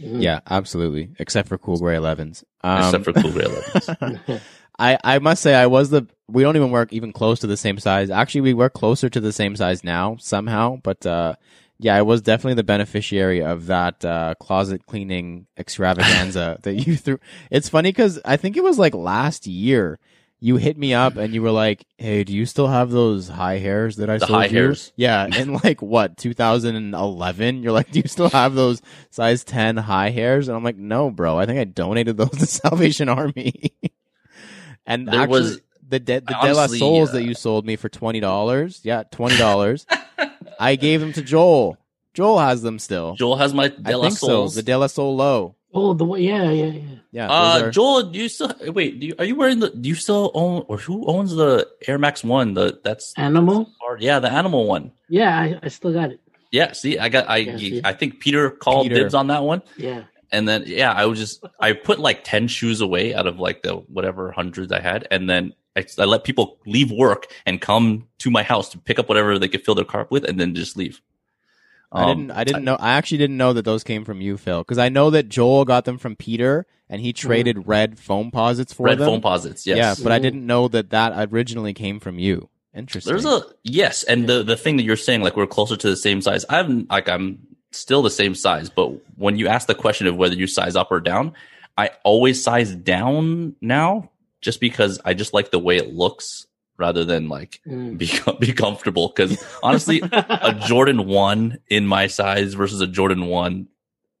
Mhm. 0.00 0.22
Yeah, 0.22 0.40
absolutely. 0.48 1.10
Except 1.18 1.48
for 1.48 1.58
cool 1.58 1.78
gray 1.78 1.96
11s. 1.96 2.44
Um, 2.62 2.78
except 2.84 3.04
for 3.04 3.12
cool 3.12 3.32
gray 3.32 3.44
11s. 3.46 4.40
I, 4.78 4.98
I 5.02 5.18
must 5.20 5.42
say 5.42 5.54
I 5.54 5.66
was 5.66 5.90
the 5.90 6.06
we 6.28 6.42
don't 6.42 6.56
even 6.56 6.70
work 6.70 6.92
even 6.92 7.12
close 7.12 7.40
to 7.40 7.46
the 7.46 7.56
same 7.56 7.78
size. 7.78 8.10
Actually, 8.10 8.42
we 8.42 8.54
work 8.54 8.74
closer 8.74 9.08
to 9.08 9.20
the 9.20 9.32
same 9.32 9.56
size 9.56 9.82
now 9.84 10.16
somehow, 10.18 10.78
but 10.82 11.04
uh 11.06 11.34
yeah, 11.78 11.94
I 11.94 12.02
was 12.02 12.22
definitely 12.22 12.54
the 12.54 12.64
beneficiary 12.64 13.42
of 13.42 13.66
that 13.66 14.04
uh 14.04 14.34
closet 14.40 14.86
cleaning 14.86 15.46
extravaganza 15.58 16.58
that 16.62 16.74
you 16.74 16.96
threw. 16.96 17.18
It's 17.50 17.68
funny 17.68 17.92
cuz 17.92 18.18
I 18.24 18.36
think 18.36 18.56
it 18.56 18.64
was 18.64 18.78
like 18.78 18.94
last 18.94 19.46
year 19.46 19.98
you 20.40 20.56
hit 20.56 20.76
me 20.76 20.92
up 20.94 21.16
and 21.16 21.32
you 21.34 21.40
were 21.42 21.50
like, 21.50 21.84
"Hey, 21.98 22.22
do 22.24 22.32
you 22.34 22.44
still 22.46 22.68
have 22.68 22.90
those 22.90 23.28
high 23.28 23.58
hairs 23.58 23.96
that 23.96 24.10
I 24.10 24.18
The 24.18 24.26
sold 24.26 24.38
high 24.40 24.46
you?" 24.46 24.56
hairs. 24.58 24.92
Yeah, 24.96 25.26
in 25.26 25.54
like 25.64 25.80
what 25.82 26.16
2011. 26.18 27.62
You're 27.62 27.72
like, 27.72 27.90
"Do 27.90 28.00
you 28.00 28.08
still 28.08 28.28
have 28.30 28.54
those 28.54 28.82
size 29.10 29.44
10 29.44 29.76
high 29.78 30.10
hairs?" 30.10 30.48
And 30.48 30.56
I'm 30.56 30.62
like, 30.64 30.76
"No, 30.76 31.10
bro. 31.10 31.38
I 31.38 31.46
think 31.46 31.58
I 31.58 31.64
donated 31.64 32.16
those 32.16 32.30
to 32.38 32.46
Salvation 32.46 33.08
Army." 33.08 33.72
and 34.86 35.08
There 35.08 35.20
actually, 35.20 35.40
was- 35.40 35.60
the 35.88 36.00
de, 36.00 36.20
the 36.20 36.36
De 36.42 36.52
La 36.54 36.66
Souls 36.66 37.10
uh, 37.10 37.12
that 37.12 37.22
you 37.24 37.34
sold 37.34 37.64
me 37.66 37.76
for 37.76 37.88
twenty 37.88 38.20
dollars, 38.20 38.80
yeah, 38.84 39.04
twenty 39.10 39.36
dollars. 39.38 39.86
I 40.60 40.76
gave 40.76 41.00
them 41.00 41.12
to 41.14 41.22
Joel. 41.22 41.76
Joel 42.14 42.38
has 42.38 42.62
them 42.62 42.78
still. 42.78 43.14
Joel 43.14 43.36
has 43.36 43.52
my 43.52 43.64
I 43.64 43.68
De 43.68 43.96
La 43.96 44.04
think 44.08 44.18
so. 44.18 44.26
Souls. 44.26 44.54
The 44.54 44.62
De 44.62 44.76
La 44.76 44.86
Soul 44.86 45.16
low. 45.16 45.55
Oh, 45.74 45.92
the 45.94 46.04
way, 46.04 46.20
yeah, 46.20 46.50
yeah, 46.50 46.66
yeah. 46.66 46.82
Yeah. 47.12 47.30
uh, 47.30 47.54
those 47.54 47.62
are- 47.62 47.70
Joel, 47.70 48.02
do 48.04 48.18
you 48.18 48.28
still 48.28 48.52
wait? 48.68 49.00
Do 49.00 49.06
you, 49.08 49.14
are 49.18 49.24
you 49.24 49.34
wearing 49.36 49.60
the? 49.60 49.70
Do 49.70 49.88
you 49.88 49.94
still 49.94 50.30
own 50.34 50.64
or 50.68 50.78
who 50.78 51.06
owns 51.06 51.34
the 51.34 51.68
Air 51.86 51.98
Max 51.98 52.22
One? 52.24 52.54
The 52.54 52.80
that's 52.82 53.12
Animal. 53.16 53.70
hard. 53.80 54.02
Yeah, 54.02 54.18
the 54.18 54.30
animal 54.32 54.66
one. 54.66 54.92
Yeah, 55.08 55.38
I, 55.38 55.58
I 55.62 55.68
still 55.68 55.92
got 55.92 56.10
it. 56.12 56.20
Yeah. 56.52 56.72
See, 56.72 56.98
I 56.98 57.08
got. 57.08 57.28
I 57.28 57.38
Yeah. 57.38 57.80
I 57.84 57.92
think 57.92 58.20
Peter 58.20 58.50
called 58.50 58.84
Peter. 58.88 58.96
dibs 59.02 59.14
on 59.14 59.26
that 59.28 59.42
one, 59.42 59.62
Yeah. 59.76 60.04
and 60.32 60.46
then 60.48 60.64
yeah, 60.66 60.92
I 60.92 61.06
was 61.06 61.18
just 61.18 61.44
I 61.60 61.72
put 61.72 61.98
like 61.98 62.22
ten 62.24 62.48
shoes 62.48 62.80
away 62.80 63.14
out 63.14 63.26
of 63.26 63.38
like 63.38 63.62
the 63.62 63.74
whatever 63.74 64.30
hundreds 64.32 64.70
I 64.72 64.80
had, 64.80 65.06
and 65.10 65.28
then 65.28 65.52
I, 65.76 65.84
I 65.98 66.04
let 66.04 66.24
people 66.24 66.58
leave 66.66 66.90
work 66.90 67.26
and 67.44 67.60
come 67.60 68.08
to 68.18 68.30
my 68.30 68.42
house 68.42 68.68
to 68.70 68.78
pick 68.78 68.98
up 68.98 69.08
whatever 69.08 69.38
they 69.38 69.48
could 69.48 69.64
fill 69.64 69.74
their 69.74 69.84
cart 69.84 70.10
with, 70.10 70.24
and 70.24 70.38
then 70.40 70.54
just 70.54 70.76
leave. 70.76 71.00
I 71.96 72.02
Um, 72.02 72.08
didn't. 72.18 72.30
I 72.32 72.44
didn't 72.44 72.64
know. 72.64 72.76
I 72.78 72.92
actually 72.94 73.18
didn't 73.18 73.36
know 73.36 73.52
that 73.52 73.64
those 73.64 73.82
came 73.84 74.04
from 74.04 74.20
you, 74.20 74.36
Phil, 74.36 74.60
because 74.60 74.78
I 74.78 74.88
know 74.88 75.10
that 75.10 75.28
Joel 75.28 75.64
got 75.64 75.84
them 75.84 75.98
from 75.98 76.14
Peter, 76.16 76.66
and 76.88 77.00
he 77.00 77.12
traded 77.12 77.66
red 77.66 77.98
foam 77.98 78.30
posits 78.30 78.72
for 78.72 78.84
red 78.84 78.98
them. 78.98 79.06
foam 79.06 79.20
posits. 79.20 79.66
Yes. 79.66 79.76
Yeah, 79.76 80.02
but 80.02 80.12
I 80.12 80.18
didn't 80.18 80.46
know 80.46 80.68
that 80.68 80.90
that 80.90 81.32
originally 81.32 81.72
came 81.74 81.98
from 82.00 82.18
you. 82.18 82.48
Interesting. 82.74 83.10
There's 83.10 83.24
a 83.24 83.42
yes, 83.64 84.02
and 84.02 84.28
the 84.28 84.42
the 84.42 84.56
thing 84.56 84.76
that 84.76 84.82
you're 84.82 84.96
saying, 84.96 85.22
like 85.22 85.36
we're 85.36 85.46
closer 85.46 85.76
to 85.76 85.88
the 85.88 85.96
same 85.96 86.20
size. 86.20 86.44
I'm 86.50 86.86
like 86.90 87.08
I'm 87.08 87.38
still 87.72 88.02
the 88.02 88.10
same 88.10 88.34
size, 88.34 88.68
but 88.68 88.88
when 89.16 89.36
you 89.38 89.48
ask 89.48 89.66
the 89.66 89.74
question 89.74 90.06
of 90.06 90.16
whether 90.16 90.34
you 90.34 90.46
size 90.46 90.76
up 90.76 90.88
or 90.90 91.00
down, 91.00 91.32
I 91.78 91.90
always 92.04 92.42
size 92.42 92.74
down 92.74 93.56
now, 93.62 94.10
just 94.42 94.60
because 94.60 95.00
I 95.04 95.14
just 95.14 95.32
like 95.32 95.50
the 95.50 95.58
way 95.58 95.76
it 95.76 95.94
looks 95.94 96.46
rather 96.78 97.04
than 97.04 97.28
like 97.28 97.60
Mm. 97.66 97.98
be 97.98 98.10
be 98.46 98.52
comfortable. 98.52 99.08
Because 99.14 99.42
honestly, 99.62 100.00
a 100.02 100.58
Jordan 100.66 101.06
one 101.06 101.58
in 101.68 101.86
my 101.86 102.06
size 102.06 102.54
versus 102.54 102.80
a 102.80 102.86
Jordan 102.86 103.26
one 103.26 103.68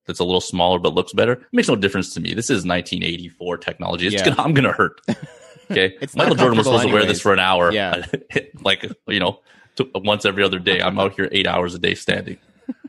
that's 0.06 0.20
a 0.20 0.24
little 0.24 0.40
smaller 0.40 0.78
but 0.78 0.94
looks 0.94 1.12
better 1.12 1.44
makes 1.52 1.68
no 1.68 1.76
difference 1.76 2.14
to 2.14 2.20
me. 2.20 2.32
This 2.34 2.46
is 2.50 2.64
1984 2.64 3.58
technology. 3.58 4.06
It's 4.06 4.14
Yeah. 4.14 4.24
gonna, 4.30 4.42
I'm 4.42 4.54
gonna 4.54 4.72
hurt. 4.72 5.00
Okay, 5.68 5.96
Michael 6.14 6.36
Jordan 6.36 6.58
was 6.58 6.66
supposed 6.66 6.86
to 6.86 6.92
wear 6.92 7.04
this 7.06 7.20
for 7.20 7.32
an 7.32 7.40
hour. 7.40 7.72
Yeah. 7.72 8.06
like 8.62 8.88
you 9.08 9.18
know, 9.18 9.40
to, 9.74 9.90
once 9.96 10.24
every 10.24 10.44
other 10.44 10.60
day. 10.60 10.80
I'm 10.80 10.96
out 10.96 11.14
here 11.14 11.28
eight 11.32 11.48
hours 11.48 11.74
a 11.74 11.80
day 11.80 11.96
standing. 11.96 12.38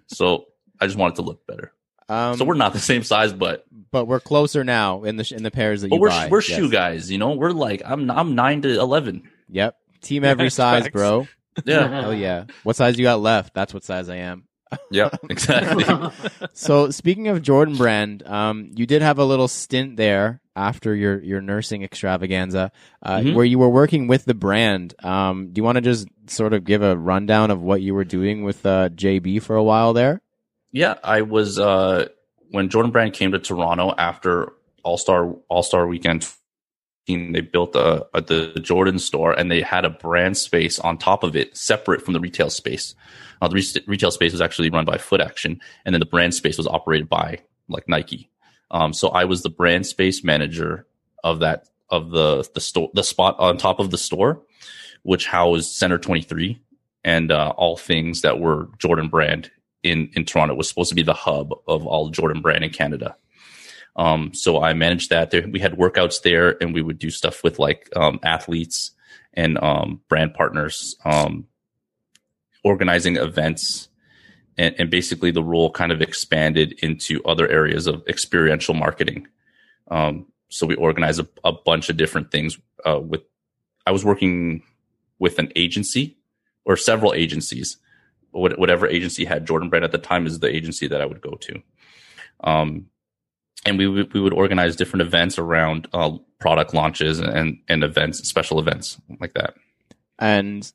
So 0.05 0.45
I 0.79 0.85
just 0.85 0.95
want 0.95 1.13
it 1.13 1.15
to 1.15 1.21
look 1.23 1.47
better. 1.47 1.73
Um, 2.07 2.37
so 2.37 2.45
we're 2.45 2.53
not 2.53 2.73
the 2.73 2.79
same 2.79 3.01
size, 3.01 3.33
but 3.33 3.65
but 3.89 4.05
we're 4.05 4.19
closer 4.19 4.63
now 4.63 5.03
in 5.05 5.15
the 5.17 5.33
in 5.35 5.41
the 5.41 5.49
pairs 5.49 5.81
that 5.81 5.89
but 5.89 5.95
you 5.95 6.01
we're 6.03 6.09
buy. 6.09 6.27
we're 6.29 6.37
Yes. 6.41 6.55
shoe 6.55 6.69
guys. 6.69 7.09
You 7.11 7.17
know, 7.17 7.31
we're 7.31 7.49
like 7.49 7.81
I'm 7.83 8.11
I'm 8.11 8.35
nine 8.35 8.61
to 8.61 8.79
eleven. 8.79 9.23
Yep. 9.49 9.75
Team 10.01 10.23
every 10.23 10.49
size, 10.49 10.87
bro. 10.89 11.27
Yeah. 11.65 11.87
Hell 11.87 12.13
yeah. 12.13 12.45
What 12.63 12.75
size 12.75 12.97
you 12.97 13.03
got 13.03 13.19
left? 13.19 13.53
That's 13.53 13.73
what 13.73 13.83
size 13.83 14.09
I 14.09 14.17
am. 14.17 14.43
yeah. 14.91 15.09
Exactly. 15.29 15.85
So 16.53 16.89
speaking 16.91 17.27
of 17.29 17.41
Jordan 17.41 17.75
Brand, 17.77 18.25
um, 18.27 18.71
you 18.75 18.85
did 18.85 19.01
have 19.01 19.17
a 19.19 19.23
little 19.25 19.47
stint 19.47 19.95
there 19.95 20.41
after 20.55 20.93
your 20.95 21.21
your 21.23 21.39
nursing 21.41 21.83
extravaganza, 21.83 22.71
uh, 23.03 23.17
Mhm. 23.19 23.35
where 23.35 23.45
you 23.45 23.59
were 23.59 23.69
working 23.69 24.07
with 24.07 24.25
the 24.25 24.33
brand. 24.33 24.93
Um, 25.03 25.49
do 25.53 25.59
you 25.59 25.63
want 25.63 25.75
to 25.77 25.81
just 25.81 26.07
sort 26.27 26.53
of 26.53 26.63
give 26.65 26.81
a 26.81 26.97
rundown 26.97 27.51
of 27.51 27.61
what 27.61 27.81
you 27.81 27.93
were 27.93 28.03
doing 28.03 28.43
with 28.43 28.65
uh, 28.65 28.89
JB 28.89 29.41
for 29.43 29.55
a 29.55 29.63
while 29.63 29.93
there? 29.93 30.21
Yeah, 30.71 30.95
I 31.03 31.21
was 31.21 31.57
uh 31.59 32.07
when 32.51 32.69
Jordan 32.69 32.91
Brand 32.91 33.13
came 33.13 33.31
to 33.33 33.39
Toronto 33.39 33.93
after 33.97 34.51
All 34.83 34.97
Star 34.97 35.33
All 35.47 35.63
Star 35.63 35.87
Weekend. 35.87 36.27
They 37.07 37.41
built 37.41 37.75
a, 37.75 38.05
a 38.13 38.21
the 38.21 38.59
Jordan 38.61 38.99
store 38.99 39.31
and 39.31 39.49
they 39.49 39.61
had 39.61 39.85
a 39.85 39.89
brand 39.89 40.37
space 40.37 40.77
on 40.79 40.97
top 40.97 41.23
of 41.23 41.35
it, 41.35 41.55
separate 41.55 42.01
from 42.01 42.13
the 42.13 42.19
retail 42.19 42.49
space. 42.49 42.95
Uh, 43.41 43.47
the 43.47 43.55
re- 43.55 43.83
retail 43.87 44.11
space 44.11 44.33
was 44.33 44.41
actually 44.41 44.69
run 44.69 44.85
by 44.85 44.97
Footaction, 44.97 45.59
and 45.85 45.93
then 45.93 45.99
the 45.99 46.05
brand 46.05 46.33
space 46.33 46.57
was 46.57 46.67
operated 46.67 47.07
by 47.07 47.39
like 47.69 47.87
Nike. 47.87 48.29
Um, 48.71 48.93
so 48.93 49.09
I 49.09 49.23
was 49.23 49.41
the 49.41 49.49
brand 49.49 49.85
space 49.85 50.23
manager 50.23 50.85
of 51.23 51.39
that 51.39 51.67
of 51.89 52.11
the 52.11 52.47
the 52.53 52.61
store 52.61 52.89
the 52.93 53.03
spot 53.03 53.35
on 53.39 53.57
top 53.57 53.79
of 53.79 53.91
the 53.91 53.97
store, 53.97 54.41
which 55.03 55.27
housed 55.27 55.71
Center 55.71 55.97
Twenty 55.97 56.21
Three 56.21 56.59
and 57.03 57.31
uh, 57.31 57.53
all 57.55 57.77
things 57.77 58.21
that 58.21 58.39
were 58.39 58.69
Jordan 58.79 59.07
Brand 59.07 59.49
in 59.83 60.09
in 60.13 60.25
Toronto 60.25 60.53
It 60.53 60.57
was 60.57 60.67
supposed 60.67 60.89
to 60.89 60.95
be 60.95 61.03
the 61.03 61.13
hub 61.13 61.53
of 61.67 61.85
all 61.85 62.09
Jordan 62.09 62.41
brand 62.41 62.63
in 62.63 62.71
Canada. 62.71 63.15
Um, 63.97 64.33
so 64.33 64.61
I 64.61 64.73
managed 64.73 65.09
that. 65.09 65.31
There, 65.31 65.47
we 65.47 65.59
had 65.59 65.73
workouts 65.73 66.21
there, 66.21 66.61
and 66.61 66.73
we 66.73 66.81
would 66.81 66.99
do 66.99 67.09
stuff 67.09 67.43
with 67.43 67.59
like 67.59 67.89
um, 67.95 68.19
athletes 68.23 68.91
and 69.33 69.57
um, 69.61 70.01
brand 70.07 70.33
partners, 70.33 70.95
um, 71.03 71.47
organizing 72.63 73.17
events, 73.17 73.89
and, 74.57 74.75
and 74.77 74.89
basically 74.89 75.31
the 75.31 75.43
role 75.43 75.71
kind 75.71 75.91
of 75.91 76.01
expanded 76.01 76.73
into 76.83 77.23
other 77.23 77.47
areas 77.47 77.87
of 77.87 78.03
experiential 78.07 78.73
marketing. 78.73 79.27
Um, 79.89 80.27
so 80.49 80.67
we 80.67 80.75
organized 80.75 81.19
a, 81.19 81.27
a 81.43 81.51
bunch 81.51 81.89
of 81.89 81.97
different 81.97 82.31
things. 82.31 82.57
Uh, 82.85 82.99
with 82.99 83.21
I 83.85 83.91
was 83.91 84.05
working 84.05 84.63
with 85.19 85.39
an 85.39 85.51
agency 85.55 86.17
or 86.65 86.77
several 86.77 87.13
agencies 87.13 87.77
whatever 88.31 88.87
agency 88.87 89.25
had 89.25 89.47
Jordan 89.47 89.69
Brand 89.69 89.85
at 89.85 89.91
the 89.91 89.97
time 89.97 90.27
is 90.27 90.39
the 90.39 90.53
agency 90.53 90.87
that 90.87 91.01
I 91.01 91.05
would 91.05 91.21
go 91.21 91.31
to. 91.31 91.61
Um, 92.43 92.87
and 93.67 93.77
we 93.77 93.87
would, 93.87 94.13
we 94.13 94.19
would 94.19 94.33
organize 94.33 94.75
different 94.75 95.01
events 95.01 95.37
around 95.37 95.87
uh, 95.93 96.17
product 96.39 96.73
launches 96.73 97.19
and, 97.19 97.59
and 97.67 97.83
events, 97.83 98.27
special 98.27 98.59
events 98.59 98.99
like 99.19 99.33
that. 99.33 99.55
And 100.19 100.69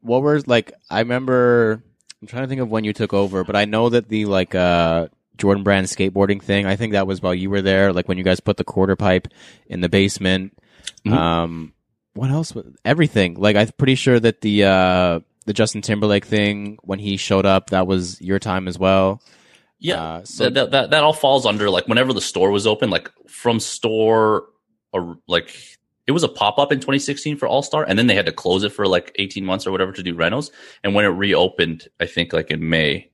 what 0.00 0.22
were 0.22 0.40
like? 0.46 0.72
I 0.90 1.00
remember. 1.00 1.82
I'm 2.20 2.28
trying 2.28 2.42
to 2.42 2.48
think 2.48 2.60
of 2.60 2.70
when 2.70 2.84
you 2.84 2.92
took 2.92 3.14
over, 3.14 3.44
but 3.44 3.56
I 3.56 3.64
know 3.64 3.88
that 3.88 4.08
the 4.08 4.26
like 4.26 4.54
uh, 4.54 5.08
Jordan 5.38 5.62
Brand 5.64 5.86
skateboarding 5.86 6.42
thing. 6.42 6.66
I 6.66 6.76
think 6.76 6.92
that 6.92 7.06
was 7.06 7.22
while 7.22 7.34
you 7.34 7.50
were 7.50 7.62
there. 7.62 7.92
Like 7.92 8.08
when 8.08 8.18
you 8.18 8.24
guys 8.24 8.40
put 8.40 8.56
the 8.56 8.64
quarter 8.64 8.96
pipe 8.96 9.28
in 9.66 9.80
the 9.80 9.88
basement. 9.88 10.56
Mhm. 11.06 11.12
Um, 11.12 11.72
what 12.14 12.30
else? 12.30 12.52
Everything. 12.84 13.34
Like 13.34 13.56
I'm 13.56 13.68
pretty 13.78 13.94
sure 13.94 14.20
that 14.20 14.42
the 14.42 14.64
uh, 14.64 15.20
the 15.46 15.52
Justin 15.52 15.82
Timberlake 15.82 16.24
thing 16.26 16.78
when 16.82 16.98
he 16.98 17.16
showed 17.16 17.46
up, 17.46 17.70
that 17.70 17.86
was 17.86 18.20
your 18.20 18.38
time 18.38 18.68
as 18.68 18.78
well. 18.78 19.22
Yeah. 19.80 20.02
Uh, 20.02 20.24
so 20.24 20.50
that, 20.50 20.70
that, 20.70 20.90
that, 20.90 21.02
all 21.02 21.14
falls 21.14 21.46
under 21.46 21.70
like 21.70 21.88
whenever 21.88 22.12
the 22.12 22.20
store 22.20 22.50
was 22.50 22.66
open, 22.66 22.90
like 22.90 23.10
from 23.26 23.58
store 23.58 24.44
or 24.92 25.18
like 25.26 25.50
it 26.06 26.12
was 26.12 26.22
a 26.22 26.28
pop 26.28 26.58
up 26.58 26.70
in 26.70 26.78
2016 26.78 27.36
for 27.36 27.48
All 27.48 27.62
Star, 27.62 27.84
and 27.84 27.98
then 27.98 28.06
they 28.06 28.14
had 28.14 28.26
to 28.26 28.32
close 28.32 28.62
it 28.62 28.70
for 28.70 28.86
like 28.86 29.12
18 29.18 29.44
months 29.44 29.66
or 29.66 29.70
whatever 29.70 29.92
to 29.92 30.02
do 30.02 30.14
renos. 30.14 30.50
And 30.84 30.94
when 30.94 31.04
it 31.04 31.08
reopened, 31.08 31.88
I 31.98 32.06
think 32.06 32.32
like 32.32 32.50
in 32.50 32.68
May 32.68 33.10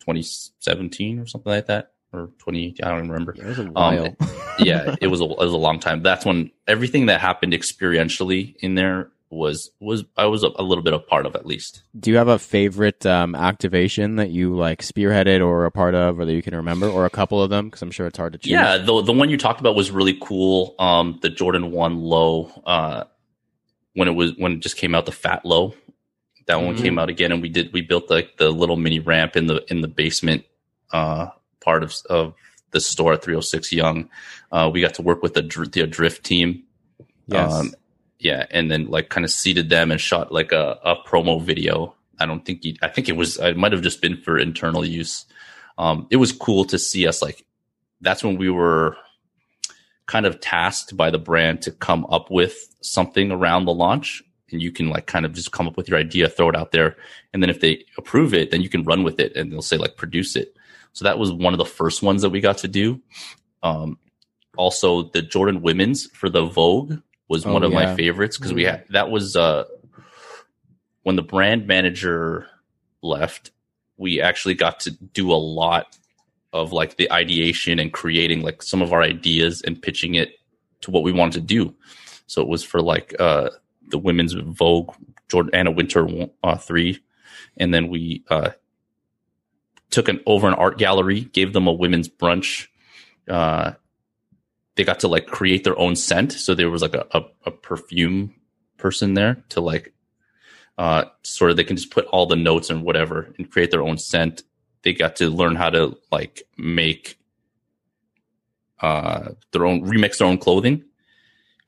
2017 0.00 1.20
or 1.20 1.26
something 1.26 1.52
like 1.52 1.66
that, 1.66 1.92
or 2.12 2.30
20, 2.38 2.76
I 2.82 2.88
don't 2.88 2.98
even 2.98 3.10
remember. 3.10 3.32
it 3.32 3.44
was 3.44 3.58
a 3.58 3.64
while. 3.64 4.16
yeah, 4.58 4.96
it 5.00 5.08
was 5.08 5.20
a 5.20 5.24
it 5.24 5.38
was 5.38 5.52
a 5.52 5.58
long 5.58 5.78
time. 5.78 6.02
That's 6.02 6.24
when 6.24 6.50
everything 6.66 7.06
that 7.06 7.20
happened 7.20 7.52
experientially 7.52 8.56
in 8.56 8.74
there 8.74 9.10
was 9.34 9.70
was 9.80 10.04
I 10.16 10.26
was 10.26 10.42
a, 10.44 10.50
a 10.56 10.62
little 10.62 10.82
bit 10.84 10.92
a 10.94 10.98
part 10.98 11.26
of 11.26 11.34
at 11.34 11.44
least. 11.46 11.82
Do 11.98 12.10
you 12.10 12.16
have 12.16 12.28
a 12.28 12.38
favorite 12.38 13.04
um, 13.06 13.34
activation 13.34 14.16
that 14.16 14.30
you 14.30 14.56
like 14.56 14.82
spearheaded 14.82 15.44
or 15.44 15.64
a 15.64 15.70
part 15.70 15.94
of, 15.94 16.18
or 16.18 16.24
that 16.24 16.32
you 16.32 16.42
can 16.42 16.54
remember, 16.54 16.88
or 16.88 17.04
a 17.06 17.10
couple 17.10 17.42
of 17.42 17.50
them? 17.50 17.66
Because 17.66 17.82
I'm 17.82 17.90
sure 17.90 18.06
it's 18.06 18.18
hard 18.18 18.32
to 18.34 18.38
choose. 18.38 18.52
Yeah, 18.52 18.78
the 18.78 19.02
the 19.02 19.12
one 19.12 19.30
you 19.30 19.36
talked 19.36 19.60
about 19.60 19.74
was 19.74 19.90
really 19.90 20.16
cool. 20.20 20.74
Um, 20.78 21.18
the 21.22 21.30
Jordan 21.30 21.70
One 21.70 21.98
Low, 22.00 22.50
uh, 22.66 23.04
when 23.94 24.08
it 24.08 24.12
was 24.12 24.32
when 24.36 24.52
it 24.52 24.60
just 24.60 24.76
came 24.76 24.94
out, 24.94 25.06
the 25.06 25.12
Fat 25.12 25.44
Low, 25.44 25.74
that 26.46 26.60
one 26.62 26.76
Mhm. 26.76 26.82
came 26.82 26.98
out 26.98 27.08
again, 27.08 27.32
and 27.32 27.42
we 27.42 27.48
did 27.48 27.72
we 27.72 27.80
built 27.80 28.10
like 28.10 28.36
the 28.36 28.50
little 28.50 28.76
mini 28.76 28.98
ramp 29.00 29.36
in 29.36 29.46
the 29.46 29.64
in 29.70 29.80
the 29.80 29.88
basement 29.88 30.44
uh, 30.92 31.26
part 31.60 31.82
of 31.82 31.94
of 32.10 32.34
the 32.70 32.80
store 32.80 33.12
at 33.12 33.22
306 33.22 33.72
Yonge. 33.72 34.08
Uh, 34.50 34.68
we 34.72 34.80
got 34.80 34.94
to 34.94 35.02
work 35.02 35.22
with 35.22 35.34
the 35.34 35.42
the 35.42 35.86
Drift 35.86 36.24
team. 36.24 36.64
Yes. 37.26 37.52
Um, 37.52 37.72
yeah, 38.18 38.46
and 38.50 38.70
then 38.70 38.86
like 38.86 39.08
kind 39.08 39.24
of 39.24 39.30
seated 39.30 39.68
them 39.68 39.90
and 39.90 40.00
shot 40.00 40.32
like 40.32 40.52
a, 40.52 40.78
a 40.84 40.96
promo 41.06 41.42
video. 41.42 41.94
I 42.18 42.26
don't 42.26 42.44
think 42.44 42.62
he, 42.62 42.78
I 42.82 42.88
think 42.88 43.08
it 43.08 43.16
was 43.16 43.38
it 43.38 43.56
might 43.56 43.72
have 43.72 43.82
just 43.82 44.00
been 44.00 44.16
for 44.16 44.38
internal 44.38 44.84
use. 44.84 45.26
Um, 45.78 46.06
it 46.10 46.16
was 46.16 46.32
cool 46.32 46.64
to 46.66 46.78
see 46.78 47.06
us 47.06 47.20
like 47.20 47.44
that's 48.00 48.22
when 48.22 48.36
we 48.36 48.50
were 48.50 48.96
kind 50.06 50.26
of 50.26 50.40
tasked 50.40 50.96
by 50.96 51.10
the 51.10 51.18
brand 51.18 51.62
to 51.62 51.72
come 51.72 52.04
up 52.06 52.30
with 52.30 52.68
something 52.82 53.30
around 53.30 53.64
the 53.64 53.72
launch 53.72 54.22
and 54.52 54.62
you 54.62 54.70
can 54.70 54.90
like 54.90 55.06
kind 55.06 55.24
of 55.24 55.32
just 55.32 55.52
come 55.52 55.66
up 55.66 55.76
with 55.76 55.88
your 55.88 55.98
idea 55.98 56.28
throw 56.28 56.48
it 56.48 56.56
out 56.56 56.72
there 56.72 56.96
and 57.32 57.42
then 57.42 57.48
if 57.48 57.60
they 57.60 57.82
approve 57.96 58.34
it 58.34 58.50
then 58.50 58.60
you 58.60 58.68
can 58.68 58.84
run 58.84 59.02
with 59.02 59.18
it 59.18 59.34
and 59.34 59.50
they'll 59.50 59.62
say 59.62 59.78
like 59.78 59.96
produce 59.96 60.36
it 60.36 60.54
so 60.92 61.04
that 61.04 61.18
was 61.18 61.32
one 61.32 61.54
of 61.54 61.58
the 61.58 61.64
first 61.64 62.02
ones 62.02 62.20
that 62.22 62.30
we 62.30 62.40
got 62.40 62.58
to 62.58 62.68
do 62.68 63.00
um, 63.62 63.98
also 64.56 65.04
the 65.10 65.22
jordan 65.22 65.62
women's 65.62 66.06
for 66.10 66.28
the 66.28 66.44
vogue 66.44 66.98
was 67.28 67.44
Oh, 67.46 67.52
one 67.52 67.62
of 67.62 67.72
yeah. 67.72 67.86
my 67.86 67.96
favorites 67.96 68.36
because 68.38 68.52
we 68.52 68.64
had 68.64 68.84
that 68.90 69.10
was 69.10 69.36
uh 69.36 69.64
when 71.02 71.16
the 71.16 71.22
brand 71.22 71.66
manager 71.66 72.46
left 73.02 73.50
we 73.96 74.20
actually 74.20 74.54
got 74.54 74.80
to 74.80 74.90
do 74.90 75.32
a 75.32 75.34
lot 75.36 75.96
of 76.52 76.72
like 76.72 76.96
the 76.96 77.10
ideation 77.12 77.78
and 77.78 77.92
creating 77.92 78.42
like 78.42 78.62
some 78.62 78.80
of 78.82 78.92
our 78.92 79.02
ideas 79.02 79.60
and 79.62 79.80
pitching 79.80 80.14
it 80.14 80.38
to 80.80 80.90
what 80.90 81.02
we 81.02 81.12
wanted 81.12 81.32
to 81.34 81.40
do. 81.40 81.74
So 82.26 82.40
it 82.42 82.48
was 82.48 82.62
for 82.62 82.80
like 82.80 83.14
uh 83.18 83.50
the 83.88 83.98
women's 83.98 84.32
vogue 84.34 84.94
jordan 85.28 85.54
anna 85.54 85.70
Wintour 85.70 86.28
uh, 86.42 86.56
3 86.56 86.98
and 87.58 87.72
then 87.72 87.88
we 87.88 88.24
uh 88.30 88.50
took 89.90 90.08
an 90.08 90.20
over 90.26 90.48
an 90.48 90.54
art 90.54 90.78
gallery 90.78 91.20
gave 91.20 91.52
them 91.52 91.66
a 91.66 91.72
women's 91.72 92.08
brunch 92.08 92.68
uh 93.28 93.72
they 94.76 94.84
got 94.84 95.00
to 95.00 95.08
like 95.08 95.26
create 95.26 95.64
their 95.64 95.78
own 95.78 95.96
scent. 95.96 96.32
So 96.32 96.54
there 96.54 96.70
was 96.70 96.82
like 96.82 96.94
a, 96.94 97.06
a, 97.12 97.22
a 97.46 97.50
perfume 97.50 98.34
person 98.76 99.14
there 99.14 99.42
to 99.50 99.60
like 99.60 99.92
uh 100.76 101.04
sort 101.22 101.50
of 101.50 101.56
they 101.56 101.64
can 101.64 101.76
just 101.76 101.92
put 101.92 102.06
all 102.06 102.26
the 102.26 102.36
notes 102.36 102.68
and 102.68 102.82
whatever 102.82 103.32
and 103.38 103.50
create 103.50 103.70
their 103.70 103.82
own 103.82 103.98
scent. 103.98 104.42
They 104.82 104.92
got 104.92 105.16
to 105.16 105.30
learn 105.30 105.56
how 105.56 105.70
to 105.70 105.96
like 106.10 106.42
make 106.58 107.18
uh 108.80 109.30
their 109.52 109.64
own 109.64 109.82
remix 109.82 110.18
their 110.18 110.26
own 110.26 110.38
clothing. 110.38 110.84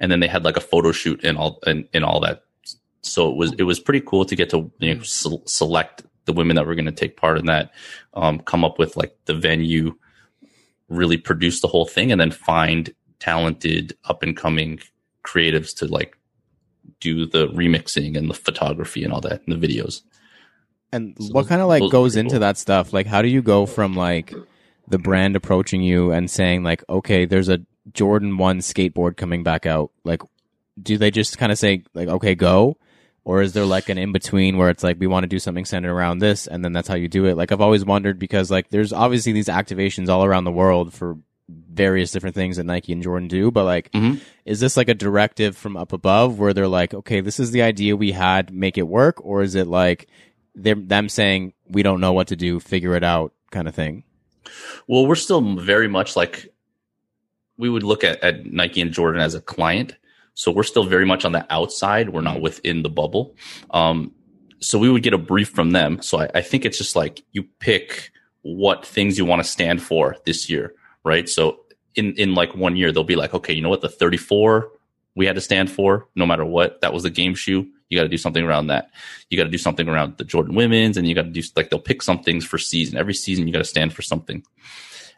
And 0.01 0.13
then 0.13 0.21
they 0.21 0.27
had 0.27 0.45
like 0.45 0.57
a 0.57 0.61
photo 0.61 0.93
shoot 0.93 1.25
and 1.25 1.39
all 1.39 1.61
and, 1.67 1.89
and 1.95 2.05
all 2.05 2.21
that. 2.21 2.43
So 3.03 3.31
it 3.31 3.37
was 3.37 3.53
it 3.53 3.63
was 3.63 3.79
pretty 3.79 4.05
cool 4.05 4.25
to 4.25 4.35
get 4.35 4.51
to 4.51 4.71
you 4.79 4.97
know, 4.97 5.03
se- 5.03 5.43
select 5.47 6.03
the 6.25 6.33
women 6.33 6.57
that 6.57 6.67
were 6.67 6.75
going 6.75 6.87
to 6.87 6.93
take 6.93 7.17
part 7.17 7.39
in 7.39 7.47
that 7.47 7.71
um 8.15 8.41
come 8.41 8.65
up 8.65 8.81
with 8.81 8.97
like 8.97 9.17
the 9.27 9.35
venue 9.35 9.95
really 10.89 11.17
produce 11.17 11.61
the 11.61 11.69
whole 11.69 11.87
thing 11.87 12.13
and 12.13 12.21
then 12.21 12.31
find 12.31 12.95
talented 13.19 13.97
up 14.05 14.23
and 14.23 14.37
coming 14.37 14.79
creatives 15.25 15.77
to 15.77 15.87
like 15.87 16.17
do 17.01 17.27
the 17.27 17.49
remixing 17.49 18.17
and 18.17 18.31
the 18.31 18.35
photography 18.35 19.03
and 19.03 19.13
all 19.13 19.21
that 19.21 19.43
and 19.47 19.61
the 19.61 19.67
videos 19.67 20.03
And 20.93 21.17
So 21.19 21.33
what 21.33 21.49
kind 21.49 21.61
of 21.61 21.69
like 21.69 21.83
goes 21.91 22.17
into 22.17 22.39
that 22.41 22.57
stuff? 22.57 22.93
Like, 22.93 23.07
how 23.07 23.23
do 23.23 23.29
you 23.29 23.43
go 23.43 23.67
from 23.67 23.95
like 23.95 24.33
the 24.89 24.99
brand 24.99 25.35
approaching 25.35 25.83
you 25.83 26.13
and 26.13 26.31
saying 26.31 26.63
like, 26.63 26.85
okay, 26.89 27.25
there's 27.25 27.49
a 27.49 27.61
Jordan 27.93 28.39
One 28.39 28.61
skateboard 28.61 29.17
coming 29.17 29.43
back 29.43 29.67
out? 29.67 29.91
Like, 30.05 30.23
do 30.81 30.97
they 30.99 31.11
just 31.11 31.39
kind 31.39 31.51
of 31.51 31.59
say 31.59 31.83
like, 31.95 32.09
okay, 32.09 32.35
go, 32.35 32.77
or 33.27 33.43
is 33.43 33.55
there 33.55 33.65
like 33.65 33.89
an 33.89 33.99
in 33.99 34.13
between 34.13 34.57
where 34.57 34.71
it's 34.71 34.85
like 34.85 35.01
we 35.01 35.09
want 35.09 35.25
to 35.25 35.29
do 35.29 35.41
something 35.41 35.65
centered 35.65 35.93
around 35.93 36.21
this, 36.21 36.47
and 36.47 36.65
then 36.65 36.73
that's 36.73 36.87
how 36.87 36.95
you 36.95 37.09
do 37.09 37.27
it? 37.27 37.37
Like, 37.37 37.51
I've 37.51 37.61
always 37.61 37.85
wondered 37.85 38.21
because 38.21 38.53
like 38.53 38.69
there's 38.71 38.93
obviously 38.93 39.33
these 39.33 39.49
activations 39.49 40.09
all 40.09 40.25
around 40.25 40.45
the 40.45 40.53
world 40.53 40.95
for 40.95 41.19
various 41.49 42.13
different 42.13 42.37
things 42.37 42.57
that 42.57 42.65
Nike 42.65 42.93
and 42.93 43.03
Jordan 43.03 43.27
do, 43.29 43.51
but 43.51 43.65
like, 43.65 43.91
Mhm. 43.91 44.21
is 44.45 44.61
this 44.61 44.77
like 44.77 44.89
a 44.89 44.95
directive 44.95 45.57
from 45.57 45.77
up 45.77 45.93
above 45.93 46.39
where 46.39 46.53
they're 46.55 46.69
like, 46.69 46.95
okay, 46.95 47.21
this 47.21 47.41
is 47.41 47.51
the 47.51 47.63
idea 47.63 47.97
we 47.97 48.13
had, 48.13 48.53
make 48.53 48.79
it 48.79 48.87
work, 48.87 49.25
or 49.25 49.43
is 49.43 49.57
it 49.57 49.67
like 49.67 50.07
they're 50.55 50.77
them 50.77 51.09
saying 51.09 51.53
we 51.69 51.83
don't 51.83 52.01
know 52.01 52.13
what 52.13 52.29
to 52.29 52.37
do, 52.37 52.61
figure 52.61 52.95
it 52.95 53.03
out, 53.05 53.33
kind 53.51 53.67
of 53.67 53.75
thing? 53.75 54.05
Well, 54.87 55.05
we're 55.07 55.17
still 55.17 55.57
very 55.57 55.89
much 55.89 56.15
like 56.15 56.53
we 57.59 57.69
would 57.69 57.83
look 57.83 58.05
at, 58.05 58.23
at 58.23 58.47
Nike 58.47 58.81
and 58.81 58.93
Jordan 58.93 59.21
as 59.21 59.35
a 59.35 59.41
client. 59.41 59.97
So 60.37 60.53
we're 60.53 60.65
still 60.65 60.85
very 60.85 61.07
much 61.07 61.25
on 61.25 61.33
the 61.33 61.47
outside. 61.51 62.11
We're 62.11 62.21
not 62.21 62.43
within 62.43 62.83
the 62.83 62.91
bubble. 62.91 63.35
Um, 63.71 64.13
so 64.61 64.79
we 64.79 64.91
would 64.91 65.03
get 65.03 65.15
a 65.15 65.19
brief 65.19 65.49
from 65.49 65.71
them. 65.71 66.03
So 66.03 66.21
I, 66.21 66.29
I 66.35 66.41
think 66.43 66.67
it's 66.67 66.77
just 66.77 66.95
like 66.95 67.25
you 67.33 67.43
pick 67.59 68.11
what 68.43 68.85
things 68.85 69.17
you 69.17 69.25
want 69.25 69.43
to 69.43 69.49
stand 69.49 69.83
for 69.83 70.17
this 70.27 70.49
year, 70.51 70.75
right? 71.05 71.27
So 71.27 71.61
in, 71.95 72.13
in 72.15 72.35
like 72.35 72.55
one 72.55 72.77
year, 72.77 72.93
they'll 72.93 73.03
be 73.03 73.17
like, 73.17 73.33
okay, 73.33 73.55
you 73.55 73.63
know 73.63 73.71
what? 73.71 73.81
The 73.81 73.89
34 73.89 74.71
we 75.15 75.25
had 75.25 75.35
to 75.37 75.41
stand 75.41 75.71
for 75.71 76.07
no 76.15 76.27
matter 76.27 76.45
what. 76.45 76.83
That 76.83 76.93
was 76.93 77.05
the 77.05 77.11
game 77.11 77.35
shoe. 77.35 77.67
You 77.89 77.97
got 77.97 78.03
to 78.03 78.09
do 78.11 78.19
something 78.19 78.45
around 78.45 78.67
that. 78.67 78.91
You 79.31 79.39
got 79.39 79.45
to 79.45 79.51
do 79.51 79.57
something 79.57 79.89
around 79.89 80.19
the 80.19 80.25
Jordan 80.25 80.55
women's 80.55 80.99
and 80.99 81.09
you 81.09 81.15
got 81.15 81.23
to 81.23 81.31
do 81.31 81.41
like, 81.57 81.71
they'll 81.71 81.81
pick 81.81 82.03
some 82.03 82.23
things 82.23 82.45
for 82.45 82.59
season. 82.59 82.99
Every 82.99 83.15
season, 83.15 83.47
you 83.47 83.53
got 83.55 83.61
to 83.61 83.65
stand 83.65 83.95
for 83.95 84.03
something 84.03 84.45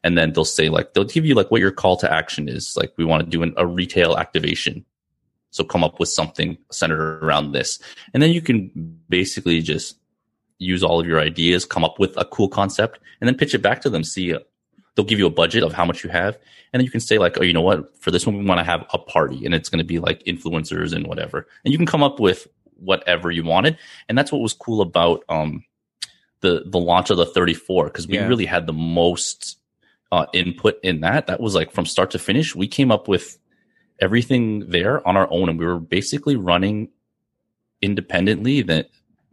and 0.05 0.17
then 0.17 0.33
they'll 0.33 0.45
say 0.45 0.69
like 0.69 0.95
they'll 0.95 1.03
give 1.03 1.27
you 1.27 1.35
like 1.35 1.51
what 1.51 1.61
your 1.61 1.73
call 1.73 1.97
to 1.97 2.13
action 2.13 2.49
is 2.49 2.77
like 2.77 2.93
we 2.97 3.05
want 3.05 3.25
to 3.25 3.29
do 3.29 3.43
an, 3.43 3.53
a 3.57 3.67
retail 3.67 4.17
activation 4.17 4.85
so 5.51 5.65
come 5.65 5.83
up 5.85 5.99
with 5.99 6.09
something 6.09 6.57
centered 6.71 7.23
around 7.23 7.53
this 7.53 7.79
and 8.15 8.23
then 8.23 8.31
you 8.31 8.41
can 8.41 8.71
basically 9.09 9.61
just 9.61 9.97
use 10.59 10.83
all 10.83 11.01
of 11.01 11.07
your 11.07 11.21
ideas 11.21 11.65
come 11.65 11.85
up 11.85 11.99
with 11.99 12.17
a 12.17 12.25
cool 12.27 12.49
concept 12.49 12.99
and 13.21 13.29
then 13.29 13.35
pitch 13.37 13.55
it 13.55 13.63
back 13.63 13.81
to 13.81 13.91
them 13.91 14.05
see 14.05 14.35
uh, 14.35 14.39
they'll 14.95 15.05
give 15.07 15.19
you 15.19 15.27
a 15.27 15.31
budget 15.31 15.63
of 15.63 15.73
how 15.73 15.85
much 15.85 16.03
you 16.05 16.11
have 16.11 16.35
and 16.73 16.81
then 16.81 16.85
you 16.85 16.91
can 16.91 17.01
say 17.01 17.19
like 17.19 17.39
oh 17.39 17.43
you 17.43 17.53
know 17.53 17.61
what 17.63 17.97
for 18.03 18.11
this 18.11 18.27
one 18.27 18.37
we 18.39 18.45
want 18.45 18.59
to 18.59 18.65
have 18.65 18.85
a 18.93 18.99
party 18.99 19.45
and 19.45 19.55
it's 19.55 19.69
going 19.69 19.79
to 19.79 19.85
be 19.85 19.99
like 19.99 20.23
influencers 20.25 20.93
and 20.95 21.07
whatever 21.07 21.47
and 21.65 21.73
you 21.73 21.79
can 21.79 21.87
come 21.87 22.03
up 22.03 22.19
with 22.21 22.47
whatever 22.81 23.31
you 23.31 23.43
wanted 23.45 23.77
and 24.09 24.17
that's 24.17 24.31
what 24.33 24.41
was 24.41 24.53
cool 24.53 24.81
about 24.81 25.25
um 25.29 25.65
the 26.41 26.63
the 26.67 26.79
launch 26.79 27.11
of 27.11 27.17
the 27.17 27.27
34 27.27 27.87
because 27.87 28.07
we 28.07 28.15
Yeah. 28.15 28.27
really 28.29 28.47
had 28.47 28.67
the 28.67 28.73
most 28.73 29.59
uh, 30.13 30.27
input 30.33 30.79
in 30.83 31.01
that. 31.01 31.27
That 31.27 31.41
was 31.41 31.55
like 31.55 31.73
from 31.73 31.85
start 31.85 32.13
to 32.13 32.19
finish. 32.19 32.55
We 32.55 32.67
came 32.69 32.91
up 32.91 33.09
with 33.09 33.39
everything 34.01 34.69
there 34.71 35.07
on 35.07 35.17
our 35.17 35.29
own, 35.31 35.49
and 35.49 35.59
we 35.59 35.67
were 35.67 35.79
basically 35.79 36.37
running 36.37 36.89
independently. 37.83 38.63
That, 38.63 38.89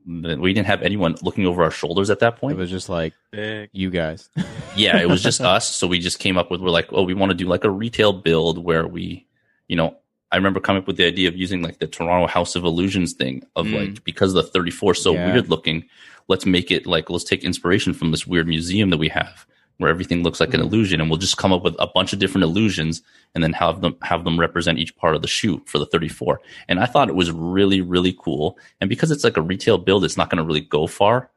that 0.07 0.39
we 0.39 0.53
didn't 0.53 0.68
have 0.68 0.82
anyone 0.82 1.16
looking 1.22 1.45
over 1.45 1.63
our 1.63 1.72
shoulders 1.72 2.09
at 2.09 2.20
that 2.20 2.38
point. 2.38 2.57
It 2.57 2.59
was 2.59 2.70
just 2.70 2.89
like 2.89 3.13
Sick. 3.34 3.70
you 3.74 3.89
guys. 3.89 4.30
yeah, 4.76 4.99
it 4.99 5.09
was 5.09 5.22
just 5.24 5.41
us. 5.55 5.68
So 5.68 5.88
we 5.88 5.99
just 5.99 6.20
came 6.20 6.38
up 6.38 6.51
with 6.51 6.61
we're 6.61 6.70
like, 6.70 6.88
oh, 6.91 7.03
we 7.03 7.13
want 7.13 7.32
to 7.32 7.36
do 7.38 7.47
like 7.47 7.63
a 7.63 7.70
retail 7.70 8.13
build 8.13 8.63
where 8.63 8.88
we, 8.88 9.28
you 9.68 9.76
know, 9.76 9.97
I 10.32 10.38
remember 10.38 10.59
coming 10.59 10.82
up 10.82 10.88
with 10.88 10.97
the 10.97 11.05
idea 11.05 11.28
of 11.30 11.36
using 11.36 11.61
like 11.61 11.80
the 11.80 11.88
Toronto 11.88 12.28
House 12.28 12.55
of 12.55 12.66
Illusions 12.66 13.13
thing 13.13 13.43
of 13.55 13.68
Mm. 13.68 13.74
like 13.95 14.03
because 14.03 14.34
the 14.34 14.43
34 14.43 14.91
is 14.93 15.01
so 15.01 15.13
Yeah. 15.13 15.32
weird 15.32 15.49
looking, 15.49 15.86
let's 16.28 16.45
make 16.45 16.72
it 16.72 16.86
like 16.86 17.09
let's 17.09 17.24
take 17.24 17.43
inspiration 17.43 17.93
from 17.93 18.11
this 18.11 18.28
weird 18.28 18.47
museum 18.47 18.89
that 18.89 18.97
we 18.97 19.09
have 19.09 19.45
where 19.78 19.90
everything 19.90 20.24
looks 20.24 20.40
like 20.40 20.54
an 20.54 20.62
Mm. 20.62 20.66
illusion 20.66 21.02
and 21.02 21.10
we'll 21.10 21.20
just 21.20 21.38
come 21.38 21.52
up 21.52 21.64
with 21.64 21.76
a 21.80 21.88
bunch 21.88 22.14
of 22.14 22.20
different 22.20 22.44
illusions 22.44 23.02
and 23.34 23.44
then 23.44 23.52
have 23.54 23.82
them 23.82 23.96
have 24.02 24.24
them 24.24 24.40
represent 24.40 24.80
each 24.80 24.96
part 24.96 25.16
of 25.16 25.22
the 25.22 25.28
shoe 25.28 25.62
for 25.66 25.80
the 25.80 25.86
34. 25.86 26.40
And 26.70 26.80
I 26.80 26.86
thought 26.86 27.10
it 27.10 27.16
was 27.16 27.32
really 27.32 27.82
really 27.82 28.16
cool. 28.18 28.58
And 28.80 28.90
because 28.90 29.12
it's 29.12 29.24
like 29.24 29.38
a 29.38 29.42
retail 29.42 29.78
build, 29.78 30.06
it's 30.06 30.18
not 30.18 30.30
going 30.30 30.38
to 30.38 30.44
really 30.48 30.62
go 30.62 30.88
far. 30.88 31.30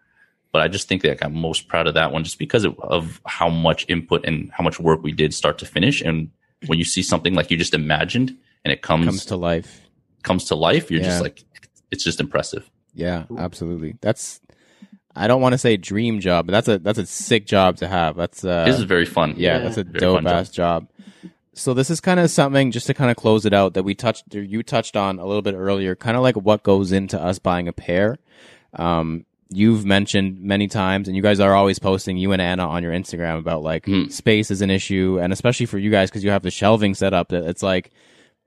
But 0.53 0.63
I 0.63 0.69
just 0.69 0.89
think 0.89 1.03
that 1.03 1.23
I'm 1.25 1.35
most 1.35 1.69
proud 1.69 1.87
of 1.87 1.95
that 1.95 2.11
one 2.13 2.25
just 2.25 2.39
because 2.39 2.65
of, 2.65 2.79
of 2.81 3.21
how 3.27 3.49
much 3.51 3.85
input 3.89 4.25
and 4.25 4.51
how 4.53 4.65
much 4.65 4.81
work 4.81 5.03
we 5.03 5.13
did 5.13 5.35
start 5.35 5.59
to 5.59 5.67
finish. 5.67 6.01
And 6.01 6.31
when 6.67 6.79
you 6.79 6.85
see 6.87 7.03
something 7.03 7.35
like 7.35 7.51
you 7.51 7.57
just 7.59 7.75
imagined 7.75 8.35
and 8.65 8.73
it 8.73 8.81
comes 8.83 9.05
Comes 9.05 9.25
to 9.27 9.37
life. 9.37 9.83
comes 10.23 10.45
to 10.47 10.55
life, 10.55 10.91
you're 10.91 11.01
Yeah. 11.01 11.09
just 11.09 11.23
like 11.23 11.45
it's 11.91 12.03
just 12.05 12.19
impressive. 12.21 12.71
Yeah, 12.95 13.25
absolutely. 13.37 13.97
That's 14.01 14.41
I 15.19 15.27
don't 15.27 15.41
want 15.41 15.53
to 15.53 15.59
say 15.59 15.77
dream 15.77 16.21
job, 16.21 16.47
but 16.47 16.53
that's 16.53 16.69
a 16.69 16.79
that's 16.79 16.99
a 16.99 17.07
sick 17.07 17.47
job 17.47 17.77
to 17.79 17.89
have. 17.89 18.17
That's 18.17 18.45
uh 18.45 18.65
this 18.65 18.77
is 18.79 18.85
very 18.85 19.05
fun. 19.07 19.35
yeah, 19.37 19.57
Yeah. 19.57 19.59
that's 19.65 19.77
a 19.79 19.85
Very 19.85 19.99
dope 20.01 20.17
fun 20.17 20.25
job. 20.25 20.33
ass 20.33 20.51
job. 20.51 20.89
So 21.55 21.75
this 21.75 21.91
is 21.91 22.01
kind 22.01 22.21
of 22.21 22.31
something 22.31 22.71
just 22.71 22.87
to 22.87 22.95
kind 22.95 23.11
of 23.11 23.17
close 23.17 23.45
it 23.45 23.53
out 23.53 23.75
that 23.75 23.83
we 23.83 23.95
touched 23.95 24.33
or 24.35 24.43
you 24.43 24.63
touched 24.63 24.97
on 24.97 25.19
a 25.19 25.27
little 25.27 25.43
bit 25.43 25.55
earlier, 25.55 25.97
kind 25.97 26.17
of 26.17 26.23
like 26.23 26.37
what 26.37 26.63
goes 26.63 26.93
into 26.93 27.21
us 27.21 27.39
buying 27.39 27.67
a 27.69 27.73
pair. 27.73 28.19
Um 28.75 29.25
you've 29.51 29.85
mentioned 29.87 30.41
many 30.43 30.69
times 30.69 31.09
and 31.09 31.17
you 31.17 31.23
guys 31.23 31.41
are 31.41 31.55
always 31.55 31.79
posting 31.79 32.19
you 32.19 32.33
and 32.33 32.43
Anna 32.43 32.69
on 32.69 32.83
your 32.83 32.93
Instagram 32.93 33.39
about 33.39 33.63
like 33.63 33.87
Mhm. 33.87 34.13
space 34.13 34.51
is 34.51 34.61
an 34.61 34.71
issue 34.71 35.19
and 35.23 35.33
especially 35.33 35.65
for 35.67 35.79
you 35.79 35.91
guys 35.91 36.11
cuz 36.11 36.23
you 36.23 36.31
have 36.31 36.43
the 36.43 36.51
shelving 36.51 36.95
set 36.95 37.15
up 37.15 37.31
that 37.31 37.45
it's 37.45 37.63
like 37.63 37.91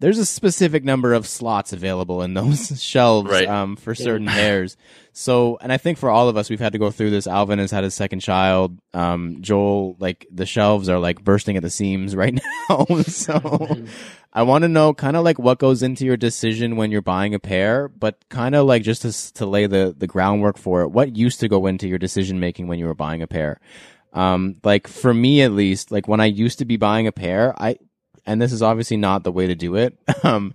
there's 0.02 0.18
a 0.18 0.26
specific 0.26 0.84
number 0.84 1.14
of 1.14 1.28
slots 1.28 1.74
available 1.74 2.22
in 2.24 2.34
those 2.34 2.82
shelves 2.84 3.30
Right. 3.30 3.48
um, 3.48 3.76
for 3.76 3.96
certain 3.96 4.28
pairs. 4.28 4.76
So, 5.14 5.58
and 5.62 5.72
I 5.72 5.78
think 5.78 5.98
for 5.98 6.10
all 6.10 6.28
of 6.28 6.38
us, 6.38 6.50
we've 6.50 6.60
had 6.60 6.74
to 6.74 6.80
go 6.80 6.90
through 6.90 7.12
this. 7.12 7.28
Alvin 7.28 7.60
has 7.60 7.70
had 7.70 7.84
his 7.84 7.94
second 7.94 8.22
child. 8.22 8.78
Um, 8.94 9.38
Joel, 9.42 9.96
like 10.00 10.26
the 10.32 10.46
shelves 10.46 10.90
are 10.90 11.00
like 11.00 11.24
bursting 11.24 11.56
at 11.56 11.64
the 11.64 11.70
seams 11.70 12.16
right 12.22 12.34
now. 12.70 12.86
so, 13.04 13.78
I 14.34 14.44
want 14.44 14.64
to 14.64 14.70
know 14.70 14.94
kind 14.94 15.16
of 15.16 15.24
like 15.24 15.38
what 15.38 15.60
goes 15.60 15.84
into 15.84 16.06
your 16.06 16.18
decision 16.18 16.78
when 16.78 16.90
you're 16.92 17.02
buying 17.02 17.34
a 17.36 17.40
pair, 17.40 17.88
but 17.88 18.28
kind 18.30 18.56
of 18.56 18.66
like 18.66 18.84
just 18.84 19.02
to, 19.04 19.34
to 19.36 19.46
lay 19.46 19.68
the, 19.68 19.94
the 19.98 20.08
groundwork 20.08 20.58
for 20.58 20.82
it. 20.82 20.90
What 20.90 21.16
used 21.16 21.40
to 21.42 21.48
go 21.48 21.68
into 21.68 21.88
your 21.88 22.00
decision 22.00 22.40
making 22.40 22.68
when 22.68 22.80
you 22.80 22.86
were 22.88 22.96
buying 22.96 23.22
a 23.22 23.28
pair? 23.28 23.60
Um, 24.14 24.56
like 24.64 24.88
for 24.88 25.14
me 25.14 25.42
at 25.42 25.52
least, 25.52 25.92
like 25.92 26.08
when 26.08 26.20
I 26.20 26.26
used 26.26 26.60
to 26.60 26.66
be 26.66 26.78
buying 26.78 27.08
a 27.08 27.12
pair, 27.12 27.54
I, 27.62 27.78
and 28.26 28.42
this 28.42 28.52
is 28.52 28.62
obviously 28.62 28.98
not 28.98 29.24
the 29.24 29.32
way 29.32 29.48
to 29.48 29.56
do 29.56 29.76
it. 29.76 29.98
Um, 30.24 30.54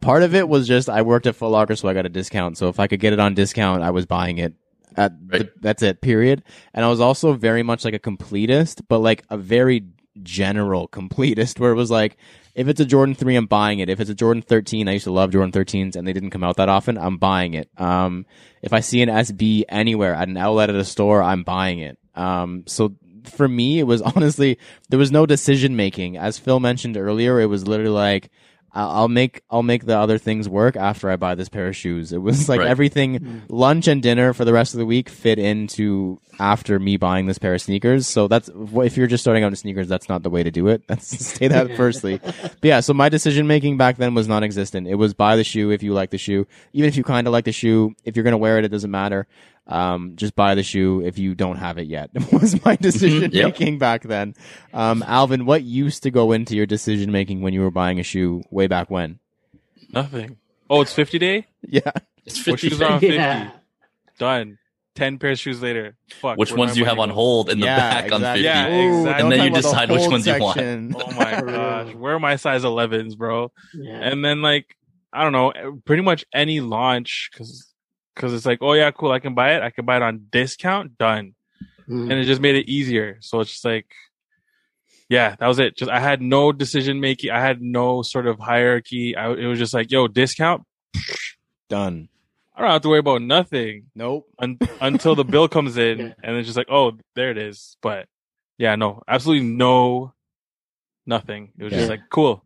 part 0.00 0.22
of 0.22 0.34
it 0.34 0.48
was 0.48 0.66
just 0.66 0.88
I 0.90 1.02
worked 1.02 1.26
at 1.26 1.36
Foot 1.36 1.48
Locker, 1.48 1.76
so 1.76 1.88
I 1.88 1.94
got 1.94 2.06
a 2.06 2.10
discount. 2.10 2.58
So 2.58 2.68
if 2.68 2.80
I 2.80 2.86
could 2.86 3.00
get 3.00 3.12
it 3.12 3.20
on 3.20 3.34
discount, 3.34 3.82
I 3.82 3.90
was 3.90 4.04
buying 4.04 4.38
it. 4.38 4.54
At 4.96 5.12
the, 5.28 5.50
that's 5.60 5.82
it. 5.82 6.02
Period. 6.02 6.42
And 6.74 6.84
I 6.84 6.88
was 6.88 7.00
also 7.00 7.32
very 7.32 7.62
much 7.62 7.84
like 7.84 7.94
a 7.94 7.98
completist, 7.98 8.82
but 8.88 8.98
like 8.98 9.24
a 9.30 9.38
very 9.38 9.84
general 10.22 10.88
completist, 10.88 11.58
where 11.60 11.72
it 11.72 11.76
was 11.76 11.90
like, 11.90 12.16
if 12.54 12.68
it's 12.68 12.80
a 12.80 12.84
Jordan 12.84 13.14
three, 13.14 13.36
I'm 13.36 13.46
buying 13.46 13.78
it. 13.78 13.88
If 13.88 14.00
it's 14.00 14.10
a 14.10 14.14
Jordan 14.14 14.42
thirteen, 14.42 14.88
I 14.88 14.92
used 14.92 15.04
to 15.04 15.12
love 15.12 15.30
Jordan 15.30 15.52
thirteens, 15.52 15.96
and 15.96 16.06
they 16.06 16.12
didn't 16.12 16.30
come 16.30 16.44
out 16.44 16.56
that 16.56 16.68
often. 16.68 16.98
I'm 16.98 17.16
buying 17.16 17.54
it. 17.54 17.70
Um, 17.78 18.26
if 18.60 18.74
I 18.74 18.80
see 18.80 19.00
an 19.00 19.08
SB 19.08 19.64
anywhere 19.68 20.14
at 20.14 20.28
an 20.28 20.36
outlet 20.36 20.68
at 20.68 20.76
a 20.76 20.84
store, 20.84 21.22
I'm 21.22 21.44
buying 21.44 21.78
it. 21.78 21.98
Um, 22.14 22.64
so 22.66 22.94
for 23.24 23.48
me, 23.48 23.78
it 23.78 23.84
was 23.84 24.02
honestly 24.16 24.58
there 24.88 24.98
was 24.98 25.10
no 25.12 25.26
decision 25.26 25.76
making. 25.76 26.16
As 26.16 26.38
Phil 26.38 26.60
mentioned 26.60 26.96
earlier, 26.96 27.40
it 27.40 27.46
was 27.46 27.66
literally 27.66 27.92
like 27.92 28.30
I'll 28.74 28.90
I'll 28.90 29.08
make 29.08 29.42
I'll 29.50 29.62
make 29.62 29.84
the 29.84 29.98
other 29.98 30.18
things 30.18 30.48
work 30.48 30.76
after 30.76 31.10
I 31.10 31.16
buy 31.16 31.34
this 31.34 31.48
pair 31.48 31.68
of 31.68 31.76
shoes. 31.76 32.12
It 32.12 32.22
was 32.22 32.48
like 32.48 32.60
Right. 32.60 32.68
everything 32.68 33.18
mm. 33.18 33.40
lunch 33.48 33.88
and 33.88 34.02
dinner 34.02 34.32
for 34.32 34.44
the 34.44 34.52
rest 34.52 34.74
of 34.74 34.78
the 34.78 34.86
week 34.86 35.08
fit 35.08 35.38
into 35.38 36.20
after 36.38 36.78
me 36.78 36.96
buying 36.96 37.26
this 37.26 37.38
pair 37.38 37.54
of 37.54 37.60
sneakers. 37.60 38.06
So 38.06 38.28
that's 38.28 38.48
if 38.54 38.96
you're 38.96 39.06
just 39.06 39.22
starting 39.22 39.44
out 39.44 39.48
in 39.48 39.56
sneakers, 39.56 39.88
that's 39.88 40.08
not 40.08 40.22
the 40.22 40.30
way 40.30 40.42
to 40.42 40.50
do 40.50 40.68
it. 40.68 40.82
That's 40.88 41.06
say 41.06 41.48
that 41.48 41.76
firstly. 41.76 42.18
But 42.18 42.62
yeah, 42.62 42.80
so 42.80 42.94
my 42.94 43.08
decision 43.08 43.46
making 43.46 43.76
back 43.76 43.96
then 43.98 44.14
was 44.14 44.26
non-existent. 44.28 44.86
It 44.88 44.94
was 44.94 45.14
buy 45.14 45.36
the 45.36 45.44
shoe 45.44 45.70
if 45.70 45.82
you 45.82 45.92
like 45.92 46.10
the 46.10 46.18
shoe, 46.18 46.46
even 46.72 46.88
if 46.88 46.96
you 46.96 47.04
kind 47.04 47.26
of 47.26 47.32
like 47.32 47.44
the 47.44 47.52
shoe. 47.52 47.94
If 48.04 48.16
you're 48.16 48.24
gonna 48.24 48.38
wear 48.38 48.58
it, 48.58 48.64
it 48.64 48.68
doesn't 48.68 48.90
matter. 48.90 49.26
Um, 49.72 50.12
just 50.16 50.34
buy 50.36 50.54
the 50.54 50.62
shoe 50.62 51.00
if 51.00 51.18
you 51.18 51.34
don't 51.34 51.56
have 51.56 51.78
it 51.78 51.86
yet. 51.86 52.10
was 52.32 52.62
my 52.64 52.76
decision 52.76 53.30
Yep. 53.32 53.44
making 53.44 53.78
back 53.78 54.02
then. 54.02 54.34
Um, 54.74 55.02
Alvin, 55.06 55.46
what 55.46 55.62
used 55.62 56.02
to 56.02 56.10
go 56.10 56.32
into 56.32 56.54
your 56.54 56.66
decision 56.66 57.10
making 57.10 57.40
when 57.40 57.54
you 57.54 57.62
were 57.62 57.70
buying 57.70 57.98
a 57.98 58.02
shoe 58.02 58.42
way 58.50 58.66
back 58.66 58.90
when? 58.90 59.18
Nothing. 59.92 60.36
Oh, 60.68 60.82
it's 60.82 60.92
50 60.92 61.18
day? 61.18 61.46
Yeah. 61.66 61.90
It's 62.26 62.38
What 62.46 62.60
50 62.60 62.68
shoes 62.68 62.82
are 62.82 62.92
on 62.92 63.00
50? 63.00 63.16
Yeah. 63.16 63.50
Done. 64.18 64.58
10 64.94 65.18
pairs 65.18 65.38
of 65.38 65.40
shoes 65.40 65.62
later. 65.62 65.96
Fuck. 66.20 66.36
Which 66.36 66.52
ones 66.52 66.74
do 66.74 66.80
you 66.80 66.84
have 66.84 66.98
on 66.98 67.08
hold 67.08 67.48
in 67.48 67.60
the 67.60 67.66
yeah, 67.66 68.02
back 68.02 68.12
on 68.12 68.20
50? 68.20 68.40
Yeah, 68.40 68.66
exactly. 68.66 69.02
don't 69.04 69.20
And 69.22 69.32
then 69.32 69.40
you 69.40 69.46
about 69.46 69.54
the 69.54 69.62
decide 69.62 69.90
which 69.90 70.00
hold 70.00 70.12
ones 70.12 70.26
you 70.26 70.38
want. 70.38 70.94
Oh 70.96 71.12
my 71.12 71.40
gosh. 71.46 71.94
Where 71.94 72.14
are 72.14 72.20
my 72.20 72.36
size 72.36 72.62
11s, 72.64 73.16
bro? 73.16 73.50
Yeah. 73.72 73.92
And 74.00 74.22
then 74.24 74.42
like, 74.42 74.76
I 75.12 75.22
don't 75.22 75.32
know, 75.32 75.80
pretty 75.86 76.02
much 76.02 76.24
any 76.34 76.60
launch, 76.60 77.30
cause, 77.36 77.71
cause 78.16 78.32
it's 78.32 78.46
like, 78.46 78.58
oh 78.62 78.72
yeah, 78.74 78.90
cool. 78.90 79.12
I 79.12 79.18
can 79.18 79.34
buy 79.34 79.54
it. 79.56 79.62
I 79.62 79.70
can 79.70 79.84
buy 79.84 79.96
it 79.96 80.02
on 80.02 80.26
discount. 80.30 80.98
Done. 80.98 81.34
Mm. 81.88 82.02
and 82.02 82.12
it 82.12 82.24
just 82.26 82.40
made 82.40 82.54
it 82.54 82.68
easier. 82.70 83.18
So 83.20 83.40
it's 83.40 83.50
just 83.50 83.64
like, 83.64 83.86
yeah, 85.08 85.34
that 85.38 85.46
was 85.48 85.58
it. 85.58 85.76
Just 85.76 85.90
I 85.90 85.98
had 85.98 86.22
no 86.22 86.52
decision 86.52 87.00
making. 87.00 87.30
I 87.30 87.40
had 87.40 87.60
no 87.60 88.02
sort 88.02 88.26
of 88.28 88.38
hierarchy. 88.38 89.16
I, 89.16 89.32
it 89.32 89.46
was 89.46 89.58
just 89.58 89.74
like, 89.74 89.90
yo, 89.90 90.06
discount. 90.08 90.62
Done. 91.68 92.08
I 92.54 92.60
don't 92.62 92.70
have 92.70 92.82
to 92.82 92.88
worry 92.90 92.98
about 93.00 93.22
nothing 93.22 93.86
Nope. 93.94 94.28
un- 94.38 94.58
until 94.80 95.14
the 95.14 95.24
bill 95.24 95.48
comes 95.48 95.76
in, 95.76 95.98
Yeah. 95.98 96.12
and 96.22 96.36
it's 96.36 96.46
just 96.46 96.56
like, 96.56 96.68
oh, 96.70 96.92
there 97.16 97.30
it 97.30 97.38
is. 97.38 97.76
But 97.82 98.06
yeah, 98.58 98.76
no, 98.76 99.02
absolutely 99.08 99.46
no, 99.48 100.12
nothing. 101.06 101.50
It 101.58 101.64
was 101.64 101.72
Yeah. 101.72 101.78
just 101.80 101.90
like, 101.90 102.02
cool. 102.10 102.44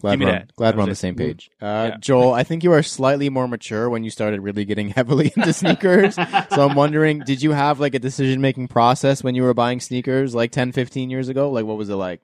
Glad, 0.00 0.12
Give 0.12 0.20
me 0.20 0.24
we're, 0.26 0.32
on- 0.32 0.38
that. 0.38 0.56
glad 0.56 0.70
That 0.72 0.76
we're 0.76 0.82
on 0.84 0.88
the 0.88 0.94
same 0.94 1.14
page. 1.14 1.50
Uh, 1.60 1.90
Yeah. 1.92 1.96
Joel, 2.00 2.32
I 2.32 2.42
think 2.42 2.64
you 2.64 2.72
are 2.72 2.82
slightly 2.82 3.28
more 3.28 3.46
mature 3.46 3.90
when 3.90 4.02
you 4.04 4.10
started 4.10 4.40
really 4.40 4.64
getting 4.64 4.88
heavily 4.96 5.32
into 5.36 5.52
sneakers. 5.52 6.14
so 6.14 6.66
I'm 6.68 6.74
wondering, 6.74 7.18
did 7.26 7.42
you 7.42 7.52
have 7.52 7.80
like 7.80 7.94
a 7.94 7.98
decision 7.98 8.40
making 8.40 8.68
process 8.68 9.22
when 9.22 9.34
you 9.34 9.42
were 9.42 9.52
buying 9.54 9.78
sneakers 9.80 10.34
like 10.34 10.52
10, 10.52 10.72
15 10.72 11.10
years 11.10 11.28
ago? 11.28 11.50
Like, 11.50 11.64
what 11.66 11.76
was 11.76 11.88
it 11.90 11.94
like? 11.96 12.20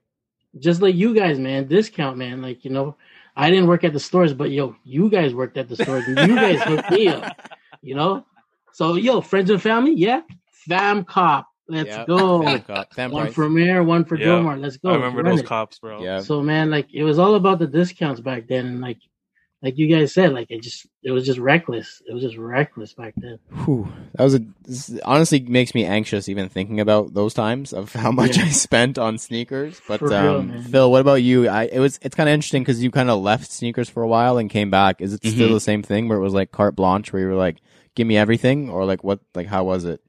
just 0.59 0.81
like 0.81 0.95
you 0.95 1.15
guys, 1.15 1.39
man, 1.39 1.69
discount, 1.69 2.17
man. 2.17 2.41
Like 2.41 2.65
you 2.65 2.71
know, 2.71 2.97
I 3.37 3.51
didn't 3.51 3.67
work 3.67 3.85
at 3.85 3.93
the 3.93 4.01
stores, 4.01 4.33
but 4.33 4.51
yo, 4.51 4.75
you 4.85 5.11
guys 5.11 5.35
worked 5.35 5.59
at 5.59 5.69
the 5.69 5.77
stores, 5.77 6.05
and 6.09 6.17
you 6.31 6.35
guys 6.35 6.63
hooked 6.63 6.91
me 6.91 7.09
up. 7.09 7.51
You 7.83 7.95
know, 7.95 8.25
so 8.73 8.95
yo, 8.95 9.21
friends 9.21 9.51
and 9.51 9.61
family, 9.61 9.93
yeah, 9.93 10.23
fam 10.67 11.05
cop, 11.05 11.47
let's 11.69 11.89
Yep. 11.89 12.07
go. 12.07 12.43
Fam 12.43 12.61
cop, 12.63 12.95
fam 12.95 13.11
one 13.11 13.33
for 13.33 13.49
mayor, 13.49 13.83
one 13.83 14.05
for 14.05 14.17
Yeah. 14.19 14.27
Dilmar. 14.27 14.61
Let's 14.61 14.77
go. 14.77 14.91
I 14.91 14.95
remember 14.95 15.23
Run 15.23 15.33
those 15.33 15.41
it. 15.41 15.47
cops, 15.47 15.79
bro. 15.79 16.03
Yeah. 16.03 16.21
So 16.21 16.43
man, 16.43 16.71
like 16.71 16.93
it 16.95 17.03
was 17.05 17.19
all 17.19 17.35
about 17.35 17.59
the 17.59 17.67
discounts 17.67 18.21
back 18.21 18.47
then, 18.49 18.67
and 18.67 18.81
like, 18.81 18.99
like 19.63 19.79
you 19.79 19.89
guys 19.89 20.13
said, 20.13 20.33
like 20.35 20.51
it 20.51 20.63
just, 20.63 20.87
it 21.03 21.11
was 21.11 21.25
just 21.25 21.39
reckless. 21.39 22.03
It 22.07 22.13
was 22.13 22.23
just 22.23 22.37
reckless 22.37 22.93
back 22.93 23.15
then. 23.17 23.39
Whew. 23.65 23.89
That 24.15 24.23
was 24.25 24.35
a 24.35 24.41
this 24.65 24.99
honestly 25.05 25.41
makes 25.41 25.75
me 25.75 25.85
anxious 25.85 26.29
even 26.29 26.49
thinking 26.51 26.79
about 26.79 27.15
those 27.15 27.33
times 27.35 27.73
of 27.73 27.93
how 27.95 28.13
much 28.13 28.37
Yeah. 28.37 28.45
I 28.45 28.49
spent 28.51 28.99
on 28.99 29.17
sneakers. 29.19 29.81
But 29.89 29.99
For 30.01 30.09
real, 30.11 30.37
um, 30.41 30.49
man. 30.49 30.63
Phil, 30.65 30.91
what 30.91 31.01
about 31.01 31.23
you? 31.23 31.49
I 31.49 31.65
it 31.65 31.81
was 31.81 31.99
it's 32.03 32.15
kind 32.15 32.29
of 32.29 32.35
interesting 32.35 32.63
because 32.63 32.83
you 32.83 32.91
kind 32.91 33.11
of 33.11 33.21
left 33.21 33.51
sneakers 33.51 33.89
for 33.89 34.03
a 34.03 34.09
while 34.09 34.37
and 34.39 34.51
came 34.51 34.71
back. 34.71 35.01
Is 35.01 35.15
it 35.15 35.25
still 35.27 35.49
Mhm. 35.49 35.55
the 35.55 35.61
same 35.61 35.83
thing 35.83 36.09
where 36.09 36.19
it 36.19 36.23
was 36.23 36.35
like 36.35 36.53
carte 36.53 36.77
blanche, 36.77 37.13
where 37.13 37.23
you 37.23 37.29
were 37.29 37.35
like, 37.35 37.57
"Give 37.95 38.07
me 38.07 38.17
everything," 38.19 38.69
or 38.69 38.85
like 38.85 39.03
what? 39.03 39.21
Like 39.35 39.47
how 39.47 39.65
was 39.65 39.85
it? 39.87 40.01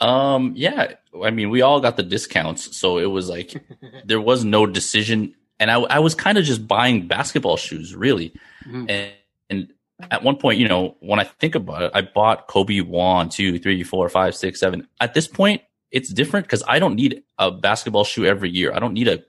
Um, 0.00 0.52
yeah, 0.56 0.94
I 1.22 1.30
mean, 1.30 1.50
we 1.50 1.62
all 1.62 1.80
got 1.80 1.96
the 1.96 2.02
discounts, 2.02 2.76
so 2.76 2.98
it 2.98 3.06
was 3.06 3.28
like 3.28 3.54
there 4.04 4.20
was 4.20 4.44
no 4.44 4.66
decision, 4.66 5.34
and 5.60 5.70
I, 5.70 5.80
I 5.80 5.98
was 6.00 6.14
kind 6.14 6.38
of 6.38 6.44
just 6.44 6.66
buying 6.66 7.06
basketball 7.06 7.56
shoes, 7.56 7.94
really. 7.94 8.34
Mhm. 8.66 8.90
And, 8.90 9.12
and 9.50 9.68
at 10.10 10.22
one 10.22 10.36
point, 10.36 10.58
you 10.58 10.68
know, 10.68 10.96
when 11.00 11.20
I 11.20 11.24
think 11.24 11.54
about 11.54 11.82
it, 11.82 11.90
I 11.94 12.02
bought 12.02 12.48
Kobe 12.48 12.80
one, 12.80 13.28
two, 13.28 13.58
three, 13.58 13.82
four, 13.82 14.08
five, 14.08 14.34
six, 14.34 14.58
seven. 14.58 14.88
At 15.00 15.14
this 15.14 15.28
point, 15.28 15.62
it's 15.90 16.08
different 16.12 16.46
because 16.46 16.64
I 16.66 16.78
don't 16.78 16.96
need 16.96 17.22
a 17.38 17.50
basketball 17.50 18.04
shoe 18.04 18.24
every 18.24 18.50
year. 18.50 18.74
I 18.74 18.80
don't 18.80 18.94
need 18.94 19.06
a, 19.06 19.22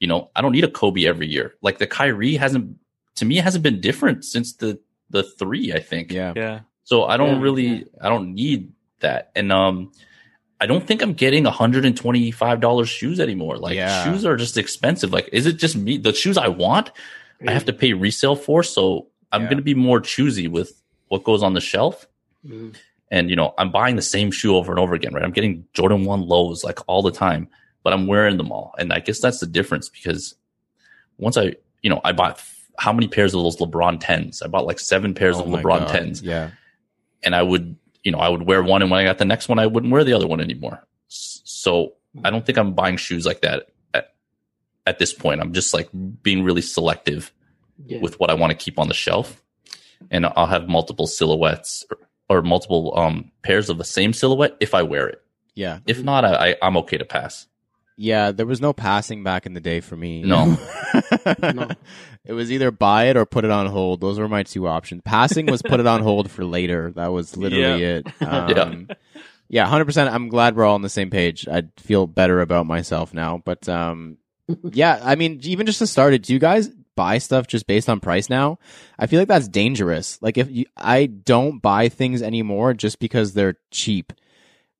you 0.00 0.06
know, 0.06 0.30
I 0.36 0.42
don't 0.42 0.52
need 0.52 0.64
a 0.64 0.70
Kobe 0.70 1.06
every 1.06 1.26
year. 1.26 1.54
Like 1.62 1.78
the 1.78 1.86
Kyrie 1.86 2.36
hasn't, 2.36 2.76
to 3.16 3.24
me, 3.24 3.36
hasn't 3.36 3.62
been 3.62 3.80
different 3.80 4.24
since 4.24 4.52
the 4.52 4.78
the 5.08 5.22
three. 5.22 5.72
I 5.72 5.78
think. 5.78 6.12
Yeah, 6.12 6.34
Yeah. 6.36 6.60
So 6.82 7.04
I 7.04 7.16
don't 7.16 7.36
Yeah, 7.36 7.40
really, 7.40 7.66
yeah. 7.66 7.84
I 8.02 8.10
don't 8.10 8.34
need 8.34 8.73
that. 9.00 9.30
And 9.34 9.52
um, 9.52 9.92
I 10.60 10.66
don't 10.66 10.86
think 10.86 11.02
I'm 11.02 11.12
getting 11.14 11.44
$125 11.44 12.86
shoes 12.86 13.20
anymore. 13.20 13.56
Like 13.58 13.74
Yeah. 13.76 14.04
shoes 14.04 14.24
are 14.24 14.36
just 14.36 14.56
expensive. 14.56 15.12
Like, 15.12 15.28
is 15.32 15.46
it 15.46 15.54
just 15.54 15.76
me? 15.76 15.98
The 15.98 16.12
shoes 16.14 16.36
I 16.38 16.48
want, 16.48 16.90
I 17.46 17.52
have 17.52 17.64
to 17.66 17.72
pay 17.72 17.92
resale 17.92 18.36
for. 18.36 18.62
So 18.62 19.08
I'm 19.32 19.42
Yeah. 19.42 19.48
going 19.48 19.56
to 19.58 19.62
be 19.64 19.74
more 19.74 20.00
choosy 20.00 20.48
with 20.48 20.80
what 21.08 21.24
goes 21.24 21.42
on 21.42 21.54
the 21.54 21.60
shelf. 21.60 22.06
Mhm. 22.46 22.74
And, 23.10 23.30
you 23.30 23.36
know, 23.36 23.54
I'm 23.58 23.70
buying 23.70 23.96
the 23.96 24.02
same 24.02 24.30
shoe 24.30 24.56
over 24.56 24.72
and 24.72 24.78
over 24.78 24.94
again, 24.94 25.12
right? 25.14 25.22
I'm 25.22 25.30
getting 25.32 25.66
Jordan 25.74 26.04
1 26.04 26.22
lows 26.22 26.64
like 26.64 26.78
all 26.88 27.02
the 27.02 27.12
time, 27.12 27.48
but 27.82 27.92
I'm 27.92 28.06
wearing 28.06 28.38
them 28.38 28.50
all. 28.50 28.74
And 28.78 28.92
I 28.92 29.00
guess 29.00 29.20
that's 29.20 29.40
the 29.40 29.46
difference 29.46 29.88
because 29.88 30.34
once 31.18 31.36
I, 31.36 31.54
you 31.82 31.90
know, 31.90 32.00
I 32.04 32.12
bought 32.12 32.42
how 32.78 32.92
many 32.92 33.06
pairs 33.06 33.34
of 33.34 33.42
those 33.42 33.58
LeBron 33.58 34.00
10s? 34.00 34.42
I 34.42 34.48
bought 34.48 34.66
like 34.66 34.80
seven 34.80 35.14
pairs 35.14 35.36
Oh 35.36 35.42
of 35.42 35.46
LeBron 35.48 35.86
God. 35.86 35.88
10s 35.88 36.22
Yeah, 36.24 36.50
and 37.22 37.34
I 37.36 37.42
would, 37.42 37.76
you 38.04 38.12
know, 38.12 38.18
I 38.18 38.28
would 38.28 38.42
wear 38.42 38.62
one, 38.62 38.82
and 38.82 38.90
when 38.90 39.00
I 39.00 39.04
got 39.04 39.18
the 39.18 39.24
next 39.24 39.48
one, 39.48 39.58
I 39.58 39.66
wouldn't 39.66 39.92
wear 39.92 40.04
the 40.04 40.12
other 40.12 40.26
one 40.26 40.40
anymore. 40.40 40.86
So 41.08 41.94
I 42.22 42.30
don't 42.30 42.44
think 42.46 42.58
I'm 42.58 42.72
buying 42.74 42.96
shoes 42.96 43.26
like 43.26 43.40
that 43.40 43.68
at, 43.92 44.14
at 44.86 44.98
this 44.98 45.12
point. 45.12 45.40
I'm 45.40 45.52
just 45.52 45.74
like 45.74 45.88
being 46.22 46.44
really 46.44 46.62
selective 46.62 47.32
Yeah. 47.86 47.98
with 48.00 48.20
what 48.20 48.30
I 48.30 48.34
want 48.34 48.50
to 48.52 48.56
keep 48.56 48.78
on 48.78 48.88
the 48.88 48.94
shelf, 48.94 49.42
and 50.10 50.26
I'll 50.26 50.46
have 50.46 50.68
multiple 50.68 51.06
silhouettes 51.06 51.84
or, 51.90 51.98
or 52.38 52.42
multiple 52.42 52.92
um, 52.96 53.30
pairs 53.42 53.68
of 53.70 53.78
the 53.78 53.84
same 53.84 54.12
silhouette 54.12 54.56
if 54.60 54.74
I 54.74 54.82
wear 54.82 55.08
it. 55.08 55.22
yeah, 55.54 55.78
If 55.86 56.02
not, 56.04 56.24
I, 56.24 56.50
I, 56.50 56.56
I'm 56.62 56.76
okay 56.78 56.98
to 56.98 57.04
pass. 57.04 57.46
Yeah. 57.96 58.32
There 58.32 58.46
was 58.46 58.60
no 58.60 58.72
passing 58.72 59.22
back 59.22 59.46
in 59.46 59.54
the 59.54 59.60
day 59.60 59.80
for 59.80 59.96
me. 59.96 60.22
No. 60.22 60.56
No. 61.42 61.68
It 62.24 62.32
was 62.32 62.52
either 62.52 62.70
buy 62.70 63.06
it 63.06 63.16
or 63.16 63.26
put 63.26 63.44
it 63.44 63.50
on 63.50 63.66
hold. 63.66 64.00
Those 64.00 64.18
were 64.18 64.28
my 64.28 64.44
two 64.44 64.66
options. 64.66 65.02
Passing 65.04 65.46
was 65.46 65.60
put 65.60 65.80
it 65.80 65.86
on 65.86 66.02
hold 66.02 66.30
for 66.30 66.44
later. 66.44 66.92
That 66.92 67.12
was 67.12 67.36
literally 67.36 67.82
it. 67.82 68.06
Um, 68.20 68.88
yeah, 69.48 69.66
hundred 69.66 69.84
percent. 69.84 70.12
I'm 70.12 70.28
glad 70.28 70.56
we're 70.56 70.64
all 70.64 70.74
on 70.74 70.82
the 70.82 70.88
same 70.88 71.10
page. 71.10 71.46
I 71.48 71.64
feel 71.78 72.06
better 72.06 72.40
about 72.40 72.66
myself 72.66 73.12
now. 73.12 73.42
But 73.44 73.68
um, 73.68 74.18
yeah, 74.72 75.00
I 75.02 75.16
mean, 75.16 75.40
even 75.42 75.66
just 75.66 75.80
to 75.80 75.86
start 75.86 76.14
it, 76.14 76.22
do 76.22 76.32
you 76.32 76.38
guys 76.38 76.68
buy 76.96 77.18
stuff 77.18 77.46
just 77.46 77.66
based 77.66 77.88
on 77.88 78.00
price 78.00 78.30
now? 78.30 78.58
I 78.98 79.06
feel 79.06 79.20
like 79.20 79.28
that's 79.28 79.48
dangerous. 79.48 80.20
Like 80.22 80.38
if 80.38 80.50
you, 80.50 80.66
I 80.76 81.06
don't 81.06 81.58
buy 81.60 81.88
things 81.88 82.22
anymore 82.22 82.72
just 82.74 82.98
because 82.98 83.34
they're 83.34 83.58
cheap. 83.70 84.12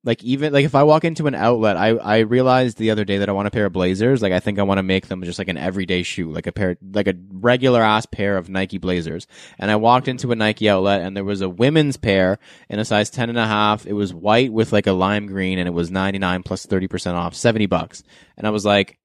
Like 0.05 0.23
even 0.23 0.53
like 0.53 0.65
if 0.65 0.75
I 0.75 0.83
walk 0.83 1.03
into 1.03 1.27
an 1.27 1.35
outlet, 1.35 1.75
I 1.75 1.89
I 1.89 2.19
realized 2.19 2.77
the 2.77 2.91
other 2.91 3.03
day 3.03 3.17
that 3.17 3.27
I 3.27 3.31
want 3.31 3.47
a 3.47 3.51
pair 3.51 3.65
of 3.65 3.73
Blazers. 3.73 4.21
Like 4.21 4.31
I 4.31 4.39
think 4.39 4.59
I 4.59 4.63
want 4.63 4.77
to 4.77 4.83
make 4.83 5.07
them 5.07 5.23
just 5.23 5.39
like 5.39 5.47
an 5.47 5.57
everyday 5.57 6.03
shoe, 6.03 6.31
like 6.31 6.47
a 6.47 6.51
pair, 6.51 6.77
like 6.93 7.07
a 7.07 7.15
regular 7.31 7.81
ass 7.81 8.05
pair 8.05 8.37
of 8.37 8.47
Nike 8.47 8.77
Blazers. 8.77 9.25
And 9.57 9.71
I 9.71 9.75
walked 9.75 10.07
into 10.07 10.31
a 10.31 10.35
Nike 10.35 10.69
outlet 10.69 11.01
and 11.01 11.17
there 11.17 11.23
was 11.23 11.41
a 11.41 11.49
women's 11.49 11.97
pair 11.97 12.37
in 12.69 12.79
a 12.79 12.85
size 12.85 13.09
10 13.09 13.29
and 13.29 13.37
a 13.37 13.47
half. 13.47 13.85
It 13.85 13.93
was 13.93 14.13
white 14.13 14.53
with 14.53 14.71
like 14.71 14.87
a 14.87 14.93
lime 14.93 15.25
green 15.25 15.57
and 15.57 15.67
it 15.67 15.73
was 15.73 15.89
99 15.89 16.43
plus 16.43 16.65
30% 16.65 17.15
off, 17.15 17.35
70 17.35 17.65
bucks. 17.65 18.03
And 18.37 18.45
I 18.45 18.51
was 18.51 18.63
like, 18.63 18.99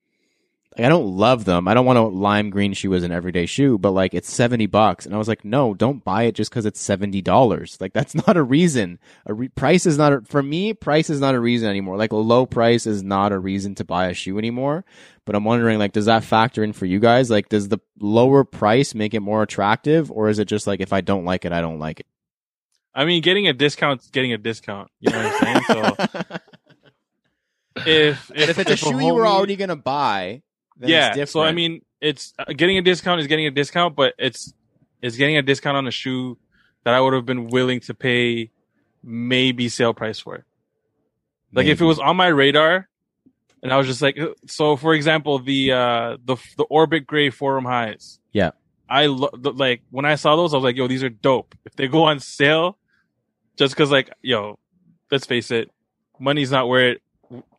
like, 0.81 0.86
I 0.86 0.89
don't 0.89 1.16
love 1.16 1.44
them. 1.44 1.69
I 1.69 1.74
don't 1.74 1.86
want 1.86 1.98
a 1.98 2.02
lime 2.02 2.51
green 2.51 2.73
shoe 2.73 2.94
as 2.94 3.02
an 3.02 3.12
everyday 3.12 3.47
shoe, 3.47 3.78
but 3.78 3.90
like 3.90 4.15
it's 4.15 4.32
70 4.32 4.66
bucks. 4.66 5.07
And 5.07 5.15
I 5.15 5.19
was 5.19 5.28
like, 5.28 5.44
no, 5.44 5.74
don't 5.74 6.02
buy 6.05 6.24
it 6.24 6.35
just 6.35 6.51
because 6.51 6.66
it's 6.66 6.82
$70. 6.86 7.81
Like 7.81 7.93
that's 7.93 8.15
not 8.27 8.36
a 8.36 8.43
reason. 8.43 8.98
A 9.27 9.35
re- 9.35 9.48
price 9.48 9.86
is 9.86 9.98
not, 9.98 10.12
a, 10.12 10.20
for 10.23 10.43
me, 10.43 10.73
price 10.74 11.11
is 11.11 11.20
not 11.20 11.35
a 11.35 11.40
reason 11.40 11.69
anymore. 11.69 11.97
Like 11.97 12.12
a 12.12 12.16
low 12.16 12.47
price 12.47 12.86
is 12.86 13.02
not 13.02 13.32
a 13.32 13.39
reason 13.39 13.74
to 13.77 13.85
buy 13.85 14.07
a 14.09 14.15
shoe 14.15 14.39
anymore. 14.39 14.85
But 15.27 15.36
I'm 15.36 15.44
wondering, 15.44 15.78
like, 15.78 15.93
does 15.93 16.07
that 16.07 16.24
factor 16.24 16.65
in 16.65 16.73
for 16.73 16.86
you 16.86 16.98
guys? 16.98 17.31
Like, 17.31 17.48
does 17.48 17.69
the 17.69 17.78
lower 18.01 18.43
price 18.43 18.94
make 18.94 19.15
it 19.15 19.20
more 19.20 19.43
attractive 19.43 20.11
or 20.11 20.28
is 20.28 20.39
it 20.39 20.47
just 20.47 20.66
like, 20.66 20.81
if 20.81 20.93
I 20.93 21.02
don't 21.02 21.24
like 21.24 21.44
it, 21.44 21.52
I 21.52 21.61
don't 21.61 21.78
like 21.78 22.01
it? 22.01 22.07
I 22.94 23.05
mean, 23.05 23.23
getting 23.23 23.47
a 23.47 23.52
discount's 23.52 24.09
getting 24.11 24.32
a 24.32 24.39
discount. 24.39 24.90
You 24.98 25.11
know 25.12 25.23
what 25.23 25.43
I'm 25.47 25.65
saying? 25.65 25.65
So 25.69 26.36
if 27.86 28.28
But 28.28 28.48
if 28.48 28.59
it's 28.59 28.70
a 28.70 28.77
shoe 28.77 28.98
you 28.98 29.15
were 29.15 29.27
already 29.27 29.57
gonna 29.57 29.77
buy, 29.77 30.43
then 30.43 30.43
yeah. 30.89 31.24
So 31.24 31.43
I 31.43 31.52
mean, 31.52 31.82
it's 32.01 32.35
uh, 32.39 32.52
getting 32.57 32.78
a 32.78 32.82
discount 32.82 33.20
is 33.20 33.27
getting 33.27 33.47
a 33.47 33.51
discount, 33.51 33.97
but 33.97 34.15
it's 34.19 34.52
it's 35.02 35.16
getting 35.16 35.36
a 35.36 35.43
discount 35.43 35.77
on 35.77 35.86
a 35.86 35.90
shoe 35.90 36.39
that 36.85 36.94
I 36.94 37.01
would 37.01 37.12
have 37.12 37.27
been 37.27 37.48
willing 37.48 37.81
to 37.81 37.94
pay 37.94 38.51
maybe 39.02 39.69
sale 39.69 39.94
price 39.94 40.19
for. 40.19 40.44
Like 41.52 41.66
if 41.66 41.81
it 41.81 41.85
was 41.85 41.98
on 41.98 42.16
my 42.16 42.28
radar, 42.28 42.89
and 43.62 43.73
I 43.73 43.77
was 43.77 43.86
just 43.86 44.01
like, 44.01 44.19
uh, 44.19 44.28
so 44.47 44.77
for 44.77 44.94
example, 44.94 45.39
the 45.40 45.73
uh 45.73 46.16
the 46.24 46.36
the 46.57 46.65
Orbit 46.65 47.07
Gray 47.07 47.31
Forum 47.31 47.65
highs. 47.65 48.19
Yeah. 48.32 48.51
I 48.89 49.07
lo- 49.07 49.31
like 49.35 49.82
when 49.90 50.05
I 50.05 50.15
saw 50.15 50.36
those, 50.36 50.55
I 50.55 50.57
was 50.57 50.65
like, 50.65 50.77
yo, 50.77 50.89
these 50.89 51.05
are 51.05 51.09
dope. 51.11 51.55
If 51.65 51.77
they 51.77 51.89
go 51.89 52.05
on 52.05 52.20
sale, 52.20 52.78
just 53.57 53.74
because 53.74 53.90
like, 53.90 54.11
yo, 54.23 54.59
let's 55.11 55.27
face 55.27 55.51
it, 55.51 55.70
money's 56.19 56.51
not 56.51 56.69
where 56.69 56.93
it, 56.93 57.02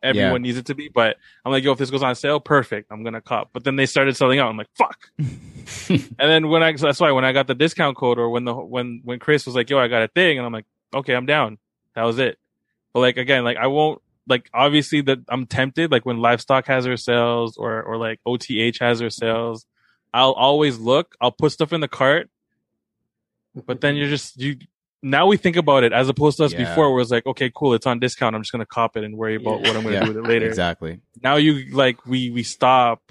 everyone 0.02 0.42
needs 0.42 0.58
it 0.58 0.66
to 0.66 0.74
be. 0.74 0.88
But 0.88 1.16
I'm 1.44 1.52
like, 1.52 1.64
yo, 1.64 1.72
if 1.72 1.78
this 1.78 1.90
goes 1.90 2.02
on 2.02 2.14
sale, 2.14 2.40
perfect. 2.40 2.90
I'm 2.90 3.02
gonna 3.02 3.20
cop. 3.20 3.50
But 3.52 3.64
then 3.64 3.76
they 3.76 3.86
started 3.86 4.16
selling 4.16 4.38
out. 4.38 4.48
I'm 4.48 4.56
like, 4.56 4.70
fuck. 4.74 4.98
and 5.18 6.16
then 6.18 6.48
when 6.48 6.62
I 6.62 6.74
so 6.76 6.86
that's 6.86 7.00
why 7.00 7.12
when 7.12 7.24
I 7.24 7.32
got 7.32 7.46
the 7.46 7.54
discount 7.54 7.96
code 7.96 8.18
or 8.18 8.30
when 8.30 8.44
the 8.44 8.54
when 8.54 9.00
when 9.04 9.18
Chris 9.18 9.46
was 9.46 9.54
like, 9.54 9.70
yo, 9.70 9.78
I 9.78 9.88
got 9.88 10.02
a 10.02 10.08
thing, 10.08 10.38
and 10.38 10.46
I'm 10.46 10.52
like, 10.52 10.66
okay, 10.94 11.14
I'm 11.14 11.26
down. 11.26 11.58
That 11.94 12.04
was 12.04 12.18
it. 12.18 12.38
But 12.92 13.00
like 13.00 13.16
again, 13.16 13.44
like 13.44 13.56
I 13.56 13.66
won't 13.68 14.02
like 14.28 14.48
obviously 14.54 15.00
that 15.02 15.18
I'm 15.28 15.46
tempted. 15.46 15.90
Like 15.90 16.06
when 16.06 16.18
livestock 16.18 16.66
has 16.66 16.84
their 16.84 16.96
sales 16.96 17.56
or 17.56 17.82
or 17.82 17.96
like 17.96 18.20
OTH 18.26 18.78
has 18.80 18.98
their 18.98 19.10
sales, 19.10 19.66
I'll 20.12 20.32
always 20.32 20.78
look. 20.78 21.14
I'll 21.20 21.32
put 21.32 21.52
stuff 21.52 21.72
in 21.72 21.80
the 21.80 21.88
cart, 21.88 22.30
but 23.66 23.80
then 23.80 23.96
you're 23.96 24.08
just 24.08 24.40
you. 24.40 24.56
Now 25.02 25.26
we 25.26 25.36
think 25.36 25.56
about 25.56 25.82
it 25.84 25.92
as 25.92 26.08
opposed 26.08 26.36
to 26.38 26.44
us 26.44 26.52
Yeah. 26.52 26.64
before, 26.64 26.92
where 26.92 27.02
it's 27.02 27.10
like, 27.10 27.26
okay, 27.26 27.50
cool, 27.54 27.74
it's 27.74 27.86
on 27.86 27.98
discount. 27.98 28.36
I'm 28.36 28.42
just 28.42 28.52
gonna 28.52 28.66
cop 28.66 28.96
it 28.96 29.04
and 29.04 29.16
worry 29.16 29.34
about 29.36 29.60
Yeah. 29.60 29.68
what 29.68 29.76
I'm 29.76 29.82
gonna 29.82 29.94
Yeah, 29.96 30.00
do 30.02 30.08
with 30.08 30.16
it 30.18 30.28
later. 30.28 30.46
exactly. 30.46 31.00
Now 31.22 31.36
you 31.36 31.74
like 31.74 32.06
we 32.06 32.30
we 32.30 32.42
stop 32.42 33.02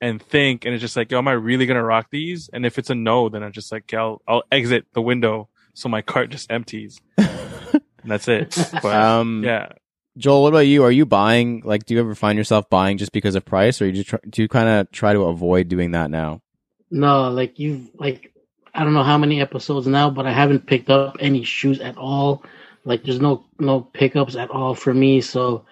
and 0.00 0.22
think, 0.22 0.64
and 0.64 0.72
it's 0.74 0.80
just 0.80 0.96
like, 0.96 1.10
yo, 1.10 1.18
am 1.18 1.28
I 1.28 1.32
really 1.32 1.66
gonna 1.66 1.82
rock 1.84 2.06
these? 2.10 2.48
And 2.52 2.64
if 2.64 2.78
it's 2.78 2.88
a 2.90 2.94
no, 2.94 3.28
then 3.28 3.42
I'm 3.42 3.52
just 3.52 3.72
like, 3.72 3.92
I'll 3.92 4.22
I'll 4.28 4.44
exit 4.52 4.86
the 4.94 5.02
window 5.02 5.48
so 5.74 5.88
my 5.88 6.02
cart 6.02 6.30
just 6.30 6.50
empties, 6.50 7.00
and 7.18 7.80
that's 8.04 8.28
it. 8.28 8.56
But 8.82 8.94
um, 8.96 9.42
yeah, 9.44 9.72
Joel, 10.18 10.42
what 10.42 10.48
about 10.50 10.60
you? 10.60 10.82
Are 10.84 10.90
you 10.92 11.04
buying? 11.06 11.62
Like, 11.64 11.84
do 11.84 11.94
you 11.94 12.00
ever 12.00 12.14
find 12.14 12.36
yourself 12.38 12.68
buying 12.70 12.96
just 12.98 13.12
because 13.12 13.34
of 13.34 13.44
price, 13.44 13.80
or 13.82 13.86
you 13.86 13.92
just 13.92 14.08
try, 14.08 14.18
do 14.28 14.42
you 14.42 14.48
kind 14.48 14.68
of 14.68 14.90
try 14.92 15.12
to 15.12 15.22
avoid 15.22 15.68
doing 15.68 15.92
that 15.92 16.10
now? 16.10 16.42
No, 16.90 17.28
like 17.30 17.58
you've 17.58 17.88
like 17.94 18.32
I 18.74 18.84
don't 18.84 18.94
know 18.94 19.02
how 19.04 19.18
many 19.18 19.40
episodes 19.40 19.86
now, 19.86 20.10
but 20.10 20.26
I 20.26 20.32
haven't 20.32 20.66
picked 20.66 20.90
up 20.90 21.16
any 21.20 21.44
shoes 21.44 21.80
at 21.80 21.96
all. 21.96 22.44
Like 22.84 23.04
there's 23.04 23.20
no 23.20 23.46
no 23.58 23.80
pickups 23.82 24.36
at 24.36 24.50
all 24.50 24.74
for 24.74 24.94
me, 24.94 25.20
so 25.20 25.66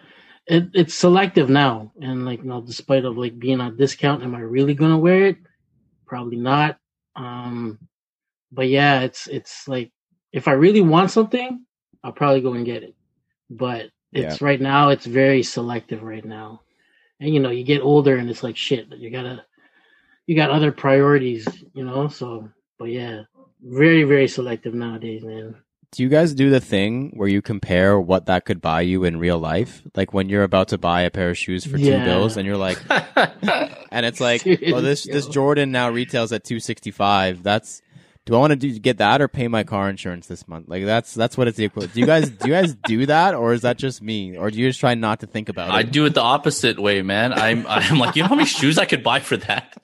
it, 0.46 0.70
it's 0.74 0.94
selective 0.94 1.48
now. 1.50 1.92
And 2.00 2.24
like 2.26 2.40
you 2.42 2.48
know, 2.48 2.60
despite 2.60 3.04
of 3.04 3.16
like 3.18 3.38
being 3.38 3.60
on 3.60 3.76
discount, 3.76 4.22
am 4.22 4.34
I 4.34 4.40
really 4.40 4.74
gonna 4.74 4.98
wear 4.98 5.26
it? 5.26 5.38
Probably 6.06 6.36
not. 6.38 6.78
Um, 7.16 7.78
but 8.52 8.68
yeah, 8.68 9.00
it's 9.00 9.26
it's 9.28 9.68
like 9.68 9.92
if 10.32 10.48
I 10.48 10.52
really 10.52 10.82
want 10.82 11.10
something, 11.10 11.64
I'll 12.04 12.12
probably 12.12 12.40
go 12.42 12.54
and 12.54 12.66
get 12.66 12.82
it. 12.84 12.94
But 13.50 13.90
it's 14.12 14.40
right 14.42 14.60
now, 14.60 14.90
it's 14.90 15.06
very 15.06 15.42
selective 15.42 16.02
right 16.02 16.24
now. 16.24 16.62
and 17.20 17.32
you 17.34 17.40
know 17.40 17.50
you 17.50 17.64
get 17.64 17.82
older 17.82 18.16
and 18.16 18.30
it's 18.30 18.42
like 18.42 18.56
shit. 18.56 18.88
You 18.96 19.10
gotta 19.10 19.44
you 20.26 20.36
got 20.36 20.50
other 20.50 20.72
priorities, 20.72 21.64
you 21.74 21.84
know. 21.84 22.08
So, 22.08 22.50
but 22.78 22.86
yeah, 22.86 23.22
very 23.62 24.04
very 24.04 24.28
selective 24.28 24.74
nowadays, 24.74 25.22
man. 25.24 25.56
Do 25.90 26.02
you 26.02 26.10
guys 26.10 26.34
do 26.34 26.50
the 26.50 26.60
thing 26.60 27.12
where 27.16 27.28
you 27.28 27.40
compare 27.40 27.98
what 27.98 28.26
that 28.26 28.44
could 28.44 28.60
buy 28.60 28.82
you 28.82 29.04
in 29.04 29.18
real 29.18 29.38
life? 29.38 29.82
Like 29.96 30.12
when 30.12 30.28
you're 30.28 30.42
about 30.42 30.68
to 30.68 30.78
buy 30.78 31.02
a 31.02 31.10
pair 31.10 31.30
of 31.30 31.38
shoes 31.38 31.64
for 31.64 31.78
two 31.78 31.98
bills 32.04 32.36
and 32.36 32.46
you're 32.46 32.58
like, 32.58 32.78
and 33.90 34.04
it's 34.04 34.20
like, 34.20 34.46
oh, 34.46 34.82
this 34.82 35.04
this 35.04 35.24
Yo. 35.26 35.32
Jordan 35.32 35.72
now 35.72 35.88
retails 35.88 36.30
at 36.32 36.44
two 36.44 36.60
sixty 36.60 36.90
five. 36.90 37.42
That's 37.42 37.80
do 38.26 38.34
I 38.34 38.38
want 38.40 38.50
to 38.50 38.56
do 38.56 38.78
get 38.78 38.98
that 38.98 39.22
or 39.22 39.28
pay 39.28 39.48
my 39.48 39.64
car 39.64 39.88
insurance 39.88 40.26
this 40.26 40.46
month? 40.46 40.68
Like 40.68 40.84
that's 40.84 41.14
that's 41.14 41.38
what 41.38 41.48
it's 41.48 41.56
the 41.56 41.64
equivalent. 41.64 41.94
Do 41.94 42.00
you 42.00 42.06
guys 42.06 42.28
do 42.28 42.48
you 42.48 42.54
guys 42.54 42.74
do 42.74 43.06
that 43.06 43.34
or 43.34 43.54
is 43.54 43.62
that 43.62 43.78
just 43.78 44.02
me 44.02 44.36
or 44.36 44.50
do 44.50 44.58
you 44.58 44.68
just 44.68 44.80
try 44.80 44.94
not 44.94 45.20
to 45.20 45.26
think 45.26 45.48
about 45.48 45.70
it? 45.70 45.72
I 45.72 45.82
do 45.82 46.04
it 46.04 46.12
the 46.12 46.20
opposite 46.20 46.78
way, 46.78 47.00
man. 47.00 47.32
I'm 47.32 47.66
I'm 47.66 47.98
like, 47.98 48.14
you 48.14 48.22
know 48.22 48.28
how 48.28 48.34
many 48.34 48.46
shoes 48.46 48.76
I 48.76 48.84
could 48.84 49.02
buy 49.02 49.20
for 49.20 49.38
that? 49.38 49.80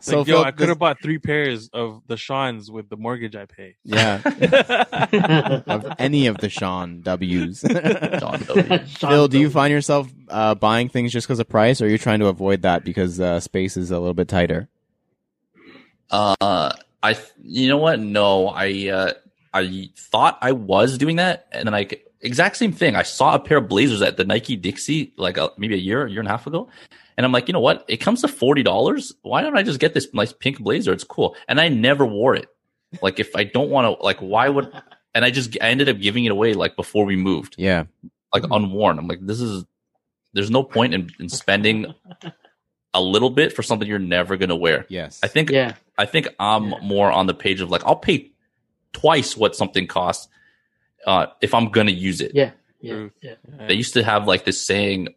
So 0.00 0.18
like, 0.18 0.28
yo, 0.28 0.34
Phil, 0.34 0.44
I 0.44 0.50
could 0.50 0.58
this- 0.60 0.68
have 0.68 0.78
bought 0.78 1.00
three 1.02 1.18
pairs 1.18 1.68
of 1.72 2.02
the 2.06 2.16
Sean's 2.16 2.70
with 2.70 2.88
the 2.88 2.96
mortgage 2.96 3.36
I 3.36 3.46
pay. 3.46 3.76
yeah 3.84 4.20
of 5.66 5.86
any 5.98 6.26
of 6.26 6.38
the 6.38 6.48
Sean 6.48 7.00
W's. 7.02 7.62
John 7.62 8.40
W. 8.42 8.78
Phil, 8.86 9.28
do 9.28 9.38
you 9.38 9.50
find 9.50 9.72
yourself 9.72 10.08
uh, 10.28 10.54
buying 10.54 10.88
things 10.88 11.12
just 11.12 11.26
because 11.26 11.38
of 11.40 11.48
price, 11.48 11.80
or 11.80 11.86
are 11.86 11.88
you 11.88 11.98
trying 11.98 12.20
to 12.20 12.26
avoid 12.26 12.62
that 12.62 12.84
because 12.84 13.20
uh, 13.20 13.40
space 13.40 13.76
is 13.76 13.90
a 13.90 13.98
little 13.98 14.14
bit 14.14 14.28
tighter? 14.28 14.68
Uh, 16.10 16.72
I 17.02 17.16
you 17.42 17.68
know 17.68 17.78
what? 17.78 17.98
No, 18.00 18.48
I 18.48 18.88
uh, 18.88 19.12
I 19.54 19.90
thought 19.96 20.38
I 20.42 20.52
was 20.52 20.98
doing 20.98 21.16
that, 21.16 21.46
and 21.52 21.66
then 21.66 21.74
I 21.74 21.88
exact 22.20 22.56
same 22.56 22.72
thing. 22.72 22.96
I 22.96 23.02
saw 23.02 23.34
a 23.34 23.38
pair 23.38 23.58
of 23.58 23.68
blazers 23.68 24.02
at 24.02 24.16
the 24.16 24.24
Nike 24.24 24.56
Dixie 24.56 25.12
like 25.16 25.36
a, 25.38 25.50
maybe 25.56 25.74
a 25.74 25.78
year, 25.78 26.06
year 26.06 26.20
and 26.20 26.28
a 26.28 26.30
half 26.30 26.46
ago, 26.46 26.68
and 27.16 27.24
I'm 27.26 27.32
like, 27.32 27.48
you 27.48 27.52
know 27.52 27.60
what? 27.60 27.84
It 27.88 27.98
comes 27.98 28.20
to 28.22 28.28
forty 28.28 28.62
dollars. 28.62 29.12
Why 29.22 29.42
don't 29.42 29.56
I 29.56 29.62
just 29.62 29.80
get 29.80 29.94
this 29.94 30.08
nice 30.12 30.32
pink 30.32 30.58
blazer? 30.60 30.92
It's 30.92 31.04
cool, 31.04 31.36
and 31.48 31.60
I 31.60 31.68
never 31.68 32.04
wore 32.06 32.34
it. 32.34 32.46
Like 33.00 33.18
if 33.20 33.34
I 33.36 33.44
don't 33.44 33.70
want 33.70 33.98
to, 33.98 34.04
like 34.04 34.18
why 34.18 34.48
would? 34.48 34.70
And 35.14 35.24
I 35.24 35.30
just 35.30 35.56
I 35.60 35.68
ended 35.70 35.88
up 35.88 35.98
giving 36.00 36.24
it 36.24 36.32
away 36.32 36.54
like 36.54 36.76
before 36.76 37.04
we 37.04 37.16
moved, 37.16 37.56
Yeah, 37.58 37.84
like 38.34 38.44
unworn. 38.50 38.98
I'm 38.98 39.08
like, 39.08 39.20
this 39.26 39.40
is 39.40 39.64
there's 40.34 40.50
no 40.50 40.62
point 40.62 40.94
in, 40.94 41.10
in 41.20 41.28
spending 41.28 41.92
a 42.94 43.00
little 43.00 43.30
bit 43.30 43.52
for 43.54 43.62
something 43.62 43.86
you're 43.88 43.98
never 43.98 44.36
gonna 44.36 44.56
wear. 44.56 44.86
yes, 44.88 45.20
I 45.22 45.28
think 45.28 45.50
Yeah, 45.50 45.74
I 45.98 46.06
think 46.06 46.28
I'm 46.38 46.70
Yeah. 46.70 46.78
more 46.82 47.10
on 47.10 47.26
the 47.26 47.34
page 47.34 47.60
of 47.60 47.70
like 47.70 47.84
I'll 47.84 47.96
pay 47.96 48.30
twice 48.92 49.36
what 49.36 49.56
something 49.56 49.86
costs 49.86 50.28
uh, 51.06 51.26
if 51.40 51.54
I'm 51.54 51.70
gonna 51.70 51.90
use 51.90 52.20
it. 52.20 52.32
yeah, 52.34 52.50
yeah, 52.80 53.08
yeah. 53.22 53.34
They 53.66 53.74
used 53.74 53.94
to 53.94 54.02
have 54.04 54.26
like 54.26 54.44
this 54.44 54.60
saying 54.64 55.08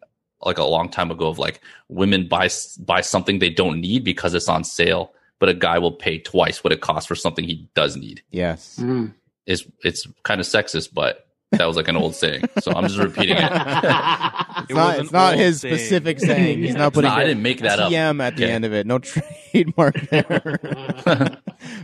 like 0.42 0.58
a 0.58 0.64
long 0.64 0.88
time 0.88 1.10
ago 1.10 1.28
of 1.28 1.38
like 1.38 1.60
women 1.88 2.28
buy 2.28 2.48
buy 2.80 3.00
something 3.00 3.38
they 3.38 3.50
don't 3.50 3.80
need 3.80 4.04
because 4.04 4.34
it's 4.34 4.48
on 4.48 4.64
sale, 4.64 5.12
but 5.38 5.48
a 5.48 5.54
guy 5.54 5.78
will 5.78 5.92
pay 5.92 6.18
twice 6.18 6.62
what 6.62 6.72
it 6.72 6.80
costs 6.80 7.06
for 7.08 7.14
something 7.14 7.44
he 7.44 7.68
does 7.74 7.96
need. 7.96 8.22
yes. 8.30 8.78
Mm. 8.80 9.14
It's 9.46 9.64
it's 9.84 10.06
kind 10.24 10.40
of 10.40 10.46
sexist, 10.46 10.92
but 10.92 11.28
that 11.52 11.64
was 11.66 11.76
like 11.76 11.86
an 11.86 11.96
old 11.96 12.16
saying, 12.16 12.42
so 12.60 12.72
I'm 12.72 12.82
just 12.88 12.98
repeating 12.98 13.36
it. 13.38 13.52
It's 14.58 14.70
It 14.70 14.74
not, 14.74 14.98
it's 14.98 15.12
not 15.12 15.34
his 15.36 15.60
saying. 15.60 15.74
specific 15.76 16.18
saying. 16.18 16.58
He's 16.58 16.70
Yeah. 16.72 16.78
not 16.78 16.92
putting 16.94 17.10
No, 17.10 17.16
I 17.16 17.24
didn't 17.24 17.42
make 17.42 17.60
that 17.60 17.78
up. 17.78 17.92
TM 17.92 18.20
at 18.20 18.34
the 18.36 18.42
Yeah. 18.42 18.48
end 18.48 18.64
of 18.64 18.72
it. 18.72 18.86
No 18.86 18.98
trademark 19.52 19.94
there. 20.10 20.24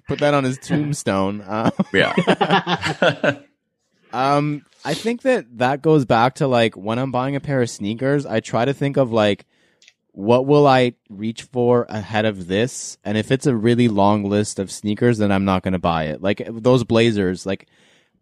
Put 0.08 0.18
that 0.18 0.34
on 0.34 0.42
his 0.42 0.58
tombstone. 0.58 1.42
Uh, 1.42 1.70
yeah. 1.92 2.14
Um, 4.12 4.64
I 4.84 4.94
think 4.94 5.22
that 5.22 5.58
that 5.58 5.82
goes 5.82 6.04
back 6.04 6.34
to 6.36 6.46
like 6.46 6.76
when 6.76 6.98
I'm 6.98 7.12
buying 7.12 7.36
a 7.36 7.40
pair 7.40 7.62
of 7.62 7.70
sneakers, 7.70 8.26
I 8.26 8.40
try 8.40 8.64
to 8.64 8.74
think 8.74 8.96
of 8.96 9.12
like 9.12 9.46
what 10.12 10.46
will 10.46 10.66
I 10.66 10.94
reach 11.08 11.42
for 11.44 11.86
ahead 11.88 12.26
of 12.26 12.46
this, 12.46 12.98
and 13.04 13.16
if 13.16 13.30
it's 13.30 13.46
a 13.46 13.56
really 13.56 13.88
long 13.88 14.24
list 14.24 14.58
of 14.58 14.70
sneakers, 14.70 15.18
then 15.18 15.32
I'm 15.32 15.46
not 15.46 15.62
going 15.62 15.72
to 15.72 15.78
buy 15.78 16.04
it. 16.04 16.20
Like 16.20 16.46
those 16.50 16.84
Blazers, 16.84 17.46
like 17.46 17.66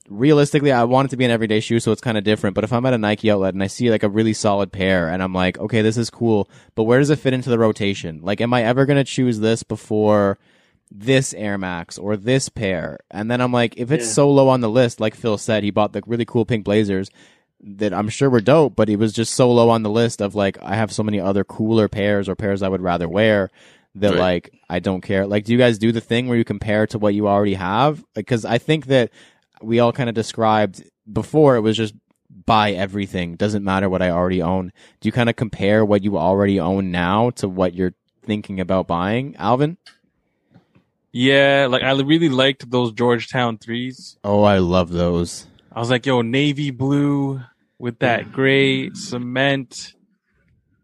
realistically, 0.09 0.71
I 0.71 0.85
want 0.85 1.07
it 1.07 1.11
to 1.11 1.17
be 1.17 1.25
an 1.25 1.31
everyday 1.33 1.61
shoe, 1.61 1.81
so 1.81 1.91
it's 1.91 2.01
kind 2.01 2.17
of 2.17 2.25
different. 2.25 2.55
But 2.55 2.65
if 2.65 2.73
I'm 2.73 2.87
at 2.87 2.95
a 2.95 2.99
Nike 2.99 3.31
outlet 3.31 3.55
and 3.55 3.63
I 3.63 3.67
see 3.67 3.91
like 3.91 4.03
a 4.03 4.09
really 4.09 4.35
solid 4.35 4.71
pair, 4.71 5.09
and 5.09 5.23
I'm 5.23 5.35
like, 5.35 5.59
okay, 5.59 5.83
this 5.83 5.97
is 5.97 6.11
cool, 6.11 6.49
but 6.75 6.85
where 6.85 7.01
does 7.01 7.11
it 7.11 7.19
fit 7.19 7.35
into 7.35 7.51
the 7.51 7.59
rotation? 7.59 8.21
Like, 8.23 8.41
am 8.41 8.55
I 8.55 8.63
ever 8.63 8.87
going 8.87 8.99
to 8.99 9.05
choose 9.05 9.41
this 9.41 9.63
before? 9.63 10.39
This 10.91 11.33
Air 11.35 11.57
Max 11.57 11.99
or 11.99 12.17
this 12.17 12.49
pair. 12.49 12.99
And 13.11 13.31
then 13.31 13.41
I'm 13.41 13.53
like, 13.53 13.77
if 13.77 13.91
it's 13.93 14.07
Yeah. 14.07 14.13
so 14.13 14.31
low 14.31 14.49
on 14.49 14.61
the 14.61 14.69
list, 14.69 15.01
like 15.01 15.15
Phil 15.15 15.39
said, 15.39 15.63
he 15.63 15.71
bought 15.71 15.93
the 15.93 16.03
really 16.07 16.25
cool 16.25 16.45
pink 16.45 16.65
blazers 16.65 17.11
that 17.63 17.93
I'm 17.93 18.09
sure 18.09 18.31
were 18.31 18.41
dope, 18.41 18.75
but 18.75 18.89
it 18.89 18.97
was 18.97 19.13
just 19.13 19.35
so 19.35 19.51
low 19.53 19.71
on 19.71 19.83
the 19.83 19.91
list 19.91 20.21
of 20.23 20.35
like, 20.35 20.59
I 20.63 20.75
have 20.77 20.91
so 20.93 21.03
many 21.03 21.21
other 21.21 21.45
cooler 21.45 21.89
pairs 21.89 22.29
or 22.29 22.35
pairs 22.35 22.63
I 22.63 22.69
would 22.69 22.81
rather 22.81 23.09
wear 23.09 23.51
that 23.97 24.11
Right. 24.13 24.19
like, 24.19 24.53
I 24.69 24.79
don't 24.79 25.01
care. 25.03 25.27
Like, 25.27 25.45
do 25.45 25.53
you 25.53 25.59
guys 25.59 25.79
do 25.79 25.93
the 25.93 26.01
thing 26.01 26.27
where 26.27 26.39
you 26.39 26.45
compare 26.45 26.87
to 26.89 26.99
what 26.99 27.15
you 27.15 27.29
already 27.29 27.55
have? 27.55 28.03
Because 28.15 28.45
I 28.45 28.59
think 28.59 28.87
that 28.87 29.11
we 29.63 29.79
all 29.79 29.93
kind 29.93 30.09
of 30.09 30.15
described 30.15 30.83
before 31.13 31.57
it 31.57 31.61
was 31.61 31.77
just 31.77 31.95
buy 32.47 32.73
everything. 32.73 33.37
Doesn't 33.37 33.63
matter 33.65 33.89
what 33.89 34.01
I 34.03 34.11
already 34.11 34.41
own. 34.43 34.73
Do 35.01 35.09
you 35.09 35.13
kind 35.13 35.29
of 35.29 35.37
compare 35.37 35.85
what 35.85 36.03
you 36.03 36.17
already 36.17 36.59
own 36.59 36.91
now 36.91 37.31
to 37.31 37.49
what 37.49 37.75
you're 37.75 37.95
thinking 38.23 38.59
about 38.59 38.87
buying, 38.87 39.37
Alvin? 39.37 39.77
Yeah, 41.13 41.67
like 41.69 41.83
I 41.83 41.91
really 41.93 42.29
liked 42.29 42.71
those 42.71 42.93
Georgetown 42.93 43.59
threes. 43.59 44.17
Oh, 44.23 44.43
I 44.43 44.59
love 44.59 44.91
those. 44.91 45.47
I 45.73 45.81
was 45.81 45.91
like, 45.91 46.07
yo, 46.07 46.23
navy 46.23 46.71
blue 46.71 47.41
with 47.79 47.99
that 48.01 48.31
gray 48.33 48.91
cement 48.93 49.95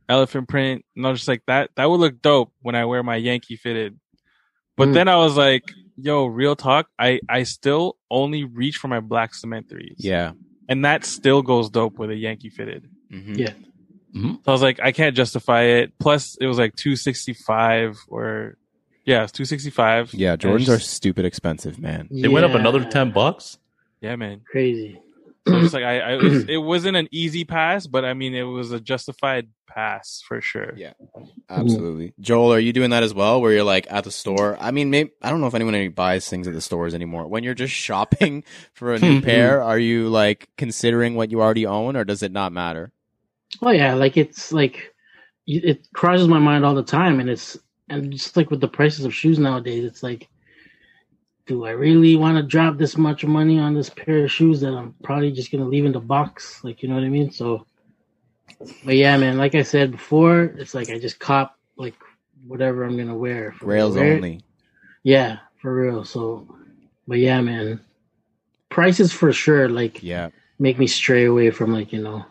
elephant 0.09 0.49
print. 0.49 0.85
And 0.97 1.07
I 1.07 1.11
was 1.11 1.21
just 1.21 1.29
like, 1.29 1.43
that 1.47 1.71
that 1.77 1.89
would 1.91 2.01
look 2.01 2.21
dope 2.23 2.53
when 2.63 2.75
I 2.75 2.85
wear 2.85 3.03
my 3.03 3.17
Yankee 3.17 3.57
fitted. 3.57 3.99
But 4.77 4.89
Mm. 4.89 4.95
then 4.95 5.09
I 5.09 5.17
was 5.17 5.37
like, 5.37 5.65
yo, 5.97 6.27
real 6.27 6.55
talk, 6.57 6.89
I, 6.99 7.21
I 7.29 7.43
still 7.45 7.97
only 8.11 8.45
reach 8.45 8.77
for 8.77 8.89
my 8.89 9.01
black 9.01 9.35
cement 9.35 9.69
threes. 9.69 9.97
Yeah. 9.99 10.33
And 10.69 10.85
that 10.85 11.05
still 11.05 11.43
goes 11.43 11.71
dope 11.71 11.99
with 11.99 12.11
a 12.11 12.15
Yankee 12.17 12.51
fitted. 12.51 12.89
Mm-hmm. 13.13 13.35
Yeah. 13.35 13.53
Mhm. 14.15 14.35
So 14.37 14.43
I 14.49 14.53
was 14.53 14.63
like, 14.63 14.81
I 14.81 14.93
can't 14.93 15.17
justify 15.17 15.63
it. 15.63 15.93
Plus 15.99 16.37
it 16.41 16.47
was 16.47 16.59
like 16.59 16.75
two 16.77 16.97
sixty 16.97 17.33
five 17.35 17.97
or 18.09 18.57
yeah, 19.07 19.23
it's 19.23 19.33
two 19.33 19.45
sixty 19.45 19.71
five. 19.71 20.13
Yeah, 20.13 20.37
Jordans 20.37 20.69
are 20.69 20.81
stupid 20.81 21.25
expensive, 21.25 21.79
man. 21.79 22.09
It 22.11 22.29
went 22.29 22.45
up 22.45 22.53
Yeah. 22.53 22.59
another 22.59 22.85
ten 22.85 23.13
bucks. 23.13 23.59
Yeah, 24.01 24.17
man. 24.17 24.43
Crazy. 24.51 25.01
So 25.47 25.57
it's 25.59 25.73
like 25.73 25.85
I, 25.85 26.01
I 26.01 26.13
it, 26.15 26.23
was, 26.23 26.45
it 26.49 26.57
wasn't 26.57 26.97
an 26.97 27.09
easy 27.13 27.45
pass, 27.45 27.87
but 27.87 28.05
I 28.05 28.15
mean 28.15 28.35
it 28.35 28.43
was 28.43 28.73
a 28.73 28.81
justified 28.81 29.49
pass 29.69 30.23
for 30.27 30.41
sure. 30.41 30.73
Yeah. 30.77 30.95
Absolutely. 31.49 32.15
Joel, 32.19 32.53
are 32.53 32.59
you 32.59 32.73
doing 32.73 32.91
that 32.91 33.05
as 33.05 33.15
well 33.15 33.41
where 33.41 33.53
you're 33.53 33.63
like 33.63 33.87
at 33.91 34.05
the 34.05 34.11
store? 34.11 34.57
I 34.61 34.73
mean, 34.73 34.91
maybe 34.91 35.13
I 35.23 35.31
don't 35.31 35.41
know 35.41 35.47
if 35.47 35.55
anyone 35.55 35.77
any 35.77 35.89
buys 35.89 36.29
things 36.29 36.49
at 36.49 36.55
the 36.55 36.61
stores 36.61 36.95
anymore. 36.95 37.29
When 37.29 37.45
you're 37.45 37.55
just 37.55 37.75
shopping 37.75 38.43
for 38.73 38.93
a 38.93 38.99
new 38.99 39.21
hmm. 39.21 39.25
pair, 39.25 39.63
are 39.63 39.79
you 39.79 40.09
like 40.09 40.49
considering 40.57 41.15
what 41.15 41.31
you 41.31 41.41
already 41.41 41.67
own 41.67 41.95
or 41.95 42.05
does 42.05 42.25
it 42.25 42.33
not 42.33 42.53
matter? 42.53 42.91
Oh 43.63 43.71
yeah, 43.71 43.95
like 43.95 44.17
it's 44.17 44.53
like 44.53 44.95
you- 45.45 45.63
it 45.63 45.87
crosses 45.95 46.27
my 46.27 46.41
mind 46.41 46.65
all 46.65 46.75
the 46.75 46.83
time, 46.83 47.21
and 47.21 47.31
it's 47.31 47.57
and 47.89 48.13
just 48.13 48.37
like 48.37 48.51
with 48.51 48.61
the 48.61 48.69
prices 48.69 49.05
of 49.05 49.15
shoes 49.15 49.39
nowadays, 49.39 49.85
it's 49.85 50.03
like, 50.03 50.29
do 51.47 51.65
I 51.65 51.71
really 51.71 52.17
want 52.17 52.37
to 52.37 52.43
drop 52.43 52.77
this 52.77 52.97
much 52.97 53.25
money 53.25 53.59
on 53.59 53.75
this 53.75 53.91
pair 53.91 54.25
of 54.25 54.33
shoes 54.33 54.61
that 54.61 54.75
I'm 54.75 54.95
probably 55.03 55.31
just 55.31 55.53
gonna 55.53 55.65
leave 55.69 55.85
in 55.85 55.93
the 55.93 56.01
box? 56.01 56.63
Like 56.65 56.83
you 56.83 56.89
know 56.89 56.97
what 56.97 57.05
I 57.05 57.09
mean? 57.09 57.31
So, 57.31 57.67
but 58.85 58.97
yeah, 58.97 59.17
man, 59.17 59.39
like 59.39 59.55
I 59.55 59.63
said 59.63 59.93
before, 59.93 60.43
it's 60.59 60.75
like 60.75 60.91
I 60.91 60.99
just 60.99 61.19
cop 61.21 61.57
like 61.77 61.95
whatever 62.47 62.85
I'm 62.85 62.97
gonna 62.97 63.17
wear. 63.17 63.55
Rails 63.63 63.95
wear 63.97 64.13
it- 64.13 64.17
only. 64.17 64.41
Yeah, 65.05 65.39
for 65.63 65.73
real. 65.75 66.05
So, 66.05 66.49
but 67.07 67.19
yeah, 67.19 67.41
man, 67.41 67.81
prices 68.69 69.13
for 69.13 69.33
sure 69.33 69.69
like 69.69 70.03
Yeah. 70.03 70.31
make 70.59 70.79
me 70.79 70.89
stray 70.89 71.27
away 71.27 71.51
from 71.53 71.73
like 71.73 71.93
you 71.93 72.03
know 72.03 72.25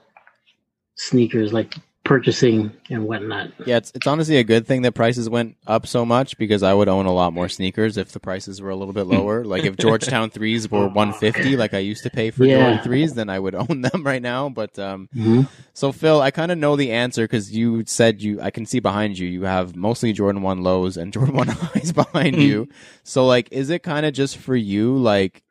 sneakers 0.95 1.53
like 1.53 1.75
purchasing 2.05 2.71
and 2.89 3.03
whatnot 3.05 3.49
Yeah, 3.65 3.77
it's 3.77 3.91
it's 3.95 4.07
honestly 4.07 4.37
a 4.37 4.43
good 4.43 4.65
thing 4.65 4.83
that 4.83 4.93
prices 4.93 5.29
went 5.29 5.57
up 5.67 5.85
so 5.87 6.05
much 6.05 6.37
because 6.37 6.63
I 6.63 6.73
would 6.73 6.87
own 6.87 7.05
a 7.07 7.11
lot 7.11 7.33
more 7.33 7.49
sneakers 7.49 7.97
if 7.97 8.11
the 8.13 8.19
prices 8.19 8.61
were 8.61 8.69
a 8.69 8.75
little 8.75 8.93
bit 8.93 9.07
lower. 9.07 9.43
like 9.53 9.65
if 9.65 9.75
Georgetown 9.75 10.29
threes 10.29 10.69
were 10.69 10.87
150 10.87 11.57
like 11.57 11.73
I 11.73 11.79
used 11.79 12.03
to 12.03 12.09
pay 12.09 12.31
for 12.31 12.45
Yeah. 12.45 12.59
Jordan 12.59 12.79
threes, 12.79 13.15
then 13.15 13.29
I 13.29 13.39
would 13.39 13.55
own 13.63 13.81
them 13.81 14.03
right 14.03 14.21
now, 14.21 14.49
but 14.49 14.77
um 14.79 15.09
So 15.73 15.91
Phil, 15.91 16.21
I 16.21 16.31
kind 16.31 16.51
of 16.51 16.57
know 16.57 16.75
the 16.75 16.91
answer 16.91 17.23
because 17.25 17.51
you 17.51 17.83
said 17.87 18.21
you. 18.21 18.39
I 18.39 18.51
can 18.51 18.65
see 18.65 18.79
behind 18.79 19.17
you. 19.17 19.27
You 19.27 19.43
have 19.43 19.75
mostly 19.75 20.13
Jordan 20.13 20.41
One 20.41 20.61
lows 20.61 20.95
and 20.97 21.11
Jordan 21.15 21.35
One 21.35 21.47
highs 21.47 21.91
behind 21.91 22.35
you. 22.37 22.69
So 23.03 23.25
like, 23.25 23.51
is 23.51 23.69
it 23.69 23.83
kind 23.83 24.05
of 24.05 24.13
just 24.13 24.37
for 24.37 24.55
you 24.55 24.95
like 24.97 25.41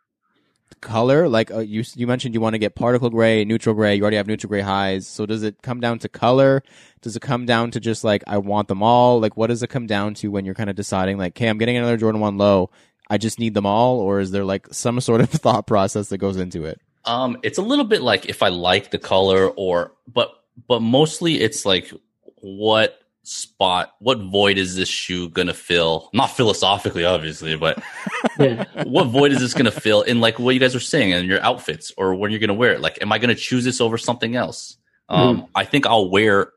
color? 0.74 1.28
Like 1.28 1.50
uh, 1.50 1.60
you 1.60 1.84
you 1.94 2.06
mentioned 2.06 2.34
you 2.34 2.40
want 2.40 2.54
to 2.54 2.58
get 2.58 2.74
particle 2.74 3.10
gray, 3.10 3.44
neutral 3.44 3.74
gray. 3.74 3.94
You 3.94 4.02
already 4.02 4.16
have 4.16 4.26
neutral 4.26 4.48
gray 4.48 4.60
highs. 4.60 5.06
So 5.06 5.26
does 5.26 5.42
it 5.42 5.62
come 5.62 5.80
down 5.80 5.98
to 6.00 6.08
color? 6.08 6.62
Does 7.00 7.16
it 7.16 7.20
come 7.20 7.46
down 7.46 7.70
to 7.72 7.80
just 7.80 8.04
like 8.04 8.22
I 8.26 8.38
want 8.38 8.68
them 8.68 8.82
all? 8.82 9.20
Like 9.20 9.36
what 9.36 9.48
does 9.48 9.62
it 9.62 9.70
come 9.70 9.86
down 9.86 10.14
to 10.14 10.30
when 10.30 10.44
you're 10.44 10.54
kind 10.54 10.70
of 10.70 10.76
deciding 10.76 11.18
like, 11.18 11.32
okay, 11.32 11.48
I'm 11.48 11.58
getting 11.58 11.76
another 11.76 11.96
Jordan 11.96 12.20
One 12.20 12.38
low. 12.38 12.70
I 13.10 13.18
just 13.18 13.38
need 13.38 13.54
them 13.54 13.66
all, 13.66 14.00
or 14.00 14.20
is 14.20 14.30
there 14.30 14.44
like 14.44 14.68
some 14.72 15.00
sort 15.00 15.20
of 15.20 15.30
thought 15.30 15.66
process 15.66 16.08
that 16.08 16.18
goes 16.18 16.36
into 16.36 16.64
it? 16.64 16.80
Um, 17.04 17.38
it's 17.42 17.58
a 17.58 17.62
little 17.62 17.84
bit 17.84 18.02
like 18.02 18.26
if 18.26 18.42
I 18.42 18.48
like 18.48 18.90
the 18.90 18.98
color 18.98 19.48
or, 19.48 19.92
but 20.12 20.30
but 20.68 20.80
mostly 20.80 21.40
it's 21.40 21.66
like 21.66 21.90
what 22.36 23.03
spot, 23.24 23.94
what 24.00 24.18
void 24.20 24.58
is 24.58 24.76
this 24.76 24.88
shoe 24.88 25.28
gonna 25.28 25.54
fill? 25.54 26.10
Not 26.12 26.28
philosophically, 26.28 27.04
obviously, 27.04 27.56
but 27.56 27.82
Yeah. 28.38 28.64
what 28.84 29.04
void 29.08 29.32
is 29.32 29.40
this 29.40 29.54
gonna 29.54 29.70
fill 29.70 30.02
in 30.02 30.20
like 30.20 30.38
what 30.38 30.54
you 30.54 30.60
guys 30.60 30.74
were 30.74 30.80
saying 30.80 31.10
in 31.10 31.26
your 31.26 31.40
outfits 31.42 31.92
or 31.96 32.14
when 32.14 32.30
you're 32.30 32.40
gonna 32.40 32.54
wear 32.54 32.72
it? 32.72 32.80
Like, 32.80 32.98
am 33.02 33.12
I 33.12 33.18
gonna 33.18 33.34
choose 33.34 33.64
this 33.64 33.80
over 33.80 33.98
something 33.98 34.36
else? 34.36 34.76
Um, 35.08 35.46
I 35.54 35.64
think 35.64 35.86
I'll 35.86 36.08
wear 36.10 36.52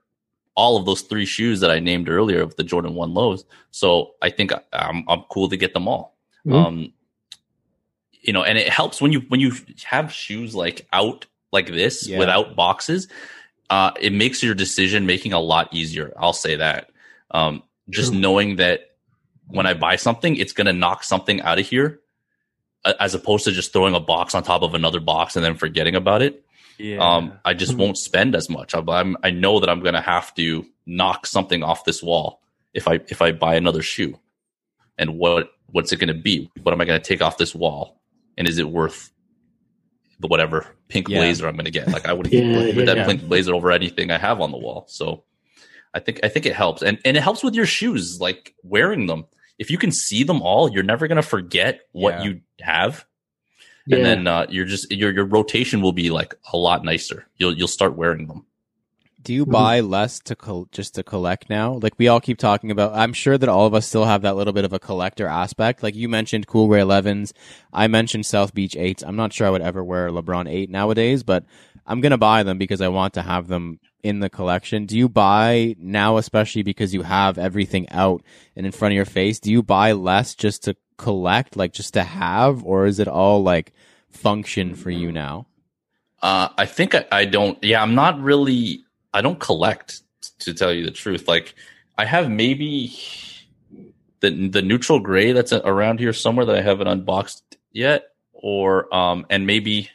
all 0.56 0.78
of 0.78 0.86
those 0.86 1.02
three 1.02 1.26
shoes 1.26 1.60
that 1.60 1.70
I 1.70 1.80
named 1.80 2.10
earlier 2.10 2.42
of 2.42 2.56
the 2.56 2.64
Jordan 2.64 2.96
One 2.96 3.14
lows. 3.14 3.46
So 3.72 4.12
I 4.22 4.30
think 4.30 4.52
I'm 4.74 5.04
I'm 5.08 5.24
cool 5.30 5.50
to 5.50 5.58
get 5.58 5.74
them 5.74 5.88
all. 5.88 6.16
Mhm. 6.46 6.54
Um, 6.66 6.94
you 8.22 8.34
know, 8.34 8.44
and 8.44 8.58
it 8.58 8.70
helps 8.70 9.02
when 9.02 9.12
you 9.14 9.20
when 9.30 9.40
you 9.40 9.54
have 9.84 10.12
shoes 10.12 10.56
like 10.56 10.88
out 10.94 11.26
like 11.54 11.68
this 11.68 12.08
Yeah. 12.08 12.18
without 12.20 12.56
boxes. 12.56 13.08
Uh, 13.70 13.92
it 14.00 14.14
makes 14.14 14.42
your 14.42 14.56
decision 14.56 15.06
making 15.06 15.34
a 15.34 15.40
lot 15.40 15.74
easier. 15.74 16.14
I'll 16.18 16.34
say 16.34 16.56
that. 16.58 16.90
Um, 17.32 17.64
just 17.90 18.12
True. 18.12 18.20
knowing 18.20 18.56
that 18.58 18.92
when 19.48 19.66
I 19.66 19.74
buy 19.74 19.96
something, 19.98 20.36
it's 20.36 20.54
gonna 20.54 20.74
knock 20.74 21.04
something 21.04 21.42
out 21.42 21.60
of 21.60 21.66
here, 21.68 22.00
as 23.00 23.14
opposed 23.14 23.46
to 23.46 23.52
just 23.52 23.74
throwing 23.74 23.96
a 23.96 24.00
box 24.00 24.36
on 24.36 24.44
top 24.44 24.62
of 24.62 24.74
another 24.74 25.00
box 25.00 25.36
and 25.36 25.44
then 25.44 25.56
forgetting 25.56 25.96
about 25.96 26.22
it. 26.22 26.44
Yeah. 26.78 26.98
Um, 27.00 27.34
I 27.44 27.54
just 27.54 27.74
Mhm. 27.74 27.78
won't 27.78 27.98
spend 27.98 28.36
as 28.36 28.50
much. 28.50 28.76
I'm, 28.76 28.88
I'm 28.90 29.18
I 29.24 29.32
know 29.32 29.60
that 29.60 29.70
I'm 29.70 29.82
gonna 29.82 30.02
have 30.02 30.34
to 30.36 30.66
knock 30.86 31.26
something 31.26 31.64
off 31.64 31.84
this 31.86 32.02
wall 32.04 32.42
if 32.74 32.88
I 32.88 33.00
if 33.10 33.22
I 33.22 33.32
buy 33.32 33.56
another 33.56 33.82
shoe. 33.82 34.20
And 34.98 35.18
what 35.18 35.52
what's 35.72 35.92
it 35.92 35.98
gonna 36.00 36.14
be? 36.14 36.50
What 36.64 36.74
am 36.74 36.80
I 36.82 36.86
gonna 36.86 37.00
take 37.00 37.22
off 37.22 37.38
this 37.38 37.54
wall? 37.56 38.00
And 38.38 38.48
is 38.48 38.58
it 38.60 38.70
worth 38.70 39.12
the 40.20 40.28
whatever 40.28 40.66
pink 40.88 41.08
Yeah. 41.10 41.20
blazer 41.20 41.48
I'm 41.48 41.56
gonna 41.56 41.72
get? 41.72 41.88
Like 41.90 42.08
I 42.08 42.14
would 42.14 42.28
Yeah, 42.32 42.72
put 42.74 42.86
that 42.86 42.98
yeah. 42.98 43.06
pink 43.06 43.24
blazer 43.28 43.54
over 43.54 43.72
anything 43.72 44.12
I 44.12 44.18
have 44.18 44.42
on 44.42 44.52
the 44.52 44.58
wall. 44.58 44.86
So 44.88 45.24
I 45.94 46.00
think 46.00 46.20
I 46.24 46.30
think 46.30 46.46
it 46.46 46.56
helps, 46.56 46.82
and 46.82 47.00
and 47.06 47.18
it 47.18 47.24
helps 47.24 47.44
with 47.44 47.54
your 47.56 47.66
shoes, 47.66 48.20
like 48.20 48.54
wearing 48.64 49.06
them. 49.08 49.26
If 49.60 49.72
you 49.72 49.78
can 49.78 49.92
see 49.92 50.24
them 50.24 50.42
all, 50.42 50.72
you're 50.72 50.84
never 50.84 51.08
gonna 51.08 51.22
forget 51.24 51.82
what 51.92 52.20
Yeah. 52.20 52.24
you 52.24 52.42
have 52.62 53.06
Yeah. 53.88 53.98
and 53.98 54.06
then 54.06 54.28
uh, 54.28 54.46
you're 54.50 54.66
just 54.66 54.92
your 54.92 55.12
your 55.14 55.26
rotation 55.26 55.82
will 55.82 55.94
be 55.94 56.10
like 56.10 56.36
a 56.54 56.58
lot 56.58 56.84
nicer. 56.84 57.26
You'll 57.38 57.54
you'll 57.58 57.68
start 57.68 57.96
wearing 57.96 58.28
them. 58.28 58.46
Do 59.28 59.34
you 59.34 59.46
Mhm. 59.46 59.52
buy 59.52 59.80
less 59.82 60.20
to 60.20 60.38
col- 60.38 60.70
just 60.72 60.96
to 60.96 61.04
collect 61.04 61.50
now? 61.50 61.74
Like 61.82 61.96
we 61.98 62.08
all 62.08 62.22
keep 62.22 62.38
talking 62.38 62.72
about. 62.72 62.94
I'm 62.96 63.12
sure 63.12 63.38
that 63.38 63.50
all 63.50 63.66
of 63.66 63.74
us 63.74 63.86
still 63.86 64.06
have 64.06 64.22
that 64.22 64.38
little 64.38 64.54
bit 64.54 64.64
of 64.64 64.72
a 64.72 64.80
collector 64.80 65.28
aspect. 65.28 65.84
Like 65.84 65.96
you 65.96 66.08
mentioned, 66.08 66.48
Cool 66.48 66.68
Gray 66.70 66.80
11s. 66.80 67.34
I 67.74 67.88
mentioned 67.88 68.26
South 68.26 68.54
Beach 68.54 68.74
8s. 68.78 69.04
I'm 69.04 69.18
not 69.18 69.34
sure 69.34 69.46
I 69.46 69.50
would 69.50 69.62
ever 69.62 69.84
wear 69.84 70.08
a 70.08 70.12
LeBron 70.12 70.50
8 70.50 70.70
nowadays, 70.70 71.24
but 71.24 71.44
I'm 71.86 72.00
gonna 72.00 72.18
buy 72.18 72.44
them 72.44 72.58
because 72.58 72.80
I 72.80 72.88
want 72.88 73.14
to 73.16 73.22
have 73.22 73.50
them 73.50 73.82
in 74.02 74.22
the 74.22 74.30
collection. 74.30 74.86
Do 74.86 74.98
you 74.98 75.10
buy 75.10 75.76
now, 75.78 76.16
especially 76.16 76.64
because 76.64 76.94
you 76.94 77.02
have 77.02 77.38
everything 77.38 77.90
out 77.92 78.22
and 78.56 78.66
in 78.66 78.72
front 78.72 78.94
of 78.94 78.96
your 78.96 79.04
face? 79.04 79.42
Do 79.42 79.52
you 79.52 79.62
buy 79.62 79.92
less 79.92 80.36
just 80.36 80.64
to 80.64 80.78
collect, 80.98 81.58
like 81.58 81.74
just 81.74 81.94
to 81.96 82.04
have, 82.04 82.64
or 82.64 82.86
is 82.86 82.98
it 82.98 83.10
all 83.10 83.44
like 83.44 83.74
function 84.10 84.74
for 84.74 84.90
you 84.90 85.12
now? 85.12 85.48
Uh, 86.22 86.48
I 86.58 86.66
think 86.66 86.96
I, 86.96 87.06
I 87.12 87.26
don't. 87.26 87.62
Yeah, 87.62 87.82
I'm 87.82 87.94
not 87.94 88.22
really. 88.22 88.86
I 89.14 89.22
don't 89.22 89.40
collect 89.40 90.02
to 90.40 90.54
tell 90.54 90.74
you 90.74 90.86
the 90.86 90.92
truth. 90.92 91.28
Like 91.28 91.56
I 91.98 92.06
have 92.06 92.30
maybe 92.30 92.94
the 94.20 94.50
the 94.50 94.62
neutral 94.62 95.00
gray 95.00 95.32
that's 95.32 95.54
around 95.54 96.00
here 96.00 96.14
somewhere 96.14 96.46
that 96.46 96.56
I 96.56 96.62
haven't 96.62 96.88
unboxed 96.88 97.58
yet, 97.72 98.10
or 98.34 98.94
um, 98.94 99.26
and 99.30 99.46
maybe 99.46 99.90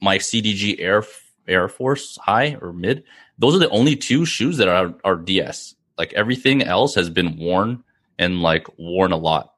my 0.00 0.18
CDG 0.18 0.76
Air 0.78 1.04
Air 1.48 1.68
Force 1.68 2.16
High 2.16 2.56
or 2.60 2.72
Mid. 2.72 3.04
Those 3.38 3.54
are 3.54 3.58
the 3.60 3.70
only 3.70 3.96
two 3.96 4.24
shoes 4.24 4.58
that 4.58 4.68
are 4.68 4.94
are 5.04 5.16
DS. 5.16 5.74
Like 5.98 6.12
everything 6.12 6.62
else 6.62 6.94
has 6.94 7.08
been 7.08 7.38
worn 7.38 7.84
and 8.18 8.42
like 8.42 8.66
worn 8.78 9.12
a 9.12 9.16
lot. 9.16 9.54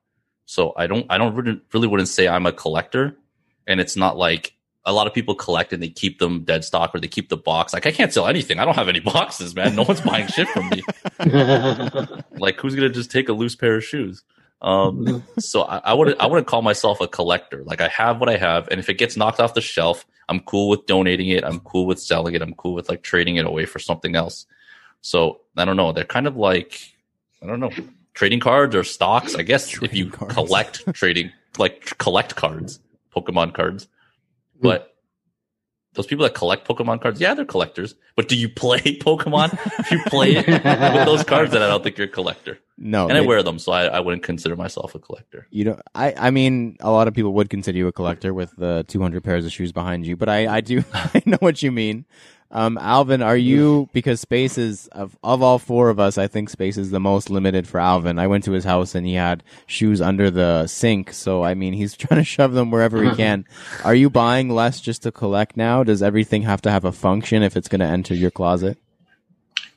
So 0.46 0.72
I 0.76 0.86
don't 0.86 1.06
I 1.10 1.18
don't 1.18 1.34
really, 1.34 1.60
really 1.72 1.88
wouldn't 1.88 2.08
say 2.08 2.28
I'm 2.28 2.46
a 2.46 2.52
collector, 2.52 3.16
and 3.66 3.80
it's 3.80 3.96
not 3.96 4.16
like 4.16 4.54
a 4.84 4.92
lot 4.92 5.06
of 5.06 5.14
people 5.14 5.34
collect 5.34 5.72
and 5.72 5.82
they 5.82 5.88
keep 5.88 6.18
them 6.18 6.44
dead 6.44 6.64
stock 6.64 6.94
or 6.94 7.00
they 7.00 7.08
keep 7.08 7.28
the 7.28 7.36
box. 7.36 7.72
Like 7.72 7.86
I 7.86 7.90
can't 7.90 8.12
sell 8.12 8.26
anything. 8.26 8.58
I 8.58 8.64
don't 8.64 8.74
have 8.74 8.88
any 8.88 9.00
boxes, 9.14 9.54
man. 9.54 9.76
No 9.76 9.82
one's 9.82 10.00
buying 10.00 10.26
shit 10.28 10.48
from 10.48 10.68
me. 10.70 10.82
Like 12.38 12.60
who's 12.60 12.74
gonna 12.74 12.88
just 12.88 13.10
take 13.10 13.28
a 13.28 13.32
loose 13.32 13.56
pair 13.56 13.76
of 13.76 13.84
shoes? 13.84 14.22
Um, 14.62 15.24
so 15.38 15.62
I, 15.62 15.78
I 15.78 15.94
would 15.94 16.18
I 16.20 16.26
wouldn't 16.26 16.46
call 16.46 16.62
myself 16.62 17.00
a 17.00 17.08
collector. 17.08 17.64
Like 17.64 17.80
I 17.80 17.88
have 17.88 18.20
what 18.20 18.28
I 18.28 18.36
have, 18.36 18.68
and 18.68 18.78
if 18.78 18.88
it 18.88 18.94
gets 18.94 19.16
knocked 19.16 19.40
off 19.40 19.54
the 19.54 19.60
shelf, 19.60 20.06
I'm 20.28 20.40
cool 20.40 20.68
with 20.68 20.86
donating 20.86 21.28
it. 21.28 21.44
I'm 21.44 21.60
cool 21.60 21.86
with 21.86 22.00
selling 22.00 22.34
it. 22.34 22.42
I'm 22.42 22.54
cool 22.54 22.74
with 22.74 22.88
like 22.88 23.02
trading 23.02 23.36
it 23.36 23.46
away 23.46 23.64
for 23.66 23.78
something 23.78 24.14
else. 24.14 24.46
So 25.00 25.40
I 25.56 25.64
don't 25.64 25.76
know. 25.76 25.92
They're 25.92 26.04
kind 26.04 26.26
of 26.26 26.36
like 26.36 26.80
I 27.42 27.46
don't 27.46 27.60
know 27.60 27.70
trading 28.14 28.40
cards 28.40 28.74
or 28.74 28.84
stocks. 28.84 29.34
I 29.34 29.42
guess 29.42 29.80
if 29.82 29.94
you 29.94 30.10
cards. 30.10 30.34
collect 30.34 30.94
trading 30.94 31.32
like 31.58 31.96
collect 31.98 32.36
cards, 32.36 32.80
Pokemon 33.14 33.54
cards, 33.54 33.88
Mm. 34.58 34.62
but. 34.62 34.94
Those 35.94 36.06
people 36.06 36.22
that 36.24 36.34
collect 36.34 36.68
Pokemon 36.68 37.00
cards, 37.00 37.20
yeah, 37.20 37.34
they're 37.34 37.44
collectors. 37.46 37.96
But 38.14 38.28
do 38.28 38.36
you 38.36 38.48
play 38.48 38.78
Pokemon? 38.80 39.58
if 39.80 39.90
you 39.90 40.00
play 40.06 40.36
it 40.36 40.46
with 40.46 41.06
those 41.06 41.24
cards, 41.24 41.50
then 41.50 41.60
I 41.62 41.66
don't 41.66 41.82
think 41.82 41.98
you're 41.98 42.06
a 42.06 42.10
collector. 42.10 42.60
No, 42.76 43.08
And 43.08 43.18
I 43.18 43.22
wear 43.22 43.42
them, 43.42 43.58
so 43.58 43.72
I, 43.72 43.86
I 43.86 43.98
wouldn't 43.98 44.22
consider 44.22 44.54
myself 44.54 44.94
a 44.94 45.00
collector. 45.00 45.48
You 45.50 45.64
know, 45.64 45.80
I, 45.96 46.14
I 46.16 46.30
mean, 46.30 46.76
a 46.80 46.92
lot 46.92 47.08
of 47.08 47.14
people 47.14 47.32
would 47.32 47.50
consider 47.50 47.78
you 47.78 47.88
a 47.88 47.92
collector 47.92 48.32
with 48.32 48.54
the 48.56 48.84
200 48.86 49.24
pairs 49.24 49.44
of 49.44 49.50
shoes 49.50 49.72
behind 49.72 50.06
you, 50.06 50.14
but 50.16 50.28
I, 50.28 50.58
I 50.58 50.60
do, 50.60 50.84
I 50.94 51.22
know 51.26 51.38
what 51.40 51.62
you 51.62 51.72
mean. 51.72 52.04
Um, 52.50 52.78
Alvin, 52.78 53.20
are 53.20 53.36
you, 53.36 53.90
because 53.92 54.20
space 54.20 54.56
is, 54.56 54.86
of, 54.88 55.18
of 55.22 55.42
all 55.42 55.58
four 55.58 55.90
of 55.90 56.00
us, 56.00 56.16
I 56.16 56.28
think 56.28 56.48
space 56.48 56.78
is 56.78 56.90
the 56.90 57.00
most 57.00 57.28
limited 57.28 57.68
for 57.68 57.78
Alvin. 57.78 58.18
I 58.18 58.26
went 58.26 58.44
to 58.44 58.52
his 58.52 58.64
house 58.64 58.94
and 58.94 59.06
he 59.06 59.14
had 59.14 59.42
shoes 59.66 60.00
under 60.00 60.30
the 60.30 60.66
sink. 60.66 61.12
So, 61.12 61.44
I 61.44 61.52
mean, 61.52 61.74
he's 61.74 61.94
trying 61.96 62.20
to 62.20 62.24
shove 62.24 62.52
them 62.52 62.70
wherever 62.70 63.02
he 63.02 63.14
can. 63.16 63.44
Are 63.84 63.94
you 63.94 64.08
buying 64.08 64.48
less 64.48 64.80
just 64.80 65.02
to 65.02 65.12
collect 65.12 65.56
now? 65.56 65.84
Does 65.84 66.02
everything 66.02 66.42
have 66.42 66.62
to 66.62 66.70
have 66.70 66.86
a 66.86 66.92
function 66.92 67.42
if 67.42 67.56
it's 67.56 67.68
going 67.68 67.80
to 67.80 67.86
enter 67.86 68.14
your 68.14 68.30
closet? 68.30 68.78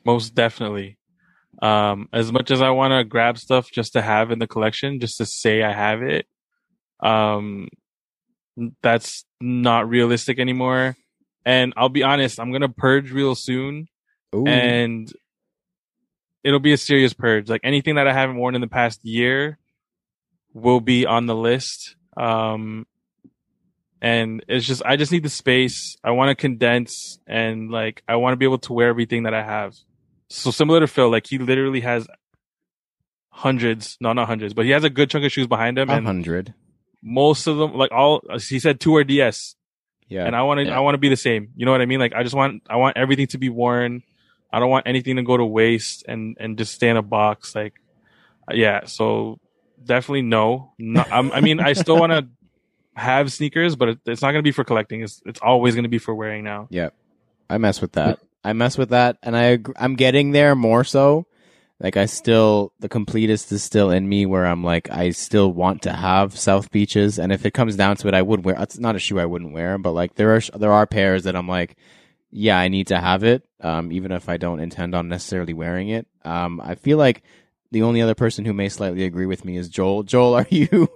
Most 0.05 0.33
definitely. 0.33 0.97
Um, 1.61 2.07
as 2.13 2.31
much 2.31 2.51
as 2.51 2.61
I 2.61 2.69
want 2.69 2.91
to 2.93 3.03
grab 3.03 3.37
stuff 3.37 3.69
just 3.69 3.93
to 3.93 4.01
have 4.01 4.31
in 4.31 4.39
the 4.39 4.47
collection, 4.47 4.99
just 4.99 5.17
to 5.17 5.25
say 5.25 5.61
I 5.61 5.73
have 5.73 6.01
it, 6.01 6.25
um, 7.01 7.67
that's 8.81 9.25
not 9.39 9.89
realistic 9.89 10.39
anymore. 10.39 10.95
And 11.45 11.73
I'll 11.75 11.89
be 11.89 12.03
honest, 12.03 12.39
I'm 12.39 12.51
gonna 12.51 12.69
purge 12.69 13.11
real 13.11 13.35
soon, 13.35 13.87
Ooh. 14.35 14.45
and 14.45 15.11
it'll 16.43 16.59
be 16.59 16.73
a 16.73 16.77
serious 16.77 17.13
purge. 17.13 17.49
Like 17.49 17.61
anything 17.63 17.95
that 17.95 18.07
I 18.07 18.13
haven't 18.13 18.37
worn 18.37 18.55
in 18.55 18.61
the 18.61 18.67
past 18.67 19.03
year 19.03 19.57
will 20.53 20.81
be 20.81 21.05
on 21.05 21.25
the 21.25 21.35
list. 21.35 21.95
Um, 22.17 22.85
and 24.01 24.43
it's 24.47 24.65
just 24.65 24.81
I 24.83 24.95
just 24.95 25.11
need 25.11 25.23
the 25.23 25.29
space. 25.29 25.95
I 26.03 26.11
want 26.11 26.29
to 26.29 26.35
condense 26.35 27.19
and 27.27 27.69
like 27.69 28.03
I 28.07 28.15
want 28.15 28.33
to 28.33 28.37
be 28.37 28.45
able 28.45 28.57
to 28.59 28.73
wear 28.73 28.89
everything 28.89 29.23
that 29.23 29.33
I 29.33 29.43
have. 29.43 29.75
So 30.29 30.49
similar 30.49 30.79
to 30.79 30.87
Phil, 30.87 31.09
like 31.09 31.27
he 31.27 31.37
literally 31.37 31.81
has 31.81 32.07
hundreds, 33.29 33.97
no, 33.99 34.13
not 34.13 34.27
hundreds, 34.27 34.53
but 34.53 34.65
he 34.65 34.71
has 34.71 34.83
a 34.83 34.89
good 34.89 35.09
chunk 35.09 35.25
of 35.25 35.31
shoes 35.31 35.47
behind 35.47 35.77
him, 35.77 35.89
a 35.89 36.01
hundred. 36.01 36.53
most 37.01 37.47
of 37.47 37.57
them, 37.57 37.73
like 37.73 37.91
all, 37.91 38.21
he 38.47 38.59
said 38.59 38.79
two 38.79 38.95
are 38.95 39.03
DS, 39.03 39.55
Yeah. 40.11 40.25
and 40.25 40.35
I 40.35 40.43
want 40.43 40.59
to, 40.59 40.65
Yeah. 40.65 40.77
I 40.77 40.81
want 40.81 40.95
to 40.95 40.99
be 40.99 41.09
the 41.09 41.15
same. 41.15 41.49
You 41.55 41.65
know 41.65 41.71
what 41.71 41.81
I 41.81 41.85
mean? 41.85 41.99
Like 41.99 42.13
I 42.13 42.23
just 42.23 42.35
want, 42.35 42.63
I 42.69 42.75
want 42.75 42.97
everything 42.97 43.27
to 43.27 43.37
be 43.37 43.49
worn. 43.49 44.03
I 44.51 44.59
don't 44.59 44.69
want 44.69 44.87
anything 44.87 45.15
to 45.15 45.23
go 45.23 45.37
to 45.37 45.45
waste 45.45 46.03
and 46.07 46.35
and 46.39 46.57
just 46.57 46.73
stay 46.73 46.89
in 46.89 46.97
a 46.97 47.01
box. 47.01 47.55
Like, 47.55 47.73
yeah. 48.51 48.85
So 48.85 49.39
definitely 49.83 50.23
no. 50.23 50.73
no 50.77 51.03
I'm, 51.09 51.31
I 51.31 51.39
mean, 51.39 51.61
I 51.61 51.73
still 51.73 51.97
want 51.97 52.11
to 52.11 52.27
have 52.99 53.31
sneakers, 53.31 53.77
but 53.77 53.89
it, 53.89 53.99
it's 54.05 54.21
not 54.21 54.31
going 54.31 54.43
to 54.43 54.47
be 54.47 54.51
for 54.51 54.65
collecting. 54.65 55.01
It's 55.01 55.21
it's 55.25 55.39
always 55.39 55.75
going 55.75 55.83
to 55.83 55.89
be 55.89 55.99
for 55.99 56.13
wearing 56.13 56.43
now. 56.43 56.67
Yep. 56.69 56.93
I 57.49 57.57
mess 57.57 57.79
with 57.79 57.93
that. 57.93 58.19
I 58.43 58.53
mess 58.53 58.77
with 58.77 58.89
that, 58.89 59.17
and 59.23 59.37
I 59.37 59.59
I'm 59.77 59.95
getting 59.95 60.31
there 60.31 60.55
more 60.55 60.83
so. 60.83 61.25
Like 61.81 61.97
I 61.97 62.05
still, 62.05 62.73
the 62.79 62.89
completist 62.89 63.51
is 63.51 63.63
still 63.63 63.89
in 63.89 64.07
me, 64.07 64.27
where 64.27 64.45
I'm 64.45 64.63
like, 64.63 64.91
I 64.91 65.09
still 65.11 65.51
want 65.51 65.81
to 65.83 65.93
have 65.93 66.37
South 66.37 66.69
Beaches, 66.71 67.17
and 67.17 67.31
if 67.31 67.43
it 67.43 67.55
comes 67.55 67.75
down 67.75 67.95
to 67.97 68.07
it, 68.07 68.13
I 68.13 68.21
would 68.21 68.45
wear. 68.45 68.55
It's 68.59 68.77
not 68.77 68.95
a 68.95 68.99
shoe 68.99 69.19
I 69.19 69.25
wouldn't 69.25 69.53
wear, 69.53 69.79
but 69.79 69.93
like 69.93 70.13
there 70.15 70.35
are 70.35 70.41
there 70.55 70.71
are 70.71 70.85
pairs 70.85 71.23
that 71.23 71.35
I'm 71.35 71.47
like, 71.47 71.75
yeah, 72.29 72.59
I 72.59 72.67
need 72.67 72.87
to 72.87 72.99
have 72.99 73.23
it, 73.23 73.43
um, 73.61 73.91
even 73.91 74.11
if 74.11 74.29
I 74.29 74.37
don't 74.37 74.59
intend 74.59 74.93
on 74.93 75.09
necessarily 75.09 75.53
wearing 75.53 75.89
it. 75.89 76.05
Um, 76.23 76.61
I 76.63 76.75
feel 76.75 76.99
like 76.99 77.23
the 77.71 77.81
only 77.81 78.01
other 78.01 78.15
person 78.15 78.45
who 78.45 78.53
may 78.53 78.69
slightly 78.69 79.05
agree 79.05 79.25
with 79.25 79.43
me 79.43 79.57
is 79.57 79.67
Joel. 79.67 80.03
Joel, 80.03 80.35
are 80.35 80.47
you 80.51 80.87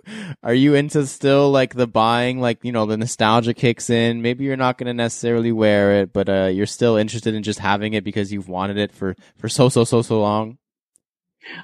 are 0.43 0.53
you 0.53 0.75
into 0.75 1.07
still 1.07 1.49
like 1.49 1.73
the 1.73 1.87
buying, 1.87 2.39
like 2.39 2.63
you 2.63 2.71
know 2.71 2.85
the 2.85 2.97
nostalgia 2.97 3.55
kicks 3.55 3.89
in? 3.89 4.21
Maybe 4.21 4.43
you're 4.45 4.55
not 4.55 4.77
going 4.77 4.87
to 4.87 4.93
necessarily 4.93 5.51
wear 5.51 6.01
it, 6.01 6.13
but 6.13 6.29
uh, 6.29 6.49
you're 6.53 6.67
still 6.67 6.95
interested 6.95 7.33
in 7.33 7.41
just 7.41 7.57
having 7.59 7.93
it 7.93 8.03
because 8.03 8.31
you've 8.31 8.49
wanted 8.49 8.77
it 8.77 8.91
for 8.91 9.15
for 9.37 9.49
so 9.49 9.69
so 9.69 9.83
so 9.83 10.03
so 10.03 10.21
long. 10.21 10.57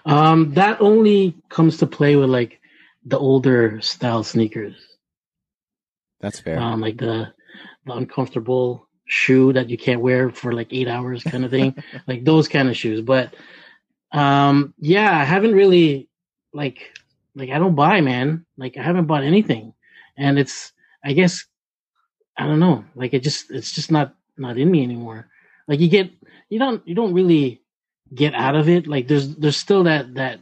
Um, 0.06 0.54
that 0.54 0.82
only 0.82 1.36
comes 1.50 1.78
to 1.78 1.88
play 1.88 2.16
with 2.16 2.30
like 2.30 2.60
the 3.06 3.18
older 3.18 3.82
style 3.82 4.24
sneakers, 4.24 4.76
That's 6.20 6.40
fair. 6.40 6.60
um, 6.60 6.82
like 6.82 6.98
the 6.98 7.34
the 7.86 7.94
uncomfortable 7.94 8.88
shoe 9.06 9.52
that 9.54 9.70
you 9.70 9.78
can't 9.78 10.02
wear 10.02 10.30
for 10.30 10.54
like 10.54 10.68
eight 10.72 10.88
hours 10.88 11.24
kind 11.24 11.44
of 11.44 11.52
thing, 11.52 11.76
like 12.08 12.24
those 12.24 12.48
kind 12.48 12.70
of 12.70 12.78
shoes. 12.78 13.02
But 13.02 13.34
um, 14.12 14.74
yeah, 14.78 15.18
I 15.20 15.24
haven't 15.24 15.54
really 15.54 16.10
like 16.54 16.98
like 17.36 17.50
I 17.50 17.60
don't 17.60 17.76
buy, 17.76 18.02
man. 18.02 18.46
Like 18.58 18.78
I 18.78 18.84
haven't 18.84 19.06
bought 19.08 19.24
anything, 19.24 19.74
and 20.18 20.38
it's 20.38 20.72
I 21.04 21.14
guess 21.14 21.46
I 22.38 22.46
don't 22.46 22.60
know. 22.60 22.86
Like 22.96 23.14
it 23.14 23.24
just 23.24 23.50
it's 23.52 23.72
just 23.72 23.92
not 23.92 24.16
not 24.38 24.58
in 24.58 24.70
me 24.70 24.84
anymore. 24.84 25.28
Like 25.68 25.80
you 25.80 25.90
get 25.90 26.12
you 26.50 26.60
don't 26.60 26.86
you 26.88 26.94
don't 26.96 27.14
really 27.14 27.61
get 28.14 28.34
out 28.34 28.56
of 28.56 28.70
it. 28.70 28.88
Like 28.88 29.08
there's 29.08 29.36
there's 29.36 29.58
still 29.58 29.84
that 29.84 30.14
that 30.16 30.40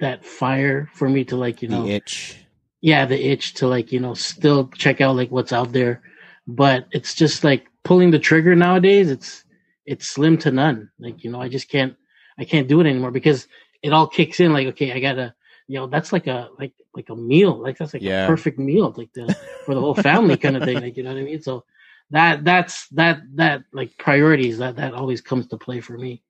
that 0.00 0.24
fire 0.24 0.88
for 0.94 1.08
me 1.08 1.24
to 1.24 1.36
like 1.36 1.62
you 1.62 1.68
know 1.68 1.84
The 1.84 1.92
itch. 1.94 2.36
yeah 2.80 3.04
the 3.06 3.20
itch 3.32 3.54
to 3.54 3.66
like 3.68 3.92
you 3.92 4.00
know 4.00 4.14
still 4.14 4.68
check 4.68 5.00
out 5.00 5.16
like 5.16 5.30
what's 5.30 5.52
out 5.52 5.72
there 5.72 6.02
but 6.46 6.86
it's 6.90 7.14
just 7.14 7.44
like 7.44 7.66
pulling 7.84 8.10
the 8.10 8.18
trigger 8.18 8.56
nowadays 8.56 9.10
it's 9.10 9.44
it's 9.86 10.08
slim 10.08 10.38
to 10.38 10.50
none 10.50 10.90
like 10.98 11.22
you 11.22 11.30
know 11.30 11.40
i 11.40 11.48
just 11.48 11.68
can't 11.68 11.94
i 12.38 12.44
can't 12.44 12.68
do 12.68 12.80
it 12.80 12.86
anymore 12.86 13.10
because 13.10 13.46
it 13.82 13.92
all 13.92 14.06
kicks 14.06 14.40
in 14.40 14.52
like 14.52 14.66
okay 14.68 14.92
i 14.92 15.00
gotta 15.00 15.34
you 15.66 15.78
know 15.78 15.86
that's 15.86 16.12
like 16.12 16.26
a 16.26 16.48
like 16.58 16.72
like 16.94 17.10
a 17.10 17.16
meal 17.16 17.60
like 17.60 17.76
that's 17.76 17.92
like 17.92 18.02
Yeah. 18.02 18.24
a 18.24 18.26
perfect 18.26 18.58
meal 18.58 18.94
like 18.96 19.12
the 19.12 19.36
for 19.66 19.74
the 19.74 19.80
whole 19.80 19.94
family 19.94 20.38
kind 20.38 20.56
of 20.56 20.64
thing 20.64 20.80
like 20.80 20.96
you 20.96 21.02
know 21.02 21.12
what 21.12 21.20
i 21.20 21.24
mean 21.24 21.42
so 21.42 21.64
that 22.10 22.42
that's 22.44 22.88
that 22.88 23.20
that 23.34 23.64
like 23.72 23.96
priorities 23.98 24.58
that 24.58 24.76
that 24.76 24.94
always 24.94 25.20
comes 25.20 25.46
to 25.48 25.58
play 25.58 25.80
for 25.80 25.96
me 25.98 26.22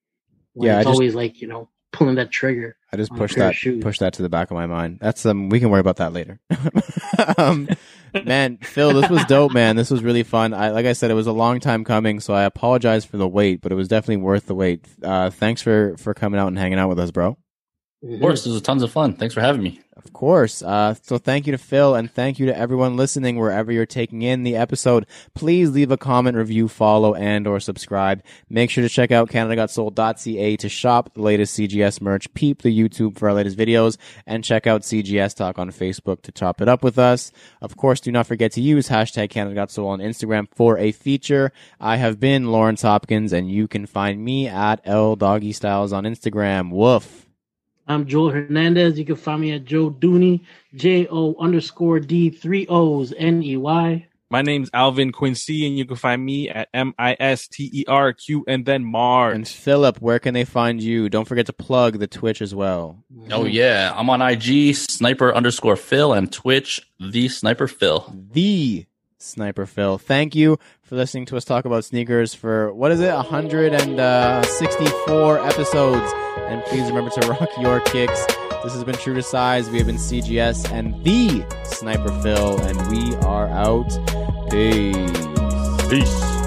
Yeah, 0.55 0.79
it's 0.79 0.87
just- 0.87 0.95
always 0.95 1.15
like 1.15 1.41
you 1.41 1.49
know 1.49 1.69
pulling 1.93 2.15
that 2.15 2.31
trigger 2.31 2.77
I 2.93 2.97
just 2.97 3.13
push 3.13 3.35
that 3.35 3.55
push 3.81 3.99
that 3.99 4.13
to 4.15 4.23
the 4.23 4.29
back 4.29 4.51
of 4.53 4.55
my 4.55 4.67
mind. 4.67 4.99
That's 5.01 5.27
um 5.27 5.49
we 5.49 5.59
can 5.59 5.71
worry 5.71 5.81
about 5.81 5.97
that 5.97 6.13
later. 6.13 6.41
um 7.39 7.69
man, 8.25 8.59
Phil, 8.59 8.93
this 8.93 9.11
was 9.11 9.25
dope, 9.25 9.53
man. 9.53 9.77
This 9.77 9.91
was 9.91 10.03
really 10.03 10.23
fun. 10.23 10.55
I 10.55 10.71
like 10.71 10.87
I 10.87 10.93
said 10.93 11.11
it 11.11 11.15
was 11.15 11.27
a 11.27 11.33
long 11.33 11.59
time 11.61 11.85
coming, 11.85 12.21
so 12.21 12.33
I 12.35 12.45
apologize 12.45 13.05
for 13.05 13.17
the 13.17 13.29
wait, 13.29 13.61
but 13.61 13.73
it 13.73 13.75
was 13.75 13.89
definitely 13.89 14.19
worth 14.19 14.47
the 14.47 14.55
wait. 14.55 14.87
Uh 15.03 15.31
thanks 15.31 15.63
for 15.63 15.97
for 15.99 16.15
coming 16.15 16.39
out 16.39 16.49
and 16.49 16.59
hanging 16.59 16.79
out 16.79 16.89
with 16.89 16.99
us, 17.01 17.11
bro. 17.11 17.37
Of 18.03 18.19
course, 18.19 18.45
this 18.45 18.53
was 18.53 18.63
tons 18.63 18.83
of 18.83 18.91
fun. 18.91 19.13
Thanks 19.13 19.35
for 19.35 19.43
having 19.43 19.63
me. 19.63 19.81
Of 19.95 20.15
course. 20.15 20.63
Uh, 20.63 20.95
so 21.03 21.19
thank 21.19 21.47
you 21.47 21.53
to 21.53 21.59
Phil 21.59 21.95
and 21.95 22.11
thank 22.11 22.39
you 22.39 22.47
to 22.47 22.57
everyone 22.57 22.97
listening 22.97 23.37
wherever 23.37 23.71
you're 23.71 23.85
taking 23.85 24.23
in 24.23 24.43
the 24.43 24.57
episode. 24.57 25.05
Please 25.35 25.71
leave 25.73 25.91
a 25.91 25.99
comment, 25.99 26.39
review, 26.39 26.69
follow, 26.69 27.15
and 27.15 27.47
or 27.47 27.61
subscribe. 27.61 28.23
Make 28.49 28.71
sure 28.71 28.83
to 28.83 28.89
check 28.89 29.11
out 29.11 29.29
CanadaGotSold.ca 29.29 30.57
to 30.57 30.69
shop 30.71 31.13
the 31.13 31.21
latest 31.21 31.59
CGS 31.59 32.01
merch, 32.01 32.33
peep 32.33 32.63
the 32.63 32.77
YouTube 32.77 33.19
for 33.19 33.29
our 33.29 33.35
latest 33.35 33.59
videos, 33.59 33.99
and 34.27 34.43
check 34.43 34.67
out 34.67 34.81
CGS 34.81 35.37
Talk 35.37 35.59
on 35.59 35.71
Facebook 35.71 36.23
to 36.23 36.33
top 36.33 36.63
it 36.63 36.69
up 36.69 36.83
with 36.83 36.99
us. 36.99 37.33
Of 37.61 37.77
course, 37.77 38.01
do 38.01 38.11
not 38.11 38.27
forget 38.27 38.53
to 38.53 38.63
use 38.63 38.89
hashtag 38.89 39.29
CanadaGotSold 39.29 39.87
on 39.87 39.99
Instagram 39.99 40.49
for 40.55 40.79
a 40.79 40.93
feature. 40.93 41.53
I 41.79 41.97
have 41.97 42.19
been 42.19 42.51
Lawrence 42.51 42.81
Hopkins 42.81 43.35
and 43.35 43.51
you 43.51 43.69
can 43.69 43.85
find 43.85 44.25
me 44.25 44.49
at 44.49 44.81
L 44.87 45.15
Doggy 45.17 45.53
Styles 45.53 45.93
on 45.93 46.05
Instagram. 46.05 46.71
Woof. 46.71 47.30
I'm 47.91 48.07
Joel 48.07 48.31
Hernandez. 48.31 49.01
You 49.01 49.05
can 49.05 49.17
find 49.17 49.41
me 49.41 49.51
at 49.51 49.65
Joe 49.65 49.91
Dooney, 49.91 50.43
J 50.77 51.09
O 51.11 51.35
underscore 51.41 51.99
D 51.99 52.31
three 52.31 52.65
O's 52.69 53.13
N 53.17 53.43
E 53.43 53.57
Y. 53.57 54.07
My 54.31 54.43
name's 54.43 54.71
Alvin 54.73 55.11
Quincy, 55.11 55.67
and 55.67 55.77
you 55.77 55.85
can 55.85 55.97
find 55.97 56.25
me 56.25 56.49
at 56.49 56.69
M 56.73 56.95
I 57.01 57.17
S 57.19 57.49
T 57.49 57.69
E 57.73 57.85
R 57.89 58.13
Q 58.13 58.45
and 58.47 58.65
then 58.65 58.85
Mars. 58.85 59.35
And 59.35 59.49
Philip, 59.49 60.01
where 60.01 60.21
can 60.21 60.35
they 60.35 60.45
find 60.45 60.81
you? 60.81 61.09
Don't 61.09 61.25
forget 61.25 61.47
to 61.47 61.53
plug 61.53 61.99
the 61.99 62.07
Twitch 62.07 62.41
as 62.41 62.55
well. 62.55 63.03
Oh 63.33 63.45
yeah, 63.45 63.93
I'm 63.97 64.09
on 64.09 64.23
IG 64.23 64.77
sniper 64.77 65.35
underscore 65.35 65.75
Phil 65.75 66.13
and 66.13 66.33
Twitch 66.33 66.81
the 67.01 67.27
sniper 67.27 67.67
Phil. 67.67 68.15
The 68.31 68.87
Sniper 69.21 69.67
Phil. 69.67 69.99
Thank 69.99 70.35
you 70.35 70.59
for 70.83 70.97
listening 70.97 71.27
to 71.27 71.37
us 71.37 71.45
talk 71.45 71.67
about 71.67 71.85
sneakers 71.85 72.35
for 72.35 72.73
what 72.73 72.91
is 72.91 73.01
it, 73.01 73.13
164 73.13 74.01
uh, 75.39 75.45
episodes. 75.45 76.13
And 76.49 76.65
please 76.65 76.89
remember 76.89 77.11
to 77.11 77.21
rock 77.29 77.51
your 77.59 77.81
kicks. 77.81 78.27
This 78.65 78.75
has 78.75 78.83
been 78.85 78.97
True 78.97 79.15
to 79.15 79.23
Size. 79.23 79.71
We 79.71 79.79
have 79.79 79.87
been 79.87 79.97
CGS 79.97 80.71
and 80.73 81.03
the 81.05 81.45
Sniper 81.65 82.11
Phil, 82.23 82.61
and 82.63 82.77
we 82.91 83.15
are 83.27 83.49
out. 83.49 83.89
Peace. 84.51 84.97
Peace. 85.89 86.41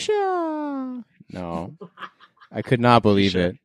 Shisha. 0.00 1.04
No. 1.32 1.76
I 2.52 2.62
could 2.62 2.80
not 2.80 3.02
believe 3.02 3.36
it. 3.36 3.56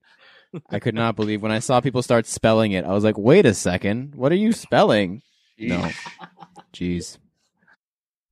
I 0.69 0.79
could 0.79 0.95
not 0.95 1.15
believe 1.15 1.41
when 1.41 1.51
I 1.51 1.59
saw 1.59 1.81
people 1.81 2.01
start 2.01 2.25
spelling 2.25 2.71
it. 2.71 2.85
I 2.85 2.91
was 2.91 3.03
like, 3.03 3.17
wait 3.17 3.45
a 3.45 3.53
second. 3.53 4.15
What 4.15 4.31
are 4.31 4.35
you 4.35 4.51
spelling? 4.51 5.21
No. 5.57 5.89
Jeez. 6.73 7.17